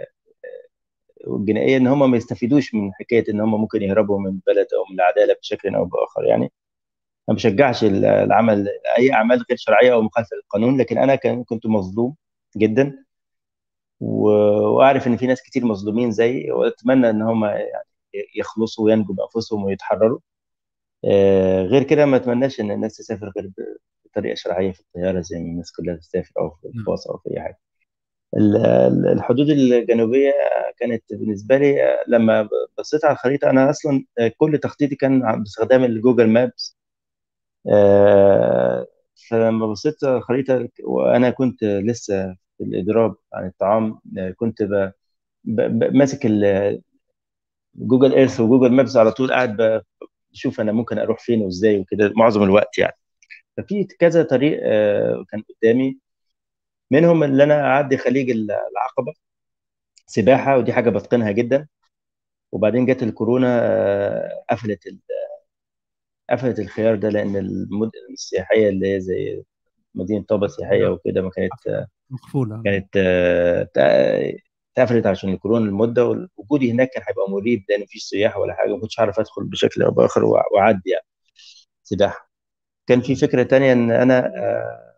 جنائية 1.29 1.77
إن 1.77 1.87
هم 1.87 2.11
ما 2.11 2.17
يستفيدوش 2.17 2.75
من 2.75 2.93
حكاية 2.95 3.25
إن 3.31 3.41
هم 3.41 3.61
ممكن 3.61 3.83
يهربوا 3.83 4.21
من 4.21 4.27
البلد 4.27 4.67
أو 4.75 4.85
من 4.91 4.95
العدالة 5.01 5.37
بشكل 5.43 5.75
أو 5.75 5.85
بآخر. 5.85 6.25
يعني 6.25 6.53
ما 7.29 7.35
بشجعش 7.35 7.85
العمل 7.85 8.69
أي 8.99 9.13
أعمال 9.13 9.39
غير 9.51 9.59
شرعية 9.59 9.93
أو 9.95 10.03
مخالفة 10.03 10.37
للقانون 10.37 10.81
لكن 10.81 10.99
أنا 10.99 11.17
كنت 11.45 11.67
مظلوم 11.67 12.17
جدا. 12.57 13.05
وأعرف 14.01 15.07
إن 15.07 15.17
في 15.17 15.27
ناس 15.27 15.43
كتير 15.43 15.65
مظلومين 15.65 16.11
زيي 16.11 16.53
وأتمنى 16.53 17.11
إن 17.11 17.23
هم 17.23 17.45
يعني 17.45 17.85
يخلصوا 18.37 18.85
وينجوا 18.85 19.15
بأنفسهم 19.15 19.65
ويتحرروا. 19.65 20.21
آه، 21.05 21.63
غير 21.63 21.83
كده 21.83 22.07
ما 22.07 22.17
أتمناش 22.17 22.61
إن 22.61 22.71
الناس 22.71 22.97
تسافر 22.97 23.33
غير 23.37 23.51
بطريقه 24.19 24.35
شرعية 24.35 24.73
في 24.73 24.81
الطيارة 24.81 25.21
زي 25.21 25.37
ما 25.39 25.45
الناس 25.45 25.73
كلها 25.73 25.97
تسافر 25.97 26.33
أو 26.39 26.51
في. 26.51 26.69
الباص 26.69 27.07
أو 27.09 27.19
في 27.19 27.31
أي 27.31 27.41
حاجة. 27.41 27.59
الحدود 29.13 29.51
الجنوبية 29.51 30.33
كانت 30.79 31.05
بالنسبة 31.11 31.59
لي 31.59 31.97
لما 32.09 32.49
بصيت 32.79 33.05
على 33.05 33.13
الخريطة 33.15 33.51
أنا 33.51 33.71
أصلا 33.71 34.05
كل 34.39 34.59
تخطيطي 34.59 34.97
كان 34.97 35.43
باستخدام 35.43 35.85
ال 35.85 35.91
Google 35.91 36.29
Maps 36.29 36.77
آه، 37.73 38.87
فلما 39.31 39.67
بصيت 39.67 40.05
على 40.05 40.17
الخريطة 40.17 40.69
وأنا 40.85 41.31
كنت 41.31 41.65
لسه 41.65 42.37
في 42.59 42.65
الإضراب 42.65 43.17
عن 43.35 43.47
الطعام 43.47 44.01
كنت 44.37 44.63
ب... 44.63 44.93
ب... 45.45 45.97
ماسك 45.97 46.27
Google 47.75 48.15
Earth 48.15 48.41
و 48.41 48.45
Google 48.45 48.73
Maps 48.73 48.97
على 48.97 49.13
طول 49.13 49.31
قاعد 49.33 49.83
بشوف 50.33 50.61
أنا 50.61 50.73
ممكن 50.73 50.99
أروح 50.99 51.19
فين 51.21 51.43
وإزاي 51.43 51.79
وكده 51.81 52.13
معظم 52.17 52.43
الوقت 52.43 52.79
يعني. 52.79 52.95
ففي 53.59 53.85
كذا 53.85 54.23
طريق 54.23 54.61
آه، 54.63 55.25
كان 55.29 55.43
قدامي. 55.43 55.99
منهم 56.91 57.25
اللي 57.25 57.45
أنا 57.45 57.61
أعدي 57.67 57.97
خليج 57.97 58.31
العقبة 58.31 59.13
سباحة 60.07 60.59
ودي 60.59 60.73
حاجة 60.73 60.91
بتقنها 60.91 61.31
جدا. 61.33 61.69
وبعدين 62.53 62.87
جت 62.87 63.03
الكورونا 63.03 63.61
آه، 63.63 64.45
قفلت 64.51 64.81
قفلت 66.31 66.59
الخيار 66.59 66.95
ده 66.97 67.09
لأن 67.09 67.37
المدن 67.37 67.91
السياحية 68.13 68.69
اللي 68.69 68.95
هي 68.95 69.01
زي 69.01 69.45
مدينة 69.95 70.25
طابة 70.25 70.47
السياحيه 70.47 70.83
نعم. 70.85 70.93
وكده 70.93 71.23
ما 71.23 71.31
كانت 71.31 71.89
مقفولة. 72.11 72.63
كانت 72.63 72.97
اتقفلت 74.77 75.07
عشان 75.07 75.31
الكورونا 75.33 75.65
المدة 75.67 76.29
وجودي 76.37 76.73
هناك 76.73 76.91
كان 76.91 77.03
هيبقى 77.09 77.31
مريب 77.31 77.65
لأن 77.69 77.83
مفيش 77.83 78.03
سياح 78.03 78.37
ولا 78.37 78.55
حاجة 78.55 78.75
ما 78.75 78.81
كنتش 78.81 78.99
عارف 79.01 79.21
أدخل 79.21 79.45
بشكل 79.45 79.83
أو 79.83 79.91
بآخر 79.91 80.25
وأعدي 80.25 80.91
يعني 80.91 81.07
سباحة. 81.83 82.28
كان 82.89 83.01
في 83.01 83.15
فكرة 83.15 83.43
تانية 83.43 83.73
إن 83.73 83.91
أنا 83.91 84.27
آه، 84.37 84.95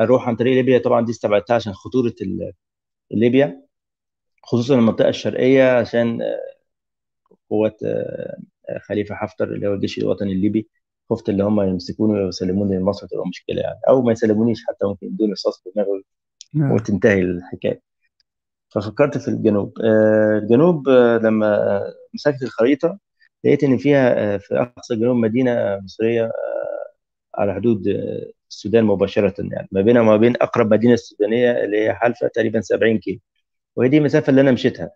أروح 0.00 0.28
عن 0.28 0.36
طريق 0.36 0.54
ليبيا. 0.54 0.78
طبعا 0.78 1.04
دي 1.04 1.12
استبعدتها 1.12 1.54
عشان 1.54 1.72
خطورة 1.72 2.14
ليبيا 3.10 3.62
خصوصا 4.42 4.74
المنطقة 4.74 5.08
الشرقية 5.08 5.78
عشان 5.78 6.22
آه، 6.22 6.40
قوات 7.50 7.82
آه، 7.82 8.38
خليفة 8.88 9.14
حفتر 9.14 9.44
اللي 9.54 9.68
هو 9.68 9.74
الجيش 9.74 9.98
الوطني 9.98 10.32
الليبي. 10.32 10.68
خفت 11.10 11.28
اللي 11.28 11.44
هم 11.44 11.60
يمسكوني 11.60 12.20
ويسلموني 12.24 12.76
لمصر 12.76 13.06
تبقى 13.06 13.28
مشكلة 13.28 13.60
يعني. 13.62 13.80
أو 13.88 14.02
ما 14.02 14.12
يسلمونيش 14.12 14.58
حتى 14.68 14.86
ممكن 14.86 15.06
يدوني 15.06 15.32
رصاص 15.32 15.62
في 15.62 15.70
دماغي 15.76 16.04
نعم. 16.54 16.72
وتنتهي 16.72 17.20
الحكاية. 17.20 17.82
ففكرت 18.68 19.18
في 19.18 19.28
الجنوب. 19.28 19.74
الجنوب 20.42 20.88
لما 21.22 21.80
مسكت 22.14 22.42
الخريطة 22.42 22.98
لقيت 23.44 23.64
إن 23.64 23.78
فيها 23.78 24.38
في 24.38 24.54
أقصى 24.60 24.94
الجنوب 24.94 25.16
مدينة 25.16 25.80
مصرية 25.84 26.32
على 27.38 27.54
حدود 27.54 27.86
السودان 28.50 28.84
مباشرة 28.84 29.34
يعني. 29.38 29.68
ما 29.72 29.82
بينها 29.82 30.02
وما 30.02 30.16
بين 30.16 30.34
أقرب 30.36 30.72
مدينة 30.72 30.96
سودانية 30.96 31.64
اللي 31.64 31.78
هي 31.84 31.94
حلفه 31.94 32.28
تقريبا 32.28 32.60
70 32.60 32.98
كيلو. 32.98 33.20
وهي 33.76 33.88
دي 33.88 33.98
المسافة 33.98 34.30
اللي 34.30 34.40
أنا 34.40 34.52
مشيتها. 34.52 34.90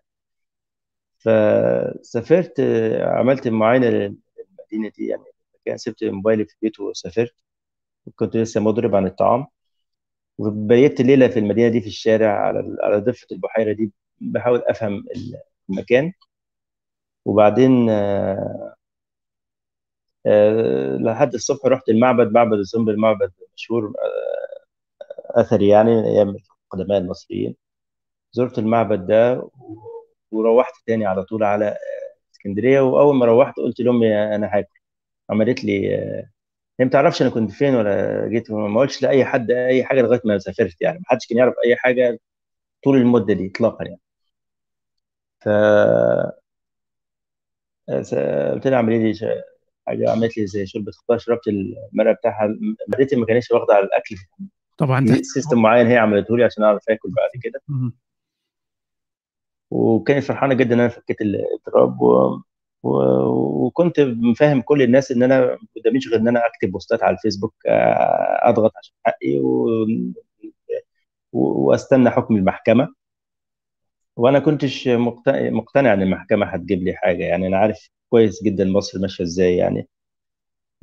فسافرت 1.19 2.59
عملت 3.01 3.47
معاينة 3.47 3.87
للمدينة 3.89 4.91
دي 4.97 5.07
يعني. 5.07 5.23
كان 5.65 5.77
سبت 5.77 6.03
موبايلي 6.03 6.45
في 6.45 6.53
البيت 6.55 6.79
وسافرت. 6.79 7.33
كنت 8.15 8.37
لسه 8.37 8.61
مضرب 8.61 8.95
عن 8.95 9.05
الطعام. 9.07 9.47
وبيت 10.37 11.01
ليلة 11.01 11.27
في 11.27 11.39
المدينة 11.39 11.69
دي 11.69 11.81
في 11.81 11.87
الشارع 11.87 12.47
على 12.47 12.77
على 12.83 12.97
ضفة 12.97 13.27
البحيرة 13.31 13.73
دي. 13.73 13.91
بحاول 14.21 14.63
أفهم 14.67 15.05
المكان. 15.69 16.13
وبعدين 17.25 17.89
لحد 21.01 21.33
الصبح 21.33 21.65
رحت 21.65 21.89
المعبد 21.89 22.31
معبد 22.31 22.57
الزنبر 22.57 22.95
معبد 22.95 23.31
مشهور 23.57 23.93
آه، 25.35 25.41
أثري 25.41 25.67
يعني 25.67 25.91
أيام 26.07 26.35
القدماء 26.73 26.97
المصريين. 26.97 27.55
زرت 28.33 28.59
المعبد 28.59 29.07
ده 29.07 29.49
وروحت 30.31 30.73
تاني 30.87 31.05
على 31.05 31.23
طول 31.25 31.43
على 31.43 31.65
آه، 31.67 31.77
اسكندرية 32.33 32.81
وأول 32.81 33.15
ما 33.15 33.25
روحت 33.25 33.57
قلت 33.57 33.81
لأمي 33.81 34.15
أنا 34.35 34.47
هاكل. 34.57 34.79
عملت 35.29 35.63
لي 35.65 35.95
هي 36.79 36.85
ما 36.85 36.89
تعرفش 36.91 37.21
أنا 37.21 37.31
كنت 37.31 37.51
فين 37.51 37.75
ولا 37.75 38.27
جيت 38.29 38.51
ما 38.51 38.79
قلتش 38.81 39.03
لأي 39.03 39.25
حد 39.25 39.51
أي 39.51 39.83
حاجة 39.85 40.01
لغاية 40.01 40.21
ما 40.25 40.39
سافرت 40.39 40.81
يعني. 40.81 40.99
ما 40.99 41.05
حدش 41.07 41.27
كان 41.27 41.37
يعرف 41.37 41.55
أي 41.67 41.75
حاجة 41.77 42.19
طول 42.85 42.97
المدة 42.97 43.33
دي 43.35 43.47
اطلاقا 43.51 43.85
يعني. 43.85 44.01
ف 45.39 45.47
قلت 47.89 48.67
لها 48.67 48.75
اعملي 48.75 48.99
لي 49.03 49.13
حاجة 49.87 50.11
عملت 50.11 50.37
لي 50.37 50.47
زي 50.47 50.65
شربة 50.65 50.91
خضار 50.91 51.17
شربت 51.17 51.47
المرقة 51.47 52.13
بتاعها 52.13 52.57
معدتي 52.87 53.15
ما 53.15 53.25
كانتش 53.25 53.51
واخدة 53.51 53.73
على 53.73 53.85
الأكل. 53.85 54.15
طبعا 54.77 55.05
system 55.21 55.61
معين 55.61 55.87
هي 55.87 55.97
عملته 55.97 56.37
لي 56.37 56.43
عشان 56.43 56.63
أعرف 56.63 56.83
آكل 56.89 57.09
بعد 57.09 57.29
كده. 57.43 57.61
وكانت 59.71 60.23
فرحانة 60.23 60.53
جدا 60.53 60.75
إن 60.75 60.79
أنا 60.79 60.89
فكيت 60.89 61.21
الاضطراب 61.21 62.01
و... 62.01 62.39
و... 62.83 62.89
وكنت 63.65 64.01
فاهم 64.37 64.61
كل 64.61 64.81
الناس 64.81 65.11
إن 65.11 65.23
أنا 65.23 65.41
ما 65.41 65.57
قداميش 65.77 66.07
غير 66.07 66.19
إن 66.19 66.27
أنا 66.27 66.45
أكتب 66.45 66.71
بوستات 66.71 67.03
على 67.03 67.15
الفيسبوك 67.15 67.53
آه، 67.67 68.49
أضغط 68.49 68.71
عشان 68.77 68.93
حقي 69.03 69.37
و... 69.39 69.67
وأستنى 71.33 72.09
حكم 72.09 72.35
المحكمة. 72.35 72.93
وأنا 74.15 74.39
كنتش 74.39 74.87
مقتنع 74.87 75.93
إن 75.93 76.01
المحكمة 76.01 76.45
هتجيب 76.45 76.83
لي 76.83 76.93
حاجة 76.95 77.23
يعني 77.23 77.47
أنا 77.47 77.57
عارف 77.57 77.89
كويس 78.13 78.43
جدا 78.43 78.65
مصر 78.65 78.99
ماشية 78.99 79.23
إزاي 79.23 79.55
يعني. 79.57 79.87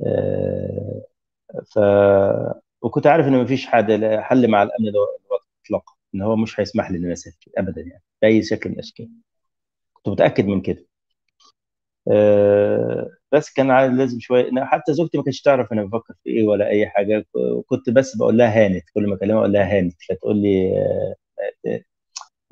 آه، 0.07 1.01
ف 1.75 1.79
وكنت 2.81 3.07
عارف 3.07 3.27
إن 3.27 3.43
مفيش 3.43 3.65
حد 3.67 3.91
حل 4.21 4.47
مع 4.51 4.63
الأمن 4.63 4.87
الوطني 4.89 5.25
اطلاقا 5.65 5.93
إن 6.15 6.21
هو 6.21 6.35
مش 6.35 6.59
هيسمح 6.59 6.91
لي 6.91 6.97
إن 6.97 7.03
أنا 7.03 7.13
أسافر 7.13 7.51
ابدا 7.57 7.81
يعني 7.81 8.03
بأي 8.21 8.43
شكل 8.43 8.69
من 8.69 8.75
الأشكال. 8.75 9.09
كنت 9.93 10.09
متأكد 10.09 10.45
من 10.47 10.61
كده. 10.61 10.87
آه، 12.11 13.09
بس 13.31 13.53
كان 13.53 13.97
لازم 13.97 14.19
شوية 14.19 14.51
حتى 14.63 14.93
زوجتي 14.93 15.17
ما 15.17 15.23
كانتش 15.23 15.41
تعرف 15.41 15.73
أنا 15.73 15.83
بفكر 15.85 16.13
في 16.23 16.29
إيه 16.29 16.47
ولا 16.47 16.67
أي 16.69 16.89
حاجة 16.89 17.25
وكنت 17.33 17.89
بس 17.89 18.17
بقول 18.17 18.37
لها 18.37 18.65
هانت 18.65 18.83
كل 18.93 19.07
ما 19.07 19.15
أكلمها 19.15 19.39
أقول 19.39 19.51
لها 19.53 19.77
هانت 19.77 19.95
فتقول 20.09 20.37
لي 20.41 20.77
آه، 21.67 21.81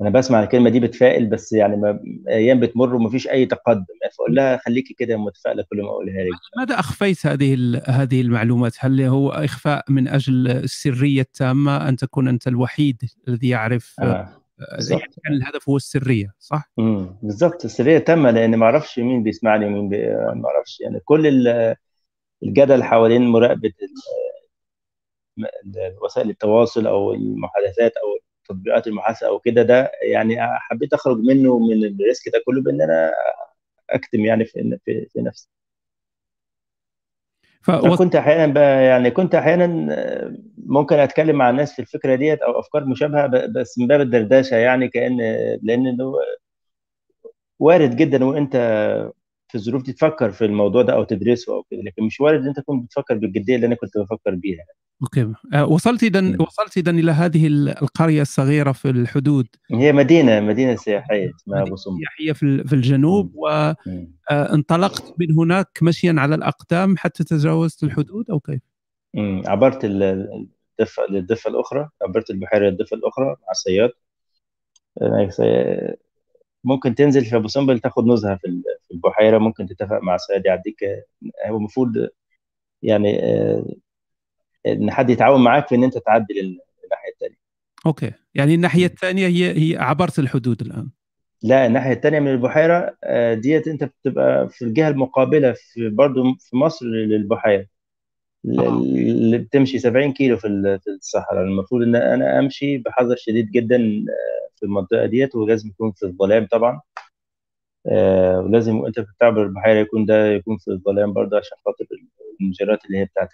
أنا 0.00 0.10
بسمع 0.10 0.42
الكلمة 0.42 0.70
دي 0.70 0.80
بتفائل 0.80 1.26
بس 1.26 1.52
يعني 1.52 1.76
ما 1.76 2.00
أيام 2.28 2.60
بتمر 2.60 2.94
ومفيش 2.94 3.28
أي 3.28 3.46
تقدم 3.46 3.84
فأقول 4.18 4.34
لها 4.34 4.56
خليكي 4.56 4.94
كده 4.94 5.16
متفائلة 5.16 5.64
كل 5.70 5.82
ما 5.82 5.88
أقولها 5.88 6.24
لك 6.24 6.30
ماذا 6.56 6.80
أخفيت 6.80 7.26
هذه 7.26 7.82
هذه 7.86 8.20
المعلومات؟ 8.20 8.74
هل 8.78 9.00
هو 9.00 9.30
إخفاء 9.30 9.84
من 9.88 10.08
أجل 10.08 10.48
السرية 10.48 11.20
التامة 11.20 11.88
أن 11.88 11.96
تكون 11.96 12.28
أنت 12.28 12.48
الوحيد 12.48 13.02
الذي 13.28 13.48
يعرف 13.48 13.94
آه. 14.00 14.40
كان 15.24 15.32
الهدف 15.32 15.68
هو 15.68 15.76
السرية 15.76 16.34
صح؟ 16.38 16.72
امم 16.78 17.16
بالظبط 17.22 17.64
السرية 17.64 17.98
تامه 17.98 18.30
لأن 18.30 18.56
ما 18.56 18.66
أعرفش 18.66 18.98
مين 18.98 19.22
بيسمعني 19.22 19.66
ومين 19.66 19.88
بي... 19.88 19.96
ما 20.34 20.48
أعرفش 20.48 20.80
يعني 20.80 21.00
كل 21.04 21.26
الجدل 22.42 22.82
حوالين 22.82 23.22
مراقبة 23.22 23.72
وسائل 26.02 26.30
التواصل 26.30 26.86
أو 26.86 27.14
المحادثات 27.14 27.92
أو 27.96 28.29
تطبيقات 28.50 28.86
المحاسبة 28.86 29.28
أو 29.28 29.38
كده 29.38 29.62
ده 29.62 29.92
يعني 30.02 30.36
حبيت 30.40 30.92
أخرج 30.92 31.18
منه 31.18 31.58
من 31.58 31.84
الريسك 31.84 32.28
ده 32.28 32.42
كله 32.46 32.62
بإن 32.62 32.82
أنا 32.82 33.12
أكتم 33.90 34.20
يعني 34.24 34.44
في 34.44 34.78
في, 34.84 35.06
في 35.12 35.20
نفسي. 35.22 35.48
فكنت 37.62 38.16
أحيانا 38.16 38.52
بقى 38.52 38.84
يعني 38.84 39.10
كنت 39.10 39.34
أحيانا 39.34 39.66
ممكن 40.58 40.96
أتكلم 40.98 41.36
مع 41.36 41.50
الناس 41.50 41.72
في 41.72 41.78
الفكرة 41.78 42.14
ديت 42.14 42.42
أو 42.42 42.60
أفكار 42.60 42.84
مشابهة 42.84 43.26
بس 43.26 43.78
من 43.78 43.86
باب 43.86 44.00
الدردشة 44.00 44.56
يعني 44.56 44.88
كأن 44.88 45.18
لأن 45.62 45.96
وارد 47.58 47.96
جدا 47.96 48.24
وأنت 48.24 48.56
في 49.50 49.54
الظروف 49.54 49.82
دي 49.82 49.92
تفكر 49.92 50.30
في 50.30 50.44
الموضوع 50.44 50.82
ده 50.82 50.92
أو 50.92 51.04
تدرسه 51.04 51.54
أو 51.54 51.62
كده 51.70 51.80
لكن 51.82 52.02
مش 52.02 52.20
وارد 52.20 52.46
أنت 52.46 52.60
تكون 52.60 52.80
بتفكر 52.80 53.14
بالجدية 53.14 53.56
اللي 53.56 53.66
أنا 53.66 53.74
كنت 53.74 53.98
بفكر 53.98 54.34
بيها. 54.34 54.64
أوكي. 55.02 55.32
آه، 55.54 55.66
وصلت 55.66 56.02
اذا 56.02 56.36
وصلت 56.40 56.76
اذا 56.76 56.90
إلى 56.90 57.12
هذه 57.12 57.46
القرية 57.46 58.22
الصغيرة 58.22 58.72
في 58.72 58.90
الحدود. 58.90 59.46
هي 59.72 59.92
مدينة 59.92 60.40
مدينة 60.40 60.76
سياحية 60.76 61.30
اسمها 61.36 61.62
أبو 61.62 61.76
سمبل. 61.76 61.96
سياحية 61.98 62.32
في 62.32 62.64
في 62.64 62.72
الجنوب 62.72 63.32
وانطلقت 63.34 65.02
آه، 65.02 65.14
من 65.18 65.32
هناك 65.38 65.78
مشيا 65.82 66.14
على 66.18 66.34
الأقدام 66.34 66.96
حتى 66.96 67.24
تجاوزت 67.24 67.82
الحدود 67.82 68.30
أو 68.30 68.40
كيف؟ 68.40 68.60
عبرت 69.46 69.80
الضفة 69.84 71.02
للضفة 71.10 71.50
الأخرى 71.50 71.88
عبرت 72.02 72.30
البحيرة 72.30 72.68
للضفة 72.68 72.96
الأخرى 72.96 73.26
مع 73.26 73.50
الصياد 73.50 73.90
ممكن 76.64 76.94
تنزل 76.94 77.24
في 77.24 77.36
أبو 77.36 77.48
سمبل 77.48 77.78
تاخد 77.78 78.06
نزهة 78.06 78.36
في 78.36 78.62
البحيرة 78.92 79.38
ممكن 79.38 79.66
تتفق 79.66 79.98
مع 80.02 80.16
صياد 80.16 80.46
يعديك 80.46 80.84
هو 81.46 81.56
المفروض 81.56 82.08
يعني 82.82 83.24
آه، 83.24 83.64
إن 84.66 84.90
حد 84.90 85.10
يتعاون 85.10 85.44
معاك 85.44 85.68
في 85.68 85.74
إن 85.74 85.84
أنت 85.84 85.98
تعدي 85.98 86.34
للناحيه 86.34 87.12
الثانية 87.12 87.36
أوكي. 87.86 88.12
يعني 88.34 88.54
الناحية 88.54 88.86
الثانية 88.86 89.26
هي 89.26 89.72
هي 89.72 89.78
عبرت 89.78 90.18
الحدود 90.18 90.60
الآن. 90.60 90.90
لا 91.42 91.66
الناحية 91.66 91.92
الثانية 91.92 92.20
من 92.20 92.30
البحيرة 92.30 92.96
آه، 93.04 93.34
ديت 93.34 93.68
أنت 93.68 93.84
بتبقى 93.84 94.48
في 94.48 94.64
الجهة 94.64 94.88
المقابلة 94.88 95.52
في 95.52 95.88
برضه 95.88 96.22
في 96.40 96.56
مصر 96.56 96.86
للبحيرة. 96.86 97.66
اللي 98.44 99.38
بتمشي 99.38 99.78
70 99.78 100.12
كيلو 100.12 100.36
في 100.36 100.46
الصحراء. 100.88 101.42
المفروض 101.44 101.82
إن 101.82 101.96
أنا 101.96 102.38
أمشي 102.38 102.78
بحذر 102.78 103.16
شديد 103.18 103.50
جدا 103.50 103.76
آه، 103.76 104.50
في 104.56 104.62
المنطقة 104.62 105.06
ديت 105.06 105.34
ولازم 105.36 105.68
يكون 105.68 105.92
في 105.92 106.06
الظلام 106.06 106.46
طبعا. 106.46 106.80
آه، 107.86 108.40
ولازم 108.40 108.76
وانت 108.76 109.00
بتعبر 109.00 109.42
البحيره 109.42 109.78
يكون 109.78 110.04
ده 110.06 110.26
يكون 110.26 110.56
في 110.58 110.70
الظلام 110.70 111.12
برضه 111.12 111.38
عشان 111.38 111.58
خاطر 111.66 111.86
المجرات 112.40 112.84
اللي 112.84 112.98
هي 112.98 113.04
بتاعت 113.04 113.28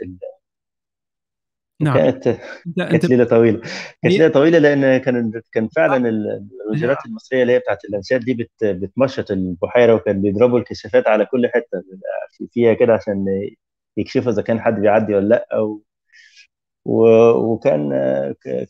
نعم. 1.80 1.96
كانت 1.96 2.38
كانت 2.78 3.04
ليلة 3.04 3.24
طويلة. 3.24 3.61
كانت 4.02 4.14
ليلة 4.14 4.28
طويلة 4.28 4.59
لأن 4.59 4.96
كان 4.96 5.42
كان 5.52 5.68
فعلا 5.68 6.09
الوزارات 6.66 7.07
المصرية 7.07 7.42
اللي 7.42 7.52
هي 7.52 7.59
بتاعت 7.59 7.84
اللانشات 7.84 8.20
دي 8.20 8.34
بت 8.34 8.64
بتمشط 8.64 9.30
البحيرة 9.30 9.94
وكان 9.94 10.22
بيضربوا 10.22 10.59
الكشافات 10.59 11.09
على 11.09 11.26
كل 11.26 11.48
حتة 11.54 11.82
فيها 12.52 12.74
كده 12.74 12.92
عشان 12.94 13.24
يكشفوا 13.97 14.32
إذا 14.32 14.42
كان 14.42 14.61
حد 14.61 14.80
بيعدي 14.80 15.14
ولا 15.14 15.28
لأ 15.28 15.49
و... 16.84 17.30
وكان 17.53 17.90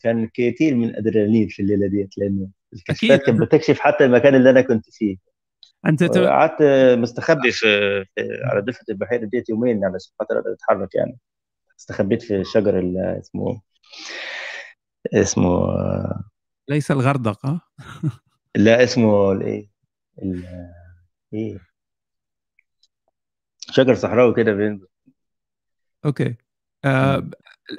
كان 0.03 0.27
كتير 0.33 0.75
من 0.75 0.89
الأدرينالين 0.89 1.47
في 1.47 1.61
الليلة 1.61 1.87
ديت 1.87 2.17
لأن 2.17 2.47
الكشافات 2.73 3.21
كانت 3.25 3.41
بتكشف 3.41 3.79
حتى 3.79 4.05
المكان 4.05 4.35
اللي 4.35 4.49
أنا 4.49 4.61
كنت 4.61 4.85
فيه. 4.89 5.17
أنت 5.85 6.03
قعدت 6.03 6.63
مستخبي 6.99 7.51
في, 7.51 7.67
في 8.15 8.21
على 8.45 8.61
ضفه 8.61 8.85
البحيرة 8.89 9.25
ديت 9.25 9.49
يومين 9.49 9.85
علشان 9.85 10.11
خاطر 10.19 10.39
أقدر 10.39 10.53
أتحرك 10.53 10.95
يعني. 10.95 11.17
استخبيت 11.79 12.21
في 12.21 12.35
الشجر 12.35 12.79
اللي 12.79 13.19
اسمه 13.19 13.61
اسمه 15.13 15.67
ليس 16.69 16.91
الغردقة 16.91 17.61
لا 18.55 18.83
اسمه 18.83 19.31
الإيه؟ 19.31 19.69
إيه؟ 21.33 21.59
شجر 23.59 23.95
صحراوي 23.95 24.33
كده 24.33 24.53
بين 24.53 24.81
أوكي. 26.05 26.35
آه 26.85 27.29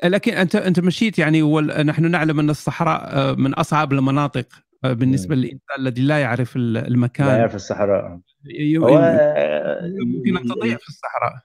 لكن 0.04 0.32
أنت 0.32 0.56
أنت 0.56 0.80
مشيت 0.80 1.18
يعني 1.18 1.42
ونحن 1.42 2.10
نعلم 2.10 2.40
أن 2.40 2.50
الصحراء 2.50 3.16
آه، 3.16 3.32
من 3.32 3.54
أصعب 3.54 3.92
المناطق 3.92 4.46
آه، 4.84 4.92
بالنسبة 4.92 5.34
للإنسان 5.34 5.78
الذي 5.78 6.02
لا 6.02 6.20
يعرف 6.20 6.56
المكان. 6.56 7.26
لا 7.26 7.36
يعرف 7.36 7.54
الصحراء. 7.54 8.20
هو 8.76 9.00
ممكن 10.06 10.36
أن 10.36 10.48
تضيع 10.48 10.76
في 10.76 10.88
الصحراء. 10.88 11.42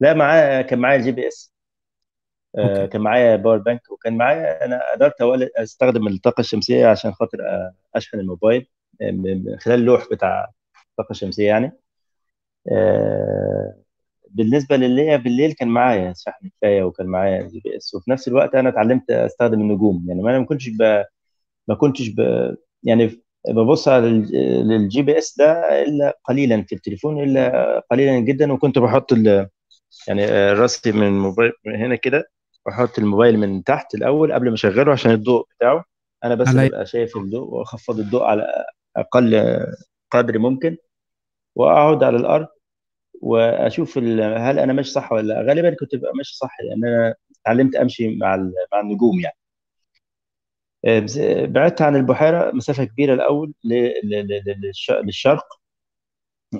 لا 0.00 0.14
معاه 0.14 0.62
كان 0.62 0.78
معايا 0.78 0.98
ال 0.98 1.12
GPS. 1.12 1.52
آه 2.58 2.86
كان 2.86 3.00
معايا 3.00 3.36
power 3.36 3.58
bank 3.58 3.90
وكان 3.90 4.16
معايا 4.16 4.64
أنا 4.64 4.80
قدرت 4.94 5.14
أستخدم 5.56 6.06
الطاقة 6.06 6.40
الشمسية 6.40 6.86
عشان 6.86 7.12
خاطر 7.12 7.38
آه، 7.40 7.74
أشحن 7.94 8.18
الموبايل 8.18 8.66
آه، 9.02 9.10
من 9.10 9.58
خلال 9.58 9.80
اللوح 9.80 10.08
بتاع 10.10 10.50
الطاقة 10.90 11.10
الشمسية 11.10 11.46
يعني. 11.46 11.72
آه 12.72 13.82
بالنسبة 14.34 14.76
للي 14.76 15.18
بالليل 15.18 15.52
كان 15.52 15.68
معايا 15.68 16.14
شحن 16.16 16.48
كفاية 16.48 16.82
وكان 16.82 17.06
معايا 17.06 17.42
GPS 17.42 17.94
وفي 17.94 18.10
نفس 18.10 18.28
الوقت 18.28 18.54
أنا 18.54 18.68
اتعلمت 18.68 19.10
أستخدم 19.10 19.60
النجوم. 19.60 20.04
يعني 20.08 20.20
أنا 20.20 20.38
ما 20.38 20.44
كنتش 20.44 20.68
ب... 20.68 21.04
ما 21.68 21.74
كنتش 21.74 22.08
ب... 22.08 22.20
يعني 22.82 23.22
ببص 23.48 23.88
على 23.88 24.06
ال 24.06 25.02
GPS 25.02 25.38
ده 25.38 25.82
إلا 25.82 26.18
قليلا 26.24 26.62
في 26.62 26.74
التليفون 26.74 27.22
إلا 27.22 27.78
قليلا 27.90 28.20
جدا. 28.20 28.52
وكنت 28.52 28.78
بحط 28.78 29.12
ال... 29.12 29.48
يعني 30.08 30.26
راسي 30.52 30.92
من 30.92 31.06
الموبايل 31.06 31.52
من 31.66 31.76
هنا 31.76 31.94
كده 31.96 32.30
بحط 32.66 32.98
الموبايل 32.98 33.38
من 33.38 33.64
تحت 33.64 33.94
الأول 33.94 34.32
قبل 34.32 34.48
ما 34.48 34.54
أشغله 34.54 34.92
عشان 34.92 35.12
الضوء 35.12 35.46
بتاعه. 35.56 35.84
أنا 36.24 36.34
بس 36.34 36.48
ببقى 36.48 36.86
شايف 36.86 37.16
الضوء 37.16 37.54
وأخفض 37.54 37.98
الضوء 37.98 38.22
على 38.22 38.64
أقل 38.96 39.60
قدر 40.10 40.38
ممكن 40.38 40.76
وأقعد 41.56 42.04
على 42.04 42.16
الأرض 42.16 42.46
وأشوف 43.22 43.98
هل 43.98 44.58
أنا 44.58 44.72
ماشي 44.72 44.90
صح 44.90 45.12
ولا 45.12 45.28
لأ. 45.34 45.42
غالبا 45.42 45.74
كنت 45.80 45.94
ببقى 45.96 46.12
ماشي 46.16 46.36
صح 46.36 46.56
لأن 46.60 46.84
أنا 46.84 47.14
اتعلمت 47.42 47.76
أمشي 47.76 48.16
مع 48.16 48.36
مع 48.72 48.80
النجوم 48.80 49.20
يعني. 49.20 49.36
آه، 50.84 51.46
بعدت 51.46 51.82
عن 51.82 51.96
البحيرة 51.96 52.50
مسافة 52.52 52.84
كبيرة 52.84 53.14
الأول 53.14 53.52
للشرق. 55.04 55.46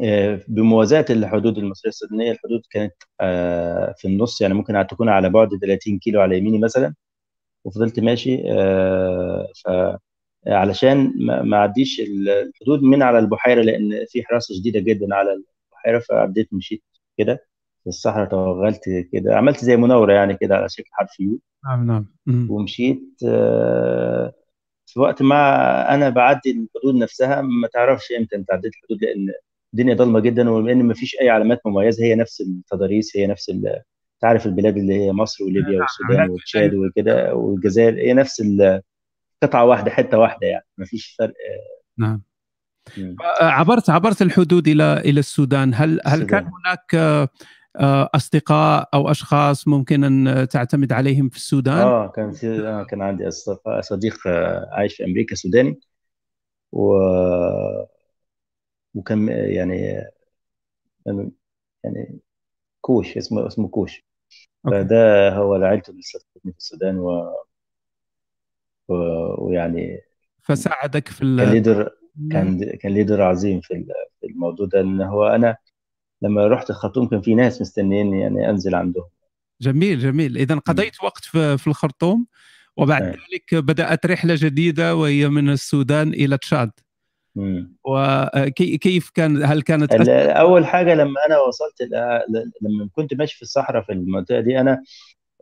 آه، 0.04 0.40
بموازاة 0.48 1.04
الحدود 1.10 1.58
المصرية 1.58 1.88
السودانية 1.90 2.32
الحدود 2.32 2.62
كانت 2.70 2.94
آه، 3.20 3.94
في 3.98 4.08
النص 4.08 4.40
يعني 4.40 4.54
ممكن 4.54 4.86
تكون 4.90 5.08
على 5.08 5.30
بعد 5.30 5.48
30 5.62 5.98
كيلو 5.98 6.20
على 6.20 6.38
يميني 6.38 6.58
مثلا. 6.58 6.94
وفضلت 7.64 8.00
ماشي 8.00 8.42
علشان 10.46 11.12
ما 11.26 11.56
أعديش 11.56 12.00
الحدود 12.00 12.82
من 12.82 13.02
على 13.02 13.18
البحيرة 13.18 13.62
لأن 13.62 14.04
في 14.08 14.22
حراسة 14.24 14.54
شديدة 14.54 14.80
جدا 14.80 15.14
على 15.14 15.42
البحيره 15.86 15.98
فعديت 15.98 16.48
مشيت 16.54 16.82
كده 17.18 17.46
في 17.82 17.86
الصحراء 17.86 18.28
توغلت 18.28 18.82
كده 19.12 19.36
عملت 19.36 19.64
زي 19.64 19.76
مناورة 19.76 20.12
يعني 20.12 20.36
كده 20.36 20.56
على 20.56 20.68
شكل 20.68 20.88
حرف 20.92 21.20
يو. 21.20 21.38
نعم 21.64 21.86
نعم. 21.86 22.50
ومشيت 22.50 23.18
آه، 23.26 24.32
في 24.86 25.00
وقت 25.00 25.22
ما 25.22 25.94
أنا 25.94 26.08
بعدي 26.08 26.50
الحدود 26.50 26.94
نفسها 26.94 27.40
ما 27.40 27.68
تعرفش 27.72 28.12
إمتى 28.12 28.36
أنت 28.36 28.52
عديت 28.52 28.72
الحدود 28.74 29.04
لأن 29.04 29.32
الدنيا 29.74 29.94
ضلمة 29.94 30.20
جدا 30.20 30.50
ولان 30.50 30.84
ما 30.84 30.94
فيش 30.94 31.16
أي 31.20 31.30
علامات 31.30 31.60
مميزة 31.66 32.04
هي 32.04 32.14
نفس 32.14 32.40
التضاريس 32.40 33.16
هي 33.16 33.26
نفس 33.26 33.52
تعرف 34.20 34.46
البلاد 34.46 34.76
اللي 34.76 34.94
هي 34.94 35.12
مصر 35.12 35.44
وليبيا 35.44 35.70
نعم، 35.70 35.80
والسودان 35.80 36.30
وتشاد 36.30 36.74
وكده 36.74 37.34
والجزائر 37.34 37.98
هي 37.98 38.12
نفس 38.12 38.42
قطعة 39.42 39.64
واحدة 39.64 39.90
حتة 39.90 40.18
واحدة 40.18 40.46
يعني 40.46 40.66
ما 40.78 40.84
فيش 40.84 41.16
فرق. 41.18 41.34
نعم. 41.98 42.22
عبرت 43.40 43.90
عبرت 43.90 44.22
الحدود 44.22 44.68
إلى 44.68 45.00
إلى 45.04 45.20
السودان. 45.20 45.74
هل 45.74 46.00
هل 46.06 46.22
كان 46.22 46.44
هناك 46.44 46.94
آه، 47.76 48.10
أصدقاء 48.14 48.88
أو 48.94 49.10
أشخاص 49.10 49.68
ممكن 49.68 50.04
أن 50.04 50.48
تعتمد 50.48 50.92
عليهم 50.92 51.28
في 51.28 51.36
السودان؟ 51.36 51.78
آه 51.78 52.08
كان 52.08 52.32
في 52.32 52.68
آه 52.68 52.84
كان 52.84 53.02
عندي 53.02 53.28
أصدقاء 53.28 53.80
صديق 53.80 54.26
آه 54.26 54.68
عايش 54.72 54.94
في 54.94 55.04
أمريكا 55.04 55.34
سوداني 55.34 55.80
و 56.72 56.96
وكان 58.94 59.28
يعني 59.28 60.02
يعني 61.84 62.18
كوش 62.80 63.16
اسمه 63.16 63.46
اسمه 63.46 63.68
كوش. 63.68 64.04
فده 64.64 65.30
هو 65.30 65.54
عيلته 65.54 65.90
اللي 65.90 66.00
استضافتني 66.00 66.52
في 66.52 66.58
السودان 66.58 66.98
و... 66.98 67.34
و... 68.88 68.94
ويعني 69.38 70.00
فساعدك 70.42 71.08
في 71.08 71.22
ال... 71.22 71.38
كان 71.38 71.52
ليدر 71.52 71.90
كان 72.30 72.76
كان 72.80 72.92
ليدر 72.92 73.22
عظيم 73.22 73.60
في 73.60 73.84
الموضوع 74.24 74.66
ده 74.66 74.80
إن 74.80 75.00
هو 75.02 75.26
أنا 75.26 75.56
لما 76.22 76.46
رحت 76.46 76.70
الخرطوم 76.70 77.08
كان 77.08 77.20
في 77.20 77.34
ناس 77.34 77.60
مستنيني 77.60 78.20
يعني 78.20 78.50
أنزل 78.50 78.74
عندهم. 78.74 79.06
جميل 79.60 79.98
جميل. 79.98 80.38
اذا 80.38 80.54
قضيت 80.54 80.94
م. 81.02 81.04
وقت 81.04 81.24
في, 81.24 81.66
الخرطوم 81.66 82.26
وبعد 82.76 83.02
ذلك 83.02 83.54
بدأت 83.54 84.06
رحلة 84.06 84.34
جديدة 84.38 84.96
وهي 84.96 85.28
من 85.28 85.48
السودان 85.50 86.08
إلى 86.08 86.38
تشاد. 86.38 86.70
وكيف 87.84 89.10
كان 89.10 89.44
هل 89.44 89.62
كانت 89.62 89.92
أول 90.30 90.66
حاجة 90.66 90.94
لما 90.94 91.26
أنا 91.26 91.38
وصلت 91.38 91.82
لما 92.62 92.88
كنت 92.92 93.14
ماشي 93.14 93.36
في 93.36 93.42
الصحراء 93.42 93.82
في 93.82 93.92
المنطقة 93.92 94.40
دي 94.40 94.60
أنا 94.60 94.82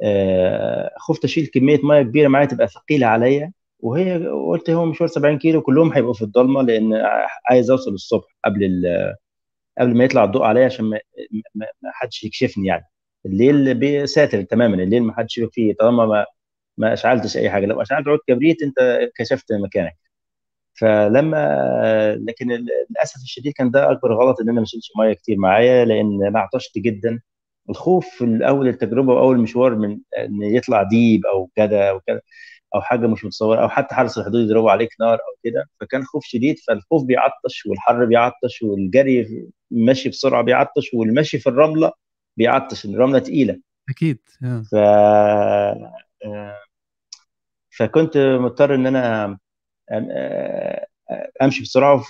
آه، 0.03 0.91
خفت 0.99 1.25
أشيل 1.25 1.47
كمية 1.47 1.81
ميه 1.83 2.03
كبيرة 2.03 2.29
معايا 2.29 2.47
تبقى 2.47 2.69
ثقيلة 2.69 3.07
عليا. 3.07 3.53
وهي 3.83 4.27
قلت 4.29 4.71
هو 4.71 4.85
مشوار 4.87 5.09
70 5.09 5.39
كيلو 5.39 5.63
كلهم 5.63 5.93
هيبقوا 5.93 6.15
في 6.15 6.23
الضلمة 6.23 6.63
لأن 6.63 6.93
عايز 7.51 7.71
أوصل 7.71 7.95
الصبح 7.95 8.27
قبل 8.45 8.85
قبل 9.79 9.97
ما 9.97 10.05
يطلع 10.05 10.25
الضوء 10.25 10.43
عليا 10.43 10.65
عشان 10.67 10.85
ما, 10.85 10.99
حدش 11.87 12.25
يكشفني 12.25 12.67
يعني. 12.67 12.87
الليل 13.27 14.09
ساتر 14.09 14.43
تماما 14.43 14.75
الليل 14.83 15.03
ما 15.03 15.15
حدش 15.17 15.39
يشوف 15.39 15.51
فيه 15.55 15.75
طالما 15.81 16.07
ما 16.07 16.27
ما 16.79 16.93
أشعلتش 16.93 17.37
أي 17.37 17.51
حاجة. 17.51 17.67
لو 17.67 17.83
أشعلت 17.83 18.09
عود 18.09 18.19
كبريت 18.29 18.63
أنت 18.63 18.77
كشفت 19.17 19.53
مكانك. 19.53 19.99
فلما 20.75 22.17
لكن 22.29 22.49
للأسف 22.91 23.17
الشديد 23.25 23.53
كان 23.53 23.71
ده 23.71 23.91
أكبر 23.93 24.15
غلط 24.15 24.41
إن 24.41 24.49
أنا 24.49 24.61
ما 24.61 24.67
شلتش 24.67 24.93
مية 24.99 25.13
كتير 25.13 25.39
معايا 25.39 25.85
لأن 25.85 26.25
أنا 26.27 26.41
عطشت 26.41 26.79
جدا. 26.79 27.21
الخوف 27.71 28.09
في 28.09 28.25
الأول 28.25 28.69
التجربة 28.69 29.13
وأول 29.15 29.41
مشوار 29.41 29.75
من 29.77 29.99
إن 30.19 30.43
يطلع 30.43 30.83
ديب 30.83 31.27
أو 31.27 31.51
كذا 31.57 32.01
كذا. 32.07 32.21
أو 32.75 32.83
حاجة 32.83 33.07
مش 33.07 33.25
متصورة 33.25 33.63
أو 33.63 33.69
حتى 33.69 33.95
حرس 33.95 34.19
الحدود 34.19 34.45
يضربوا 34.45 34.71
عليك 34.71 34.91
نار 35.01 35.15
أو 35.15 35.37
كده. 35.45 35.65
فكان 35.81 36.05
خوف 36.05 36.25
شديد 36.25 36.59
فالخوف 36.59 37.05
بيعطش 37.05 37.67
والحر 37.67 38.05
بيعطش 38.05 38.63
والجري 38.63 39.49
ماشي 39.71 40.09
بسرعة 40.09 40.43
بيعطش 40.43 40.95
والمشي 40.95 41.39
في 41.39 41.49
الرملة 41.49 41.93
بيعطش 42.37 42.85
الرملة 42.85 43.19
تقيلة. 43.19 43.61
أكيد 43.91 44.19
ف 44.73 44.75
آه، 44.75 45.93
فكنت 47.71 48.17
مضطر 48.17 48.75
إن 48.75 48.87
أنا 48.87 49.39
آه، 49.91 50.87
أمشي 51.43 51.63
بسرعة 51.63 52.03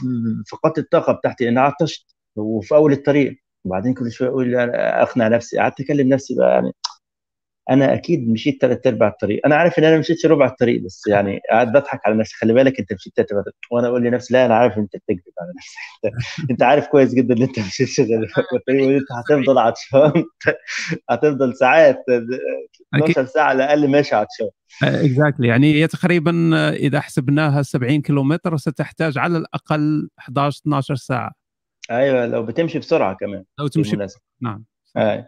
فقدت 0.50 0.78
الطاقة 0.78 1.12
بتاعتي 1.12 1.44
لأن 1.44 1.58
عطشت 1.58 2.16
وفي 2.36 2.74
أول 2.74 2.92
الطريق. 2.92 3.36
وبعدين 3.64 3.94
كل 3.94 4.12
شوية 4.12 4.28
أقول 4.28 4.54
أقنع 4.74 5.28
نفسي 5.28 5.58
قعدت 5.58 5.80
أكلم 5.80 6.08
نفسي 6.08 6.34
بقى 6.34 6.50
يعني 6.54 6.72
أنا 7.70 7.94
أكيد 7.94 8.28
مشيت 8.28 8.60
ثلاث 8.60 8.86
أرباع 8.86 9.08
الطريق. 9.08 9.40
أنا 9.46 9.56
عارف 9.56 9.78
إن 9.78 9.84
أنا 9.84 9.98
مشيتش 9.98 10.26
ربع 10.26 10.46
الطريق 10.46 10.82
بس 10.82 11.06
يعني 11.06 11.40
قاعد 11.50 11.72
بضحك 11.72 12.00
على 12.06 12.16
نفسي. 12.16 12.36
خلي 12.36 12.52
بالك 12.52 12.80
أنت 12.80 12.92
مشيت 12.92 13.12
ثلاث 13.16 13.32
أرباع 13.32 13.52
وأنا 13.70 13.88
أقول 13.88 14.02
لنفسي 14.04 14.34
لا 14.34 14.46
أنا 14.46 14.54
عارف 14.54 14.78
أنت 14.78 14.96
بتكذب 14.96 15.32
على 15.40 15.52
نفسك. 15.56 16.50
أنت, 16.50 16.62
عارف 16.62 16.86
كويس 16.86 17.14
جدا 17.14 17.36
إن 17.36 17.42
أنت 17.42 17.58
مشيتش 17.58 18.00
غير 18.00 18.26
الطريق 18.54 18.86
وانت 18.86 19.12
هتفضل 19.12 19.58
عطشان. 19.58 20.24
هتفضل 21.10 21.56
ساعات 21.56 22.04
12 22.94 23.24
ساعة 23.24 23.44
على 23.44 23.64
الأقل 23.64 23.88
ماشي 23.88 24.14
عطشان. 24.14 24.48
اكزاكتلي 24.82 25.48
يعني 25.48 25.74
هي 25.74 25.86
تقريبا 25.86 26.50
إذا 26.70 27.00
حسبناها 27.00 27.62
70 27.62 28.02
كيلومتر 28.02 28.56
ستحتاج 28.56 29.18
على 29.18 29.38
الأقل 29.38 30.08
11 30.18 30.60
12 30.60 30.94
ساعة. 30.94 31.32
أيوه 31.90 32.26
لو 32.26 32.42
بتمشي 32.42 32.78
بسرعة 32.78 33.16
كمان 33.20 33.44
لو 33.58 33.66
تمشي 33.66 33.96
نعم. 34.40 34.64
آه 34.96 35.26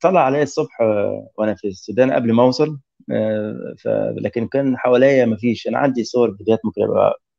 طلع 0.00 0.20
علي 0.20 0.42
الصبح 0.42 0.80
آه، 0.80 1.30
وأنا 1.38 1.54
في 1.54 1.68
السودان 1.68 2.12
قبل 2.12 2.32
ما 2.32 2.42
أوصل 2.42 2.78
آه 3.12 3.74
لكن 4.16 4.48
كان 4.48 4.76
حواليا 4.78 5.24
ما 5.26 5.36
فيش. 5.36 5.68
أنا 5.68 5.78
عندي 5.78 6.04
صور 6.04 6.36
فيديوهات 6.36 6.60
ممكن 6.64 6.82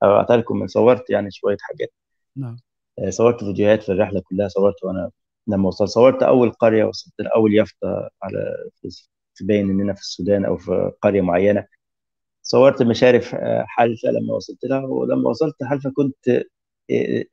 أبعتها 0.03 0.37
لكم. 0.37 0.67
صورت 0.67 1.09
يعني 1.09 1.31
شوية 1.31 1.57
حاجات. 1.61 1.93
نعم. 2.35 2.57
آه 2.99 3.09
صورت 3.09 3.43
فيديوهات 3.43 3.83
في 3.83 3.91
الرحلة 3.91 4.21
كلها 4.29 4.47
صورت 4.47 4.83
وأنا 4.83 5.11
لما 5.47 5.67
وصلت. 5.67 5.89
صورت 5.89 6.23
أول 6.23 6.51
قرية 6.51 6.83
وصلت 6.85 7.13
أول 7.35 7.53
يافطة 7.55 8.09
على 8.23 8.55
تبين 9.35 9.69
إننا 9.69 9.93
في 9.93 10.01
السودان 10.01 10.45
أو 10.45 10.57
في 10.57 10.91
قرية 11.01 11.21
معينة. 11.21 11.65
صورت 12.43 12.83
مشارف 12.83 13.35
حلفة 13.67 14.09
لما 14.09 14.33
وصلت 14.33 14.65
لها. 14.65 14.85
ولما 14.85 15.29
وصلت 15.29 15.63
حلفة 15.63 15.91
كنت 15.95 16.43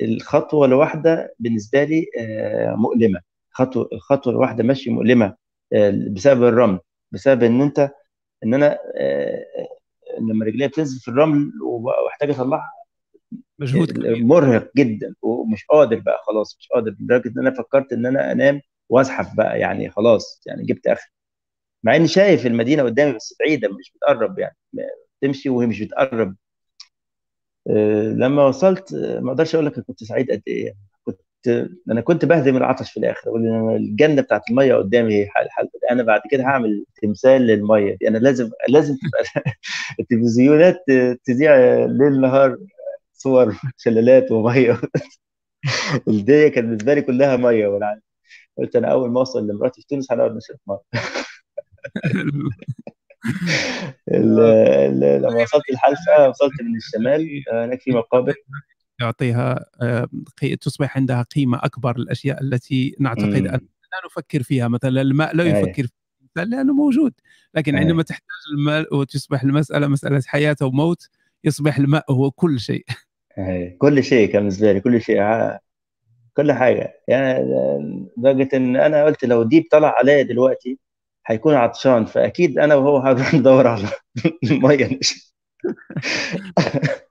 الخطوة 0.03 0.67
الواحدة 0.67 1.35
بالنسبة 1.39 1.85
لي 1.85 2.07
مؤلمة. 2.77 3.30
خطوة 3.61 3.89
الخطوه 3.93 4.33
الواحده 4.33 4.65
ماشي 4.65 4.91
مؤلمة 4.91 5.37
بسبب 6.13 6.45
الرمل. 6.45 6.79
بسبب 7.13 7.43
إن 7.43 7.61
أنت 7.61 7.91
إن 8.45 8.55
أنا 8.55 8.79
لما 10.21 10.45
رجلي 10.45 10.69
بتنزل 10.69 11.01
في 11.01 11.09
الرمل 11.09 11.51
وأحتاج 11.63 12.31
اطلعها 12.31 12.73
مجهود 13.59 13.99
مرهق 14.09 14.71
جدا 14.77 15.15
ومش 15.23 15.65
قادر 15.65 15.99
بقى 16.01 16.19
خلاص 16.27 16.57
مش 16.59 16.69
قادر 16.75 16.91
لدرجة 17.01 17.29
إن 17.29 17.39
أنا 17.47 17.51
فكرت 17.51 17.93
إن 17.93 18.07
أنا 18.07 18.33
أنام 18.33 18.61
وازحف 18.89 19.35
بقى 19.37 19.59
يعني 19.61 19.91
خلاص 19.91 20.43
يعني 20.47 20.65
جبت 20.65 20.87
اخر 20.87 21.13
مع 21.83 21.97
إني 21.97 22.09
شايف 22.09 22.47
المدينة 22.47 22.83
قدامي 22.83 23.13
بس 23.13 23.37
بعيدة 23.41 23.69
مش 23.69 23.93
بتقرب 23.97 24.39
يعني 24.39 24.57
تمشي 25.21 25.49
وهي 25.49 25.67
مش 25.67 25.83
بتقرب. 25.83 26.37
لما 28.17 28.47
وصلت 28.47 28.95
ما 28.95 29.31
أقدرش 29.31 29.55
أقول 29.55 29.67
لك 29.67 29.81
كنت 29.81 30.05
سعيد 30.05 30.31
قد 30.31 30.43
إيه 30.47 30.65
يعني. 30.67 30.79
أنا 31.91 32.01
كنت 32.01 32.25
بهدم 32.25 32.57
العطش 32.57 32.91
في 32.93 32.97
الآخر 33.01 33.31
الجنة 33.77 34.23
بتاعت 34.23 34.43
المية 34.51 34.75
قدامي 34.75 35.15
هي 35.15 35.23
الحل 35.23 35.69
أنا 35.91 36.03
بعد 36.03 36.21
كده 36.31 36.45
هعمل 36.45 36.85
تمثال 37.03 37.43
للمية 37.43 37.97
دي. 38.01 38.09
أنا 38.09 38.19
لازم 38.19 38.51
لازم 38.69 38.95
تبقى 38.97 39.55
التلفزيونات 40.01 40.77
تذيع 41.25 41.57
ليل 41.87 42.21
نهار 42.21 42.57
صور 43.13 43.55
شلالات 43.77 44.31
ومية. 44.33 44.81
الدنيا 46.09 46.49
كانت 46.49 46.67
بالنسبة 46.67 46.95
لي 46.95 47.03
كلها 47.03 47.37
مية 47.37 47.67
والعالم. 47.67 48.01
قلت 48.59 48.77
أنا 48.77 48.89
أول 48.93 49.11
ما 49.11 49.21
أوصل 49.21 49.47
لمراتي 49.49 49.81
في 49.81 49.87
تونس 49.89 50.13
هنقعد 50.13 50.37
نشرب 50.37 50.59
مية. 50.67 50.79
لما 55.19 55.43
وصلت 55.43 55.71
الحلفة 55.71 56.29
وصلت 56.29 56.63
من 56.63 56.77
الشمال 56.77 57.43
هناك 57.53 57.81
في 57.81 57.91
مقابر. 57.91 58.35
يعطيها 59.01 59.67
آه، 59.83 60.09
تصبح 60.61 60.97
عندها 60.97 61.23
قيمة 61.23 61.59
أكبر 61.63 61.97
الأشياء 61.97 62.43
التي 62.43 62.97
نعتقد 63.01 63.35
أن 63.47 63.61
لا 63.93 64.07
نفكر 64.07 64.43
فيها. 64.43 64.69
مثلا 64.69 65.01
الماء 65.01 65.37
لا 65.37 65.45
يفكر 65.45 65.83
فيه 65.83 66.01
لأنه 66.37 66.73
موجود 66.75 67.13
لكن 67.55 67.77
عندما 67.77 68.03
تحتاج 68.03 68.29
الماء 68.59 68.97
وتصبح 68.97 69.43
المسألة 69.43 69.87
مسألة 69.87 70.23
حياة 70.27 70.57
وموت 70.63 71.09
يصبح 71.45 71.79
الماء 71.79 72.13
هو 72.13 72.31
كل 72.31 72.61
شيء. 72.61 72.85
كل 73.79 74.05
شيء 74.05 74.29
كان 74.29 74.41
بالنسبة 74.41 74.73
لي 74.73 74.81
كل 74.81 75.01
شيء 75.01 75.21
كل 76.37 76.53
حاجة. 76.53 77.01
يعني 77.09 77.45
لدرجة 78.17 78.49
إن 78.57 78.77
أنا 78.77 79.05
قلت 79.05 79.25
لو 79.25 79.43
ديب 79.43 79.65
طلع 79.71 79.95
عليا 79.99 80.23
دلوقتي 80.23 80.79
هيكون 81.27 81.55
عطشان 81.55 82.05
فأكيد 82.05 82.59
أنا 82.59 82.75
وهو 82.75 82.99
هنروح 82.99 83.35
ندور 83.35 83.67
على 83.67 83.89
المية. 84.45 85.01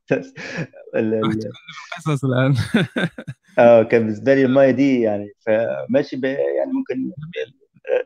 القصص 0.96 2.26
الآن. 2.26 2.56
آه 3.60 3.84
كان 3.84 4.02
بالنسبة 4.02 4.36
لي 4.36 4.46
المية 4.46 4.72
دي 4.72 5.02
يعني 5.02 5.32
فماشي 5.46 6.20
يعني 6.24 6.72
ممكن 6.74 7.12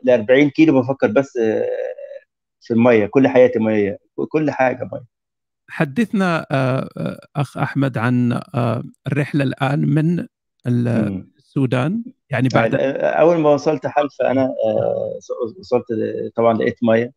ل 0.04 0.10
40 0.10 0.50
كيلو 0.50 0.80
بفكر 0.80 1.06
بس 1.06 1.36
آه، 1.36 1.68
في 2.60 2.74
المية 2.74 3.06
كل 3.06 3.28
حياتي 3.28 3.58
مية 3.58 3.98
كل 4.28 4.50
حاجة 4.50 4.88
مية. 4.92 5.04
حدثنا 5.70 6.46
آه، 6.50 6.88
آه، 6.96 7.20
أخ 7.36 7.58
أحمد 7.58 7.98
عن 7.98 8.40
الرحلة 9.06 9.44
الآن 9.44 9.88
من 9.88 10.26
السودان. 10.66 12.04
يعني 12.30 12.48
بعد 12.54 12.74
أول 13.00 13.36
ما 13.36 13.50
وصلت 13.50 13.86
حلفة 13.86 14.30
أنا 14.30 14.48
وصلت 15.58 15.84
طبعا 16.36 16.54
لقيت 16.54 16.76
مية. 16.82 17.12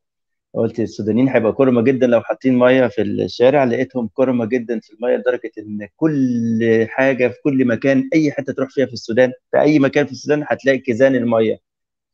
قلت 0.58 0.80
السودانيين 0.80 1.30
هيبقى 1.30 1.54
كرمة 1.54 1.82
جدا. 1.82 2.08
لو 2.08 2.22
حاطين 2.22 2.60
مية 2.60 2.88
في 2.88 3.02
الشارع 3.02 3.64
لقيتهم 3.64 4.10
كرمة 4.14 4.46
جدا 4.46 4.80
في 4.80 4.94
المية 4.94 5.16
لدرجة 5.16 5.52
إن 5.60 5.88
كل 5.96 6.86
حاجة 6.90 7.28
في 7.28 7.36
كل 7.44 7.66
مكان 7.68 8.10
أي 8.14 8.32
حتة 8.32 8.54
تروح 8.54 8.70
فيها 8.70 8.86
في 8.86 8.94
السودان 8.94 9.32
في 9.52 9.62
أي 9.62 9.80
مكان 9.80 10.06
في 10.06 10.12
السودان 10.12 10.44
هتلاقي 10.48 10.78
كيزان 10.78 11.16
المية. 11.16 11.58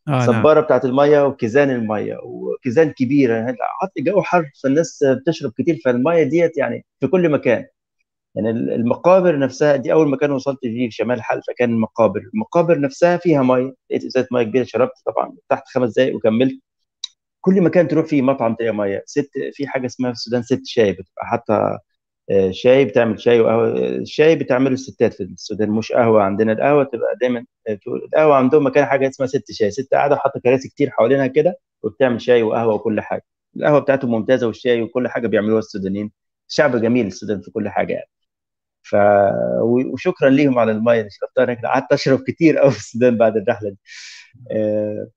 آه 0.08 0.26
صباره 0.26 0.54
نعم. 0.54 0.64
بتاعت 0.64 0.86
المية 0.86 1.26
وكيزان 1.26 1.70
المية 1.70 2.18
وكيزان 2.24 2.92
كبيره 2.92 3.56
الجو 3.98 4.22
حر 4.22 4.46
فالناس 4.64 5.04
بتشرب 5.04 5.52
كتير 5.58 5.80
فالمية 5.86 6.24
ديت 6.24 6.58
يعني 6.58 6.86
في 7.00 7.08
كل 7.08 7.30
مكان. 7.30 7.66
يعني 8.36 8.50
المقابر 8.50 9.40
نفسها 9.40 9.76
دي 9.76 9.94
أول 9.94 10.10
مكان 10.10 10.32
وصلت 10.32 10.60
فيه 10.62 10.90
في 10.90 10.96
شمال 10.96 11.22
حلفا 11.22 11.54
كان 11.58 11.70
المقابر 11.70 12.22
المقابر 12.34 12.80
نفسها 12.80 13.18
فيها 13.18 13.44
مية. 13.44 13.74
لقيت 13.92 14.06
إزازة 14.06 14.28
مية 14.32 14.44
كبيرة 14.44 14.64
شربت 14.64 14.94
طبعا 15.06 15.36
تحت 15.50 15.64
خمس 15.68 15.94
دقائق 15.94 16.16
وكملت. 16.16 16.60
كل 17.44 17.62
مكان 17.62 17.88
تروح 17.88 18.06
فيه 18.08 18.22
مطعم 18.22 18.56
تلاقي 18.56 18.74
مية. 18.74 19.04
ست 19.08 19.30
في 19.54 19.68
حاجة 19.68 19.86
اسمها 19.86 20.12
في 20.12 20.18
السودان 20.18 20.44
ست 20.44 20.62
شاي 20.66 20.94
بتبقى. 20.94 21.26
حاطه 21.28 21.80
آه، 22.32 22.52
شاي 22.52 22.86
بتعمل 22.86 23.22
شاي 23.22 23.40
وقهوة 23.42 23.70
الشاي 23.80 24.36
بتعمله 24.36 24.74
الستات 24.74 25.14
في 25.14 25.24
السودان. 25.24 25.70
مش 25.72 25.92
قهوة 25.92 26.24
عندنا. 26.24 26.54
القهوة 26.54 26.84
تبقى 26.84 27.18
دايما 27.22 27.46
آه، 27.70 27.80
القهوة 27.88 28.36
عندهم 28.36 28.66
مكان 28.68 28.86
حاجة 28.86 29.10
اسمها 29.10 29.28
ست 29.28 29.52
شاي. 29.52 29.72
ست 29.72 29.90
قاعدة 29.94 30.16
وحاطة 30.16 30.40
كراسي 30.40 30.70
كتير 30.70 30.90
حوالينها 30.92 31.28
كده 31.28 31.60
وبتعمل 31.84 32.22
شاي 32.22 32.44
وقهوة 32.44 32.74
وكل 32.76 33.02
حاجة. 33.02 33.26
القهوة 33.58 33.80
بتاعتهم 33.80 34.12
ممتازة 34.12 34.48
والشاي 34.48 34.82
وكل 34.82 35.08
حاجة 35.08 35.28
بيعملوها 35.28 35.60
السودانيين. 35.60 36.12
شعب 36.48 36.78
جميل 36.82 37.08
السودان 37.08 37.42
في 37.42 37.52
كل 37.52 37.70
حاجة 37.70 37.94
يعني. 37.94 38.10
ف 38.84 38.96
وشكرا 39.94 40.30
ليهم 40.30 40.60
على 40.60 40.72
المية 40.72 41.00
اللي 41.00 41.10
شربتها 41.12 41.46
هناك. 41.46 41.66
قعدت 41.66 41.92
أشرب 41.94 42.20
كتير 42.28 42.58
قوي 42.58 42.72
في 42.72 42.78
السودان 42.78 43.18
بعد 43.18 43.38
الرحلة 43.38 43.70
دي. 43.70 43.78
آه، 44.52 44.56
آه، 44.56 45.08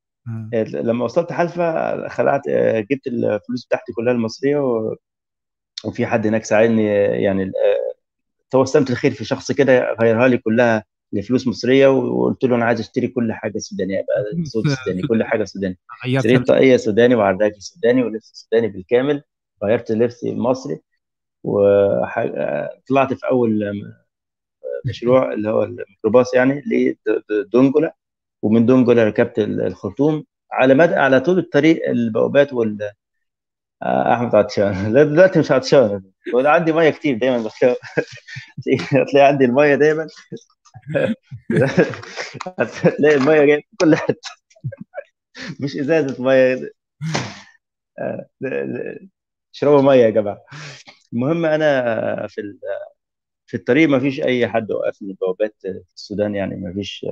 لما 0.75 1.05
وصلت 1.05 1.33
حلفا 1.33 2.09
خلعت 2.09 2.49
آه، 2.49 2.81
جبت 2.81 3.07
الفلوس 3.07 3.67
بتاعتي 3.67 3.93
كلها 3.93 4.13
المصرية 4.13 4.59
وفي 5.85 6.07
حد 6.07 6.27
هناك 6.27 6.45
ساعدني 6.45 6.87
يعني 7.23 7.53
توسمت 8.51 8.91
الخير 8.91 9.11
في 9.11 9.25
شخص 9.25 9.53
كده 9.53 9.97
غيرها 10.01 10.29
لي 10.29 10.39
كلها 10.39 10.85
لفلوس 11.13 11.47
مصرية 11.49 11.89
وقلت 11.89 12.45
له 12.45 12.57
أنا 12.57 12.65
عايز 12.65 12.81
أشتري 12.81 13.09
كل 13.09 13.33
حاجة 13.33 13.59
سودانية 13.59 13.97
بقى 14.09 14.45
صوت 14.45 14.65
سوداني 14.69 15.03
كل 15.03 15.25
حاجة 15.25 15.45
سوداني 15.45 15.79
اشتريت 16.19 16.37
طاقية 16.49 16.77
سوداني 16.77 17.15
وعراكي 17.15 17.61
سوداني 17.61 18.03
ولبس 18.03 18.31
سوداني 18.35 18.69
بالكامل 18.69 19.23
غيرت 19.65 19.93
لبسي 19.93 20.31
المصري 20.31 20.81
وطلعت 21.45 23.13
في 23.15 23.27
أول 23.31 23.83
مشروع 24.87 25.33
اللي 25.33 25.51
هو 25.51 25.63
الميكروباص 25.63 26.35
يعني 26.35 26.63
لدونجولا. 27.31 27.95
ومن 28.47 28.67
دونجولا 28.67 29.05
ركبت 29.05 29.39
الخرطوم 29.39 30.25
على 30.53 30.75
مدى 30.75 30.95
على 30.95 31.21
طول 31.21 31.39
الطريق 31.39 31.89
البوابات 31.89 32.53
وال 32.53 32.91
آه، 33.83 34.15
أحمد 34.15 34.35
عطشان. 34.35 34.73
لا 34.95 35.03
دلوقتي 35.05 35.39
مش 35.39 35.53
عطشان. 35.53 36.03
وأنا 36.35 36.51
عندي 36.51 36.73
مية 36.73 36.91
كتير 36.91 37.19
دايما. 37.19 37.39
بتلاقي 39.03 39.27
عندي 39.29 39.45
المية 39.45 39.75
دايما. 39.75 40.07
هتلاقي 42.59 43.15
المية 43.17 43.45
جاية 43.45 43.61
في 43.61 43.77
كل 43.81 43.97
حتة. 43.97 44.31
مش 45.61 45.77
إزازة 45.77 46.23
مية. 46.23 46.71
آه، 47.99 48.29
اشربوا 49.55 49.83
مية 49.83 50.03
يا 50.05 50.11
جماعة. 50.11 50.45
المهم 51.13 51.47
أنا 51.47 52.27
في 52.29 52.43
في 53.47 53.57
الطريق 53.57 53.89
ما 53.89 54.01
فيش 54.01 54.21
أي 54.21 54.49
حد 54.49 54.73
وقفني 54.73 55.13
بوابات 55.23 55.57
في 55.63 55.83
السودان 55.97 56.35
يعني 56.35 56.57
ما 56.57 56.73
فيش 56.75 57.07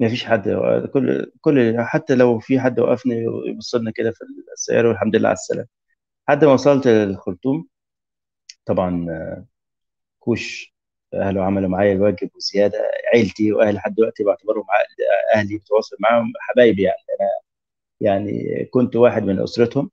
ما 0.00 0.08
فيش 0.08 0.24
حد 0.24 0.48
كل 0.92 1.32
كل 1.40 1.74
حتى 1.80 2.14
لو 2.14 2.38
في 2.38 2.60
حد 2.60 2.80
وقفني 2.80 3.24
يبص 3.46 3.74
لنا 3.74 3.90
كده 3.90 4.10
في 4.12 4.20
السيارة 4.52 4.88
والحمد 4.88 5.16
لله 5.16 5.28
على 5.28 5.34
السلامة. 5.36 5.68
لحد 6.28 6.44
ما 6.44 6.52
وصلت 6.52 6.86
الخرطوم 6.86 7.68
طبعا 8.66 9.06
كوش 10.20 10.74
أهله 11.14 11.44
عملوا 11.44 11.68
معايا 11.68 11.92
الواجب 11.92 12.30
وزيادة. 12.36 12.78
عيلتي 13.14 13.52
وأهلي 13.52 13.72
لحد 13.72 13.94
دلوقتي 13.94 14.24
بعتبرهم 14.24 14.64
أهلي 15.34 15.58
بتواصل 15.58 15.96
معاهم 16.00 16.32
حبايبي 16.40 16.82
يعني. 16.82 16.98
أنا 17.20 17.28
يعني 18.00 18.64
كنت 18.72 18.96
واحد 18.96 19.22
من 19.24 19.40
أسرتهم. 19.42 19.90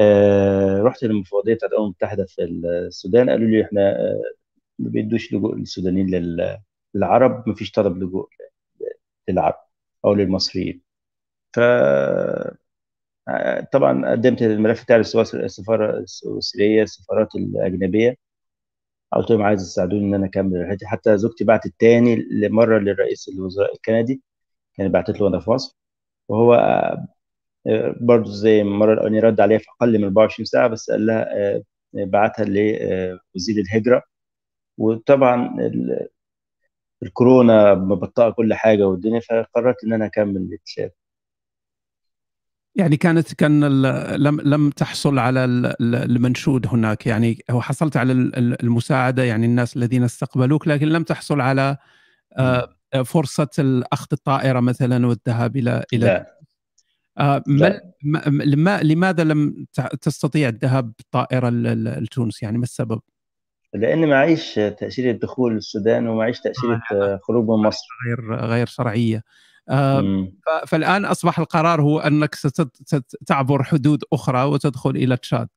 آه 0.00 0.82
رحت 0.82 1.04
للمفوضيه 1.04 1.54
بتاعت 1.54 1.72
الأمم 1.72 1.84
المتحدة 1.86 2.24
في 2.26 2.42
السودان. 2.44 3.30
قالوا 3.30 3.48
لي 3.48 3.64
إحنا 3.64 3.80
آه 4.00 4.22
ما 4.78 4.90
بيدوش 4.90 5.32
لجوء 5.34 5.54
للسودانيين 5.56 6.06
للعرب 6.10 6.62
ما 6.94 7.54
فيش 7.56 7.70
طلب 7.72 8.02
لجوء 8.02 8.28
للعرب 9.28 9.56
أو 10.04 10.14
للمصريين. 10.14 10.82
ف 11.56 11.60
طبعا 13.72 14.10
قدمت 14.10 14.42
الملف 14.42 14.84
بتاع 14.84 14.96
السفارة 14.96 15.98
السورية 15.98 16.82
السفارات 16.82 17.34
الأجنبية. 17.34 18.16
قلت 19.12 19.30
لهم 19.30 19.42
عايز 19.42 19.60
تساعدوني 19.62 20.04
إن 20.04 20.14
أنا 20.14 20.26
أكمل 20.26 20.62
رحلتي 20.62 20.86
حتى 20.86 21.18
زوجتي 21.18 21.44
بعتت 21.44 21.74
تاني 21.78 22.16
لمرة 22.16 22.78
للرئيس 22.78 23.28
الوزراء 23.28 23.74
الكندي 23.74 24.22
كانت 24.74 24.90
بعتت 24.94 25.20
له 25.20 25.24
وأنا 25.26 25.40
في 25.40 25.50
مصر. 25.50 25.76
وهو 26.28 26.56
برضه 28.00 28.32
زي 28.32 28.60
المرة 28.62 28.92
الأولانية 28.92 29.20
رد 29.20 29.40
عليها 29.40 29.58
في 29.58 29.66
أقل 29.70 29.98
من 29.98 30.04
24 30.04 30.44
ساعة 30.46 30.68
بس 30.68 30.90
قال 30.90 31.06
لها 31.06 31.62
بعتها 31.94 32.44
لوزير 32.44 33.56
الهجرة. 33.64 34.02
وطبعا 34.78 35.56
الكورونا 37.02 37.74
مبطئه 37.74 38.30
كل 38.30 38.54
حاجة 38.54 38.88
والدنيا 38.88 39.20
فقررت 39.20 39.84
إن 39.84 39.92
أنا 39.92 40.06
أكمل 40.06 40.36
الاتشاب 40.36 40.90
يعني 42.74 42.96
كانت 42.96 43.34
كان 43.34 43.64
لم 44.16 44.40
لم 44.40 44.70
تحصل 44.70 45.18
على 45.18 45.44
المنشود 45.80 46.66
هناك. 46.66 47.06
يعني 47.06 47.44
هو 47.50 47.60
حصلت 47.60 47.96
على 47.96 48.12
المساعدة 48.62 49.22
يعني 49.22 49.46
الناس 49.46 49.76
الذين 49.76 50.04
استقبلوك 50.04 50.68
لكن 50.68 50.86
لم 50.86 51.02
تحصل 51.02 51.40
على 51.40 51.76
آه، 52.38 52.68
فرصة 53.04 53.82
اخذ 53.92 54.06
الطائرة 54.12 54.60
مثلا 54.60 55.06
والذهاب 55.06 55.56
إلى 55.56 55.84
إلى 55.92 56.06
لا. 56.06 56.40
آه، 57.18 57.42
ما 58.56 58.82
لماذا 58.82 59.24
لم 59.24 59.66
تستطيع 60.00 60.48
الذهاب 60.48 60.92
بالطائرة 60.98 61.50
لتونس؟ 62.00 62.42
يعني 62.42 62.58
ما 62.58 62.64
السبب؟ 62.64 63.00
لأن 63.74 64.08
معيش 64.08 64.54
تاشيره 64.54 65.12
دخول 65.12 65.56
السودان 65.56 66.08
ومعيش 66.08 66.40
تاشيره 66.40 66.82
آه، 66.92 67.20
خروج 67.22 67.48
من 67.48 67.66
مصر. 67.66 67.86
غير 68.06 68.34
غير 68.34 68.66
شرعية. 68.66 69.22
آه 69.68 70.28
فالآن 70.66 71.04
أصبح 71.04 71.38
القرار 71.38 71.82
هو 71.82 72.00
أنك 72.00 72.34
ستعبر 72.34 73.62
حدود 73.62 74.04
أخرى 74.12 74.44
وتدخل 74.44 74.90
إلى 74.90 75.16
تشاد. 75.16 75.48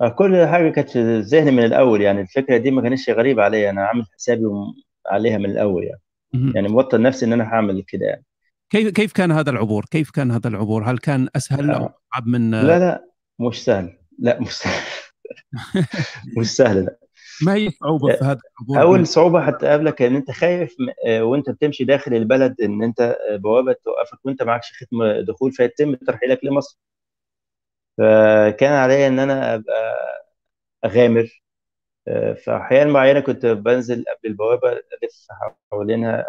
آه، 0.00 0.08
كل 0.08 0.46
حاجة 0.46 0.70
كانت 0.70 0.90
في 0.90 1.20
ذهني 1.20 1.50
من 1.50 1.64
الأول 1.64 2.02
يعني. 2.02 2.20
الفكرة 2.20 2.56
دي 2.56 2.70
ما 2.70 2.82
كانتش 2.82 3.10
غريبة 3.10 3.42
عليا 3.42 3.70
أنا 3.70 3.84
عامل 3.84 4.04
حسابي 4.14 4.42
عليها 5.06 5.38
من 5.38 5.50
الأول 5.50 5.84
يعني. 5.84 6.00
يعني 6.54 6.68
موطن 6.68 7.02
نفسي 7.02 7.26
إن 7.26 7.32
أنا 7.32 7.44
هعمل 7.44 7.82
كده 7.82 8.06
يعني. 8.06 8.24
كيف 8.70 8.88
كيف 8.88 9.12
كان 9.12 9.32
هذا 9.32 9.50
العبور؟ 9.50 9.84
كيف 9.90 10.10
كان 10.10 10.30
هذا 10.30 10.48
العبور؟ 10.48 10.90
هل 10.90 10.98
كان 10.98 11.28
أسهل 11.36 11.70
أو. 11.70 11.76
أصعب 11.76 12.26
من 12.26 12.50
لا 12.50 12.78
لا 12.78 13.04
مش 13.38 13.64
سهل. 13.64 13.98
لا 14.18 14.40
مش 14.40 14.52
سهل. 14.52 14.82
مش 16.38 16.56
سهل 16.56 16.84
لا. 16.84 17.05
ما 17.42 17.54
هي 17.54 17.70
صعوبة 17.70 18.16
في 18.16 18.24
هذا 18.24 18.40
العبور 18.60 18.82
أول 18.82 19.06
صعوبة 19.06 19.40
هتقابلك 19.40 20.02
إن 20.02 20.16
أنت 20.16 20.30
خايف 20.30 20.76
آه، 21.06 21.22
وأنت 21.24 21.50
بتمشي 21.50 21.84
داخل 21.84 22.14
البلد 22.14 22.60
إن 22.60 22.82
أنت 22.82 23.00
آه، 23.00 23.36
بوابة 23.36 23.72
توقفك 23.84 24.26
وأنت 24.26 24.42
معكش 24.42 24.72
ختم 24.72 25.20
دخول 25.28 25.52
فيتم 25.52 25.94
ترحيلك 25.94 26.44
لمصر. 26.44 26.78
فكان 27.98 28.72
عليا 28.72 29.08
إن 29.08 29.18
أنا 29.18 29.54
أبقى 29.54 29.96
أغامر. 30.84 31.42
آه، 32.08 32.32
في 32.34 32.56
احيان 32.56 32.88
معينة 32.90 33.20
كنت 33.20 33.46
بنزل 33.46 33.96
قبل 34.08 34.30
البوابة 34.30 34.72
ألف 34.72 35.26
حوالينها 35.72 36.24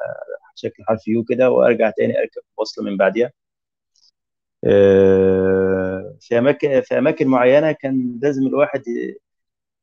شكل 0.56 0.84
حرف 0.88 1.08
يو 1.08 1.24
كده 1.24 1.52
وأرجع 1.52 1.92
تاني 1.98 2.20
أركب 2.20 2.42
مواصله 2.58 2.86
من 2.86 2.98
بعديها. 2.98 3.32
في 6.22 6.38
أماكن 6.38 6.82
في 6.82 6.98
أماكن 6.98 7.28
معينة 7.28 7.72
كان 7.72 8.20
لازم 8.24 8.48
الواحد 8.48 8.84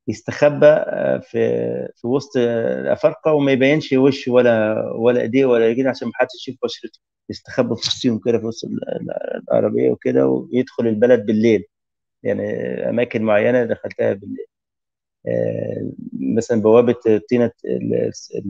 يستخبى 0.08 0.66
آه، 0.66 1.18
في 1.18 1.38
في 1.96 2.06
وسط 2.06 2.36
الافارقه 2.36 3.32
وما 3.32 3.52
يبينش 3.52 3.92
وشه 3.92 4.32
ولا 4.32 4.82
ولا 4.96 5.20
ايديه 5.20 5.44
ولا 5.46 5.68
رجليه 5.68 5.90
عشان 5.90 6.08
ما 6.08 6.14
حدش 6.16 6.30
يشوف 6.34 6.56
بشرته 6.64 7.00
يستخبى 7.30 7.68
في 7.76 7.88
وسطهم 7.88 8.18
كده 8.26 8.38
في 8.38 8.46
وسط 8.46 8.68
العربية 9.50 9.90
وكده 9.90 10.26
ويدخل 10.28 10.86
البلد 10.86 11.26
بالليل. 11.26 11.64
يعني 12.22 12.42
أماكن 12.90 13.22
معينة 13.22 13.64
دخلتها 13.64 14.12
بالليل. 14.12 14.46
آه، 15.28 15.92
مثلا 16.36 16.62
بوابة 16.62 16.96
طينة 17.30 17.50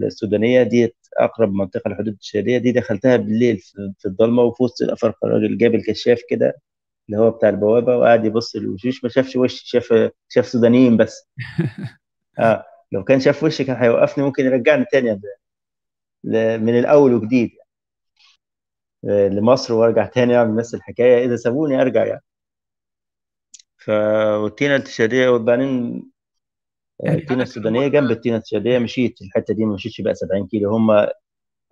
السودانية 0.03 0.63
دي 0.63 0.95
أقرب 1.19 1.53
منطقة 1.55 1.89
للحدود 1.89 2.17
الشهريه 2.21 2.59
دي 2.59 2.73
دخلتها 2.73 3.17
بالليل 3.17 3.59
في 3.99 4.07
الضلمة 4.07 4.43
وفي 4.43 4.63
وسط 4.63 4.83
الأفارقة. 4.83 5.27
الراجل 5.27 5.59
جاب 5.59 5.75
الكشاف 5.75 6.21
كده 6.31 6.55
اللي 7.09 7.19
هو 7.21 7.31
بتاع 7.31 7.49
البوابة 7.49 7.97
وقعد 7.97 8.25
يبص 8.25 8.57
للوشوش. 8.57 9.05
ما 9.05 9.11
شافش 9.11 9.37
وش 9.37 9.63
شاف 9.65 10.11
شاف 10.29 10.47
سودانيين 10.47 10.97
بس. 10.97 11.29
آه 12.39 12.65
لو 12.93 13.05
كان 13.05 13.21
شاف 13.21 13.45
وشي 13.45 13.65
كان 13.65 13.77
هيوقفني 13.77 14.25
ممكن 14.25 14.45
يرجعني 14.45 14.85
تاني 14.93 15.21
من 16.59 16.79
الأول 16.79 17.15
وجديد 17.15 17.51
يعني. 17.51 17.65
آه، 19.09 19.29
لمصر 19.29 19.75
وأرجع 19.75 20.07
تاني 20.07 20.37
أعمل 20.37 20.57
نفس 20.57 20.75
الحكاية. 20.75 21.25
إذا 21.25 21.37
سابوني 21.37 21.83
أرجع 21.83 22.07
يعني. 22.07 22.23
فالتينة 23.77 24.77
التشادية 24.77 25.29
وبعدين 25.29 26.03
آه، 27.01 27.07
يعني 27.07 27.19
التينة 27.19 27.43
السودانية 27.43 27.89
جنب 27.89 28.11
التينة 28.11 28.37
التشادية 28.37 28.79
مشيت. 28.79 29.23
الحتة 29.23 29.55
دي 29.55 29.65
ما 29.65 29.75
مشيتش 29.75 30.01
بقى 30.01 30.15
70 30.15 30.47
كيلو. 30.47 30.77
هم 30.77 30.91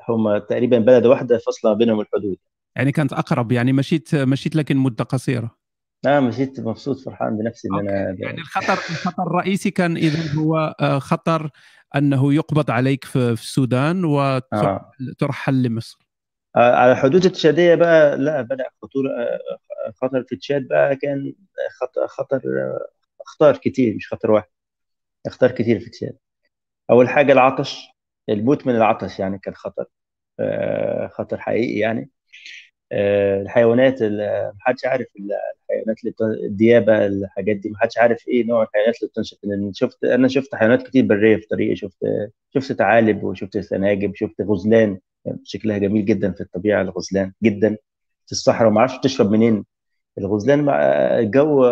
هم 0.09 0.39
تقريبا 0.39 0.79
بلد 0.79 1.07
واحدة 1.07 1.39
فاصلة 1.39 1.73
بينهم 1.75 2.01
الحدود. 2.01 2.37
يعني 2.77 2.93
كانت 2.93 3.13
أقرب 3.13 3.53
يعني 3.53 3.73
مشيت 3.73 4.15
مشيت 4.15 4.57
لكن 4.57 4.77
مدة 4.77 5.05
قصيرة. 5.05 5.63
آه 6.07 6.21
مشيت 6.21 6.61
مبسوط 6.61 7.01
فرحان 7.01 7.39
بنفسي 7.39 7.69
إن 7.69 7.79
أنا 7.79 8.17
يعني 8.19 8.39
الخطر 8.39 8.73
الخطر 8.73 9.23
الرئيسي 9.23 9.71
كان 9.71 9.97
إذا 9.97 10.41
هو 10.41 10.75
آه، 10.81 10.99
خطر 10.99 11.51
أنه 11.97 12.35
يقبض 12.35 12.71
عليك 12.71 13.05
في, 13.05 13.19
السودان 13.19 14.05
وترحل 14.05 15.55
آه. 15.55 15.69
لمصر. 15.69 15.99
آه 16.57 16.75
على 16.75 16.93
الحدود 16.93 17.25
التشادية 17.25 17.75
بقى 17.75 18.17
لا 18.19 18.43
بدا 18.43 18.65
خطورة 18.83 19.09
آه، 19.11 19.93
خطر 20.03 20.25
في 20.29 20.37
تشاد 20.37 20.69
بقى 20.69 20.97
كان 20.97 21.33
خطر 21.81 22.07
خطر 22.07 22.43
اخطار 23.21 23.57
كتير 23.57 23.95
مش 23.95 24.13
خطر 24.13 24.31
واحد. 24.31 24.49
اخطار 25.27 25.51
كتير 25.51 25.81
في 25.81 25.91
تشاد. 25.91 26.17
أول 26.91 27.09
حاجة 27.09 27.33
العطش 27.33 27.89
الموت 28.29 28.67
من 28.67 28.77
العطش 28.77 29.19
يعني 29.19 29.39
كان 29.39 29.55
خطر 29.55 29.85
خطر 31.09 31.41
حقيقي 31.41 31.79
يعني. 31.79 32.11
الحيوانات 32.93 34.03
ما 34.03 34.53
حدش 34.61 34.85
عارف 34.85 35.07
الحيوانات 35.19 35.97
اللي 36.05 36.15
الديابة 36.47 37.07
الحاجات 37.07 37.57
دي 37.57 37.69
ما 37.71 37.79
حدش 37.79 37.99
عارف 37.99 38.29
إيه 38.29 38.47
نوع 38.47 38.63
الحيوانات 38.63 38.97
اللي 38.97 39.09
بتنشط 39.09 39.39
لأن 39.45 39.73
شفت 39.73 40.05
أنا 40.05 40.29
شفت 40.29 40.55
حيوانات 40.55 40.83
كتير 40.83 41.05
برية 41.05 41.37
في 41.37 41.47
طريقي. 41.47 41.77
شفت 41.77 41.97
شفت 42.55 42.73
ثعالب 42.73 43.25
وشفت 43.25 43.59
سناجب 43.59 44.15
شفت 44.15 44.41
غزلان. 44.41 44.99
شكلها 45.45 45.79
جميل 45.79 46.05
جدا 46.05 46.33
في 46.33 46.41
الطبيعة 46.41 46.83
الغزلان 46.83 47.33
جدا. 47.43 47.77
في 48.27 48.33
الصحراء 48.33 48.69
وما 48.71 48.81
أعرفش 48.81 48.99
تشرب 48.99 49.31
منين. 49.31 49.65
الغزلان 50.19 50.65
مع 50.65 50.79
الجو 51.19 51.65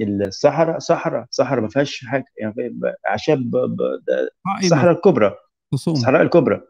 الصحراء 0.00 0.78
صحراء 0.78 1.26
صحراء 1.30 1.62
ما 1.62 1.68
فيهاش 1.68 2.04
حاجة. 2.04 2.24
يعني 2.38 2.80
أعشاب 3.08 3.54
الصحراء 4.62 4.92
الكبرى 4.92 5.34
الصحراء 5.72 6.22
الكبرى. 6.22 6.62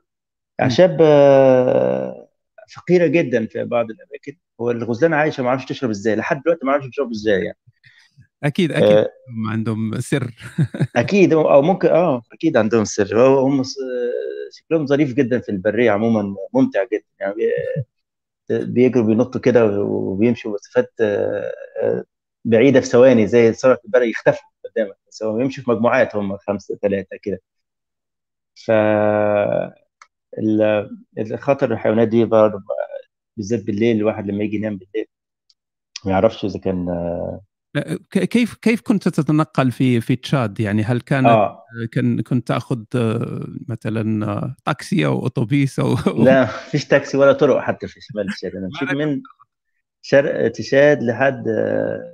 أعشاب 0.61 0.99
آه، 1.01 2.26
فقيرة 2.75 3.07
جدا 3.07 3.47
في 3.47 3.65
بعض 3.65 3.91
الأماكن. 3.91 4.37
هو 4.61 4.71
الغزلان 4.71 5.15
عايشة 5.15 5.43
ما 5.43 5.49
أعرفش 5.49 5.65
تشرب 5.65 5.91
إزاي. 5.91 6.17
لحد 6.17 6.43
دلوقتي 6.43 6.67
ما 6.67 6.73
أعرفش 6.73 6.89
تشرب 6.89 7.11
إزاي 7.11 7.45
يعني. 7.45 7.59
أكيد 8.43 8.73
أكيد 8.73 8.97
آه 8.97 9.11
عندهم 9.49 10.01
سر. 10.01 10.35
أكيد 10.97 11.33
أو 11.33 11.63
ممكن 11.63 11.89
آه 11.89 12.23
أكيد 12.33 12.57
عندهم 12.57 12.85
سر. 12.85 13.21
هم 13.21 13.63
شكلهم 14.53 14.87
ظريف 14.87 15.13
جدا 15.15 15.39
في 15.39 15.49
البرية 15.49 15.91
عموما 15.91 16.35
ممتع 16.55 16.85
جدا 16.85 17.05
يعني. 17.21 17.37
بيجروا 18.51 19.05
بينطوا 19.07 19.41
كده 19.41 19.67
وبيمشوا 19.81 20.55
مسافات 20.55 20.93
آه، 21.01 21.53
آه، 21.83 22.05
بعيدة 22.45 22.81
في 22.81 22.87
ثواني 22.87 23.27
زي 23.27 23.53
سرعه 23.53 23.79
البرق 23.85 24.07
يختفوا 24.09 24.49
قدامك. 24.65 24.97
بس 25.09 25.23
هو 25.23 25.37
بيمشوا 25.37 25.65
في 25.65 25.71
مجموعات 25.71 26.17
هم 26.17 26.37
خمسة 26.39 26.77
ثلاثة 26.83 27.17
كده. 27.23 27.41
ف 28.55 28.71
الخطر 31.19 31.73
الحيوانات 31.73 32.09
دي 32.09 32.25
برضه 32.25 32.63
بالذات 33.37 33.65
بالليل 33.65 33.97
الواحد 33.97 34.27
لما 34.27 34.45
يجي 34.45 34.57
ينام 34.57 34.77
بالليل 34.77 35.07
ما 36.05 36.13
يعرفش 36.13 36.45
إذا 36.45 36.59
كان 36.59 36.87
كيف 38.11 38.55
كيف 38.55 38.81
كنت 38.81 39.09
تتنقل 39.09 39.71
في 39.73 40.01
في 40.01 40.17
تشاد؟ 40.17 40.61
يعني 40.61 40.83
هل 40.83 41.01
كانت 41.01 41.27
آه. 41.27 41.65
كان 41.93 42.21
كنت 42.21 42.49
تأخذ 42.49 42.85
مثلا 43.69 44.55
تاكسي 44.65 45.07
أو 45.07 45.27
اتوبيس 45.27 45.79
أو 45.79 45.97
لا 46.25 46.47
فيش 46.47 46.85
تاكسي 46.85 47.17
ولا 47.17 47.33
طرق 47.33 47.61
حتى 47.61 47.89
في 47.89 48.01
شمال 48.01 48.27
تشاد. 48.29 48.57
أنا 48.57 48.67
مشيت 48.67 48.97
من 48.97 49.21
شرق 50.03 50.49
تشاد 50.49 51.03
لحد 51.03 51.45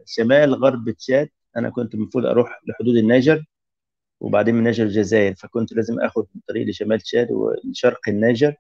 شمال 0.06 0.54
غرب 0.54 0.90
تشاد. 0.90 1.28
أنا 1.56 1.70
كنت 1.70 1.94
المفروض 1.94 2.26
أروح 2.26 2.60
لحدود 2.68 2.96
النيجر. 2.96 3.44
وبعدين 4.22 4.54
من 4.54 4.60
النيجر 4.60 4.84
الجزائر. 4.84 5.34
فكنت 5.34 5.72
لازم 5.72 6.00
آخذ 6.00 6.24
الطريق 6.36 6.68
لشمال 6.68 7.00
تشاد 7.00 7.28
وشرق 7.30 8.08
النيجر 8.08 8.54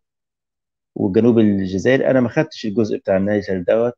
وجنوب 0.94 1.38
الجزائر. 1.38 2.10
أنا 2.10 2.20
ما 2.20 2.28
خدتش 2.28 2.66
الجزء 2.66 2.96
بتاع 2.96 3.16
النيجر 3.16 3.64
دوت 3.68 3.94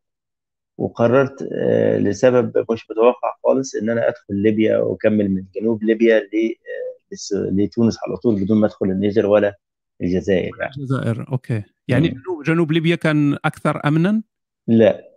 وقررت 0.78 1.48
آه، 1.52 1.98
لسبب 1.98 2.64
مش 2.72 2.90
متوقع 2.90 3.36
خالص 3.44 3.74
إن 3.74 3.90
أنا 3.90 4.08
أدخل 4.08 4.34
ليبيا 4.34 4.78
وأكمل 4.78 5.30
من 5.30 5.44
جنوب 5.54 5.84
ليبيا 5.84 6.18
آه، 6.18 7.50
لتونس 7.52 7.98
على 8.06 8.16
طول 8.16 8.44
بدون 8.44 8.60
ما 8.60 8.66
أدخل 8.66 8.86
النيجر 8.86 9.26
ولا 9.26 9.54
الجزائر 10.00 10.50
يعني. 10.60 10.72
الجزائر 10.78 11.28
okay. 11.32 11.62
يعني 11.88 12.08
جنوب 12.08 12.42
جنوب 12.46 12.72
ليبيا 12.72 12.96
كان 12.96 13.34
أكثر 13.44 13.80
امنا؟ 13.84 14.22
لا. 14.68 15.13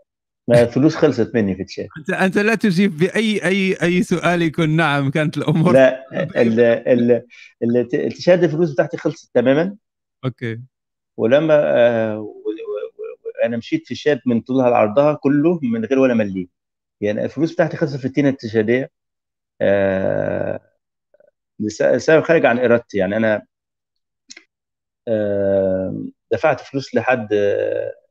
الفلوس 0.49 0.95
خلصت 0.95 1.35
مني 1.35 1.55
في 1.55 1.63
تشاد 1.63 1.87
انت 1.97 2.09
أنت 2.09 2.37
لا 2.37 2.55
تجيب 2.55 2.97
باي 2.97 3.43
اي 3.45 3.77
أي 3.81 4.03
سؤال 4.03 4.41
يكون 4.41 4.69
نعم 4.69 5.11
كانت 5.11 5.37
الأمور. 5.37 5.73
لا 5.73 6.05
التشاد 7.93 8.43
الفلوس 8.43 8.71
بتاعتي 8.71 8.97
خلصت 8.97 9.31
تماما. 9.33 9.75
okay. 10.25 10.61
ولما 11.17 11.53
آه 11.53 12.33
أنا 13.45 13.57
مشيت 13.57 13.85
في 13.85 13.91
تشاد 13.91 14.21
من 14.25 14.41
طولها 14.41 14.69
لعرضها 14.69 15.13
كله 15.13 15.59
من 15.63 15.85
غير 15.85 15.99
ولا 15.99 16.13
مليم. 16.13 16.47
يعني 17.01 17.25
الفلوس 17.25 17.53
بتاعتي 17.53 17.77
خلصت 17.77 17.97
في 17.97 18.05
التينة 18.05 18.29
التشاديه 18.29 18.91
آه 19.61 20.59
لسبب 21.59 22.23
خارج 22.23 22.45
عن 22.45 22.59
إرادتي. 22.59 22.97
يعني 22.97 23.17
أنا 23.17 23.41
آه 25.07 26.03
دفعت 26.31 26.61
فلوس 26.61 26.95
لحد 26.95 27.27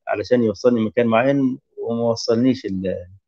علشان 0.08 0.42
يوصلني 0.42 0.80
مكان 0.80 1.06
معين. 1.06 1.58
وما 1.86 2.02
وصلنيش 2.10 2.66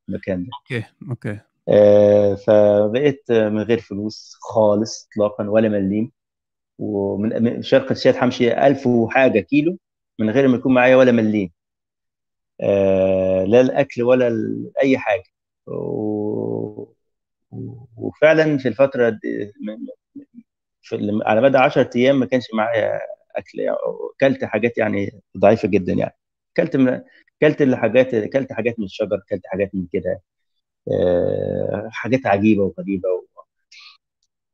المكان 0.08 0.44
ده. 0.44 0.50
okay 0.60 0.84
okay. 1.10 1.40
آه 1.68 2.34
فبقيت 2.34 3.32
من 3.32 3.62
غير 3.62 3.80
فلوس 3.80 4.36
خالص 4.40 5.08
اطلاقا 5.12 5.50
ولا 5.50 5.68
مليم. 5.68 6.12
ومن 6.78 7.62
شرق 7.62 7.90
الشات 7.90 8.16
همشي 8.16 8.66
1000 8.66 8.86
وحاجة 8.86 9.40
كيلو 9.40 9.78
من 10.18 10.30
غير 10.30 10.48
ما 10.48 10.56
يكون 10.56 10.74
معايا 10.74 10.96
ولا 10.96 11.12
مليم. 11.12 11.50
آه، 12.60 13.44
لا 13.44 13.60
الأكل 13.60 14.02
ولا 14.02 14.32
أي 14.82 14.98
حاجة. 14.98 15.24
وفعلا 17.96 18.58
في 18.58 18.68
الفترة 18.68 19.08
دي 19.08 19.52
في 20.82 21.20
على 21.24 21.40
مدى 21.40 21.58
10 21.58 21.90
أيام 21.96 22.20
ما 22.20 22.26
كانش 22.26 22.44
معايا 22.54 23.00
أكل 23.36 23.58
يعني 23.58 23.76
كلت 24.20 24.44
حاجات 24.44 24.78
يعني 24.78 25.22
ضعيفة 25.38 25.68
جدا 25.68 25.92
يعني. 25.92 26.16
كلت 26.56 26.76
من 26.76 27.02
كلت 27.42 27.62
الحاجات 27.62 28.14
كلت 28.32 28.52
حاجات 28.52 28.78
من 28.78 28.84
الشجر 28.84 29.20
كلت 29.30 29.42
حاجات 29.46 29.74
من 29.74 29.86
كده. 29.92 30.22
آه، 30.92 31.88
حاجات 31.92 32.26
عجيبة 32.26 32.62
وغريبة 32.64 33.08
و... 33.10 33.26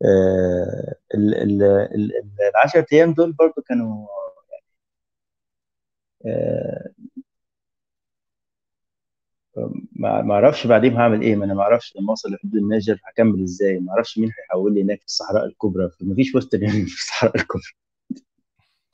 آه، 0.04 0.94
ال 1.14 1.62
10 2.64 2.86
أيام 2.92 3.14
دول 3.14 3.32
برضو 3.32 3.62
كانوا 3.62 4.06
ما 9.96 10.34
أعرفش 10.34 10.66
بعدين 10.66 10.96
هعمل 10.96 11.20
إيه 11.22 11.36
ما 11.36 11.44
أنا 11.44 11.54
ما 11.54 11.62
أعرفش 11.62 11.96
لما 11.96 12.10
أوصل 12.10 12.32
لحدود 12.32 12.54
النيجر 12.54 13.00
هكمل 13.04 13.42
إزاي 13.42 13.78
ما 13.80 13.92
أعرفش 13.92 14.18
مين 14.18 14.30
هيحول 14.38 14.74
لي 14.74 14.82
هناك 14.82 14.98
في 15.00 15.06
الصحراء 15.06 15.44
الكبرى 15.46 15.90
ما 16.00 16.14
فيش 16.14 16.34
وسط 16.34 16.56
في 16.56 16.84
الصحراء 16.84 17.36
الكبرى. 17.36 17.62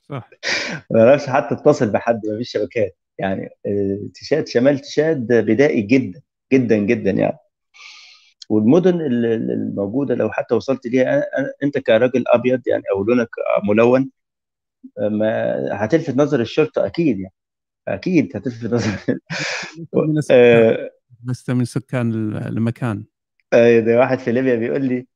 صح. 0.01 0.29
ما 0.91 1.01
أعرفش 1.09 1.25
حتى 1.29 1.55
أتصل 1.55 1.91
بحد 1.91 2.21
ما 2.27 2.37
فيش 2.37 2.51
شبكات. 2.51 2.97
يعني 3.21 3.49
تشاد 4.13 4.47
شمال 4.47 4.79
تشاد 4.79 5.27
بدائي 5.27 5.81
جدا 5.81 6.21
جدا 6.53 6.77
جدا 6.77 7.11
يعني. 7.11 7.37
والمدن 8.49 9.01
الموجودة 9.01 10.15
لو 10.15 10.31
حتى 10.31 10.55
وصلت 10.55 10.87
ليها 10.87 11.23
أنت 11.63 11.77
كراجل 11.77 12.23
أبيض 12.27 12.61
يعني 12.67 12.83
أو 12.91 13.03
لونك 13.03 13.29
ملون 13.69 14.09
ما 14.97 15.85
هتلفت 15.85 16.15
نظر 16.15 16.41
الشرطة 16.41 16.85
أكيد 16.85 17.19
يعني. 17.19 17.33
أكيد 17.87 18.37
هتلفت 18.37 18.65
نظر 18.65 19.19
لست 21.27 21.51
من 21.51 21.65
سكان 21.65 22.35
المكان. 22.35 23.05
أيوه 23.53 23.85
ده 23.85 23.97
واحد 23.99 24.19
في 24.19 24.31
ليبيا 24.31 24.55
بيقول 24.55 24.85
لي 24.85 25.07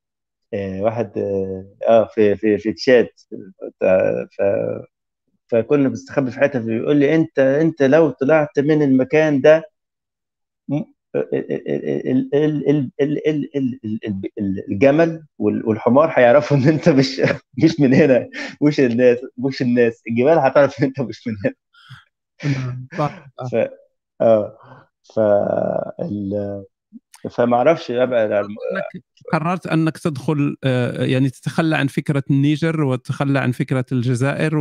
آه، 0.53 0.81
واحد 0.81 1.17
آه, 1.17 1.65
آه، 1.89 2.05
في 2.15 2.35
في 2.35 2.57
في 2.57 2.73
تشات 2.73 3.21
ف 3.81 3.85
فكنا 5.47 5.89
بنستخبي 5.89 6.31
في 6.31 6.39
حتة 6.39 6.59
بيقول 6.59 6.97
لي 6.97 7.15
أنت 7.15 7.39
أنت 7.39 7.83
لو 7.83 8.09
طلعت 8.09 8.59
من 8.59 8.81
المكان 8.81 9.41
ده 9.41 9.63
الجمل 14.69 15.25
والحمار 15.39 16.13
هيعرفوا 16.15 16.57
إن 16.57 16.63
أنت 16.63 16.89
مش 16.89 17.21
مش 17.63 17.79
من 17.79 17.93
هنا 17.93 18.29
مش 18.61 18.79
الناس 18.79 19.17
مش 19.37 19.61
الناس. 19.61 20.01
الجبال 20.07 20.39
هتعرف 20.39 20.79
إن 20.79 20.85
أنت 20.85 21.01
مش 21.01 21.27
من 21.27 21.35
هنا. 21.45 21.53
صح 22.97 23.27
ف... 23.51 23.55
آه 24.21 24.57
ف 25.15 25.19
ال... 25.99 26.63
فما 27.31 27.57
أعرفش 27.57 27.91
ابقى 27.91 28.47
قررت 29.33 29.67
إنك 29.67 29.97
تدخل 29.97 30.57
آه، 30.63 31.03
يعني 31.03 31.29
تتخلى 31.29 31.75
عن 31.75 31.87
فكرة 31.87 32.23
النيجر 32.31 32.81
وتتخلى 32.83 33.39
عن 33.39 33.51
فكرة 33.51 33.85
الجزائر 33.91 34.57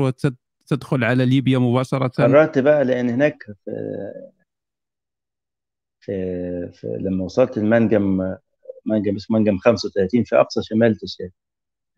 وتدخل 0.64 1.04
على 1.04 1.26
ليبيا 1.26 1.58
مباشرة؟ 1.58 2.08
قررت 2.08 2.58
بقى 2.58 2.84
لأن 2.84 3.10
هناك 3.10 3.42
في 3.64 3.70
في, 6.00 6.12
في 6.72 6.86
لما 7.00 7.24
وصلت 7.24 7.58
المنجم 7.58 8.34
منجم 8.86 9.16
اسمه 9.16 9.38
منجم 9.38 9.58
35 9.58 10.24
في 10.24 10.36
أقصى 10.36 10.60
شمال 10.62 10.96
تشاد 10.96 11.30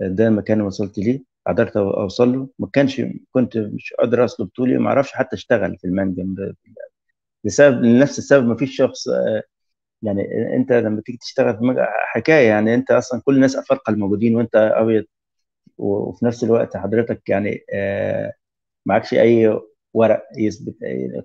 ده 0.00 0.28
المكان 0.28 0.56
اللي 0.56 0.66
وصلت 0.66 0.98
ليه 0.98 1.22
قدرت 1.46 1.76
أوصل 1.76 2.32
له. 2.32 2.48
ما 2.58 2.68
كانش 2.72 3.02
كنت 3.32 3.58
مش 3.58 3.92
قادر 3.98 4.24
اصلب 4.24 4.48
طولي 4.56 4.78
ما 4.78 4.88
أعرفش 4.88 5.12
حتى 5.12 5.36
اشتغل 5.36 5.78
في 5.78 5.84
المنجم. 5.86 6.34
لسبب 7.44 7.82
لنفس 7.84 8.18
السبب 8.18 8.46
ما 8.46 8.56
فيش 8.56 8.76
شخص 8.76 9.06
يعني 10.02 10.22
أنت 10.56 10.72
لما 10.72 11.00
تيجي 11.00 11.18
تشتغل 11.18 11.58
في 11.58 11.86
حكاية 12.06 12.48
يعني 12.48 12.74
أنت 12.74 12.90
أصلا 12.90 13.20
كل 13.24 13.34
الناس 13.34 13.56
افارقه 13.56 13.90
الموجودين 13.90 14.36
وأنت 14.36 14.56
أبيض 14.56 15.04
وفي 15.78 16.24
نفس 16.26 16.44
الوقت 16.44 16.76
حضرتك 16.76 17.28
يعني 17.28 17.64
آه، 17.74 18.32
معكش 18.87 19.14
أي 19.14 19.61
ورق 19.95 20.24
يثبت 20.39 20.76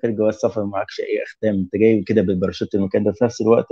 غير 0.04 0.14
جواز 0.16 0.36
سفر 0.36 0.66
معكش 0.66 1.00
أي 1.02 1.24
اختام 1.24 1.56
أنت 1.56 1.76
جاي 1.76 2.04
كده 2.04 2.22
بالباراشوت 2.22 2.76
المكان 2.76 3.04
ده 3.04 3.12
في 3.12 3.26
نفس 3.26 3.42
الوقت. 3.42 3.68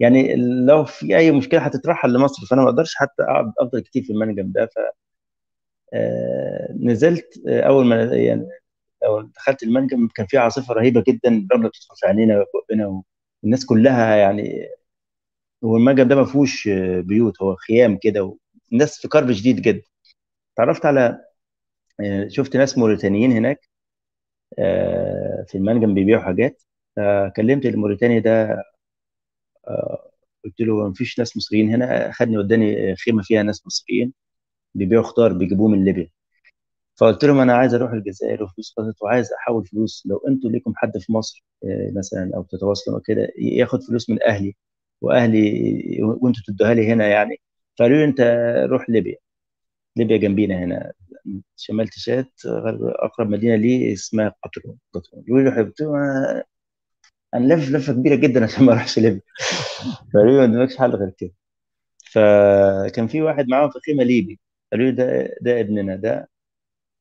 يعني 0.00 0.36
لو 0.66 0.84
في 0.84 1.16
أي 1.18 1.32
مشكلة 1.32 1.60
هتترحل 1.60 2.12
لمصر 2.14 2.46
فأنا 2.46 2.62
ما 2.62 2.68
أقدرش 2.70 2.94
حتى 2.96 3.22
أقعد 3.24 3.52
أفضل 3.60 3.80
كتير 3.80 4.02
في 4.04 4.10
المنجم 4.12 4.52
ده. 4.52 4.66
ف 4.66 4.78
آه، 5.94 6.72
نزلت 6.80 7.40
آه، 7.48 7.60
أول 7.60 7.86
ما 7.86 8.04
يعني 8.04 8.48
أول 9.06 9.32
دخلت 9.36 9.62
المنجم 9.62 10.08
كان 10.14 10.26
في 10.26 10.38
عاصفة 10.38 10.74
رهيبة 10.74 11.04
جدا 11.08 11.46
الرملة 11.50 11.68
بتدخل 11.68 11.96
في 11.96 12.06
عينينا 12.06 12.46
وبقنا 12.54 13.02
والناس 13.44 13.66
كلها 13.66 14.16
يعني 14.16 14.68
هو 15.64 15.76
المنجم 15.76 16.08
ده 16.08 16.16
ما 16.16 16.24
فيهوش 16.24 16.68
آه، 16.68 17.00
بيوت 17.00 17.42
هو 17.42 17.56
خيام 17.56 17.98
كده 18.02 18.36
والناس 18.72 18.98
في 19.00 19.08
كرب 19.08 19.32
شديد 19.32 19.60
جدا. 19.62 19.82
تعرفت 20.56 20.86
على 20.86 21.24
شفت 22.28 22.56
ناس 22.56 22.78
موريتانيين 22.78 23.32
هناك 23.32 23.68
في 25.46 25.54
المنجم 25.54 25.94
بيبيعوا 25.94 26.22
حاجات. 26.22 26.62
فكلمت 26.96 27.66
الموريتاني 27.66 28.20
ده 28.20 28.62
قلت 30.44 30.54
قلت 30.58 30.60
له 30.60 30.88
ما 30.88 30.92
فيش 30.94 31.18
ناس 31.18 31.36
مصريين 31.36 31.70
هنا 31.70 32.12
خدني 32.12 32.38
وداني 32.38 32.96
خيمة 32.96 33.22
فيها 33.22 33.42
ناس 33.42 33.66
مصريين 33.66 34.12
بيبيعوا 34.74 35.04
خضار 35.04 35.32
بيجيبوه 35.32 35.68
من 35.68 35.84
ليبيا. 35.84 36.10
فقلت 36.96 37.24
لهم 37.24 37.38
أنا 37.40 37.54
عايز 37.56 37.74
أروح 37.74 37.92
الجزائر 37.92 38.42
وفلوس 38.44 38.74
فاتت 38.76 39.02
وعايز 39.02 39.32
أحول 39.32 39.66
فلوس. 39.66 40.04
لو 40.06 40.18
أنتوا 40.28 40.50
ليكم 40.50 40.72
حد 40.76 40.98
في 40.98 41.12
مصر 41.12 41.44
آه، 41.64 41.92
مثلا 41.96 42.32
أو 42.36 42.42
تتواصلوا 42.42 43.00
كده 43.06 43.28
ياخد 43.38 43.82
فلوس 43.82 44.10
من 44.10 44.22
أهلي 44.22 44.56
وأهلي 45.00 45.42
وأنتوا 46.02 46.42
تدوها 46.46 46.74
لي 46.74 46.88
هنا 46.92 47.08
يعني. 47.08 47.40
فقالوا 47.78 47.96
لي 47.98 48.04
أنت 48.04 48.20
روح 48.70 48.90
ليبيا. 48.90 49.16
ليبيا 49.96 50.16
جنبينا 50.16 50.58
هنا. 50.64 50.92
شمال 51.56 51.88
تشات 51.88 52.32
أقرب 53.04 53.30
مدينة 53.30 53.56
لي 53.56 53.92
اسمها 53.92 54.34
قطرون. 54.44 54.78
قطرون. 54.94 55.24
يقول 55.28 55.44
لي 55.44 55.50
قلت 55.62 55.82
أنا 57.34 57.54
لف 57.54 57.70
لفة 57.70 57.92
كبيرة 57.92 58.14
جدا 58.14 58.44
عشان 58.44 58.64
ما 58.64 58.72
أروحش 58.72 58.98
ليبيا. 58.98 59.20
فقالوا 60.14 60.30
لي 60.32 60.36
ما 60.38 60.42
قدامكش 60.54 60.76
حل 60.76 60.90
غير 60.96 61.10
كده. 61.18 61.32
فكان 62.12 63.06
في 63.08 63.22
واحد 63.22 63.48
معاهم 63.48 63.70
في 63.70 63.80
خيمة 63.86 64.04
ليبي. 64.04 64.40
قالوا 64.72 64.86
لي 64.86 64.92
ده 64.92 65.36
ده 65.42 65.60
ابننا 65.60 65.96
ده 65.96 66.28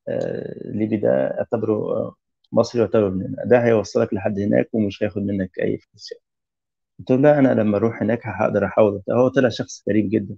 آه، 0.10 0.56
ليبي 0.66 0.98
ده 0.98 1.10
اعتبره 1.40 2.16
مصري 2.52 2.82
يعتبر 2.82 3.08
ابننا. 3.08 3.46
ده 3.46 3.66
هيوصلك 3.66 4.14
لحد 4.14 4.40
هناك 4.40 4.70
ومش 4.74 5.04
هياخد 5.04 5.22
منك 5.24 5.60
أي 5.62 5.78
فلوس 5.80 6.10
قلت 7.00 7.12
له 7.12 7.18
لا 7.18 7.40
أنا 7.40 7.50
لما 7.62 7.78
أروح 7.78 8.02
هناك 8.04 8.22
هقدر 8.28 8.66
أحاول. 8.66 9.04
هو 9.12 9.28
طلع 9.30 9.50
شخص 9.50 9.84
غريب 9.90 10.10
جدا. 10.10 10.38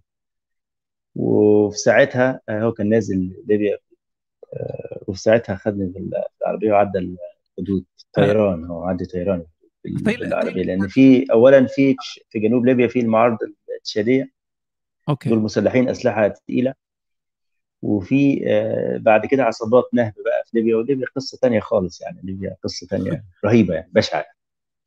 وفي 1.16 1.78
ساعتها 1.78 2.42
آه، 2.50 2.62
هو 2.62 2.72
كان 2.72 2.90
نازل 2.90 3.44
ليبيا 3.48 3.78
وفي 5.08 5.20
ساعتها 5.20 5.56
خدني 5.56 5.94
في 5.94 6.10
العربية 6.42 6.72
وعدى 6.72 7.00
الحدود 7.58 7.86
طيران 8.14 8.66
هو 8.66 8.84
عدى 8.84 9.06
طيران 9.06 9.46
بالعربية. 9.86 10.64
لأن 10.64 10.88
في 10.88 11.26
اولا 11.32 11.66
في 11.66 11.96
في 12.30 12.40
جنوب 12.40 12.66
ليبيا 12.66 12.88
في 12.88 13.00
المعارضه 13.00 13.38
التشادية 13.78 14.32
أوكي. 15.10 15.30
دول 15.30 15.40
مسلحين 15.40 15.90
أسلحة 15.90 16.30
ثقيله 16.30 16.74
وفي 17.82 18.44
آه، 18.48 18.98
بعد 18.98 19.26
كده 19.26 19.44
عصابات 19.44 19.90
نهب 19.94 20.14
بقى 20.26 20.44
في 20.46 20.58
ليبيا 20.58 20.76
وليبيا 20.76 21.08
قصة 21.16 21.38
ثانية 21.38 21.60
خالص 21.60 22.02
يعني 22.02 22.20
ليبيا 22.24 22.56
قصة 22.64 22.88
ثانية 22.88 23.24
رهيبة 23.46 23.74
يعني 23.74 23.90
بشعة. 23.94 24.26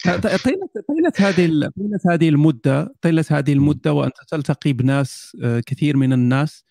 طيلة 0.05 0.69
طيلة 0.89 1.13
هذه 1.19 1.71
طيلة 1.77 1.99
هذه 2.11 2.29
المدة 2.29 2.95
طيلة 3.01 3.25
هذه 3.31 3.53
المدة 3.53 3.93
وأنت 3.93 4.17
تلتقي 4.29 4.73
بناس 4.73 5.37
آه، 5.45 5.61
كثير 5.67 5.97
من 5.97 6.13
الناس. 6.13 6.65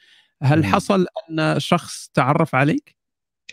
هل 0.43 0.65
حصل 0.65 1.05
أن 1.30 1.59
شخص 1.59 2.09
تعرف 2.13 2.55
عليك؟ 2.55 2.95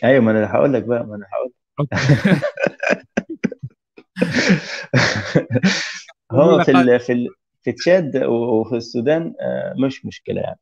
أيوه 0.03 0.23
ما 0.23 0.31
أنا 0.31 0.51
هقول 0.51 0.73
لك 0.73 0.83
بقى 0.83 1.05
ما 1.05 1.15
أنا 1.15 1.25
هقول 1.33 1.51
هو 6.31 6.63
في 6.63 6.99
في 6.99 7.27
في 7.63 7.71
تشاد 7.71 8.23
وفي 8.23 8.75
السودان 8.75 9.33
آه، 9.41 9.73
مش 9.77 10.05
مشكلة 10.05 10.41
يعني. 10.41 10.59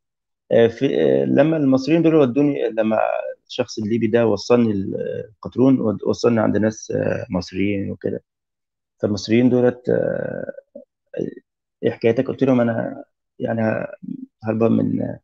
آه، 0.51 0.67
في 0.67 0.87
لما 1.25 1.57
المصريين 1.57 2.01
دول 2.01 2.15
ودوني 2.15 2.69
لما 2.69 2.99
الشخص 3.47 3.79
الليبي 3.79 4.07
ده 4.07 4.25
وصلني 4.27 4.71
القطرون 4.71 5.97
وصلني 6.07 6.41
عند 6.41 6.57
ناس 6.57 6.93
مصريين 7.29 7.91
وكده. 7.91 8.23
فالمصريين 9.03 9.49
دولت 9.49 9.89
إيه 11.83 11.91
حكايتك؟ 11.91 12.27
قلت 12.27 12.43
لهم 12.43 12.61
أنا 12.61 13.03
يعني 13.39 13.61
هربان 14.43 14.71
من 14.71 15.17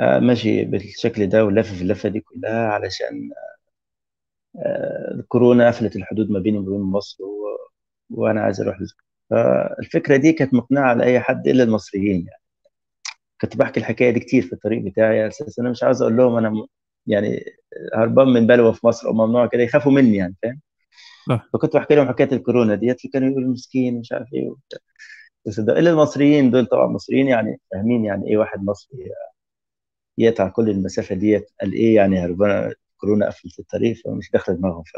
ماشي 0.00 0.64
بالشكل 0.64 1.26
ده 1.28 1.44
ولافف 1.44 1.82
اللفة 1.82 2.08
دي 2.08 2.20
كلها 2.20 2.68
علشان 2.68 3.30
الكورونا 5.14 5.68
قفلت 5.68 5.96
الحدود 5.96 6.30
ما 6.30 6.38
بيني 6.38 6.58
وبين 6.58 6.80
مصر 6.80 7.24
و... 7.24 7.58
وأنا 8.10 8.40
عايز 8.40 8.60
أروح 8.60 8.78
فالفكرة 9.30 10.16
دي 10.16 10.32
كانت 10.32 10.54
مقنعة 10.54 10.90
على 10.90 11.04
أي 11.04 11.20
حد 11.20 11.48
إلا 11.48 11.62
المصريين 11.62 12.26
يعني. 12.26 12.42
كنت 13.40 13.56
بحكي 13.56 13.80
الحكاية 13.80 14.10
دي 14.10 14.20
كتير 14.20 14.42
في 14.42 14.52
الطريق 14.52 14.82
بتاعي 14.82 15.28
أساسا 15.28 15.62
أنا 15.62 15.70
مش 15.70 15.82
عاوز 15.82 16.02
أقول 16.02 16.16
لهم 16.16 16.36
أنا 16.36 16.66
يعني 17.06 17.44
هربان 17.94 18.28
من 18.28 18.46
بلوه 18.46 18.72
في 18.72 18.86
مصر 18.86 19.08
أو 19.08 19.12
ممنوع 19.12 19.46
كده 19.46 19.62
يخافوا 19.62 19.92
مني 19.92 20.16
يعني 20.16 20.36
فاهم؟ 20.42 20.60
فكنت 21.52 21.76
بحكي 21.76 21.94
لهم 21.94 22.08
حكاية 22.08 22.32
الكورونا 22.32 22.74
ديت 22.74 23.00
فكانوا 23.00 23.30
يقولوا 23.30 23.52
مسكين 23.52 24.00
مش 24.00 24.12
عارف 24.12 24.28
إيه 24.34 24.48
وبتاع. 24.50 24.78
بس 25.46 25.58
إلا 25.58 25.90
المصريين 25.90 26.50
دول 26.50 26.66
طبعا. 26.66 26.86
مصريين 26.86 27.28
يعني 27.28 27.60
فاهمين 27.72 28.04
يعني 28.04 28.28
إيه 28.30 28.36
واحد 28.36 28.64
مصري 28.64 28.98
يقطع 30.18 30.48
كل 30.48 30.70
المسافة 30.70 31.14
ديت؟ 31.14 31.50
قال 31.60 31.72
إيه 31.72 31.96
يعني 31.96 32.18
هربان 32.24 32.72
كورونا 32.96 33.26
قفلت 33.26 33.58
الطريق 33.58 33.96
فمش 34.04 34.30
داخل 34.30 34.56
دماغهم. 34.56 34.82
ف 34.82 34.96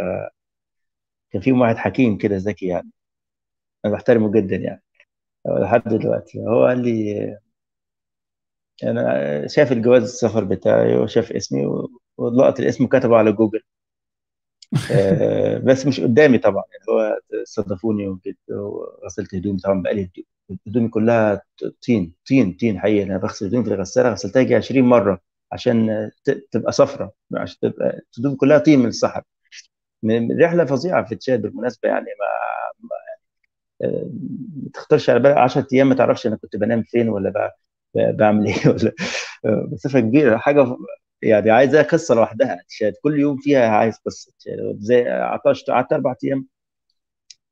كان 1.30 1.42
فيهم 1.42 1.60
واحد 1.60 1.76
حكيم 1.76 2.18
كده 2.18 2.36
ذكي 2.36 2.66
يعني. 2.66 2.90
أنا 3.84 3.92
بحترمه 3.92 4.32
جدا 4.32 4.56
يعني. 4.56 4.82
لحد 5.46 5.82
دلوقتي. 5.88 6.38
هو 6.40 6.66
قال 6.66 6.82
لي 6.82 7.38
أنا 8.84 9.46
شاف 9.48 9.72
الجواز 9.72 10.02
السفر 10.02 10.44
بتاعي 10.44 10.96
وشاف 10.96 11.32
اسمي 11.32 11.66
ولقط 12.16 12.60
الاسم 12.60 12.84
وكتبه 12.84 13.16
على 13.16 13.32
جوجل. 13.32 13.58
آه، 13.58 13.62
بس 15.64 15.86
مش 15.86 16.00
قدامي 16.00 16.38
طبعا. 16.38 16.64
يعني 16.72 16.84
هو 16.90 17.18
استضافوني 17.42 18.18
وغسلت 18.48 19.34
هدومي 19.34 19.58
طبعا. 19.58 19.82
بقالي 19.82 20.10
هدومي 20.66 20.88
كلها 20.88 21.42
طين 21.86 22.14
طين 22.28 22.52
طين 22.52 22.80
حقيقي. 22.80 23.02
أنا 23.02 23.16
بغسل 23.18 23.46
هدومي 23.46 23.64
في 23.64 23.74
الغسالة 23.74 24.10
غسلتها 24.10 24.40
يجي 24.42 24.54
20 24.54 24.84
مرة 24.84 25.20
عشان 25.52 26.10
تبقى 26.50 26.72
صفرة 26.72 27.12
عشان 27.34 27.58
تبقى 27.60 28.00
الهدوم 28.18 28.36
كلها 28.36 28.58
طين 28.58 28.78
من 28.78 28.86
الصحراء. 28.86 29.24
رحلة 30.40 30.64
فظيعة 30.64 31.04
في 31.04 31.14
تشاد 31.16 31.42
بالمناسبة 31.42 31.88
يعني. 31.88 32.06
ما, 32.20 32.26
ما 32.88 34.70
تخطرش 34.74 35.10
على 35.10 35.20
بالك. 35.20 35.36
10 35.36 35.66
أيام 35.72 35.88
ما 35.88 35.94
تعرفش 35.94 36.26
أنا 36.26 36.36
كنت 36.36 36.56
بنام 36.56 36.82
فين 36.82 37.08
ولا 37.08 37.52
بعمل 37.94 38.46
إيه 38.46 38.68
ولا. 38.68 38.92
مسافه 39.72 40.00
كبيره 40.00 40.36
حاجة 40.36 40.76
يعني 41.22 41.50
عايزة 41.50 41.82
قصة 41.82 42.14
لوحدها 42.14 42.58
تشاد 42.68 42.92
كل 43.02 43.20
يوم 43.20 43.36
فيها 43.36 43.68
عايز 43.68 43.96
قصة 44.06 44.32
زي 44.78 45.08
عطشت 45.08 45.70
قعدت 45.70 45.92
أربع 45.92 46.14
أيام. 46.24 46.46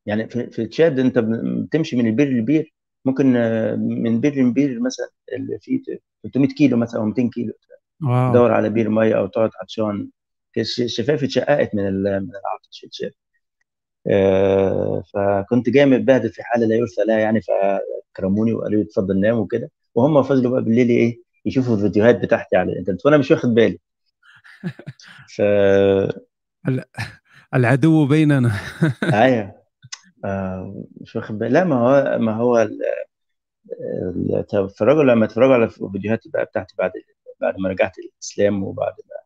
يعني 0.06 0.28
في, 0.28 0.50
في 0.50 0.66
تشاد 0.66 0.98
أنت 0.98 1.18
بتمشي 1.64 1.96
من 1.96 2.06
البير 2.06 2.28
للبير 2.28 2.74
ممكن 3.04 3.26
من 3.78 4.20
بير 4.20 4.34
لبير 4.34 4.80
مثلا 4.80 5.08
اللي 5.32 5.58
فيه 5.60 5.82
300 6.24 6.48
كيلو 6.48 6.76
مثلا 6.76 7.00
أو 7.00 7.04
200 7.06 7.30
كيلو. 7.30 7.52
wow. 8.08 8.30
تدور 8.32 8.52
على 8.52 8.70
بير 8.70 8.88
مية 8.90 9.18
أو 9.18 9.26
تقعد 9.26 9.50
عطشان 9.62 10.10
شفافي 10.86 11.24
اتشققت 11.26 11.74
من 11.74 11.84
من 12.04 12.30
العطش 12.30 12.84
الشفايف 12.84 13.12
آه 14.06 15.02
فكنت 15.14 15.70
جاي 15.70 15.86
متبهدل 15.86 16.30
في 16.30 16.42
حالة 16.42 16.66
لا 16.66 16.74
يرثى 16.76 17.04
لها 17.08 17.18
يعني 17.18 17.40
فكرموني 18.14 18.52
وقالوا 18.52 18.78
لي 18.82 18.86
اتفضل 18.86 19.20
نام 19.20 19.38
وكده. 19.38 19.70
وهم 19.94 20.22
فضلوا 20.22 20.50
بقى 20.52 20.64
بالليل 20.64 20.88
إيه 20.88 21.22
يشوفوا 21.44 21.76
الفيديوهات 21.76 22.20
بتاعتي 22.20 22.56
على 22.56 22.72
الإنترنت 22.72 23.06
وأنا 23.06 23.16
مش 23.16 23.30
واخد 23.30 23.54
بالي. 23.54 23.78
ف 25.36 25.42
العدو 27.54 28.06
بيننا. 28.06 28.52
أيوه. 29.22 29.54
آه 30.24 30.84
مش 31.00 31.16
واخد 31.16 31.38
بالي. 31.38 31.52
لا 31.52 31.64
ما 31.64 31.76
هو 31.76 32.18
ما 32.18 32.36
هو 32.36 32.68
تفرجوا 34.48 35.02
لما 35.04 35.26
تتفرجوا 35.26 35.54
على 35.54 35.64
الفيديوهات 35.64 36.20
بقى 36.26 36.44
بتاعتي 36.44 36.74
بعد 36.78 36.92
بعد 37.40 37.58
ما 37.58 37.68
رجعت 37.68 37.92
الإسلام 37.98 38.62
وبعد 38.62 38.92
ما 38.92 39.20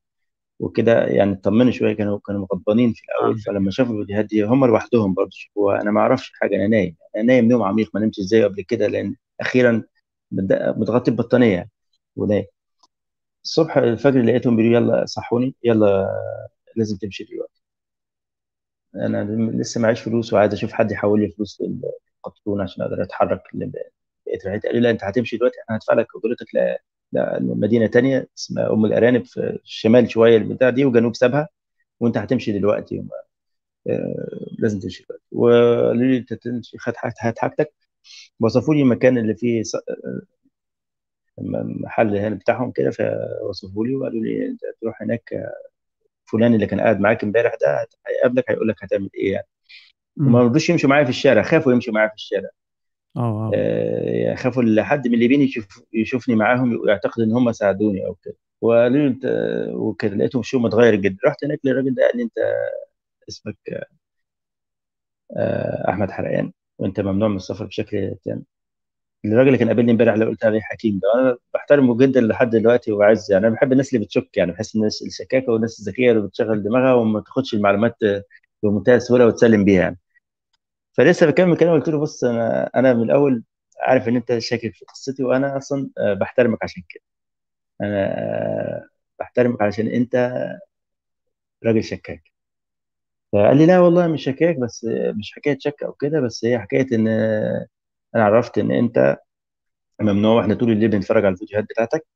وكده 0.61 1.05
يعني 1.05 1.33
اطمنوا 1.33 1.73
شوية 1.73 1.93
كانوا 1.93 2.19
كانوا 2.27 2.47
غضبانين 2.53 2.93
في 2.93 3.03
الأول. 3.05 3.39
فلما 3.39 3.71
شافوا 3.71 3.95
الفيديوهات 3.95 4.25
دي 4.25 4.43
هم 4.45 4.67
لوحدهم 4.67 5.15
برضه 5.15 5.31
شافوها. 5.33 5.81
أنا 5.83 5.91
ما 5.91 6.01
أعرفش 6.01 6.33
حاجة 6.35 6.57
أنا 6.57 6.67
نايم. 6.67 6.97
أنا 7.17 7.25
نايم 7.25 7.49
نوم 7.49 7.63
عميق 7.63 7.91
ما 7.95 8.01
نمتش 8.01 8.19
إزاي 8.21 8.45
قبل 8.45 8.63
كده 8.63 8.87
لأن 8.87 9.15
أخيرا 9.41 9.83
متغطي 10.77 11.11
ببطانيه 11.11 11.69
ونايم 12.17 12.45
الصبح 13.45 13.77
الفجر 13.77 14.23
لقيتهم 14.23 14.57
بيقولوا 14.57 14.81
يلا 14.81 15.07
صحوني 15.07 15.55
يلا 15.65 16.09
لازم 16.77 16.97
تمشي 16.97 17.25
دلوقتي. 17.25 17.63
أنا 18.95 19.25
لسه 19.63 19.81
معيش 19.81 20.01
فلوس 20.01 20.33
وعايز 20.33 20.53
أشوف 20.53 20.73
حد 20.73 20.93
يحول 20.93 21.21
لي 21.21 21.31
فلوس 21.31 21.63
للقطرون 21.63 22.61
عشان 22.61 22.83
أقدر 22.85 23.03
أتحرك 23.03 23.43
بقيت 23.55 24.47
رحلتي. 24.47 24.69
قالوا 24.69 24.81
لي 24.81 24.85
لا 24.87 24.91
أنت 24.91 25.05
هتمشي 25.05 25.37
دلوقتي 25.37 25.57
أنا 25.71 25.79
هدفع 25.79 25.95
لك. 25.95 26.07
اجرتك 26.17 26.47
مدينة 27.41 27.87
تانية 27.87 28.29
اسمها 28.39 28.73
أم 28.73 28.85
الأرانب 28.85 29.25
في 29.27 29.41
الشمال 29.65 30.11
شوية 30.11 30.37
البتاع 30.37 30.71
دي 30.71 30.85
وجنوب 30.85 31.15
سابها 31.17 31.49
وأنت 32.01 32.19
هتمشي 32.19 32.53
دلوقتي. 32.59 32.99
وما 32.99 33.11
آه 33.89 34.57
لازم 34.59 34.81
تمشي 34.81 35.05
دلوقتي. 35.09 35.25
وقالوا 35.33 35.95
لي 35.95 36.19
انت 36.19 36.35
تمشي 36.35 36.77
هات 37.21 37.39
حاجتك. 37.39 37.75
وصفوا 38.41 38.75
لي 38.75 38.83
المكان 38.83 39.19
اللي 39.19 39.35
فيه 39.37 39.63
آه، 39.91 40.23
محل 41.39 42.17
هنا 42.17 42.35
بتاعهم 42.35 42.71
كده 42.73 42.91
فوصفوا 42.91 43.87
لي 43.87 43.95
وقالوا 43.97 44.21
لي 44.23 44.47
أنت 44.47 44.61
تروح 44.81 45.03
هناك 45.03 45.53
فلان 46.25 46.55
اللي 46.55 46.67
كان 46.67 46.81
قاعد 46.81 47.01
معاك 47.01 47.25
امبارح 47.25 47.55
ده 47.61 47.87
هيقابلك 48.07 48.51
هيقول 48.51 48.69
لك 48.69 48.85
هتعمل 48.85 49.11
إيه 49.15 49.33
يعني. 49.33 49.47
وما 50.17 50.43
رضوش 50.43 50.71
يمشوا 50.71 50.91
معايا 50.91 51.05
في 51.05 51.11
الشارع 51.11 51.43
خافوا 51.43 51.73
يمشوا 51.73 51.95
معايا 51.95 52.09
في 52.09 52.15
الشارع. 52.15 52.49
آه 53.17 53.53
آه. 53.55 54.35
خافوا 54.35 54.63
لحد 54.63 55.09
من 55.09 55.15
الليبيين 55.15 55.41
يشوف 55.41 55.83
يشوفني 55.93 56.35
معاهم 56.35 56.81
ويعتقد 56.81 57.23
إن 57.23 57.33
هم 57.33 57.53
ساعدوني 57.53 58.07
أو 58.07 58.15
كده. 58.15 58.37
وقالوا 58.61 58.99
لي 58.99 59.07
انت 59.07 59.25
وكده 59.75 60.15
لقيتهم 60.17 60.43
شو 60.43 60.59
متغير 60.59 60.95
جدا. 60.95 61.17
رحت 61.27 61.45
هناك 61.45 61.61
للراجل 61.65 61.95
ده 61.95 62.03
قال 62.07 62.17
لي 62.17 62.23
أنت 62.23 62.39
اسمك 63.29 63.57
آه 65.37 65.91
أحمد 65.91 66.11
حرقان 66.11 66.53
وأنت 66.79 67.01
ممنوع 67.01 67.29
من 67.29 67.37
السفر 67.37 67.65
بشكل 67.67 68.15
تام. 68.25 68.45
الراجل 69.25 69.47
اللي 69.49 69.59
كان 69.59 69.69
قابلني 69.69 69.93
امبارح 69.93 70.13
اللي 70.15 70.25
قلت 70.27 70.45
عليه 70.45 70.61
حكيم 70.61 70.99
ده 71.03 71.21
أنا 71.23 71.37
بحترمه 71.55 71.97
جدا 71.99 72.21
لحد 72.21 72.51
دلوقتي 72.51 72.93
وعز 72.93 73.33
يعني. 73.33 73.47
أنا 73.47 73.55
بحب 73.55 73.73
الناس 73.73 73.95
اللي 73.95 74.05
بتشك 74.05 74.37
يعني 74.37 74.53
بحس 74.53 74.77
الناس 74.77 75.03
الشكاكة 75.03 75.53
والناس 75.53 75.81
الذكية 75.81 76.11
اللي 76.13 76.23
بتشغل 76.29 76.63
دماغها 76.63 76.95
وما 76.95 77.21
تاخدش 77.21 77.55
المعلومات 77.55 77.97
بمنتهى 78.63 78.95
السهولة 78.97 79.27
وتسلم 79.27 79.65
بيها 79.65 79.81
يعني. 79.83 79.99
فلسه 80.93 81.27
بكمل 81.27 81.57
كلام 81.57 81.75
قلت 81.75 81.89
له 81.89 82.01
بص 82.01 82.25
أنا 82.25 82.71
أنا 82.77 82.95
من 82.95 83.03
الأول 83.03 83.45
عارف 83.81 84.09
إن 84.09 84.17
أنت 84.17 84.39
شاكك 84.39 84.75
في 84.75 84.85
قصتي 84.85 85.25
وأنا 85.25 85.57
أصلا 85.57 85.91
آه، 85.99 86.15
بحترمك 86.15 86.59
عشان 86.65 86.83
كده. 86.89 87.03
أنا 87.83 88.07
آه، 88.19 88.89
بحترمك 89.21 89.63
عشان 89.63 89.89
أنت 89.89 90.17
راجل 91.65 91.83
شكاك. 91.85 92.33
فقال 93.33 93.57
لي 93.57 93.67
لا 93.67 93.81
والله 93.81 94.07
مش 94.09 94.25
شكاك 94.25 94.57
بس 94.57 94.87
مش 95.19 95.33
حكاية 95.35 95.59
شك 95.61 95.83
أو 95.83 95.93
كده 95.93 96.21
بس 96.21 96.45
هي 96.45 96.59
حكاية 96.59 96.87
إن 96.93 97.09
أنا 98.15 98.25
عرفت 98.25 98.59
إن 98.59 98.71
أنت 98.73 99.17
ممنوع 100.03 100.37
وإحنا 100.37 100.55
طول 100.55 100.71
الليل 100.73 100.89
بنتفرج 100.91 101.25
على 101.25 101.33
الفيديوهات 101.35 101.65
بتاعتك 101.65 102.07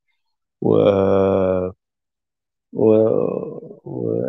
و 0.61 0.75
و, 2.73 2.85
و... 3.85 4.21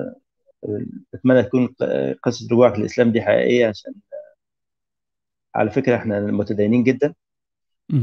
أتمنى 1.14 1.42
تكون 1.42 1.74
قصة 2.22 2.46
رجوعك 2.46 2.78
للإسلام 2.78 3.12
دي 3.12 3.22
حقيقية 3.22 3.66
عشان 3.68 3.94
على 5.54 5.70
فكرة 5.70 5.96
إحنا 5.96 6.20
متدينين 6.20 6.84
جدا 6.84 7.14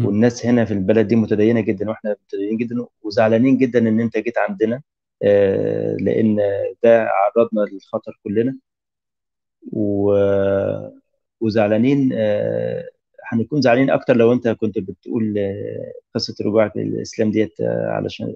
والناس 0.05 0.45
هنا 0.45 0.65
في 0.65 0.73
البلد 0.73 1.07
دي 1.07 1.15
متدينة 1.15 1.61
جدا 1.61 1.89
وإحنا 1.89 2.15
متدينين 2.27 2.57
جدا 2.57 2.75
وزعلانين 3.03 3.57
جدا 3.57 3.79
إن 3.79 3.99
أنت 3.99 4.17
جيت 4.17 4.37
عندنا 4.37 4.81
آه، 5.23 5.95
لأن 5.99 6.37
ده 6.83 7.07
عرضنا 7.09 7.61
للخطر 7.61 8.19
كلنا 8.23 8.57
و... 9.73 10.11
وزعلانين 11.41 12.09
آه، 12.13 12.89
هنكون 13.27 13.61
زعلانين 13.61 13.89
أكتر 13.89 14.17
لو 14.17 14.33
أنت 14.33 14.47
كنت 14.47 14.79
بتقول 14.79 15.37
آه، 15.37 15.93
قصة 16.15 16.35
رجوعك 16.45 16.77
للاسلام 16.77 17.31
ديت 17.31 17.61
علشان 17.61 18.35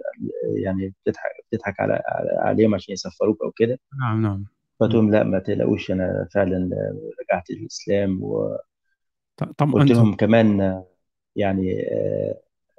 يعني 0.55 0.93
بتضحك 1.05 1.31
بتضحك 1.51 1.79
على 1.79 2.01
عليهم 2.37 2.75
عشان 2.75 2.93
يسفروك 2.93 3.41
أو 3.43 3.51
كده. 3.51 3.79
نعم 3.99 4.21
نعم. 4.21 4.45
فتقول 4.79 5.11
لا 5.11 5.23
ما 5.23 5.39
تقلقوش 5.39 5.91
أنا 5.91 6.27
فعلا 6.33 6.69
رجعت 7.21 7.51
للإسلام 7.51 8.23
و 8.23 8.57
طب 9.37 9.73
قلت 9.73 9.91
لهم 9.91 10.15
كمان 10.15 10.81
يعني 11.35 11.85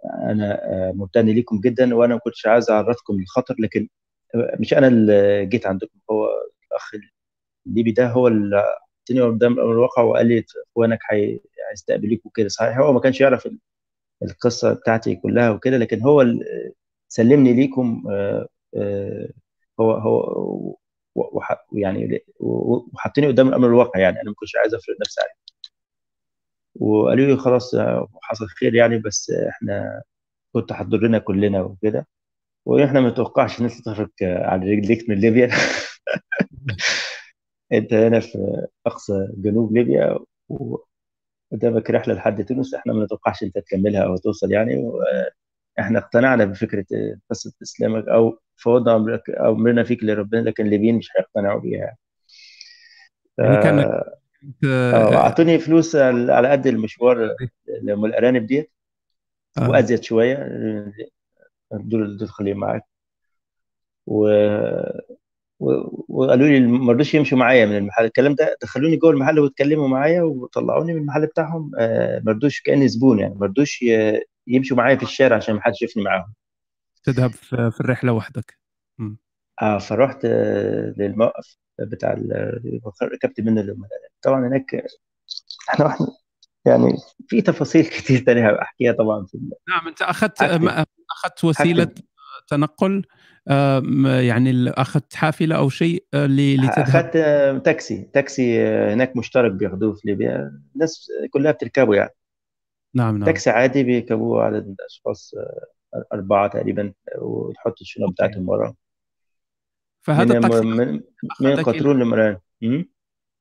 أنا 0.05 0.61
ممتن 0.95 1.27
ليكم 1.27 1.61
جدا 1.61 1.95
وأنا 1.95 2.15
ما 2.15 2.21
كنتش 2.21 2.47
عايز 2.47 2.71
أعرضكم 2.71 3.21
للخطر 3.21 3.55
لكن 3.59 3.89
مش 4.61 4.75
أنا 4.75 4.89
اللي 4.89 5.47
جيت 5.47 5.67
عندكم 5.67 5.99
هو 6.11 6.29
الأخ 6.67 6.91
الليبي 7.67 7.93
ده 7.93 8.09
هو 8.09 8.29
اللي 8.29 8.65
حطني 9.03 9.21
قدام 9.21 9.53
الواقع 9.61 10.03
وقال 10.03 10.27
لي 10.27 10.45
إخوانك 10.73 10.99
هيستقبلوك 11.71 12.27
وكده. 12.27 12.49
صحيح 12.49 12.79
هو 12.79 12.93
ما 12.93 13.01
كانش 13.01 13.21
يعرف 13.21 13.49
القصة 14.23 14.73
بتاعتي 14.73 15.17
كلها 15.17 15.51
وكده 15.51 15.77
لكن 15.79 16.01
هو 16.03 16.25
سلمني 17.09 17.53
ليكم 17.53 18.05
آه، 18.11 18.49
آه، 18.77 19.29
هو 19.81 19.93
هو 19.93 20.77
يعني 21.73 22.25
وحطني 22.41 23.27
قدام 23.27 23.49
الأمر 23.49 23.69
الواقع 23.69 24.01
يعني. 24.01 24.17
أنا 24.23 24.31
ما 24.31 24.35
كنتش 24.37 24.57
عايز 24.57 24.75
أفرض 24.75 24.97
نفسي 25.01 25.21
عليه. 25.21 25.35
وقالوا 26.75 27.27
لي 27.27 27.37
خلاص 27.37 27.75
آه، 27.75 28.09
حصل 28.23 28.47
خير 28.49 28.75
يعني 28.75 28.99
بس 28.99 29.31
إحنا 29.31 30.03
كنت 30.53 30.73
هتضرنا 30.73 31.19
كلنا 31.19 31.63
وكده. 31.63 32.07
وإحنا 32.67 33.01
ما 33.01 33.11
نتوقعش 33.11 33.61
إن 33.61 33.65
أنت 33.65 33.75
تخرج 33.87 34.11
على 34.23 34.73
رجليك 34.73 35.11
من 35.11 35.17
ليبيا. 35.17 35.51
انت 37.73 37.95
هنا 37.95 38.21
في 38.21 38.67
أقصى 38.87 39.29
جنوب 39.37 39.73
ليبيا 39.73 40.19
وقدامك 40.49 41.91
رحلة 41.91 42.15
لحد 42.15 42.45
تونس 42.45 42.75
إحنا 42.75 42.93
ما 42.93 43.05
نتوقعش 43.05 43.43
انت 43.43 43.59
تكملها 43.59 44.03
أو 44.05 44.17
توصل 44.17 44.53
يعني 44.53 44.93
إحنا 45.79 45.99
اقتنعنا 45.99 46.45
بفكرة 46.45 46.87
قصة 47.31 47.53
إسلامك 47.63 48.09
أو 48.09 48.39
فوضنا 48.57 49.21
امرنا 49.41 49.85
فيك 49.85 50.05
لربنا 50.05 50.41
لكن 50.41 50.65
الليبيين 50.67 50.97
مش 50.97 51.09
هيقتنعوا 51.17 51.61
بيها 51.61 51.79
يعني. 51.79 51.99
يعني 53.39 53.63
كان 53.63 53.79
آه 54.65 55.15
أعطوني 55.15 55.59
فلوس 55.59 55.97
على 55.97 56.49
قد 56.49 56.67
المشوار 56.67 57.37
لأم 57.83 58.05
الأرانب 58.05 58.47
ديت 58.47 58.73
آه. 59.59 59.71
وأزيد 59.71 60.03
شوية 60.03 60.49
دول 61.73 62.17
دول 62.17 62.29
خليهم 62.29 62.57
معاك 62.57 62.85
و 64.07 64.29
وقالوا 66.09 66.47
لي 66.47 66.61
ما 66.61 66.93
رضوش 66.93 67.15
يمشوا 67.15 67.39
معايا 67.39 67.67
من 67.67 67.77
المحل. 67.77 68.05
الكلام 68.05 68.35
ده 68.35 68.57
دخلوني 68.63 68.97
جوه 68.97 69.11
المحل 69.11 69.39
واتكلموا 69.39 69.89
معايا 69.89 70.23
وطلعوني 70.23 70.93
من 70.93 71.01
المحل 71.01 71.27
بتاعهم. 71.27 71.71
آه، 71.79 72.23
ما 72.25 72.33
رضوش 72.33 72.61
كأني 72.61 72.89
زبون 72.89 73.19
يعني 73.19 73.35
ما 73.35 73.47
رضوش 73.47 73.85
يمشوا 74.47 74.77
معايا 74.77 74.97
في 74.97 75.03
الشارع 75.03 75.37
عشان 75.37 75.55
ما 75.55 75.61
حدش 75.61 75.83
يشوفني 75.83 76.03
معاهم. 76.03 76.35
تذهب 77.05 77.31
في 77.71 77.81
الرحلة 77.81 78.13
وحدك. 78.13 78.63
آه 79.63 79.79
فرحت 79.79 80.25
آه، 80.25 80.95
للموقف 80.97 81.57
بتاع 81.79 82.13
ركبت 83.03 83.41
منه 83.41 83.77
طبعا 84.23 84.49
هناك 84.49 84.85
إحنا 85.71 85.85
وإحنا 85.85 86.07
يعني 86.65 86.97
في 87.29 87.43
تفاصيل 87.43 87.85
كتير 87.85 88.19
تانية 88.19 88.63
أحكيها 88.63 88.93
طبعا 88.93 89.27
في 89.27 89.39
نعم 89.69 89.89
أنت 89.89 90.03
أخذت 90.03 90.43
أخذت 91.11 91.45
وسيلة 91.45 91.95
تنقل 92.49 93.07
يعني 93.47 94.71
أخذت 94.71 95.15
حافلة 95.15 95.57
أو 95.57 95.69
شيء 95.69 96.05
آه، 96.15 96.27
لتذهب؟ 96.27 96.79
أخذت 96.79 97.17
آه، 97.17 97.59
تاكسي. 97.59 98.11
تاكسي 98.13 98.63
آه، 98.63 98.95
هناك 98.95 99.17
مشترك 99.17 99.53
بياخذوه 99.53 99.93
في 99.95 100.01
ليبيا. 100.05 100.61
الناس 100.75 101.09
كلها 101.31 101.53
بتركبه 101.53 101.95
يعني. 101.95 102.15
نعم 102.95 103.17
نعم. 103.17 103.25
تاكسي 103.25 103.51
عادي 103.51 103.83
بيركبوه 103.83 104.45
عدد 104.45 104.77
اشخاص 104.91 105.35
أربعة 106.13 106.49
تقريبا 106.49 106.93
وتحط 107.19 107.81
الشنط 107.81 108.11
بتاعتهم 108.11 108.49
ورا. 108.49 108.75
فهذا 110.01 110.25
من 110.25 110.45
التاكسي 110.45 110.65
من, 110.65 111.01
من 111.41 111.57
قطرون 111.57 111.99
لمران. 111.99 112.37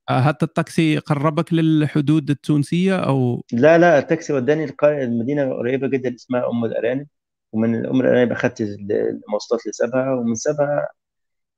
هذا 0.09 0.37
التاكسي 0.43 0.97
قربك 0.97 1.53
للحدود 1.53 2.29
التونسية 2.29 2.95
أو؟ 2.95 3.43
لا 3.53 3.77
لا 3.77 3.99
التاكسي 3.99 4.33
وداني 4.33 4.75
المدينة 4.83 5.53
قريبة 5.53 5.87
جدا 5.87 6.15
اسمها 6.15 6.49
أم 6.49 6.65
الأرانب. 6.65 7.07
ومن 7.51 7.75
الام 7.75 8.01
الارانب 8.01 8.31
اخذت 8.31 8.61
المواصلات 8.61 9.67
لسبها 9.67 10.13
ومن 10.13 10.35
سبها 10.35 10.87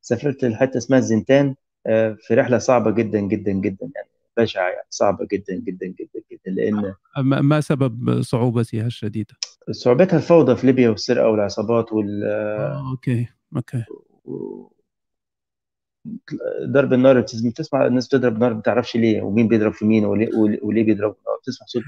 سافرت 0.02 0.45
لحتة 0.45 0.78
اسمها 0.78 0.99
الزنتان 0.99 1.56
آه، 1.88 2.18
في 2.20 2.34
رحلة 2.34 2.57
صعبة 2.57 2.91
جدا 2.91 3.20
جدا 3.20 3.52
جدا 3.52 3.91
يعني 3.95 4.10
بشعة 4.38 4.70
يعني 4.70 4.88
صعبة 4.90 5.28
جدا 5.32 5.56
جدا 5.56 5.86
جدا 5.88 6.22
جدا 6.32 6.52
لأن 6.52 6.94
ما 7.18 7.61
سبب 7.61 8.22
صعوبتها 8.22 8.88
الشديدة؟ 8.88 9.36
صعوبتها 9.72 10.18
الفوضى 10.18 10.56
في 10.56 10.68
ليبيا 10.68 10.90
والسرقة 10.90 11.30
والعصابات 11.30 11.94
وال 11.94 12.24
آه، 12.24 12.91
okay 12.91 13.27
okay 13.55 13.84
ضرب 16.64 16.94
النار 16.94 17.20
بتسمع 17.22 17.88
الناس 17.88 18.07
بتضرب 18.07 18.38
نار 18.40 18.53
ما 18.53 18.60
بتعرفش 18.60 18.95
ليه 18.95 19.22
ومين 19.22 19.48
بيضرب 19.48 19.74
في 19.74 19.86
مين 19.86 20.06
وليه, 20.06 20.30
وليه 20.64 20.84
بيضرب 20.84 21.15
نار 21.28 21.38
بتسمع 21.41 21.68
صوت 21.68 21.84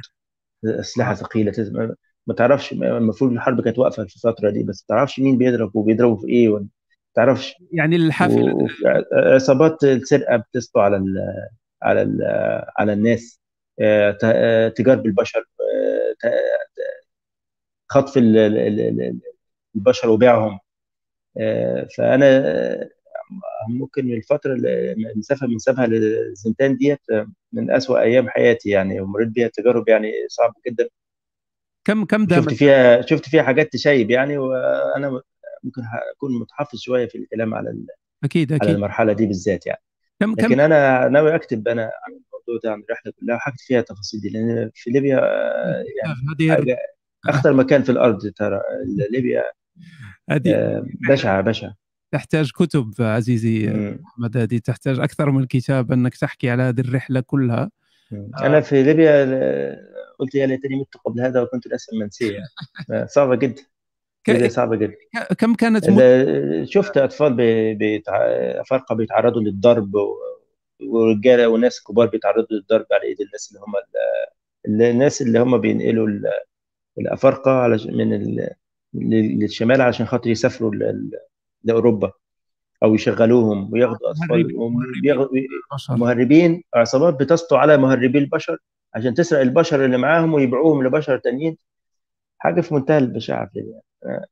أسلحة 0.65 1.13
ثقيلة 1.13 1.53
ما 2.27 2.33
تعرفش 2.33 2.71
المفروض 2.71 3.31
الحرب 3.31 3.61
كانت 3.61 3.79
واقفة 3.79 4.05
في 4.05 4.15
الفترة 4.15 4.49
دي 4.49 4.63
بس 4.63 4.85
ما 4.89 4.95
تعرفش 4.95 5.19
مين 5.19 5.37
بيضرب 5.37 5.75
وبيضربوا 5.75 6.17
في 6.17 6.27
إيه 6.27 6.49
ما 6.49 6.67
تعرفش؟ 7.15 7.55
يعني 7.71 7.95
الحافلة 7.95 8.67
عصابات 9.13 9.83
السرقة 9.83 10.37
بتسطو 10.37 10.79
على 10.79 10.97
ال 10.97 11.15
على 11.83 12.01
ال 12.01 12.19
على 12.77 12.93
الناس. 12.93 13.39
آه، 13.79 14.17
آه، 14.23 14.67
تجار 14.67 14.95
بالبشر 14.95 15.45
آه، 16.25 16.29
خطف 17.89 18.17
البشر 19.75 20.09
وبيعهم. 20.09 20.59
فأنا 21.97 22.89
ممكن 23.69 24.13
الفترة 24.13 24.53
المسافه 24.53 25.47
من 25.47 25.57
سابها 25.59 25.87
للزنتان 25.87 26.77
ديت 26.77 26.99
من 27.53 27.71
أسوأ 27.71 28.01
أيام 28.01 28.29
حياتي 28.29 28.69
يعني 28.69 29.01
ومريت 29.01 29.27
بيها 29.27 29.47
تجارب 29.47 29.89
يعني 29.89 30.11
صعبة 30.29 30.55
جدا. 30.67 30.87
كم 31.85 32.05
كم 32.05 32.25
ده 32.25 32.35
شفت 32.35 32.53
فيها 32.53 33.01
شفت 33.01 33.29
فيها 33.29 33.43
حاجات 33.43 33.73
تشيب 33.73 34.11
يعني 34.11 34.37
وأنا 34.37 35.21
ممكن 35.63 35.81
اكون 36.15 36.39
متحفظ 36.39 36.79
شوية 36.79 37.07
في 37.07 37.17
الكلام 37.17 37.53
على 37.53 37.75
أكيد 38.23 38.51
أكيد 38.51 38.67
على 38.67 38.75
المرحلة 38.75 39.13
دي 39.13 39.25
بالذات 39.25 39.67
يعني. 39.67 39.81
كم 40.19 40.31
لكن 40.31 40.47
كم 40.47 40.59
أنا 40.59 41.07
ناوي 41.07 41.35
أكتب 41.35 41.67
أنا 41.67 41.81
عن 41.81 42.11
الموضوع 42.11 42.59
ده 42.63 42.71
عن 42.71 42.83
الرحلة 42.83 43.13
كلها 43.19 43.35
وحكت 43.35 43.61
فيها 43.61 43.81
تفاصيل 43.81 44.21
دي 44.21 44.29
لأن 44.29 44.71
في 44.73 44.89
ليبيا 44.89 45.19
يعني 46.39 46.55
حاجة 46.55 46.77
أخطر 47.27 47.53
مكان 47.53 47.83
في 47.83 47.91
الأرض 47.91 48.31
ترى 48.35 48.61
ليبيا. 49.11 49.43
هذه 50.29 50.83
بشعة 51.09 51.41
بشعة. 51.41 51.75
تحتاج 52.11 52.51
كتب 52.51 52.93
عزيزي 52.99 53.69
احمد 54.05 54.37
هذه 54.37 54.57
تحتاج 54.57 54.99
أكثر 54.99 55.31
من 55.31 55.45
كتاب 55.45 55.91
أنك 55.91 56.15
تحكي 56.15 56.49
على 56.49 56.63
هذه 56.63 56.79
الرحلة 56.79 57.19
كلها. 57.19 57.71
أنا 58.41 58.61
في 58.61 58.83
ليبيا 58.83 59.25
قلت 60.19 60.35
يا 60.35 60.45
ليتني 60.45 60.75
مت 60.75 60.97
قبل 61.05 61.21
هذا 61.21 61.41
وكنت 61.41 61.65
الاسم 61.65 61.97
منسيه 61.99 62.39
صعبة 63.15 63.35
جدا. 63.35 63.61
صعبة 64.47 64.75
جدا 64.75 64.95
كم 65.37 65.55
كانت. 65.55 65.85
شفت 66.63 66.97
أطفال 66.97 67.33
بيتع... 67.75 68.17
افارقه 68.61 68.95
بيتعرضوا 68.95 69.41
للضرب 69.41 69.95
و... 69.95 70.15
ورجالة 70.83 71.47
وناس 71.47 71.83
كبار 71.83 72.07
بيتعرضوا 72.07 72.47
للضرب 72.51 72.85
على 72.91 73.03
إيد 73.03 73.21
الناس 73.21 73.51
اللي 73.51 73.61
هم 73.67 73.73
ال... 74.67 74.81
الناس 74.81 75.21
اللي 75.21 75.39
هم 75.39 75.57
بينقلوا 75.57 76.07
ال... 76.07 76.23
الأفارقة 76.99 77.51
على 77.51 77.77
من 77.85 78.39
للشمال 78.93 79.81
علشان 79.81 80.05
خاطر 80.05 80.29
يسافروا 80.29 80.71
لأوروبا 81.63 82.11
أو 82.83 82.95
يشغلوهم 82.95 83.73
وياخدوا 83.73 84.09
أطفال 84.11 84.47
مهربين 85.89 86.63
عصابات 86.75 87.13
بتسطو 87.13 87.55
على 87.55 87.77
مهربي 87.77 88.19
البشر 88.19 88.57
عشان 88.95 89.13
تسرق 89.13 89.39
البشر 89.39 89.85
اللي 89.85 89.97
معاهم 89.97 90.33
ويبيعوهم 90.33 90.83
لبشر 90.83 91.17
تانيين. 91.17 91.57
حاجة 92.37 92.61
في 92.61 92.73
منتهى 92.73 92.97
البشاعة 92.97 93.49
يعني 93.55 93.81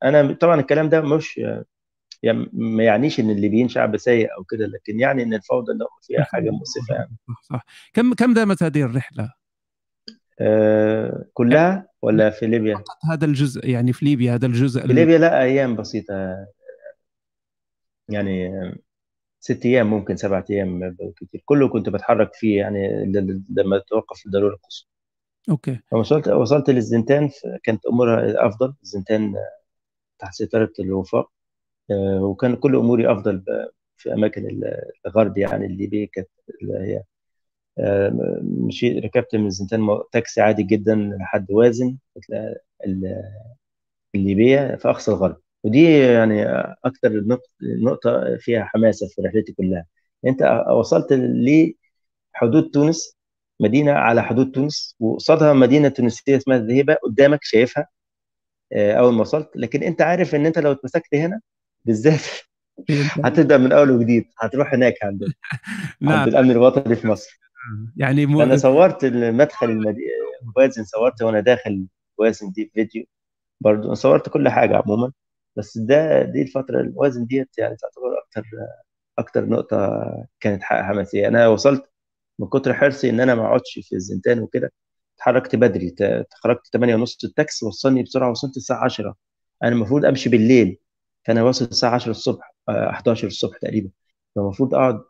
أنا 0.04 0.32
طبعا 0.32 0.60
الكلام 0.60 0.88
ده 0.88 1.00
مش 1.00 1.40
يعني 2.22 2.50
ما 2.52 2.84
يعنيش 2.84 3.20
إن 3.20 3.30
الليبيين 3.30 3.68
شعب 3.68 3.96
سيء 3.96 4.28
أو 4.38 4.44
كده 4.44 4.66
لكن 4.66 5.00
يعني 5.00 5.22
إن 5.22 5.34
الفوضى 5.34 5.72
اللي 5.72 5.84
فيها 6.02 6.22
حاجة 6.22 6.50
مؤسفة 6.50 6.94
يعني. 6.94 7.16
صح 7.42 7.64
كم 7.92 8.14
كم 8.14 8.34
دامت 8.34 8.62
هذه 8.62 8.82
الرحلة؟ 8.82 9.32
آه 10.40 11.24
كلها 11.32 11.88
ولا 12.02 12.30
في 12.30 12.46
ليبيا؟ 12.46 12.84
هذا 13.10 13.24
الجزء 13.24 13.68
يعني 13.68 13.92
في 13.92 14.04
ليبيا 14.04 14.34
هذا 14.34 14.46
الجزء 14.46 14.86
في 14.86 14.92
ليبيا 14.92 15.18
لا 15.18 15.42
أيام 15.42 15.76
بسيطة. 15.76 16.46
يعني 18.08 18.50
ست 19.44 19.66
أيام 19.66 19.90
ممكن 19.90 20.16
سبعة 20.16 20.44
أيام 20.50 20.96
كتير 21.16 21.42
كله 21.44 21.68
كنت 21.68 21.88
بتحرك 21.88 22.34
فيه 22.34 22.58
يعني 22.58 23.12
لما 23.50 23.78
توقف 23.88 24.26
الضروره 24.26 24.54
القصوى. 24.54 24.88
أوكي. 25.50 25.78
وصلت 25.92 26.28
وصلت 26.28 26.70
للزنتان 26.70 27.30
كانت 27.62 27.86
أمورها 27.86 28.46
أفضل. 28.46 28.74
الزنتان 28.82 29.34
تحت 30.18 30.34
سيطره 30.34 30.72
الوفاق. 30.80 31.30
آه، 31.90 32.22
وكان 32.22 32.56
كل 32.56 32.76
أموري 32.76 33.12
أفضل 33.12 33.44
في 33.96 34.12
أماكن 34.12 34.60
الغرب 35.06 35.38
يعني 35.38 35.66
الليبي 35.66 36.06
كانت 36.06 36.28
اللي 36.62 36.78
هي 36.78 37.02
آه، 37.78 38.40
مشيت 38.42 39.04
ركبت 39.04 39.36
من 39.36 39.46
الزنتان 39.46 39.80
تاكسي 40.12 40.40
عادي 40.40 40.62
جدا 40.62 40.94
لحد 40.94 41.46
وازن 41.50 41.96
الليبية 44.14 44.76
في 44.76 44.90
أقصى 44.90 45.10
الغرب. 45.10 45.36
ودي 45.64 45.98
يعني 45.98 46.44
أكثر 46.84 47.24
نقطة 47.62 48.36
فيها 48.40 48.64
حماسة 48.64 49.08
في 49.08 49.22
رحلتي 49.22 49.52
كلها. 49.52 49.86
أنت 50.26 50.64
وصلت 50.70 51.06
لحدود 51.12 52.70
تونس 52.70 53.16
مدينة 53.60 53.92
على 53.92 54.22
حدود 54.22 54.50
تونس 54.52 54.96
وقصادها 55.00 55.52
مدينة 55.52 55.88
تونسية 55.88 56.36
اسمها 56.36 56.56
الذهيبة 56.56 56.94
قدامك 56.94 57.38
شايفها 57.42 57.86
آه، 58.72 58.92
أول 58.92 59.14
ما 59.14 59.20
وصلت. 59.20 59.50
لكن 59.56 59.82
أنت 59.82 60.02
عارف 60.02 60.34
إن 60.34 60.46
أنت 60.46 60.58
لو 60.58 60.72
اتمسكت 60.72 61.14
هنا 61.14 61.40
بالذات 61.84 62.20
هتبدأ 63.24 63.56
من 63.58 63.72
أول 63.72 63.90
وجديد 63.90 64.24
هتروح 64.38 64.74
هناك 64.74 64.94
عند. 65.02 65.24
عند 66.02 66.28
الأمن 66.28 66.50
الوطني 66.50 66.96
في 66.96 67.06
مصر. 67.06 67.40
يعني 67.96 68.26
م... 68.26 68.40
أنا 68.40 68.56
صورت 68.56 69.04
المدخل 69.04 69.70
المدينة 69.70 70.12
وازن 70.56 70.84
صورت 70.84 71.22
وأنا 71.22 71.40
داخل 71.40 71.86
وازن 72.18 72.50
دي 72.50 72.70
فيديو 72.74 73.04
برضه 73.60 73.94
صورت 73.94 74.28
كل 74.28 74.48
حاجة 74.48 74.76
عموما. 74.76 75.12
بس 75.56 75.78
ده 75.78 76.22
دي 76.22 76.42
الفترة 76.42 76.80
الوازن 76.80 77.26
ديت 77.26 77.58
يعني 77.58 77.76
تعتبر 77.76 78.18
أكتر 78.26 78.44
أكتر 79.18 79.46
نقطة 79.46 80.04
كانت 80.40 80.62
حماسيه 80.62 81.28
أنا 81.28 81.48
وصلت 81.48 81.90
من 82.38 82.48
كتر 82.48 82.74
حرصي 82.74 83.10
إن 83.10 83.20
أنا 83.20 83.34
ما 83.34 83.46
أقعدش 83.46 83.78
في 83.82 83.94
الزنتان 83.96 84.40
وكده 84.40 84.72
اتحركت 85.16 85.56
بدري 85.56 85.94
خرجت 86.34 86.66
8 86.72 86.94
ونص 86.94 87.24
التاكس 87.24 87.62
وصلني 87.62 88.02
بسرعة 88.02 88.30
وصلت 88.30 88.56
الساعة 88.56 88.84
10 88.84 89.16
أنا 89.62 89.72
المفروض 89.72 90.04
أمشي 90.04 90.28
بالليل. 90.30 90.78
فانا 91.24 91.42
واصل 91.42 91.64
الساعة 91.64 91.94
10 91.94 92.10
الصبح 92.10 92.54
11 92.68 93.24
آه، 93.24 93.28
الصبح 93.28 93.58
تقريبا. 93.58 93.90
فالمفروض 94.36 94.74
أقعد 94.74 95.00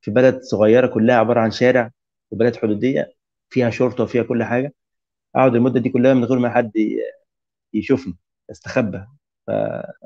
في 0.00 0.10
بلد 0.10 0.42
صغيرة 0.42 0.86
كلها 0.86 1.16
عبارة 1.16 1.40
عن 1.40 1.50
شارع 1.50 1.90
وبلد 2.30 2.56
حدودية 2.56 3.14
فيها 3.50 3.70
شرطة 3.70 4.04
وفيها 4.04 4.22
كل 4.22 4.44
حاجة. 4.44 4.74
أقعد 5.36 5.54
المدة 5.54 5.80
دي 5.80 5.90
كلها 5.90 6.14
من 6.14 6.24
غير 6.24 6.38
ما 6.38 6.50
حد 6.50 6.72
يشوفني 7.74 8.16
استخبى 8.50 9.06
ف 9.48 9.50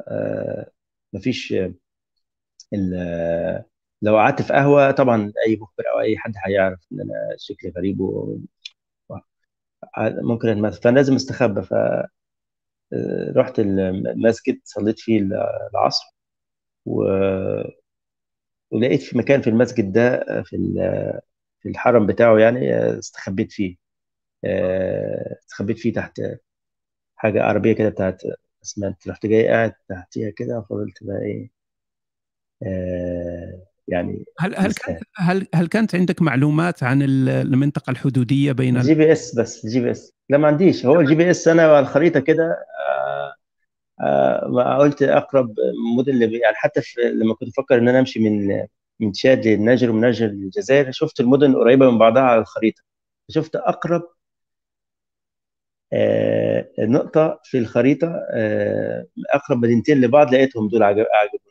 آه، 0.09 0.73
مفيش 1.15 1.55
لو 4.03 4.17
قعدت 4.17 4.43
في 4.43 4.53
قهوة 4.53 4.91
طبعا 4.91 5.33
أي 5.47 5.57
مخبر 5.57 5.85
أو 5.95 6.01
أي 6.01 6.19
حد 6.19 6.33
هيعرف 6.47 6.81
إن 6.93 7.01
أنا 7.01 7.37
شكلي 7.39 7.73
غريب 7.77 8.01
و 8.01 8.39
ممكن 9.99 10.49
المثل 10.49 10.83
فأنا 10.83 10.95
لازم 10.97 11.15
أستخبى. 11.15 11.63
ف 11.63 11.73
آه، 12.93 13.33
رحت 13.37 13.59
المسجد 13.59 14.61
صليت 14.65 15.01
فيه 15.01 15.21
العصر 15.75 16.05
و... 16.87 17.05
ولقيت 18.71 19.03
في 19.03 19.19
مكان 19.19 19.41
في 19.43 19.51
المسجد 19.51 19.93
ده 19.93 20.25
في 20.45 20.57
في 21.61 21.69
الحرم 21.69 22.07
بتاعه 22.07 22.39
يعني 22.39 22.75
استخبيت 22.99 23.53
فيه. 23.53 23.77
آه، 24.45 25.39
استخبيت 25.43 25.79
فيه 25.79 25.93
تحت 25.93 26.23
حاجة 27.17 27.43
عربية 27.43 27.73
كده 27.75 27.89
بتاعت 27.89 28.23
أسمنت. 28.65 29.09
رحت 29.09 29.27
جاي 29.27 29.49
قاعد 29.49 29.73
تحتيها 29.89 30.31
كده 30.31 30.59
وفضلت 30.59 31.05
بقى 31.05 31.23
إيه 31.23 31.51
آه 32.63 33.63
يعني 33.89 34.25
هل 34.39 34.57
هل 34.57 34.73
كانت 34.73 35.01
هل 35.17 35.47
هل 35.55 35.67
كانت 35.67 35.95
عندك 35.95 36.23
معلومات 36.23 36.83
عن 36.83 37.03
المنطقة 37.03 37.91
الحدودية 37.91 38.53
بين 38.53 38.77
الجي 38.77 38.95
بي 38.95 39.13
إس 39.13 39.35
بس 39.35 39.65
الجي 39.65 39.81
بي 39.81 39.91
إس. 39.91 40.15
لا 40.29 40.39
ما 40.39 40.49
عنديش. 40.49 40.87
هو 40.87 41.01
ال 41.01 41.15
GPS 41.15 41.49
أنا 41.49 41.73
والخريطه 41.73 42.21
كده 42.21 42.45
آه 42.89 43.35
آه 44.05 44.49
ما 44.49 44.79
قلت 44.79 45.03
أقرب 45.03 45.55
مدن 45.99 46.23
يعني 46.23 46.57
حتى 46.57 46.81
في 46.83 47.01
لما 47.01 47.35
كنت 47.35 47.49
أفكر 47.49 47.79
إن 47.79 47.89
أنا 47.89 47.99
أمشي 48.01 48.21
من 48.21 48.67
من 49.01 49.13
تشاد 49.13 49.47
للنيجر 49.47 49.91
ومن 49.91 49.99
النيجر 50.05 50.27
للجزائر 50.27 50.93
شفت 50.93 51.21
المدن 51.21 51.55
قريبة 51.57 51.91
من 51.91 51.99
بعضها 51.99 52.23
على 52.23 52.41
الخريطة. 52.41 52.83
شفت 53.31 53.57
أقرب 53.57 54.03
نقطة 56.79 57.41
في 57.45 57.59
الخريطة 57.59 58.21
آه، 58.31 59.07
أقرب 59.35 59.59
مدينتين 59.59 60.01
لبعض 60.01 60.35
لقيتهم 60.35 60.69
دول 60.69 60.83
عجب 60.83 61.07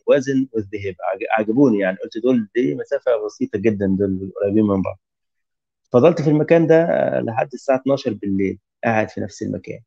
وازن 0.07 0.47
والذهب 0.53 0.95
عجبوني 1.37 1.79
يعني. 1.79 1.97
قلت 2.03 2.17
دول 2.23 2.47
دي 2.55 2.75
مسافة 2.75 3.25
بسيطة 3.25 3.59
جدا 3.59 3.87
دول 3.99 4.31
قريبين 4.41 4.63
من 4.63 4.81
بعض. 4.81 4.99
فضلت 5.93 6.21
في 6.21 6.29
المكان 6.29 6.67
ده 6.67 6.83
آه، 6.83 7.21
لحد 7.21 7.49
الساعة 7.53 7.77
12 7.77 8.13
بالليل. 8.13 8.59
قاعد 8.83 9.09
في 9.09 9.21
نفس 9.21 9.41
المكان. 9.43 9.79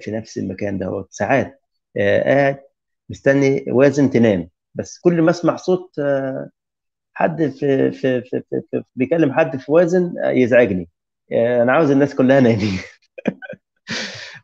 في 0.00 0.10
نفس 0.10 0.38
المكان 0.38 0.78
ده 0.78 1.06
ساعات 1.10 1.60
قاعد 1.96 2.60
مستني 3.10 3.64
وازن 3.68 4.10
تنام. 4.10 4.50
بس 4.74 4.98
كل 4.98 5.22
ما 5.22 5.30
أسمع 5.30 5.56
صوت 5.56 5.94
حد 7.14 7.42
في 7.48 7.92
في 7.92 8.22
في, 8.22 8.42
في, 8.50 8.62
في 8.70 8.82
بيكلم 8.96 9.32
حد 9.32 9.56
في 9.56 9.72
وازن 9.72 10.14
يزعجني. 10.24 10.88
أنا 11.32 11.72
عاوز 11.72 11.90
الناس 11.90 12.14
كلها 12.14 12.40
نايمين. 12.40 12.78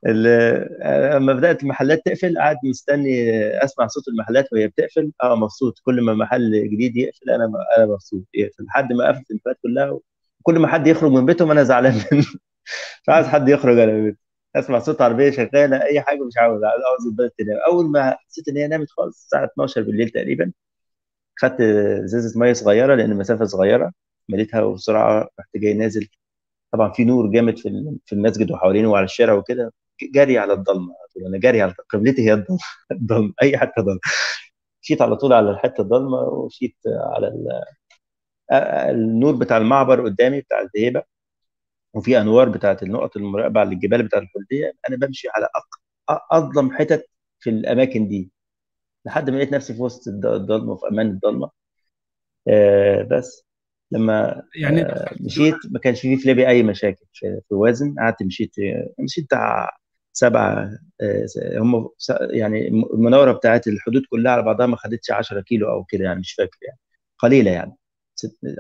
لما 0.07 1.33
بدأت 1.33 1.63
المحلات 1.63 2.03
تقفل 2.07 2.39
قاعد 2.39 2.57
مستني 2.65 3.31
أسمع 3.65 3.87
صوت 3.87 4.09
المحلات 4.09 4.53
وهي 4.53 4.69
بتقفل. 4.69 5.13
آه 5.23 5.35
مبسوط. 5.37 5.79
كل 5.85 6.01
ما 6.01 6.15
محل 6.15 6.69
جديد 6.71 6.97
يقفل 6.97 7.31
أنا 7.31 7.45
أنا 7.79 7.87
مبسوط. 7.87 8.23
يقفل. 8.35 8.65
لحد 8.65 8.93
ما 8.93 9.09
قفلت 9.09 9.31
المحلات 9.31 9.57
كلها 9.63 9.91
وكل 10.41 10.59
ما 10.59 10.69
حد 10.69 10.87
يخرج 10.87 11.13
من 11.13 11.27
بيتهم 11.27 11.51
أنا 11.51 11.63
زعلان 11.63 11.95
منه. 12.13 12.27
مش 13.03 13.09
عايز 13.09 13.27
حد 13.27 13.49
يخرج 13.49 13.79
أنا 13.79 13.93
من 13.93 14.05
بيته 14.05 14.19
أسمع 14.57 14.79
صوت 14.79 15.01
عربية 15.03 15.31
شغالة 15.31 15.83
أي 15.85 16.01
حاجة 16.01 16.25
مش 16.27 16.39
عاوز. 16.39 16.65
عاوز 16.65 17.07
البلد 17.07 17.31
تنام. 17.39 17.59
أول 17.69 17.87
ما 17.91 18.17
حسيت 18.29 18.49
إن 18.49 18.57
هي 18.57 18.69
نامت 18.69 18.91
خالص 18.91 19.25
الساعة 19.25 19.45
12 19.45 19.83
بالليل 19.83 20.09
تقريبا 20.11 20.53
خدت 21.37 21.61
إزازة 22.05 22.41
مية 22.41 22.53
صغيرة 22.53 22.95
لأن 22.95 23.13
المسافة 23.13 23.45
صغيرة. 23.45 23.93
مليتها 24.29 24.63
وبسرعه 24.63 25.29
رحت 25.41 25.51
جاي 25.57 25.75
نازل. 25.75 26.09
طبعا 26.73 26.93
في 26.93 27.05
نور 27.05 27.33
جامد 27.33 27.59
في 27.59 27.97
في 28.07 28.13
المسجد 28.15 28.51
وحوالينه 28.51 28.91
وعلى 28.91 29.05
الشارع 29.05 29.35
وكده. 29.35 29.73
جري 30.05 30.39
على 30.39 30.53
الضلمة. 30.53 30.95
أنا 31.29 31.39
جري 31.39 31.63
على 31.63 31.75
قبلتي 31.91 32.23
هي 32.23 32.33
الضلمة. 32.35 32.59
الضلمة. 32.93 33.35
أي 33.43 33.59
حتة 33.59 33.83
ضلمة. 33.83 34.01
مشيت 34.83 35.03
على 35.03 35.17
طول 35.17 35.33
على 35.33 35.51
الحتة 35.51 35.81
الضلمة 35.83 36.19
ومشيت 36.19 36.77
على 36.87 37.33
النور 38.91 39.37
بتاع 39.37 39.57
المعبر 39.57 40.05
قدامي 40.05 40.41
بتاع 40.41 40.61
الذهيبة. 40.61 41.03
وفي 41.95 42.21
أنوار 42.21 42.49
بتاعت 42.49 42.83
النقط 42.83 43.17
المراقبة 43.17 43.61
على 43.61 43.71
الجبال 43.75 44.03
بتاعت 44.03 44.23
الحلديه 44.23 44.73
أنا 44.89 44.97
بمشي 44.97 45.29
على 45.37 45.49
أظلم 46.33 46.73
حتت 46.73 47.07
في 47.41 47.51
الأماكن 47.51 48.09
دي. 48.09 48.33
لحد 49.07 49.31
ما 49.31 49.37
لقيت 49.37 49.53
نفسي 49.53 49.75
في 49.75 49.83
وسط 49.83 50.09
الضلمة 50.09 50.73
وفي 50.73 50.87
أمان 50.89 51.07
الضلمة. 51.11 51.51
آه 52.49 53.03
بس. 53.03 53.45
لما 53.93 54.43
يعني 54.57 54.83
آه 54.83 55.15
مشيت 55.21 55.55
ما 55.71 55.79
كانش 55.79 56.01
في 56.01 56.17
في 56.17 56.29
ليبيا 56.29 56.49
أي 56.49 56.63
مشاكل 56.63 57.07
في, 57.13 57.41
في 57.49 57.55
وازن 57.55 57.95
قعدت 58.01 58.23
مشيت 58.23 58.53
مشيت 59.05 59.25
بتاع 59.25 59.71
سبعة 60.19 60.71
آه 61.01 61.27
هم 61.59 61.89
يعني 62.31 62.69
المناورة 62.69 63.33
بتاعت 63.33 63.67
الحدود 63.69 64.03
كلها 64.11 64.33
على 64.33 64.43
بعضها 64.43 64.67
ما 64.67 64.77
خدتش 64.77 65.11
10 65.11 65.41
كيلو 65.41 65.71
أو 65.71 65.85
كده 65.85 66.05
يعني 66.05 66.21
مش 66.21 66.33
فاكر 66.35 66.59
يعني. 66.63 66.79
قليلة 67.19 67.51
يعني 67.51 67.77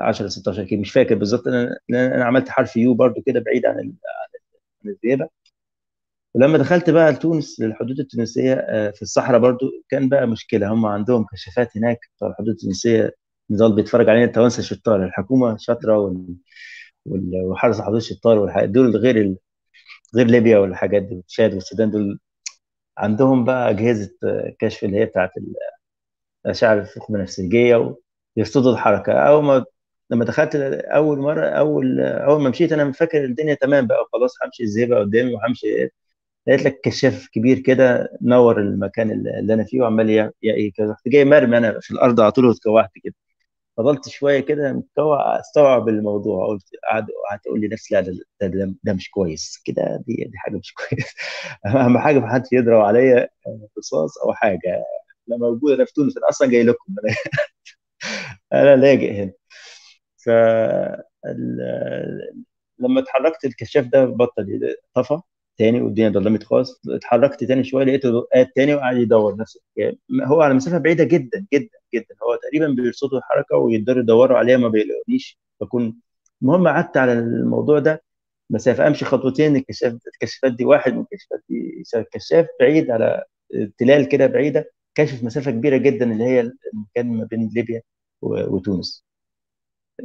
10 0.01 0.29
16 0.29 0.65
كيلو 0.65 0.81
مش 0.81 0.93
فاكر 0.93 1.15
بالظبط. 1.15 1.47
أنا 1.49 1.79
أنا 1.91 2.25
عملت 2.25 2.49
حرف 2.49 2.77
يو 2.77 2.95
برضو 2.95 3.23
كده 3.27 3.41
بعيد 3.41 3.67
عن 3.67 3.77
عن 4.85 4.91
الزيبه 4.91 5.29
ولما 6.35 6.59
دخلت 6.59 6.91
بقى 6.91 7.13
لتونس 7.13 7.61
للحدود 7.61 8.01
التونسية 8.01 8.55
آه، 8.55 8.91
في 8.91 9.03
الصحراء 9.03 9.41
برضو 9.41 9.67
كان 9.89 10.09
بقى 10.09 10.27
مشكلة. 10.27 10.73
هم 10.73 10.87
عندهم 10.87 11.27
كشافات 11.33 11.77
هناك 11.77 11.99
في 12.19 12.27
الحدود 12.27 12.49
التونسية 12.49 13.13
نضال 13.51 13.75
بيتفرج 13.75 14.09
علينا. 14.09 14.25
التوانسه 14.25 14.61
الشطار 14.61 15.05
الحكومة 15.05 15.57
شاطرة 15.57 15.99
وال... 17.07 17.43
وحرس 17.45 17.81
حدود 17.81 17.97
الشطار 17.97 18.39
والحاجات 18.39 18.69
دول 18.71 18.97
غير. 18.97 19.37
غير 20.17 20.27
ليبيا 20.27 20.59
والحاجات 20.59 21.03
دي 21.03 21.23
تشاد 21.29 21.55
والسودان 21.55 21.91
دول 21.91 22.21
عندهم 22.99 23.45
بقى 23.45 23.71
أجهزة 23.71 24.11
كشف 24.61 24.85
اللي 24.85 24.99
هي 25.01 25.07
بتاعت 25.07 25.31
الاشعه 26.47 26.75
الفوق 26.75 27.13
بنفسجيه 27.13 27.97
ويرصدوا 28.37 28.73
الحركة. 28.73 29.13
أول 29.13 29.45
ما 29.45 29.65
لما 30.11 30.25
دخلت 30.25 30.57
أول 30.85 31.19
مرة 31.19 31.47
أول 31.47 32.01
أول 32.01 32.43
ما 32.43 32.51
مشيت 32.51 32.73
أنا 32.73 32.93
فاكر 32.93 33.25
الدنيا 33.25 33.55
تمام 33.55 33.87
بقى 33.87 34.09
خلاص 34.13 34.35
همشي 34.45 34.87
بقى 34.87 35.01
قدامي 35.01 35.35
وهمشي 35.35 35.91
لقيت 36.49 36.65
لك 36.65 36.81
كشاف 36.85 37.29
كبير 37.33 37.59
كده 37.61 38.11
نور 38.23 38.61
المكان 38.61 39.11
اللي 39.13 39.55
أنا 39.55 39.65
فيه 39.65 39.81
وعمال 39.83 40.11
يا 40.11 40.33
كده 40.77 40.97
جاي 41.09 41.25
مرمي 41.27 41.59
أنا 41.59 41.81
في 41.81 41.91
الأرض 41.93 42.21
على 42.21 42.33
طول 42.33 42.47
واتكوعت 42.47 42.91
كده. 43.05 43.15
فضلت 43.79 44.09
شوية 44.09 44.41
كده 44.41 44.83
استوعب 45.41 45.89
الموضوع 45.89 46.47
قلت 46.49 46.65
قعد 46.93 47.07
قعدت 47.31 47.47
أقول 47.47 47.61
لنفسي 47.61 47.95
لا 47.95 48.01
ده, 48.01 48.13
ده, 48.43 48.75
ده 48.85 48.93
مش 48.93 49.11
كويس 49.11 49.63
كده 49.65 50.03
دي 50.07 50.15
دي 50.25 50.39
حاجة 50.39 50.57
مش 50.57 50.75
كويس. 50.79 51.15
أهم 51.67 51.99
حاجة 51.99 52.19
ما 52.19 52.33
حدش 52.35 52.49
يضرب 52.53 52.81
عليا 52.81 53.29
رصاص 53.79 54.19
أو 54.19 54.35
حاجة 54.35 54.85
لا 55.27 55.37
موجودة 55.39 55.75
أنا 55.75 55.85
في 55.85 55.93
تونس 55.93 56.17
أنا 56.19 56.29
أصلا 56.29 56.49
جاي 56.51 56.63
لكم. 56.63 56.95
أنا 58.53 58.77
لاجئ 58.77 59.13
هنا. 59.23 59.33
ف 60.19 60.31
لما 62.79 63.01
اتحركت 63.01 63.45
الكشاف 63.45 63.87
ده 63.87 64.05
بطل 64.05 64.77
طفى 64.95 65.21
تاني 65.59 65.81
والدنيا 65.83 66.09
ضلمت 66.09 66.43
خالص. 66.45 66.81
اتحركت 66.89 67.45
تاني 67.45 67.65
شوية 67.65 67.85
لقيته 67.85 68.21
قاعد 68.35 68.47
تاني 68.57 68.75
وقعد 68.75 68.97
يدور 68.97 69.37
نفس 69.37 69.57
الحكاية 69.57 69.99
هو 70.25 70.41
على 70.43 70.55
مسافة 70.55 70.79
بعيدة 70.79 71.05
جدا 71.05 71.47
جدا 71.55 71.79
جدا. 71.95 72.15
هو 72.23 72.39
تقريبا 72.43 72.69
بيرصدوا 72.83 73.19
الحركة 73.19 73.57
ويقدروا 73.57 74.03
يدوروا 74.03 74.39
عليها 74.39 74.57
ما 74.57 74.69
بيلاقونيش. 74.69 75.39
بكون 75.61 75.97
المهم 76.43 76.69
قعدت 76.69 76.97
على 76.97 77.13
الموضوع 77.13 77.79
ده. 77.79 78.03
مسافة 78.51 78.87
أمشي 78.87 79.05
خطوتين 79.05 79.57
الكشاف 79.57 79.95
الكشافات 80.15 80.53
دي 80.53 80.65
واحد 80.65 80.93
من 80.95 81.01
الكشافات 81.01 81.41
دي 81.49 81.83
كشاف 82.13 82.47
بعيد 82.61 82.91
على 82.91 83.25
تلال 83.79 84.09
كده 84.09 84.27
بعيدة. 84.27 84.73
كاشف 84.95 85.25
مسافة 85.25 85.51
كبيرة 85.51 85.77
جدا 85.77 86.13
اللي 86.13 86.25
هي 86.25 86.41
المكان 86.75 87.07
ما 87.19 87.25
بين 87.25 87.51
ليبيا 87.55 87.83
وتونس. 88.23 89.05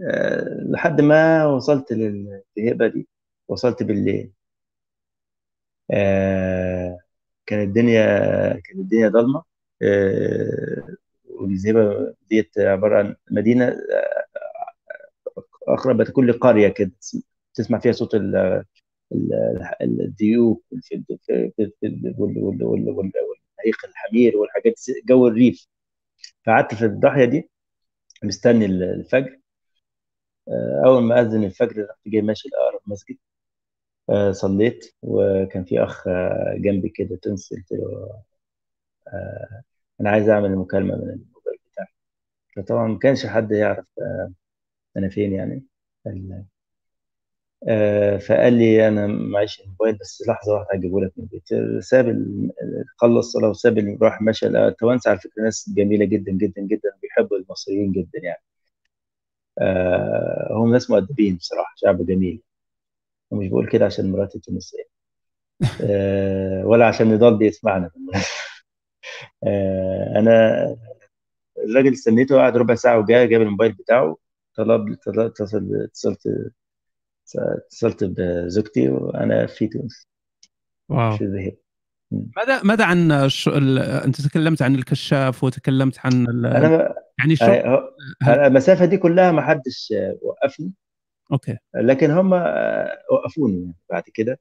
أه 0.03 0.63
لحد 0.69 1.01
ما 1.01 1.45
وصلت 1.45 1.93
للهبه 1.93 2.87
دي. 2.87 3.07
وصلت 3.47 3.83
بالليل. 3.83 4.31
آه 5.91 6.99
كانت 7.45 7.67
الدنيا 7.69 8.03
كانت 8.53 8.79
الدنيا 8.79 9.09
ضلمة. 9.09 9.43
آه 9.81 10.95
والزيبه 11.25 12.13
ديت 12.29 12.57
عبارة 12.59 12.97
عن 12.99 13.15
مدينة 13.31 13.65
آه، 13.67 14.23
أقرب 15.67 16.01
لكل 16.01 16.33
قرية 16.33 16.67
كده. 16.67 16.91
تسمع 17.55 17.79
فيها 17.79 17.91
صوت 17.91 18.15
الديوك 19.81 20.63
والهيق 20.71 21.53
الحمير 23.89 24.37
والحاجات 24.37 24.73
جو 25.05 25.27
الريف. 25.27 25.67
فقعدت 26.45 26.73
في 26.75 26.85
الضاحية 26.85 27.25
دي 27.25 27.49
مستني 28.23 28.65
الفجر. 28.65 29.39
أول 30.85 31.03
ما 31.03 31.21
أذن 31.21 31.43
الفجر 31.43 31.85
رحت 31.89 31.99
جاي 32.07 32.21
ماشي 32.21 32.49
لاقرب 32.49 32.81
مسجد. 32.87 33.17
صليت 34.31 34.95
وكان 35.01 35.63
في 35.65 35.83
أخ 35.83 36.07
آه، 36.07 36.55
جنبي 36.57 36.89
كده 36.89 37.15
تونسي 37.15 37.55
قلت 37.55 37.71
له 37.71 38.09
آه، 39.07 39.63
أنا 40.01 40.09
عايز 40.09 40.29
أعمل 40.29 40.55
مكالمة 40.55 40.95
من 40.95 41.01
الموبايل 41.09 41.59
بتاعي. 41.71 41.87
فطبعا 42.57 42.87
ما 42.87 42.99
كانش 42.99 43.25
حد 43.25 43.51
يعرف 43.51 43.85
أنا 44.97 45.09
فين 45.09 45.33
يعني. 45.33 45.63
فقال 48.27 48.53
لي 48.53 48.87
أنا 48.87 49.07
معيش 49.07 49.61
الموبايل 49.61 49.95
بس 49.97 50.23
لحظة 50.27 50.53
واحدة 50.53 50.67
هجيبه 50.73 51.01
لك 51.01 51.11
من 51.17 51.23
البيت. 51.23 51.47
ساب 51.83 52.25
خلص 52.97 53.31
صلاة 53.33 53.49
وساب 53.49 53.97
راح 54.03 54.21
مشى. 54.21 54.47
التوانسه 54.47 55.09
على 55.11 55.19
فكرة 55.19 55.43
ناس 55.43 55.69
جميلة 55.77 56.05
جدا 56.05 56.31
جدا 56.31 56.61
جدا 56.61 56.89
بيحبوا 57.01 57.37
المصريين 57.37 57.91
جدا 57.91 58.19
يعني. 58.23 58.43
هم 60.51 60.71
ناس 60.71 60.89
مؤدبين 60.91 61.35
بصراحة 61.35 61.73
شعب 61.77 62.05
جميل. 62.05 62.41
ومش 63.33 63.47
بقول 63.47 63.67
كده 63.67 63.85
عشان 63.85 64.11
مراتي 64.11 64.39
تونسية. 64.39 64.83
أه 65.81 66.65
ولا 66.65 66.87
عشان 66.87 67.13
نضال 67.13 67.37
بيسمعنا. 67.37 67.89
أه 69.47 70.13
أنا 70.15 70.65
الراجل 71.69 71.93
استنيته 71.93 72.37
قعد 72.37 72.57
ربع 72.57 72.75
ساعة 72.75 72.99
وجاء 72.99 73.25
جاب 73.25 73.41
الموبايل 73.41 73.73
بتاعه 73.73 74.17
طلب 74.55 74.97
اتصل 75.07 75.69
اتصلت 75.83 76.19
اتصلت 77.37 78.03
بزوجتي 78.03 78.89
وأنا 78.89 79.45
في 79.45 79.67
تونس. 79.67 80.07
wow. 80.89 81.17
ماذا 82.11 82.63
ماذا 82.63 82.85
عن 82.85 83.29
ش... 83.29 83.47
ال... 83.47 83.79
أنت 83.79 84.21
تكلمت 84.21 84.61
عن 84.61 84.75
الكشاف 84.75 85.43
وتكلمت 85.43 85.99
عن 86.05 86.27
ال... 86.27 86.45
أنا 86.45 86.95
يعني 87.19 87.35
شو 87.35 87.81
المسافة 88.27 88.85
دي 88.85 88.97
كلها 88.97 89.31
ما 89.31 89.41
حدش 89.41 89.93
وقفني. 90.21 90.71
okay. 91.31 91.57
لكن 91.75 92.11
هم 92.11 92.33
آه، 92.33 92.97
وقفوني 93.11 93.61
يعني 93.61 93.75
بعد 93.89 94.03
كده. 94.13 94.39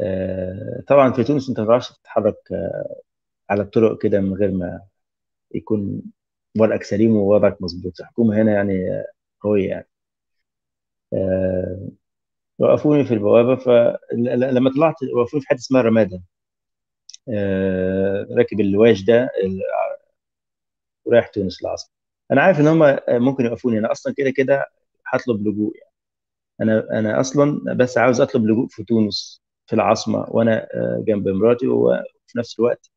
آه، 0.00 0.82
طبعا 0.88 1.12
في 1.12 1.24
تونس 1.24 1.48
أنت 1.48 1.60
ما 1.60 1.66
تعرفش 1.66 1.88
تتحرك 1.92 2.36
آه، 2.52 3.00
على 3.50 3.62
الطرق 3.62 4.02
كده 4.02 4.20
من 4.20 4.34
غير 4.34 4.50
ما 4.52 4.80
يكون 5.54 6.02
ورقك 6.60 6.82
سليم 6.82 7.16
ووضعك 7.16 7.62
مظبوط. 7.62 8.00
الحكومة 8.00 8.42
هنا 8.42 8.52
يعني 8.52 9.04
قوية 9.40 9.68
يعني. 9.68 9.88
وقفوني 12.58 13.04
في 13.04 13.14
البوابة. 13.14 13.56
فلما 13.56 14.70
طلعت 14.76 14.94
وقفوني 15.16 15.42
في 15.42 15.48
حتة 15.48 15.58
اسمها 15.58 15.82
رمادة. 15.82 16.22
راكب 18.38 18.60
الواش 18.60 19.02
ده 19.04 19.30
ورايح 21.04 21.28
تونس 21.28 21.62
العاصمة. 21.62 21.90
أنا 22.32 22.42
عارف 22.42 22.60
إن 22.60 22.66
هم 22.66 22.98
ممكن 23.08 23.44
يوقفوني. 23.44 23.78
أنا 23.78 23.92
أصلا 23.92 24.14
كده 24.16 24.30
كده 24.30 24.66
هطلب 25.06 25.48
لجوء 25.48 25.76
يعني. 25.78 25.85
أنا 26.62 26.86
أنا 26.98 27.20
أصلا 27.20 27.74
بس 27.74 27.98
عاوز 27.98 28.20
أطلب 28.20 28.44
لجوء 28.46 28.66
في 28.68 28.84
تونس 28.84 29.42
في 29.66 29.72
العاصمة 29.72 30.26
وأنا 30.28 30.68
آه، 30.74 31.04
جنب 31.06 31.28
مراتي 31.28 31.66
وفي 31.66 32.38
نفس 32.38 32.58
الوقت 32.58 32.90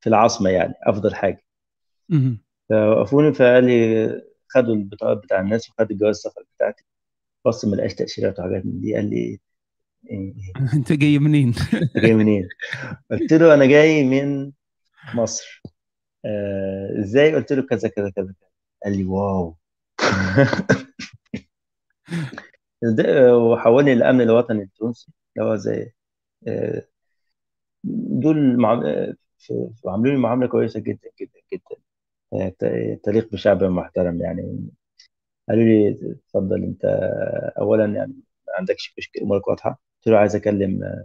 في 0.00 0.08
العاصمة 0.08 0.50
يعني 0.50 0.74
أفضل 0.82 1.14
حاجة 1.14 1.42
فوقفوني 2.68 3.32
فقال 3.34 3.64
لي 3.64 4.22
خدوا 4.48 4.74
البطاقات 4.74 5.16
بتاع 5.18 5.40
الناس 5.40 5.70
وخد 5.70 5.90
الجواز 5.90 6.16
السفر 6.16 6.42
بتاعتي 6.56 6.84
بص 7.46 7.64
ما 7.64 7.76
لقاش 7.76 7.94
تأشيرات 7.94 8.38
وحاجات 8.40 8.66
من 8.66 8.80
دي 8.80 8.94
قال 8.94 9.10
لي 9.10 9.40
إيه 10.10 10.34
أنت 10.74 10.92
جاي 10.92 11.18
منين؟ 11.18 11.54
جاي 11.96 12.14
منين؟ 12.14 12.48
قلت 13.10 13.32
له 13.32 13.54
أنا 13.54 13.66
جاي 13.66 14.04
من 14.04 14.52
مصر 15.14 15.62
آه 16.24 17.00
إزاي؟ 17.00 17.34
قلت 17.34 17.52
له 17.52 17.62
كذا 17.62 17.88
كذا 17.88 18.10
كذا 18.10 18.34
قال 18.84 18.96
لي 18.98 19.04
واو 19.04 19.56
وحولني 23.32 23.94
للامن 23.94 24.20
الوطني 24.20 24.62
التونسي 24.62 25.12
اللي 25.36 25.48
هو 25.50 25.56
زي 25.56 25.92
آه، 26.48 26.82
دول 27.84 28.56
عاملين 29.86 30.14
لي 30.14 30.20
معاملة 30.20 30.48
كويسة 30.48 30.80
جدا 30.80 31.10
جدا 31.20 31.40
جدا. 31.52 31.76
آه، 32.34 32.98
تليق 33.04 33.32
بشعب 33.32 33.64
محترم 33.64 34.20
يعني. 34.22 34.70
قالوا 35.48 35.64
لي 35.64 35.90
اتفضل 36.12 36.64
أنت 36.64 36.84
اولا 37.58 37.84
يعني 37.86 38.12
ما 38.48 38.54
عندكش 38.58 38.94
مشكلة 38.98 39.22
أمورك 39.24 39.48
واضحة؟ 39.48 39.70
قلت 39.70 40.06
له 40.14 40.18
عايز 40.18 40.36
أكلم 40.36 41.04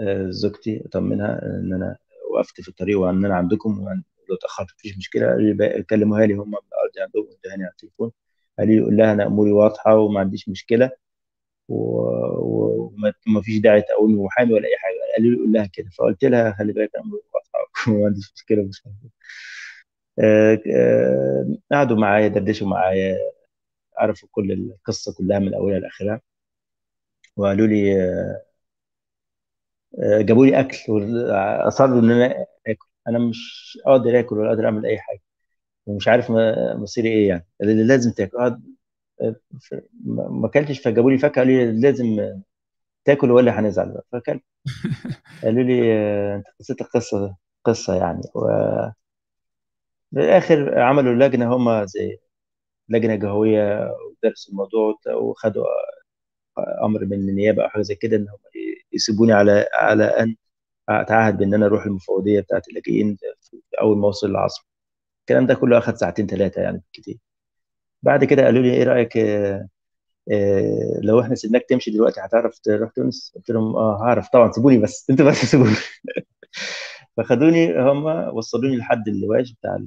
آه، 0.00 0.30
زوجتي 0.30 0.82
أطمنها 0.86 1.42
إن 1.42 1.72
أنا 1.74 1.96
وقفت 2.30 2.60
في 2.60 2.68
الطريق 2.68 3.00
وإن 3.00 3.24
أنا 3.24 3.36
عندكم 3.36 3.80
ولو 3.80 4.36
اتأخرت 4.36 4.68
مفيش 4.78 4.98
مشكلة. 4.98 5.26
قالوا 5.26 5.40
لي 5.54 5.82
كلموها 5.82 6.26
لي 6.26 6.34
هم 6.34 6.54
الأرض 6.54 6.90
عندهم 6.98 7.28
ادهاني 7.44 7.62
على 7.64 7.72
التليفون. 7.72 8.12
قال 8.60 8.70
يقول 8.70 8.98
لها 8.98 9.14
أنا 9.14 9.26
أموري 9.28 9.52
واضحة 9.52 9.96
وما 9.98 10.20
عنديش 10.20 10.50
مشكلة 10.50 10.92
وما 11.68 13.42
فيش 13.44 13.58
داعي 13.60 13.82
تقومي 13.82 14.14
محامي 14.24 14.54
ولا 14.54 14.68
أي 14.68 14.76
حاجة. 14.78 14.96
قال 15.16 15.22
لي 15.26 15.36
يقول 15.36 15.52
لها 15.52 15.66
كده. 15.66 15.90
فقلت 15.98 16.24
لها 16.24 16.52
خلي 16.52 16.72
بالك 16.72 16.90
أنا 16.96 17.04
أموري 17.04 17.22
واضحة 17.34 17.60
وما 17.96 18.06
عنديش 18.06 18.32
مشكلة 18.36 18.62
مش 18.64 18.82
آه، 20.18 20.58
آه، 20.76 21.46
قعدوا 21.72 21.96
معايا 21.96 22.28
دردشوا 22.28 22.66
معايا 22.68 23.16
عرفوا 23.98 24.30
كل 24.32 24.52
القصة 24.52 25.14
كلها 25.18 25.38
من 25.38 25.54
أولها 25.54 25.80
لآخرها. 25.80 26.22
وقالوا 27.36 27.66
لي 27.66 27.94
آه، 30.02 30.20
جابوا 30.22 30.46
لي 30.46 30.60
أكل 30.60 30.78
وأصروا 30.92 32.00
إن 32.00 32.10
أنا 32.10 32.46
آكل. 32.66 32.86
أنا 33.08 33.18
مش 33.18 33.78
قادر 33.86 34.20
آكل 34.20 34.38
ولا 34.38 34.48
قادر 34.48 34.64
أعمل 34.66 34.86
أي 34.86 34.98
حاجة. 34.98 35.20
ومش 35.86 36.08
عارف 36.08 36.30
مصيري 36.76 37.08
إيه 37.08 37.28
يعني. 37.28 37.46
اللي 37.62 37.84
لازم 37.84 38.12
تاكل. 38.12 38.38
آه، 38.38 38.60
ما 40.02 40.46
أكلتش 40.46 40.80
فجابوا 40.80 41.10
لي 41.10 41.18
فاكهة 41.18 41.42
قالوا 41.44 41.54
لي 41.72 41.80
لازم 41.80 42.34
تاكل 43.04 43.30
ولا 43.30 43.60
هنزعل. 43.60 43.92
بقى 43.92 44.06
فأكلت. 44.12 44.42
قالوا 45.44 45.62
لي 45.64 45.94
آه، 45.94 46.36
أنت 46.36 46.46
قصتك 46.60 46.86
قصه 46.86 47.36
قصة 47.64 47.96
يعني. 47.96 48.22
و 48.34 48.48
في 50.14 50.20
الآخر 50.20 50.78
عملوا 50.80 51.14
لجنة 51.28 51.56
هم 51.56 51.84
زي 51.86 52.18
لجنة 52.88 53.14
جهويه 53.16 53.90
ودرسوا 54.24 54.52
الموضوع 54.52 54.94
وخدوا 55.14 55.64
أمر 56.84 57.04
من 57.04 57.12
النيابة 57.12 57.64
أو 57.64 57.68
حاجة 57.68 57.82
زي 57.82 57.94
كده 57.94 58.16
إن 58.16 58.28
هم 58.28 58.38
يسيبوني 58.92 59.32
على 59.32 59.66
على 59.74 60.04
أن 60.04 60.36
أتعهد 60.88 61.38
بأن 61.38 61.54
أنا 61.54 61.66
أروح 61.66 61.86
المفوضية 61.86 62.40
بتاعت 62.40 62.68
اللاجئين 62.68 63.18
أول 63.82 63.98
ما 63.98 64.06
اوصل 64.06 64.30
العاصمه 64.30 64.66
الكلام 65.20 65.46
ده 65.46 65.54
كله 65.54 65.78
أخذ 65.78 65.94
ساعتين 65.94 66.26
ثلاثة 66.26 66.62
يعني 66.62 66.82
كتير 66.92 67.18
بعد 68.02 68.24
كده 68.24 68.44
قالوا 68.44 68.62
لي 68.62 68.74
إيه 68.74 68.84
رأيك 68.84 69.16
آه 70.32 71.00
لو 71.02 71.20
إحنا 71.20 71.34
سيبناك 71.34 71.64
تمشي 71.68 71.90
دلوقتي 71.90 72.20
هتعرف 72.20 72.58
تروح 72.58 72.90
تونس 72.90 73.32
قلت 73.36 73.50
لهم 73.50 73.76
آه 73.76 74.02
هعرف. 74.02 74.28
طبعا 74.28 74.52
سيبوني 74.52 74.78
بس. 74.78 75.06
أنتوا 75.10 75.26
بس 75.30 75.36
سيبوني. 75.36 75.76
فخدوني 77.16 77.80
هم 77.80 78.04
وصلوني 78.36 78.76
لحد 78.76 79.08
اللواج 79.08 79.52
بتاع 79.54 79.78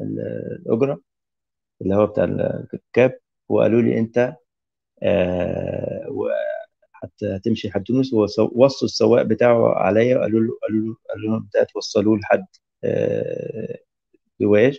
الأجرة 0.00 1.00
اللي 1.82 1.94
هو 1.96 2.06
بتاع 2.06 2.24
ال 2.74 2.85
cab 2.85 3.18
وقالوا 3.48 3.82
لي 3.82 3.98
أنت 3.98 4.36
آه 5.02 6.08
حتى 6.92 7.38
تمشي 7.44 7.68
لحد 7.68 7.82
تونس 7.84 8.12
ووصوا 8.14 8.88
السواق 8.88 9.22
بتاعه 9.22 9.74
عليا 9.74 10.18
وقالوا 10.18 10.40
له 10.40 10.58
قالوا 10.62 10.86
له 10.88 10.96
قالوا 11.10 11.30
لهم 11.30 11.48
ده 11.54 11.64
توصلوه 11.64 12.18
لحد 12.18 12.46
آه 12.84 13.78
لواج 14.40 14.78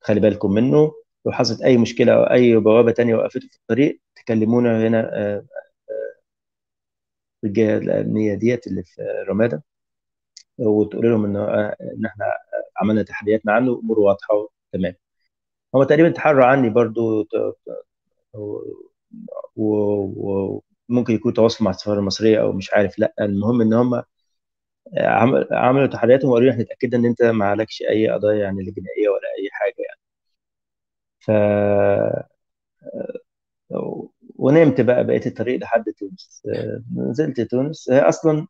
خلي 0.00 0.20
بالكم 0.20 0.52
منه. 0.52 0.92
لو 1.26 1.32
حصلت 1.32 1.62
أي 1.62 1.76
مشكلة 1.78 2.12
أو 2.14 2.24
أي 2.24 2.56
بوابة 2.56 2.92
تانية 2.92 3.14
وقفته 3.16 3.48
في 3.48 3.56
الطريق 3.56 4.00
تكلمونا 4.16 4.88
هنا 4.88 5.10
آه 5.14 5.44
الجهه 7.44 7.78
الأمنية 7.78 8.34
ديت 8.34 8.66
اللي 8.66 8.82
في 8.84 9.02
رمادة 9.28 9.62
وتقول 10.58 11.10
لهم 11.10 11.24
إن 11.24 11.36
إن 11.80 12.06
إحنا 12.06 12.24
عملنا 12.82 13.02
تحدياتنا 13.02 13.52
عنه 13.52 13.80
اموره 13.84 14.00
واضحة 14.00 14.48
تمام 14.72 14.94
هم 15.74 15.84
تقريبا 15.84 16.10
تحروا 16.10 16.44
عني 16.46 16.70
برضو 16.70 17.28
وممكن 19.56 21.14
يكون 21.14 21.34
تواصل 21.34 21.64
مع 21.64 21.70
السفارة 21.70 21.98
المصرية 22.00 22.40
أو 22.42 22.52
مش 22.52 22.72
عارف 22.74 22.98
لأ 22.98 23.14
المهم 23.20 23.60
إن 23.60 23.72
هم 23.74 24.02
عملوا 25.52 25.86
تحدياتهم 25.86 26.30
وقالوا 26.30 26.46
لي 26.46 26.52
إحنا 26.52 26.62
اتاكدنا 26.62 27.00
إن 27.00 27.06
أنت 27.06 27.22
ما 27.22 27.44
عليكش 27.46 27.82
أي 27.82 28.08
قضايا 28.08 28.38
يعني 28.38 28.62
جنائيه 28.62 29.08
ولا 29.08 29.28
أي 29.38 29.48
حاجة 29.52 29.74
يعني. 29.78 30.00
ف 31.18 31.30
ونمت 34.36 34.80
بقى 34.80 35.06
بقيت 35.06 35.26
الطريق 35.26 35.60
لحد 35.60 35.84
تونس. 35.98 36.42
نزلت 36.96 37.40
تونس. 37.40 37.90
هي 37.90 38.00
أصلا 38.00 38.46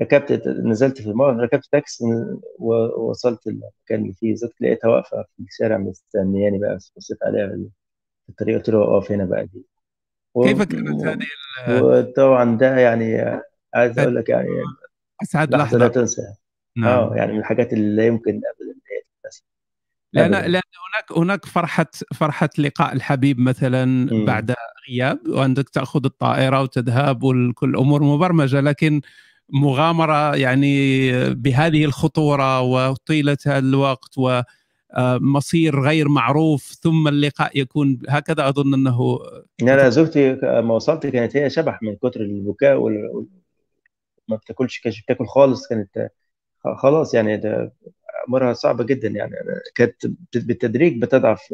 ركبت 0.00 0.48
نزلت 0.48 1.02
في 1.02 1.06
الموقف 1.10 1.36
ركبت 1.36 1.66
تاكسي 1.72 2.04
ووصلت 2.58 3.46
المكان 3.46 4.02
اللي 4.02 4.12
فيه. 4.12 4.34
زدت 4.34 4.60
لقيتها 4.60 4.88
واقفة 4.88 5.22
في 5.36 5.42
الشارع 5.42 5.78
مستنياني 5.78 6.58
بقى 6.58 6.78
بصيت 6.96 7.18
عليها 7.22 7.48
في 7.48 8.28
الطريق 8.28 8.56
قلت 8.56 8.68
له 8.70 8.82
اقف 8.96 9.12
هنا 9.12 9.24
بقى 9.24 9.46
دي. 9.46 9.64
و... 10.34 10.42
كيف 10.44 10.62
كانت 10.62 11.04
هذه 11.04 11.26
وطبعا 11.82 12.56
ده 12.58 12.76
يعني 12.78 13.40
عايز 13.74 13.98
أقول 13.98 14.16
لك 14.16 14.28
يعني 14.28 14.48
أسعد 15.22 15.54
لحظة 15.54 15.78
لا 15.78 15.88
تنسى. 15.88 16.22
نعم. 16.76 16.88
آه 16.88 17.16
يعني 17.16 17.32
من 17.32 17.38
الحاجات 17.38 17.72
اللي 17.72 17.96
لا 17.96 18.06
يمكن 18.06 18.30
ابدا 18.30 18.80
لأن 20.12 20.30
لأن 20.30 20.62
هناك 20.88 21.18
هناك 21.18 21.44
فرحه 21.44 21.90
فرحة 22.14 22.48
لقاء 22.58 22.92
الحبيب 22.92 23.40
مثلا 23.40 23.84
م. 23.84 24.24
بعد 24.24 24.54
غياب 24.90 25.18
وانك 25.28 25.68
تأخذ 25.68 26.04
الطائرة 26.04 26.62
وتذهب 26.62 27.22
وكل 27.22 27.76
أمور 27.76 28.02
مبرمجة 28.02 28.60
لكن 28.60 29.00
مغامرة 29.52 30.36
يعني 30.36 31.12
بهذه 31.34 31.84
الخطورة 31.84 32.60
وطيلة 32.60 33.38
الوقت 33.46 34.14
ومصير 34.18 35.80
غير 35.80 36.08
معروف 36.08 36.62
ثم 36.82 37.08
اللقاء 37.08 37.58
يكون 37.60 37.98
هكذا 38.08 38.48
أظن 38.48 38.74
أنه 38.74 39.18
لا 39.62 39.88
زوجتي 39.88 40.32
ما 40.42 40.74
وصلت 40.74 41.06
كانت 41.06 41.36
هي 41.36 41.50
شبح 41.50 41.82
من 41.82 41.96
كتر 41.96 42.20
البكاء 42.20 42.76
وال... 42.76 43.26
ما 44.30 44.36
بتاكلش 44.36 44.80
كانت 44.80 44.96
بتاكل 45.02 45.26
خالص 45.26 45.68
كانت 45.68 46.10
خلاص 46.76 47.14
يعني 47.14 47.36
ده 47.36 47.72
امورها 48.28 48.52
صعبة 48.52 48.84
جدا 48.84 49.08
يعني. 49.08 49.34
كانت 49.74 50.06
بالتدريج 50.34 51.02
بتضعف 51.02 51.52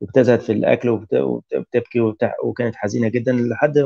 وبتزهد 0.00 0.40
في 0.40 0.52
الأكل 0.52 0.88
وبتبكي 0.88 2.00
وكانت 2.44 2.76
حزينة 2.76 3.08
جدا 3.08 3.32
لحد 3.32 3.78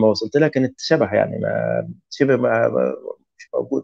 ما 0.00 0.06
وصلت 0.08 0.36
لها 0.36 0.48
كانت 0.48 0.80
شبح 0.80 1.12
يعني 1.12 1.38
ما 1.38 1.88
شبه 2.10 2.36
ما 2.36 2.68
مش 3.38 3.48
موجود. 3.54 3.82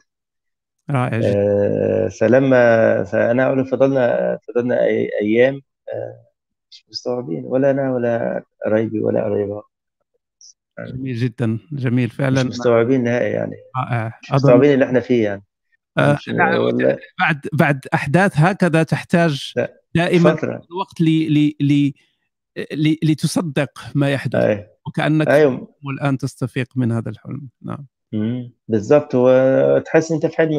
رائع 0.90 1.18
جدا. 1.18 1.34
آه 1.34 2.08
فلما 2.08 3.04
فأنا 3.04 3.46
أقول 3.46 3.66
فضلنا 3.66 4.38
فضلنا 4.48 4.84
أيام 5.22 5.60
آه 5.94 6.24
مش 6.70 6.84
مستوعبين 6.88 7.44
ولا 7.44 7.70
أنا 7.70 7.94
ولا 7.94 8.44
قرايبي 8.64 9.00
ولا 9.00 9.24
قرايبها. 9.24 9.62
جميل 10.78 11.16
جدا 11.16 11.58
جميل 11.72 12.10
فعلا. 12.10 12.42
مش 12.42 12.48
مستوعبين 12.48 13.04
نهائي 13.04 13.32
يعني. 13.32 13.56
رائع 13.76 14.18
مش 14.22 14.32
مستوعبين 14.32 14.74
اللي 14.74 14.84
إحنا 14.84 15.00
فيه 15.00 15.24
يعني. 15.24 15.42
آه 15.98 16.18
ولا... 16.60 16.98
بعد 17.20 17.40
بعد 17.52 17.86
أحداث 17.94 18.32
هكذا 18.36 18.82
تحتاج 18.82 19.52
لا. 19.56 19.80
دائما 19.94 20.34
فترة. 20.34 20.62
الوقت 20.70 21.00
لي 21.00 21.28
لي 21.28 21.56
لي 21.60 21.94
لي 22.72 22.98
لتصدق 23.02 23.70
ما 23.94 24.10
يحدث. 24.12 24.34
أي. 24.34 24.66
وكأنك 24.86 25.28
أيوة. 25.28 25.74
والان 25.86 26.18
تستفيق 26.18 26.66
من 26.76 26.92
هذا 26.92 27.10
الحلم. 27.10 27.48
نعم. 27.62 27.86
مم. 28.12 28.52
بالظبط 28.68 29.14
وتحس 29.14 30.12
إنت 30.12 30.26
في 30.26 30.36
حلم 30.36 30.50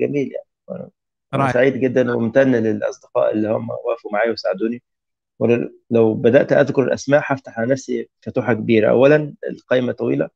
جميل 0.00 0.30
يعني. 0.32 0.90
أنا 1.34 1.52
سعيد 1.52 1.76
جدا 1.76 2.12
وممتن 2.12 2.52
للأصدقاء 2.52 3.32
اللي 3.32 3.48
هم 3.48 3.70
وقفوا 3.70 4.12
معايا 4.12 4.32
وساعدوني. 4.32 4.82
ولو 5.38 6.14
بدأت 6.14 6.52
أذكر 6.52 6.82
الأسماء 6.82 7.22
هفتح 7.24 7.58
على 7.58 7.70
نفسي 7.72 8.08
فتوحة 8.20 8.54
كبيرة. 8.54 8.90
اولا 8.90 9.34
القائمة 9.50 9.92
طويلة. 9.92 10.28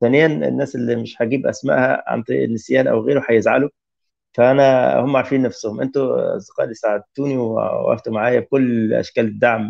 ثانيا 0.00 0.26
الناس 0.26 0.74
اللي 0.74 0.96
مش 0.96 1.22
هجيب 1.22 1.46
اسمائها 1.46 2.04
عن 2.06 2.22
طريق 2.22 2.42
النسيان 2.44 2.86
أو 2.86 3.00
غيره 3.00 3.24
هيزعلوا. 3.28 3.70
فأنا 4.32 4.98
هم 5.00 5.16
عارفين 5.16 5.42
نفسهم. 5.42 5.80
أنتوا 5.80 6.36
أصدقائي 6.36 6.64
اللي 6.64 6.74
ساعدتوني 6.74 7.36
ووقفتوا 7.36 8.12
معايا 8.12 8.40
بكل 8.40 8.94
أشكال 8.94 9.24
الدعم 9.24 9.68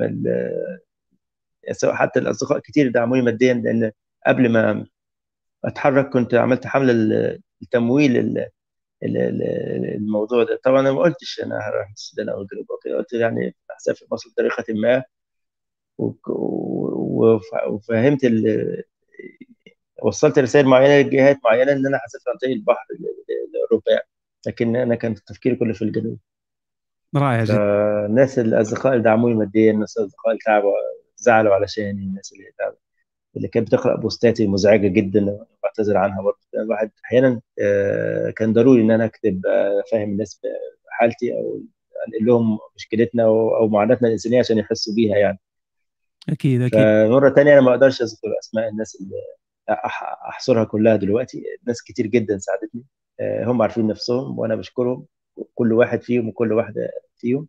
سواء 1.73 1.95
حتى 1.95 2.21
الأصدقاء 2.21 2.59
كتير 2.59 2.91
دعموني 2.91 3.23
ماديا 3.23 3.55
لأن 3.55 3.93
قبل 4.27 4.49
ما 4.49 4.87
أتحرك 5.65 6.09
كنت 6.09 6.35
عملت 6.35 6.67
حملة 6.67 6.93
التمويل 7.63 8.47
الموضوع 9.03 10.45
ده. 10.45 10.61
طبعا 10.65 10.81
أنا 10.81 10.93
ما 10.93 11.01
قلتش 11.01 11.41
أنا 11.45 11.59
هروح 11.59 11.91
السودان 11.91 12.29
أو 12.29 12.43
الجنوب. 12.43 12.67
قلت 12.99 13.13
يعني 13.13 13.57
هسافر 13.71 14.07
مصر 14.13 14.31
بطريقة 14.31 14.65
ما. 14.75 15.05
وفهمت 17.69 18.21
وصلت 20.03 20.39
رسائل 20.39 20.67
معينة 20.67 21.09
لجهات 21.09 21.39
معينة 21.45 21.73
إن 21.73 21.87
أنا 21.87 22.01
هسافر 22.07 22.31
عن 22.31 22.37
طريق 22.37 22.53
البحر 22.55 22.87
لاوروبا 23.55 23.93
يعني. 23.93 24.09
لكن 24.47 24.77
أنا 24.77 24.95
كان 24.95 25.15
تفكيري 25.15 25.57
كله 25.57 25.73
في 25.73 25.83
الجنوب. 25.83 26.19
رائع 27.17 27.45
جدا. 27.45 27.57
الناس 28.07 28.39
الأصدقاء 28.39 28.93
اللي 28.93 29.05
دعموني 29.05 29.35
ماديا 29.35 29.73
الناس 29.73 29.99
الأصدقاء 29.99 30.29
اللي 30.31 30.41
تعبوا 30.47 30.73
زعلوا 31.17 31.55
علشاني 31.55 32.03
الناس 32.03 32.33
اللي 32.33 32.53
تعبوا. 32.59 32.84
اللي 33.37 33.49
كانت 33.49 33.67
بتقرأ 33.67 33.97
بوستاتي 33.97 34.47
مزعجة 34.47 34.89
جدا 34.89 35.47
بعتذر 35.63 35.97
عنها 35.97 36.23
برضه. 36.23 36.39
الواحد 36.55 36.91
أحيانا 37.05 37.41
كان 38.37 38.53
ضروري 38.53 38.83
إن 38.83 38.91
أنا 38.91 39.05
أكتب 39.05 39.43
فاهم 39.93 40.11
الناس 40.11 40.41
حالتي 40.89 41.35
أو 41.35 41.61
أنقل 42.09 42.27
لهم 42.27 42.59
مشكلتنا 42.77 43.23
أو 43.25 43.69
معاناتنا 43.69 44.09
الإنسانية 44.09 44.39
عشان 44.39 44.59
يحسوا 44.59 44.95
بيها 44.95 45.17
يعني. 45.17 45.39
أكيد 46.29 46.63
أكيد. 46.63 46.81
مره 47.11 47.31
ثانية 47.31 47.53
أنا 47.53 47.61
ما 47.61 47.71
أقدرش 47.71 48.03
أذكر 48.03 48.29
أسماء 48.43 48.69
الناس 48.69 48.99
اللي 49.01 49.17
أحصرها 50.29 50.65
كلها 50.65 50.97
دلوقتي. 50.97 51.45
ناس 51.67 51.83
كتير 51.83 52.07
جدا 52.07 52.39
ساعدتني 52.39 52.85
هم 53.21 53.63
عارفين 53.63 53.87
نفسهم 53.87 54.39
وأنا 54.39 54.55
بشكرهم 54.55 55.07
كل 55.55 55.73
واحد 55.73 56.03
فيهم 56.03 56.29
وكل 56.29 56.53
واحدة 56.53 56.91
فيهم. 57.17 57.49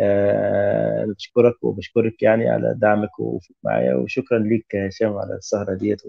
أنا 0.00 1.12
بشكرك 1.12 1.64
وبشكرك 1.64 2.22
يعني 2.22 2.50
على 2.50 2.74
دعمك 2.76 3.20
ووقوفك 3.20 3.54
معايا 3.64 3.94
وشكرا 3.94 4.38
ليك 4.38 4.76
هشام 4.76 5.12
على 5.12 5.34
السهرة 5.34 5.74
ديت 5.74 6.02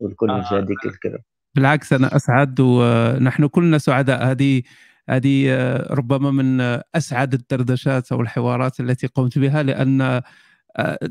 ولكل 0.00 0.30
آه. 0.30 0.40
مشاهديك 0.40 0.86
الكرام 0.86 1.20
بالعكس 1.56 1.92
أنا 1.92 2.16
أسعد 2.16 2.60
ونحن 2.60 3.46
كلنا 3.46 3.78
سعداء 3.78 4.24
هذه 4.24 4.62
هذه 5.08 5.56
ربما 5.76 6.30
من 6.30 6.60
أسعد 6.94 7.34
الدردشات 7.34 8.12
أو 8.12 8.20
الحوارات 8.20 8.80
التي 8.80 9.06
قمت 9.06 9.38
بها 9.38 9.62
لأن 9.62 10.22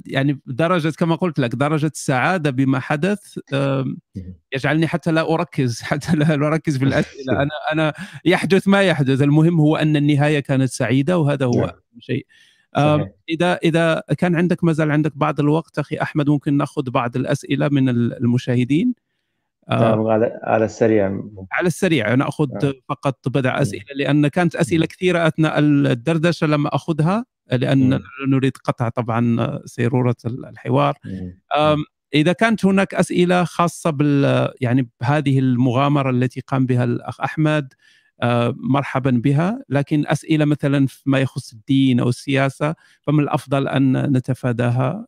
يعني 0.06 0.42
درجة 0.46 0.90
كما 0.90 1.16
قلت 1.16 1.40
لك 1.40 1.56
درجة 1.56 1.92
السعادة 1.96 2.50
بما 2.50 2.80
حدث 2.80 3.40
يجعلني 4.54 4.88
حتى 4.88 5.12
لا 5.12 5.34
أركز 5.34 5.82
حتى 5.92 6.16
لا 6.16 6.34
أركز 6.34 6.78
في 6.78 6.86
الأسئلة. 6.86 7.34
أنا 7.42 7.52
أنا 7.72 7.94
يحدث 8.26 8.68
ما 8.68 8.82
يحدث. 8.82 9.22
المهم 9.22 9.60
هو 9.60 9.76
أن 9.76 9.96
النهاية 9.96 10.40
كانت 10.40 10.70
سعيدة 10.70 11.18
وهذا 11.18 11.46
هو 11.46 11.64
أهم 11.64 12.00
شيء. 12.00 12.26
إذا 13.30 13.54
إذا 13.64 14.04
كان 14.18 14.36
عندك 14.36 14.64
ما 14.64 14.74
زال 14.74 14.92
عندك 14.92 15.18
بعض 15.18 15.40
الوقت 15.40 15.80
أخي 15.80 15.98
أحمد 15.98 16.30
ممكن 16.30 16.58
نأخذ 16.58 16.90
بعض 16.90 17.16
الأسئلة 17.16 17.70
من 17.70 17.90
المشاهدين. 17.90 18.94
نعم 19.70 20.08
على 20.08 20.40
على 20.44 20.66
السريع. 20.66 21.22
على 21.52 21.68
السريع. 21.68 22.16
نأخذ 22.16 22.50
آه. 22.66 22.74
فقط 22.90 23.30
بضع 23.30 23.62
أسئلة 23.62 23.86
لأن 23.96 24.28
كانت 24.28 24.56
أسئلة 24.56 24.86
كثيرة 24.86 25.28
أثناء 25.28 25.60
الدردشة 25.60 26.48
لما 26.48 26.76
أخذها. 26.76 27.26
لأن 27.52 27.96
م. 27.96 28.02
نريد 28.28 28.58
قطع 28.58 28.90
طبعا 28.90 29.60
سيرورة 29.66 30.16
الحوار. 30.26 30.98
إذا 32.14 32.34
كانت 32.34 32.66
هناك 32.66 32.94
أسئلة 32.94 33.44
خاصة 33.44 33.90
بال 33.90 34.50
يعني 34.62 34.90
بهذه 35.02 35.40
المغامرة 35.40 36.10
التي 36.10 36.40
قام 36.40 36.66
بها 36.66 36.84
الأخ 36.84 37.22
أحمد 37.22 37.74
مرحبا 38.56 39.12
بها. 39.12 39.64
لكن 39.70 40.04
أسئلة 40.08 40.46
مثلا 40.46 40.88
ما 41.06 41.20
يخص 41.20 41.54
الدين 41.54 42.00
أو 42.00 42.10
السياسة 42.10 42.76
فمن 43.02 43.20
الأفضل 43.20 43.68
أن 43.68 44.18
نتفاداها؟ 44.18 45.06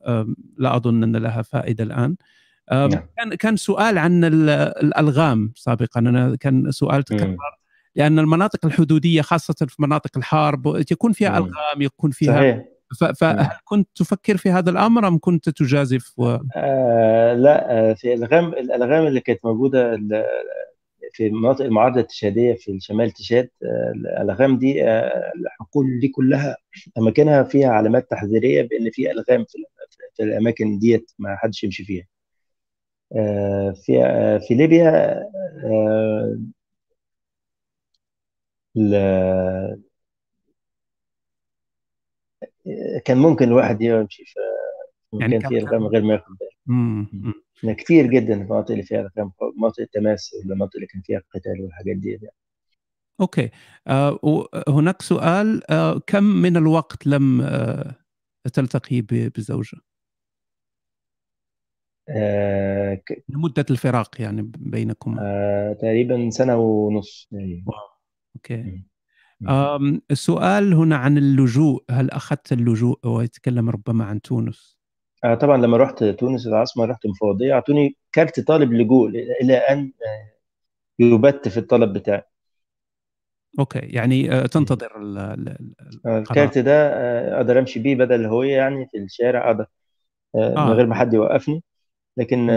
لا 0.57 0.76
أظن 0.76 1.03
أن 1.03 1.15
لها 1.15 1.41
فائدة 1.41 1.84
الآن. 1.84 2.15
نعم. 2.72 2.89
كان 2.89 3.34
كان 3.39 3.55
سؤال 3.55 3.97
عن 3.97 4.23
الألغام 4.23 5.51
سابقا. 5.55 5.99
أنا 5.99 6.35
كان 6.35 6.72
سؤال 6.72 7.03
تكرر 7.03 7.38
لأن 7.95 8.20
المناطق 8.20 8.65
الحدودية 8.65 9.22
خاصة 9.22 9.65
في 9.68 9.76
مناطق 9.80 10.18
الحرب 10.18 10.84
يكون 10.91 11.11
فيها 11.11 11.38
ألغام 11.38 11.82
يكون 11.82 12.11
فيها 12.11 12.34
صحيح. 12.34 12.64
فهل 13.20 13.48
كنت 13.64 13.90
تفكر 13.95 14.38
في 14.38 14.49
هذا 14.49 14.70
الأمر 14.70 15.07
أم 15.07 15.20
كنت 15.20 15.49
تجازف؟ 15.49 16.14
و... 16.18 16.38
آه 16.56 17.34
لا 17.34 17.72
آه، 17.72 17.94
في 17.94 18.14
الألغام 18.14 18.53
الألغام 18.53 19.07
اللي 19.07 19.20
كانت 19.20 19.45
موجودة 19.45 19.99
في 21.11 21.30
مناطق 21.30 21.65
المعارضة 21.65 21.99
التشاديه 21.99 22.53
في 22.53 22.80
شمال 22.80 23.11
تشاد 23.11 23.49
آه، 23.64 23.94
الألغام 23.95 24.57
دي 24.57 24.84
آه، 24.84 25.32
الحقول 25.36 25.99
دي 25.99 26.07
كلها 26.07 26.57
أماكنها 26.98 27.44
فيها 27.44 27.70
علامات 27.70 28.11
تحذيرية 28.11 28.61
بأن 28.61 28.90
في 28.91 29.11
ألغام 29.11 29.45
في, 29.45 29.57
في 30.14 30.24
الأماكن 30.24 30.80
ديت 30.80 31.11
ما 31.20 31.36
حدش 31.36 31.64
يمشي 31.64 31.84
فيها. 31.84 32.06
في 33.74 34.40
في 34.48 34.53
ليبيا 34.56 35.24
كان 43.06 43.18
ممكن 43.18 43.45
الواحد 43.45 43.82
يمشي 43.82 44.24
في 44.26 44.40
يعني 45.20 45.40
كان 45.40 45.50
في 45.50 45.58
الغام 45.60 45.88
غير 45.88 46.02
ما 46.02 46.14
ياخد 46.14 46.26
باله 46.40 46.52
كثير 47.78 48.06
جدا 48.08 48.34
المناطق 48.34 48.72
اللي 48.72 48.84
فيها 48.84 49.02
الغام 49.02 49.32
مناطق 49.58 49.80
التماس 49.82 50.34
والمناطق 50.34 50.76
اللي 50.76 50.88
كان 50.88 51.02
فيها 51.02 51.22
قتال 51.36 51.62
والحاجات 51.62 51.95
دي 51.98 52.10
يعني. 52.10 52.36
okay 53.22 53.49
آه 53.88 54.20
هناك 54.68 55.02
سؤال 55.02 55.72
آه 55.72 56.00
كم 56.08 56.24
من 56.24 56.58
الوقت 56.58 57.08
لم 57.08 57.41
آه 57.41 57.95
تلتقي 58.54 59.02
بزوجة؟ 59.02 59.78
آه 62.10 62.94
ك... 62.95 63.24
مدة 63.30 63.66
الفراق 63.72 64.22
يعني 64.22 64.41
بينكم 64.58 65.18
آه 65.20 65.74
تقريبا 65.74 66.30
سنة 66.30 66.58
ونص 66.58 67.28
يعني. 67.32 67.64
واو 67.68 67.93
أوكي. 68.35 68.84
السؤال 70.11 70.73
هنا 70.73 70.95
عن 70.95 71.18
اللجوء. 71.18 71.84
هل 71.91 72.11
أخذت 72.11 72.51
اللجوء 72.51 73.07
ويتكلم 73.07 73.69
ربما 73.69 74.05
عن 74.05 74.22
تونس؟ 74.22 74.77
آه 75.23 75.35
طبعا 75.35 75.57
لما 75.57 75.77
رحت 75.77 76.03
تونس 76.03 76.47
العاصمه 76.47 76.85
رحت 76.85 77.07
مفوضيه 77.07 77.53
أعطوني 77.53 77.97
كارت 78.11 78.39
طالب 78.39 78.73
لجوء 78.73 79.10
إلى 79.41 79.57
أن 79.57 79.91
آه، 80.05 80.34
يبت 80.99 81.47
في 81.47 81.57
الطلب 81.57 81.93
بتاعي. 81.93 82.23
okay. 83.60 83.80
يعني 83.80 84.31
آه، 84.31 84.45
تنتظر 84.45 84.91
آه، 86.05 86.19
الكارت 86.19 86.57
ده 86.57 86.89
أقدر 87.38 87.60
أمشي 87.60 87.80
بيه 87.80 87.95
بدل 87.95 88.15
الهويه 88.15 88.55
يعني 88.55 88.88
في 88.91 88.97
الشارع 88.97 89.47
أقدر 89.51 89.65
آه. 90.35 90.65
من 90.65 90.72
غير 90.72 90.85
ما 90.85 90.95
حد 90.95 91.14
يوقفني. 91.14 91.64
لكن 92.18 92.47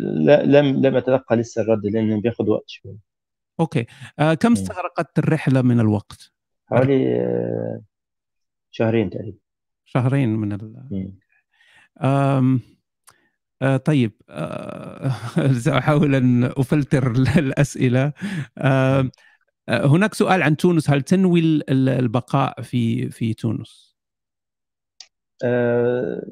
لا 0.00 0.42
لم 0.42 0.86
لم 0.86 0.96
أتلقى 0.96 1.36
لسه 1.36 1.62
الرد 1.62 1.86
لأنه 1.86 2.20
بياخد 2.20 2.48
وقت 2.48 2.64
شوية. 2.66 3.11
okay. 3.60 3.86
آه 4.18 4.34
كم 4.34 4.52
استغرقت 4.52 5.18
الرحلة 5.18 5.62
من 5.62 5.80
الوقت؟ 5.80 6.32
حوالي 6.66 7.20
آه 7.20 7.80
شهرين 8.70 9.10
تقريبا. 9.10 9.38
شهرين 9.84 10.28
من 10.28 10.52
ال 10.52 10.76
آم 12.02 12.60
آه 13.62 13.76
طيب 13.76 14.12
آه 14.30 15.12
سأحاول 15.64 16.14
أن 16.14 16.44
أفلتر 16.44 17.10
الأسئلة. 17.38 18.12
آه 18.58 19.10
هناك 19.68 20.14
سؤال 20.14 20.42
عن 20.42 20.56
تونس. 20.56 20.90
هل 20.90 21.02
تنوي 21.02 21.40
البقاء 21.68 22.62
في 22.62 23.10
في 23.10 23.34
تونس؟ 23.34 23.96
آه 25.44 26.22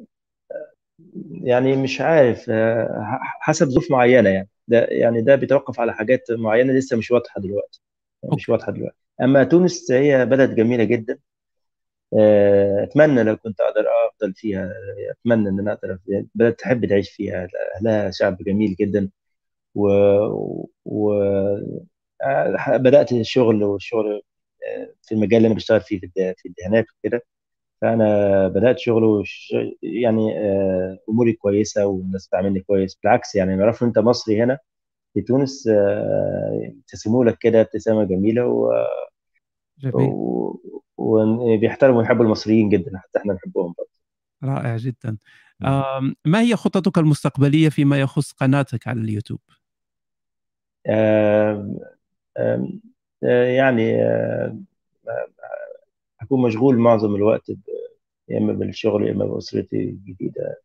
يعني 1.31 1.75
مش 1.75 2.01
عارف 2.01 2.49
آه 2.49 3.19
حسب 3.21 3.67
ظروف 3.67 3.91
معينة 3.91 4.29
يعني. 4.29 4.49
ده 4.71 4.87
يعني 4.91 5.21
ده 5.21 5.35
بيتوقف 5.35 5.79
على 5.79 5.93
حاجات 5.93 6.31
معينة 6.31 6.73
لسه 6.73 6.97
مش 6.97 7.11
واضحة 7.11 7.41
دلوقتي. 7.41 7.81
مش 8.35 8.49
واضحة 8.49 8.71
دلوقتي. 8.71 8.97
أما 9.21 9.43
تونس 9.43 9.91
هي 9.91 10.25
بلد 10.25 10.55
جميلة 10.55 10.83
جدا. 10.83 11.19
آه، 12.19 12.83
أتمنى 12.83 13.23
لو 13.23 13.37
كنت 13.37 13.61
أقدر 13.61 13.85
أفضل 14.09 14.33
فيها. 14.35 14.73
أتمنى 15.11 15.49
إن 15.49 15.59
أنا 15.59 15.73
أقدر 15.73 15.99
بلد 16.35 16.53
تحب 16.53 16.85
تعيش 16.85 17.11
فيها. 17.11 17.47
أهلها 17.77 18.11
شعب 18.11 18.37
جميل 18.43 18.75
جدا. 18.79 19.09
و, 19.75 19.87
و... 20.85 21.13
آه، 22.23 22.77
بدأت 22.77 23.11
الشغل 23.11 23.63
والشغل 23.63 24.21
آه، 24.67 24.93
في 25.01 25.15
المجال 25.15 25.37
اللي 25.37 25.47
أنا 25.47 25.55
بشتغل 25.55 25.81
فيه 25.81 25.99
في 26.15 26.45
الدهانات 26.45 26.85
وكده. 26.99 27.23
فأنا 27.81 28.47
بدأت 28.47 28.79
شغل 28.79 29.03
وش 29.03 29.53
يعني 29.83 30.33
أموري 31.09 31.33
كويسة 31.33 31.85
والناس 31.85 32.27
بتعاملني 32.27 32.59
كويس. 32.59 32.99
بالعكس 33.03 33.35
يعني 33.35 33.55
نعرف 33.55 33.83
أنت 33.83 33.99
مصري 33.99 34.43
هنا 34.43 34.57
في 35.13 35.21
تونس 35.21 35.69
يبتسموا 36.63 37.25
لك 37.25 37.37
كده 37.37 37.61
ابتسامة 37.61 38.03
جميلة 38.03 38.45
و 38.45 38.71
وبيحترموا 40.97 41.99
ويحبوا 41.99 42.25
المصريين 42.25 42.69
جدا 42.69 42.91
حتى 42.97 43.19
إحنا 43.19 43.33
نحبهم 43.33 43.73
برضه. 43.77 43.89
رائع 44.43 44.77
جدا. 44.77 45.17
ما 46.25 46.41
هي 46.41 46.55
خططك 46.55 46.97
المستقبلية 46.97 47.69
فيما 47.69 47.99
يخص 47.99 48.31
قناتك 48.31 48.87
على 48.87 49.01
اليوتيوب؟ 49.01 49.39
آم 50.87 51.79
آم 52.37 52.81
يعني 53.23 54.03
آم 54.03 54.65
اكون 56.31 56.41
مشغول 56.41 56.77
معظم 56.77 57.15
الوقت 57.15 57.49
يا 58.29 58.37
إما 58.37 58.53
بالشغل 58.53 59.07
يا 59.07 59.11
إما 59.11 59.25
بأسرتي 59.25 59.83
الجديدة. 59.83 60.61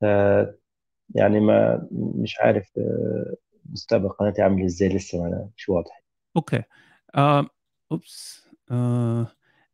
ف 0.00 0.04
يعني 1.14 1.40
ما 1.40 1.88
مش 1.92 2.40
عارف 2.40 2.70
آه، 2.78 3.34
مستقبل 3.72 4.08
قناتي 4.08 4.42
عامل 4.42 4.64
إزاي 4.64 4.88
لسه 4.88 5.48
مش 5.56 5.68
واضح. 5.68 6.04
okay. 6.36 6.62
آه، 7.14 7.46
oops. 7.92 8.46
آه، 8.70 9.26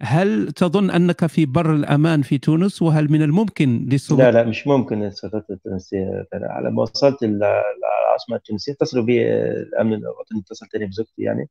هل 0.03 0.53
تظن 0.53 0.91
أنك 0.91 1.27
في 1.27 1.47
بر 1.47 1.75
الأمان 1.75 2.23
في 2.23 2.39
تونس؟ 2.39 2.83
وهل 2.83 3.13
من 3.13 3.23
الممكن 3.23 3.87
للسلطات 3.91 4.35
لا 4.35 4.43
لا 4.43 4.49
مش 4.49 4.67
ممكن. 4.67 5.03
السلطات 5.03 5.51
التونسية 5.51 6.27
على 6.33 6.71
ما 6.71 6.83
وصلت 6.83 7.23
العاصمة 7.23 8.37
التونسية 8.37 8.73
اتصلوا 8.73 9.05
بي 9.05 9.33
الأمن 9.43 9.95
الوطني 9.95 10.41
اتصل 10.41 10.67
تاني 10.67 10.87
بزوجتي 10.87 11.23
يعني. 11.23 11.49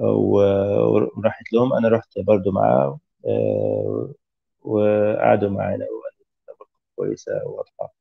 ورحت 0.00 1.52
لهم. 1.52 1.72
أنا 1.72 1.88
رحت 1.88 2.18
برضو 2.18 2.52
معاه 2.52 3.00
آه، 3.26 4.14
وقعدوا 4.62 5.50
معانا. 5.50 5.86
كويسة 6.96 7.32
واضحة. 7.46 7.94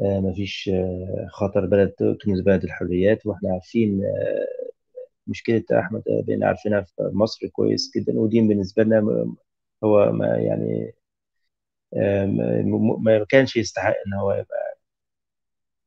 آه، 0.00 0.20
مفيش 0.20 0.70
آه، 0.74 1.28
خطر 1.30 1.66
بلد 1.66 1.92
تونس 2.20 2.40
بلد 2.40 2.64
الحريات. 2.64 3.26
وإحنا 3.26 3.52
عارفين 3.52 4.02
مشكلة 5.26 5.64
أحمد 5.80 6.02
بقينا 6.06 6.46
عارفينها 6.46 6.80
في 6.80 7.10
مصر 7.12 7.48
كويس 7.48 7.90
جدا. 7.96 8.20
ودي 8.20 8.40
بالنسبة 8.40 8.82
لنا 8.82 9.26
هو 9.84 10.12
ما 10.12 10.26
يعني 10.38 10.94
ما 13.00 13.24
كانش 13.28 13.56
يستحق 13.56 13.94
إن 14.06 14.14
هو 14.14 14.32
يبقى 14.32 14.67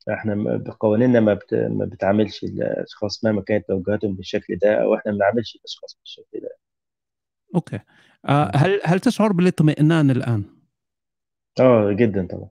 إحنا 0.10 0.36
بقوانيننا 0.58 1.20
ما, 1.20 1.34
بت... 1.34 1.54
ما 1.54 1.86
بتعاملش 1.86 2.44
الأشخاص 2.44 3.24
مهما 3.24 3.42
كانت 3.42 3.68
توجهاتهم 3.68 4.16
بالشكل 4.16 4.56
ده 4.62 4.84
أو 4.84 4.96
إحنا 4.96 5.12
ما 5.12 5.18
بنعاملش 5.18 5.56
الأشخاص 5.56 5.98
بالشكل 6.04 6.40
ده. 6.42 6.58
أوكي. 7.56 7.80
آه 8.26 8.52
هل 8.56 8.82
هل 8.86 9.00
تشعر 9.00 9.32
بالاطمئنان 9.32 10.12
الآن؟ 10.12 10.44
آه 11.60 11.92
جدا 11.92 12.28
طبعا. 12.28 12.50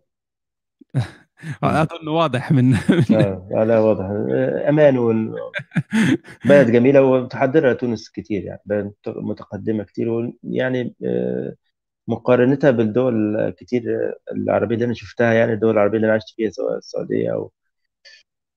أظن 1.62 2.09
واضح 2.09 2.52
من 2.52 2.74
آه 3.14 3.64
لا 3.64 3.78
واضح. 3.78 4.05
أمان 4.68 4.98
وال... 4.98 5.35
بلد 6.48 6.70
جميلة 6.70 7.02
ومتحضرة 7.02 7.72
تونس 7.72 8.10
كتير 8.10 8.44
يعني 8.44 8.60
بلد 8.64 8.93
متقدمة 9.06 9.85
كتير 9.85 10.32
يعني 10.44 10.94
آه، 11.05 11.55
مقارنتها 12.11 12.70
بالدول 12.70 13.51
كتير 13.51 13.82
العربية 14.32 14.74
اللي 14.74 14.85
أنا 14.87 14.95
شفتها 14.95 15.32
يعني 15.32 15.53
الدول 15.53 15.70
العربية 15.70 15.97
اللي 15.97 16.07
أنا 16.07 16.15
عشت 16.15 16.35
فيها 16.37 16.51
سواء 16.51 16.78
السعودية 16.78 17.32
أو 17.35 17.53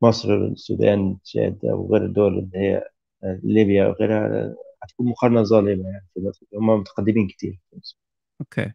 مصر 0.01 0.33
السودان 0.35 1.17
تشاد 1.23 1.59
أو 1.65 1.93
غير 1.93 2.05
الدول 2.05 2.39
اللي 2.39 2.57
هي 2.57 2.83
ليبيا 3.23 3.87
وغيرها 3.87 4.55
هتكون 4.83 5.07
مقارنة 5.07 5.43
ظالمة 5.43 5.89
يعني 5.89 6.07
هم 6.55 6.79
متقدمين 6.79 7.27
كتير. 7.27 7.59
أوكي. 8.41 8.73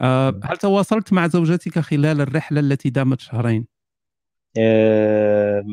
أه 0.00 0.40
هل 0.44 0.56
تواصلت 0.56 1.12
مع 1.12 1.26
زوجتك 1.26 1.78
خلال 1.78 2.20
الرحلة 2.20 2.60
التي 2.60 2.90
دامت 2.90 3.20
شهرين؟ 3.20 3.66
أه 4.58 5.64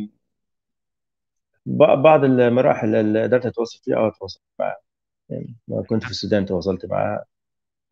بعض 1.66 2.24
المراحل 2.24 2.96
اللي 2.96 3.24
قدرت 3.24 3.46
أتواصل 3.46 3.80
فيها 3.84 3.98
آه 3.98 4.12
تواصلت 4.20 4.44
معها. 4.60 4.78
يعني 5.30 5.56
كنت 5.90 6.04
في 6.04 6.12
السودان 6.12 6.46
تواصلت 6.46 6.86
معها. 6.86 7.26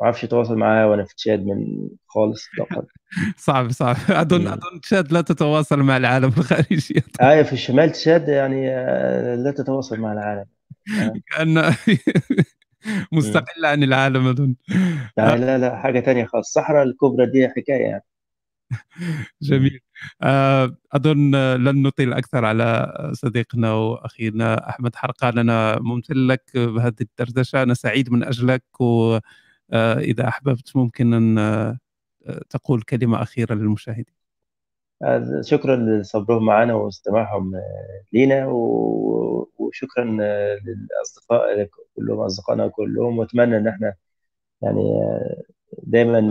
ما 0.02 0.06
أعرفش 0.06 0.23
اتواصل 0.23 0.56
معاها 0.56 0.86
وأنا 0.86 1.06
في 1.06 1.15
تشاد 1.15 1.45
من 1.45 1.90
خالص. 2.07 2.44
صعب 3.38 3.72
صعب. 3.72 3.95
أظن 4.10 4.48
أظن 4.48 4.82
تشاد 4.82 5.11
لا 5.14 5.22
تتواصل 5.22 5.80
مع 5.80 5.98
العالم 5.98 6.28
الخارجي 6.38 7.03
أيوه 7.22 7.44
في 7.44 7.53
الشمال 7.53 7.91
تشاد 7.91 8.28
يعني 8.28 8.69
آه، 8.69 9.36
لا 9.36 9.52
تتواصل 9.52 9.99
مع 9.99 10.14
العالم. 10.14 10.45
كأن 11.32 11.73
مستقله 13.11 13.68
عن 13.68 13.84
العالم 13.84 14.28
أظن. 14.28 14.56
لا 15.18 15.38
لا 15.38 15.57
لا 15.57 15.78
حاجة 15.78 15.99
ثانية 15.99 16.26
خالص. 16.26 16.48
الصحراء 16.48 16.84
الكبرى 16.84 17.26
دي 17.26 17.49
حكاية 17.49 17.82
يعني. 17.86 18.03
جميل. 19.41 19.80
آه، 20.22 20.78
أظن 20.94 21.36
لن 21.56 21.82
نطيل 21.82 22.14
أكثر 22.14 22.45
على 22.45 22.94
صديقنا 23.14 23.73
وأخينا 23.73 24.69
أحمد 24.69 24.95
حرقان. 24.95 25.38
أنا 25.38 25.80
ممتن 25.80 26.15
لك 26.15 26.52
بهذه 26.56 26.95
الدردشة. 27.02 27.64
أنا 27.64 27.73
سعيد 27.73 28.11
من 28.11 28.23
أجلك 28.23 28.64
واذا 29.72 30.27
أحببت 30.27 30.76
ممكن 30.76 31.14
أن 31.14 31.38
آه، 31.38 31.77
تقول 32.49 32.81
كلمة 32.81 33.22
أخيرة 33.22 33.53
للمشاهدين. 33.53 34.22
شكرا 35.41 35.76
لصبرهم 35.76 36.45
معنا 36.45 36.73
واستماعهم 36.73 37.52
لينا 38.14 38.48
وشكرا 39.57 40.03
للأصدقاء 40.64 41.69
كلهم 41.95 42.19
أصدقائنا 42.19 42.68
كلهم 42.68 43.18
وأتمنى 43.18 43.57
أن 43.57 43.68
إحنا 43.68 43.93
يعني 44.61 44.91
دايما 45.84 46.22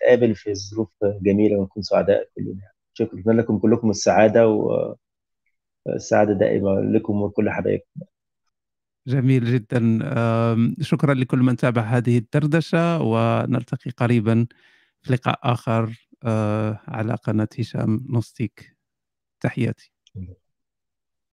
نتقابل 0.00 0.34
في 0.34 0.54
ظروف 0.54 0.88
جميلة 1.02 1.56
ونكون 1.56 1.82
سعداء 1.82 2.28
كلنا. 2.36 2.70
شكرا 2.92 3.32
لكم 3.32 3.58
كلكم 3.58 3.90
السعادة 3.90 4.48
والسعاده 5.86 6.32
دائمة 6.32 6.80
لكم 6.80 7.22
ولكل 7.22 7.50
حبايبكم. 7.50 8.00
جميل 9.06 9.44
جدا. 9.44 9.98
شكرا 10.80 11.14
لكل 11.14 11.38
من 11.38 11.56
تابع 11.56 11.82
هذه 11.82 12.18
الدردشة 12.18 13.00
ونلتقي 13.02 13.90
قريبا 13.90 14.46
في 15.02 15.12
لقاء 15.12 15.38
آخر 15.42 16.08
آه، 16.24 16.80
على 16.88 17.14
قناة 17.14 17.48
هشام 17.58 18.06
نوستيك. 18.10 18.76
تحياتي. 19.40 19.92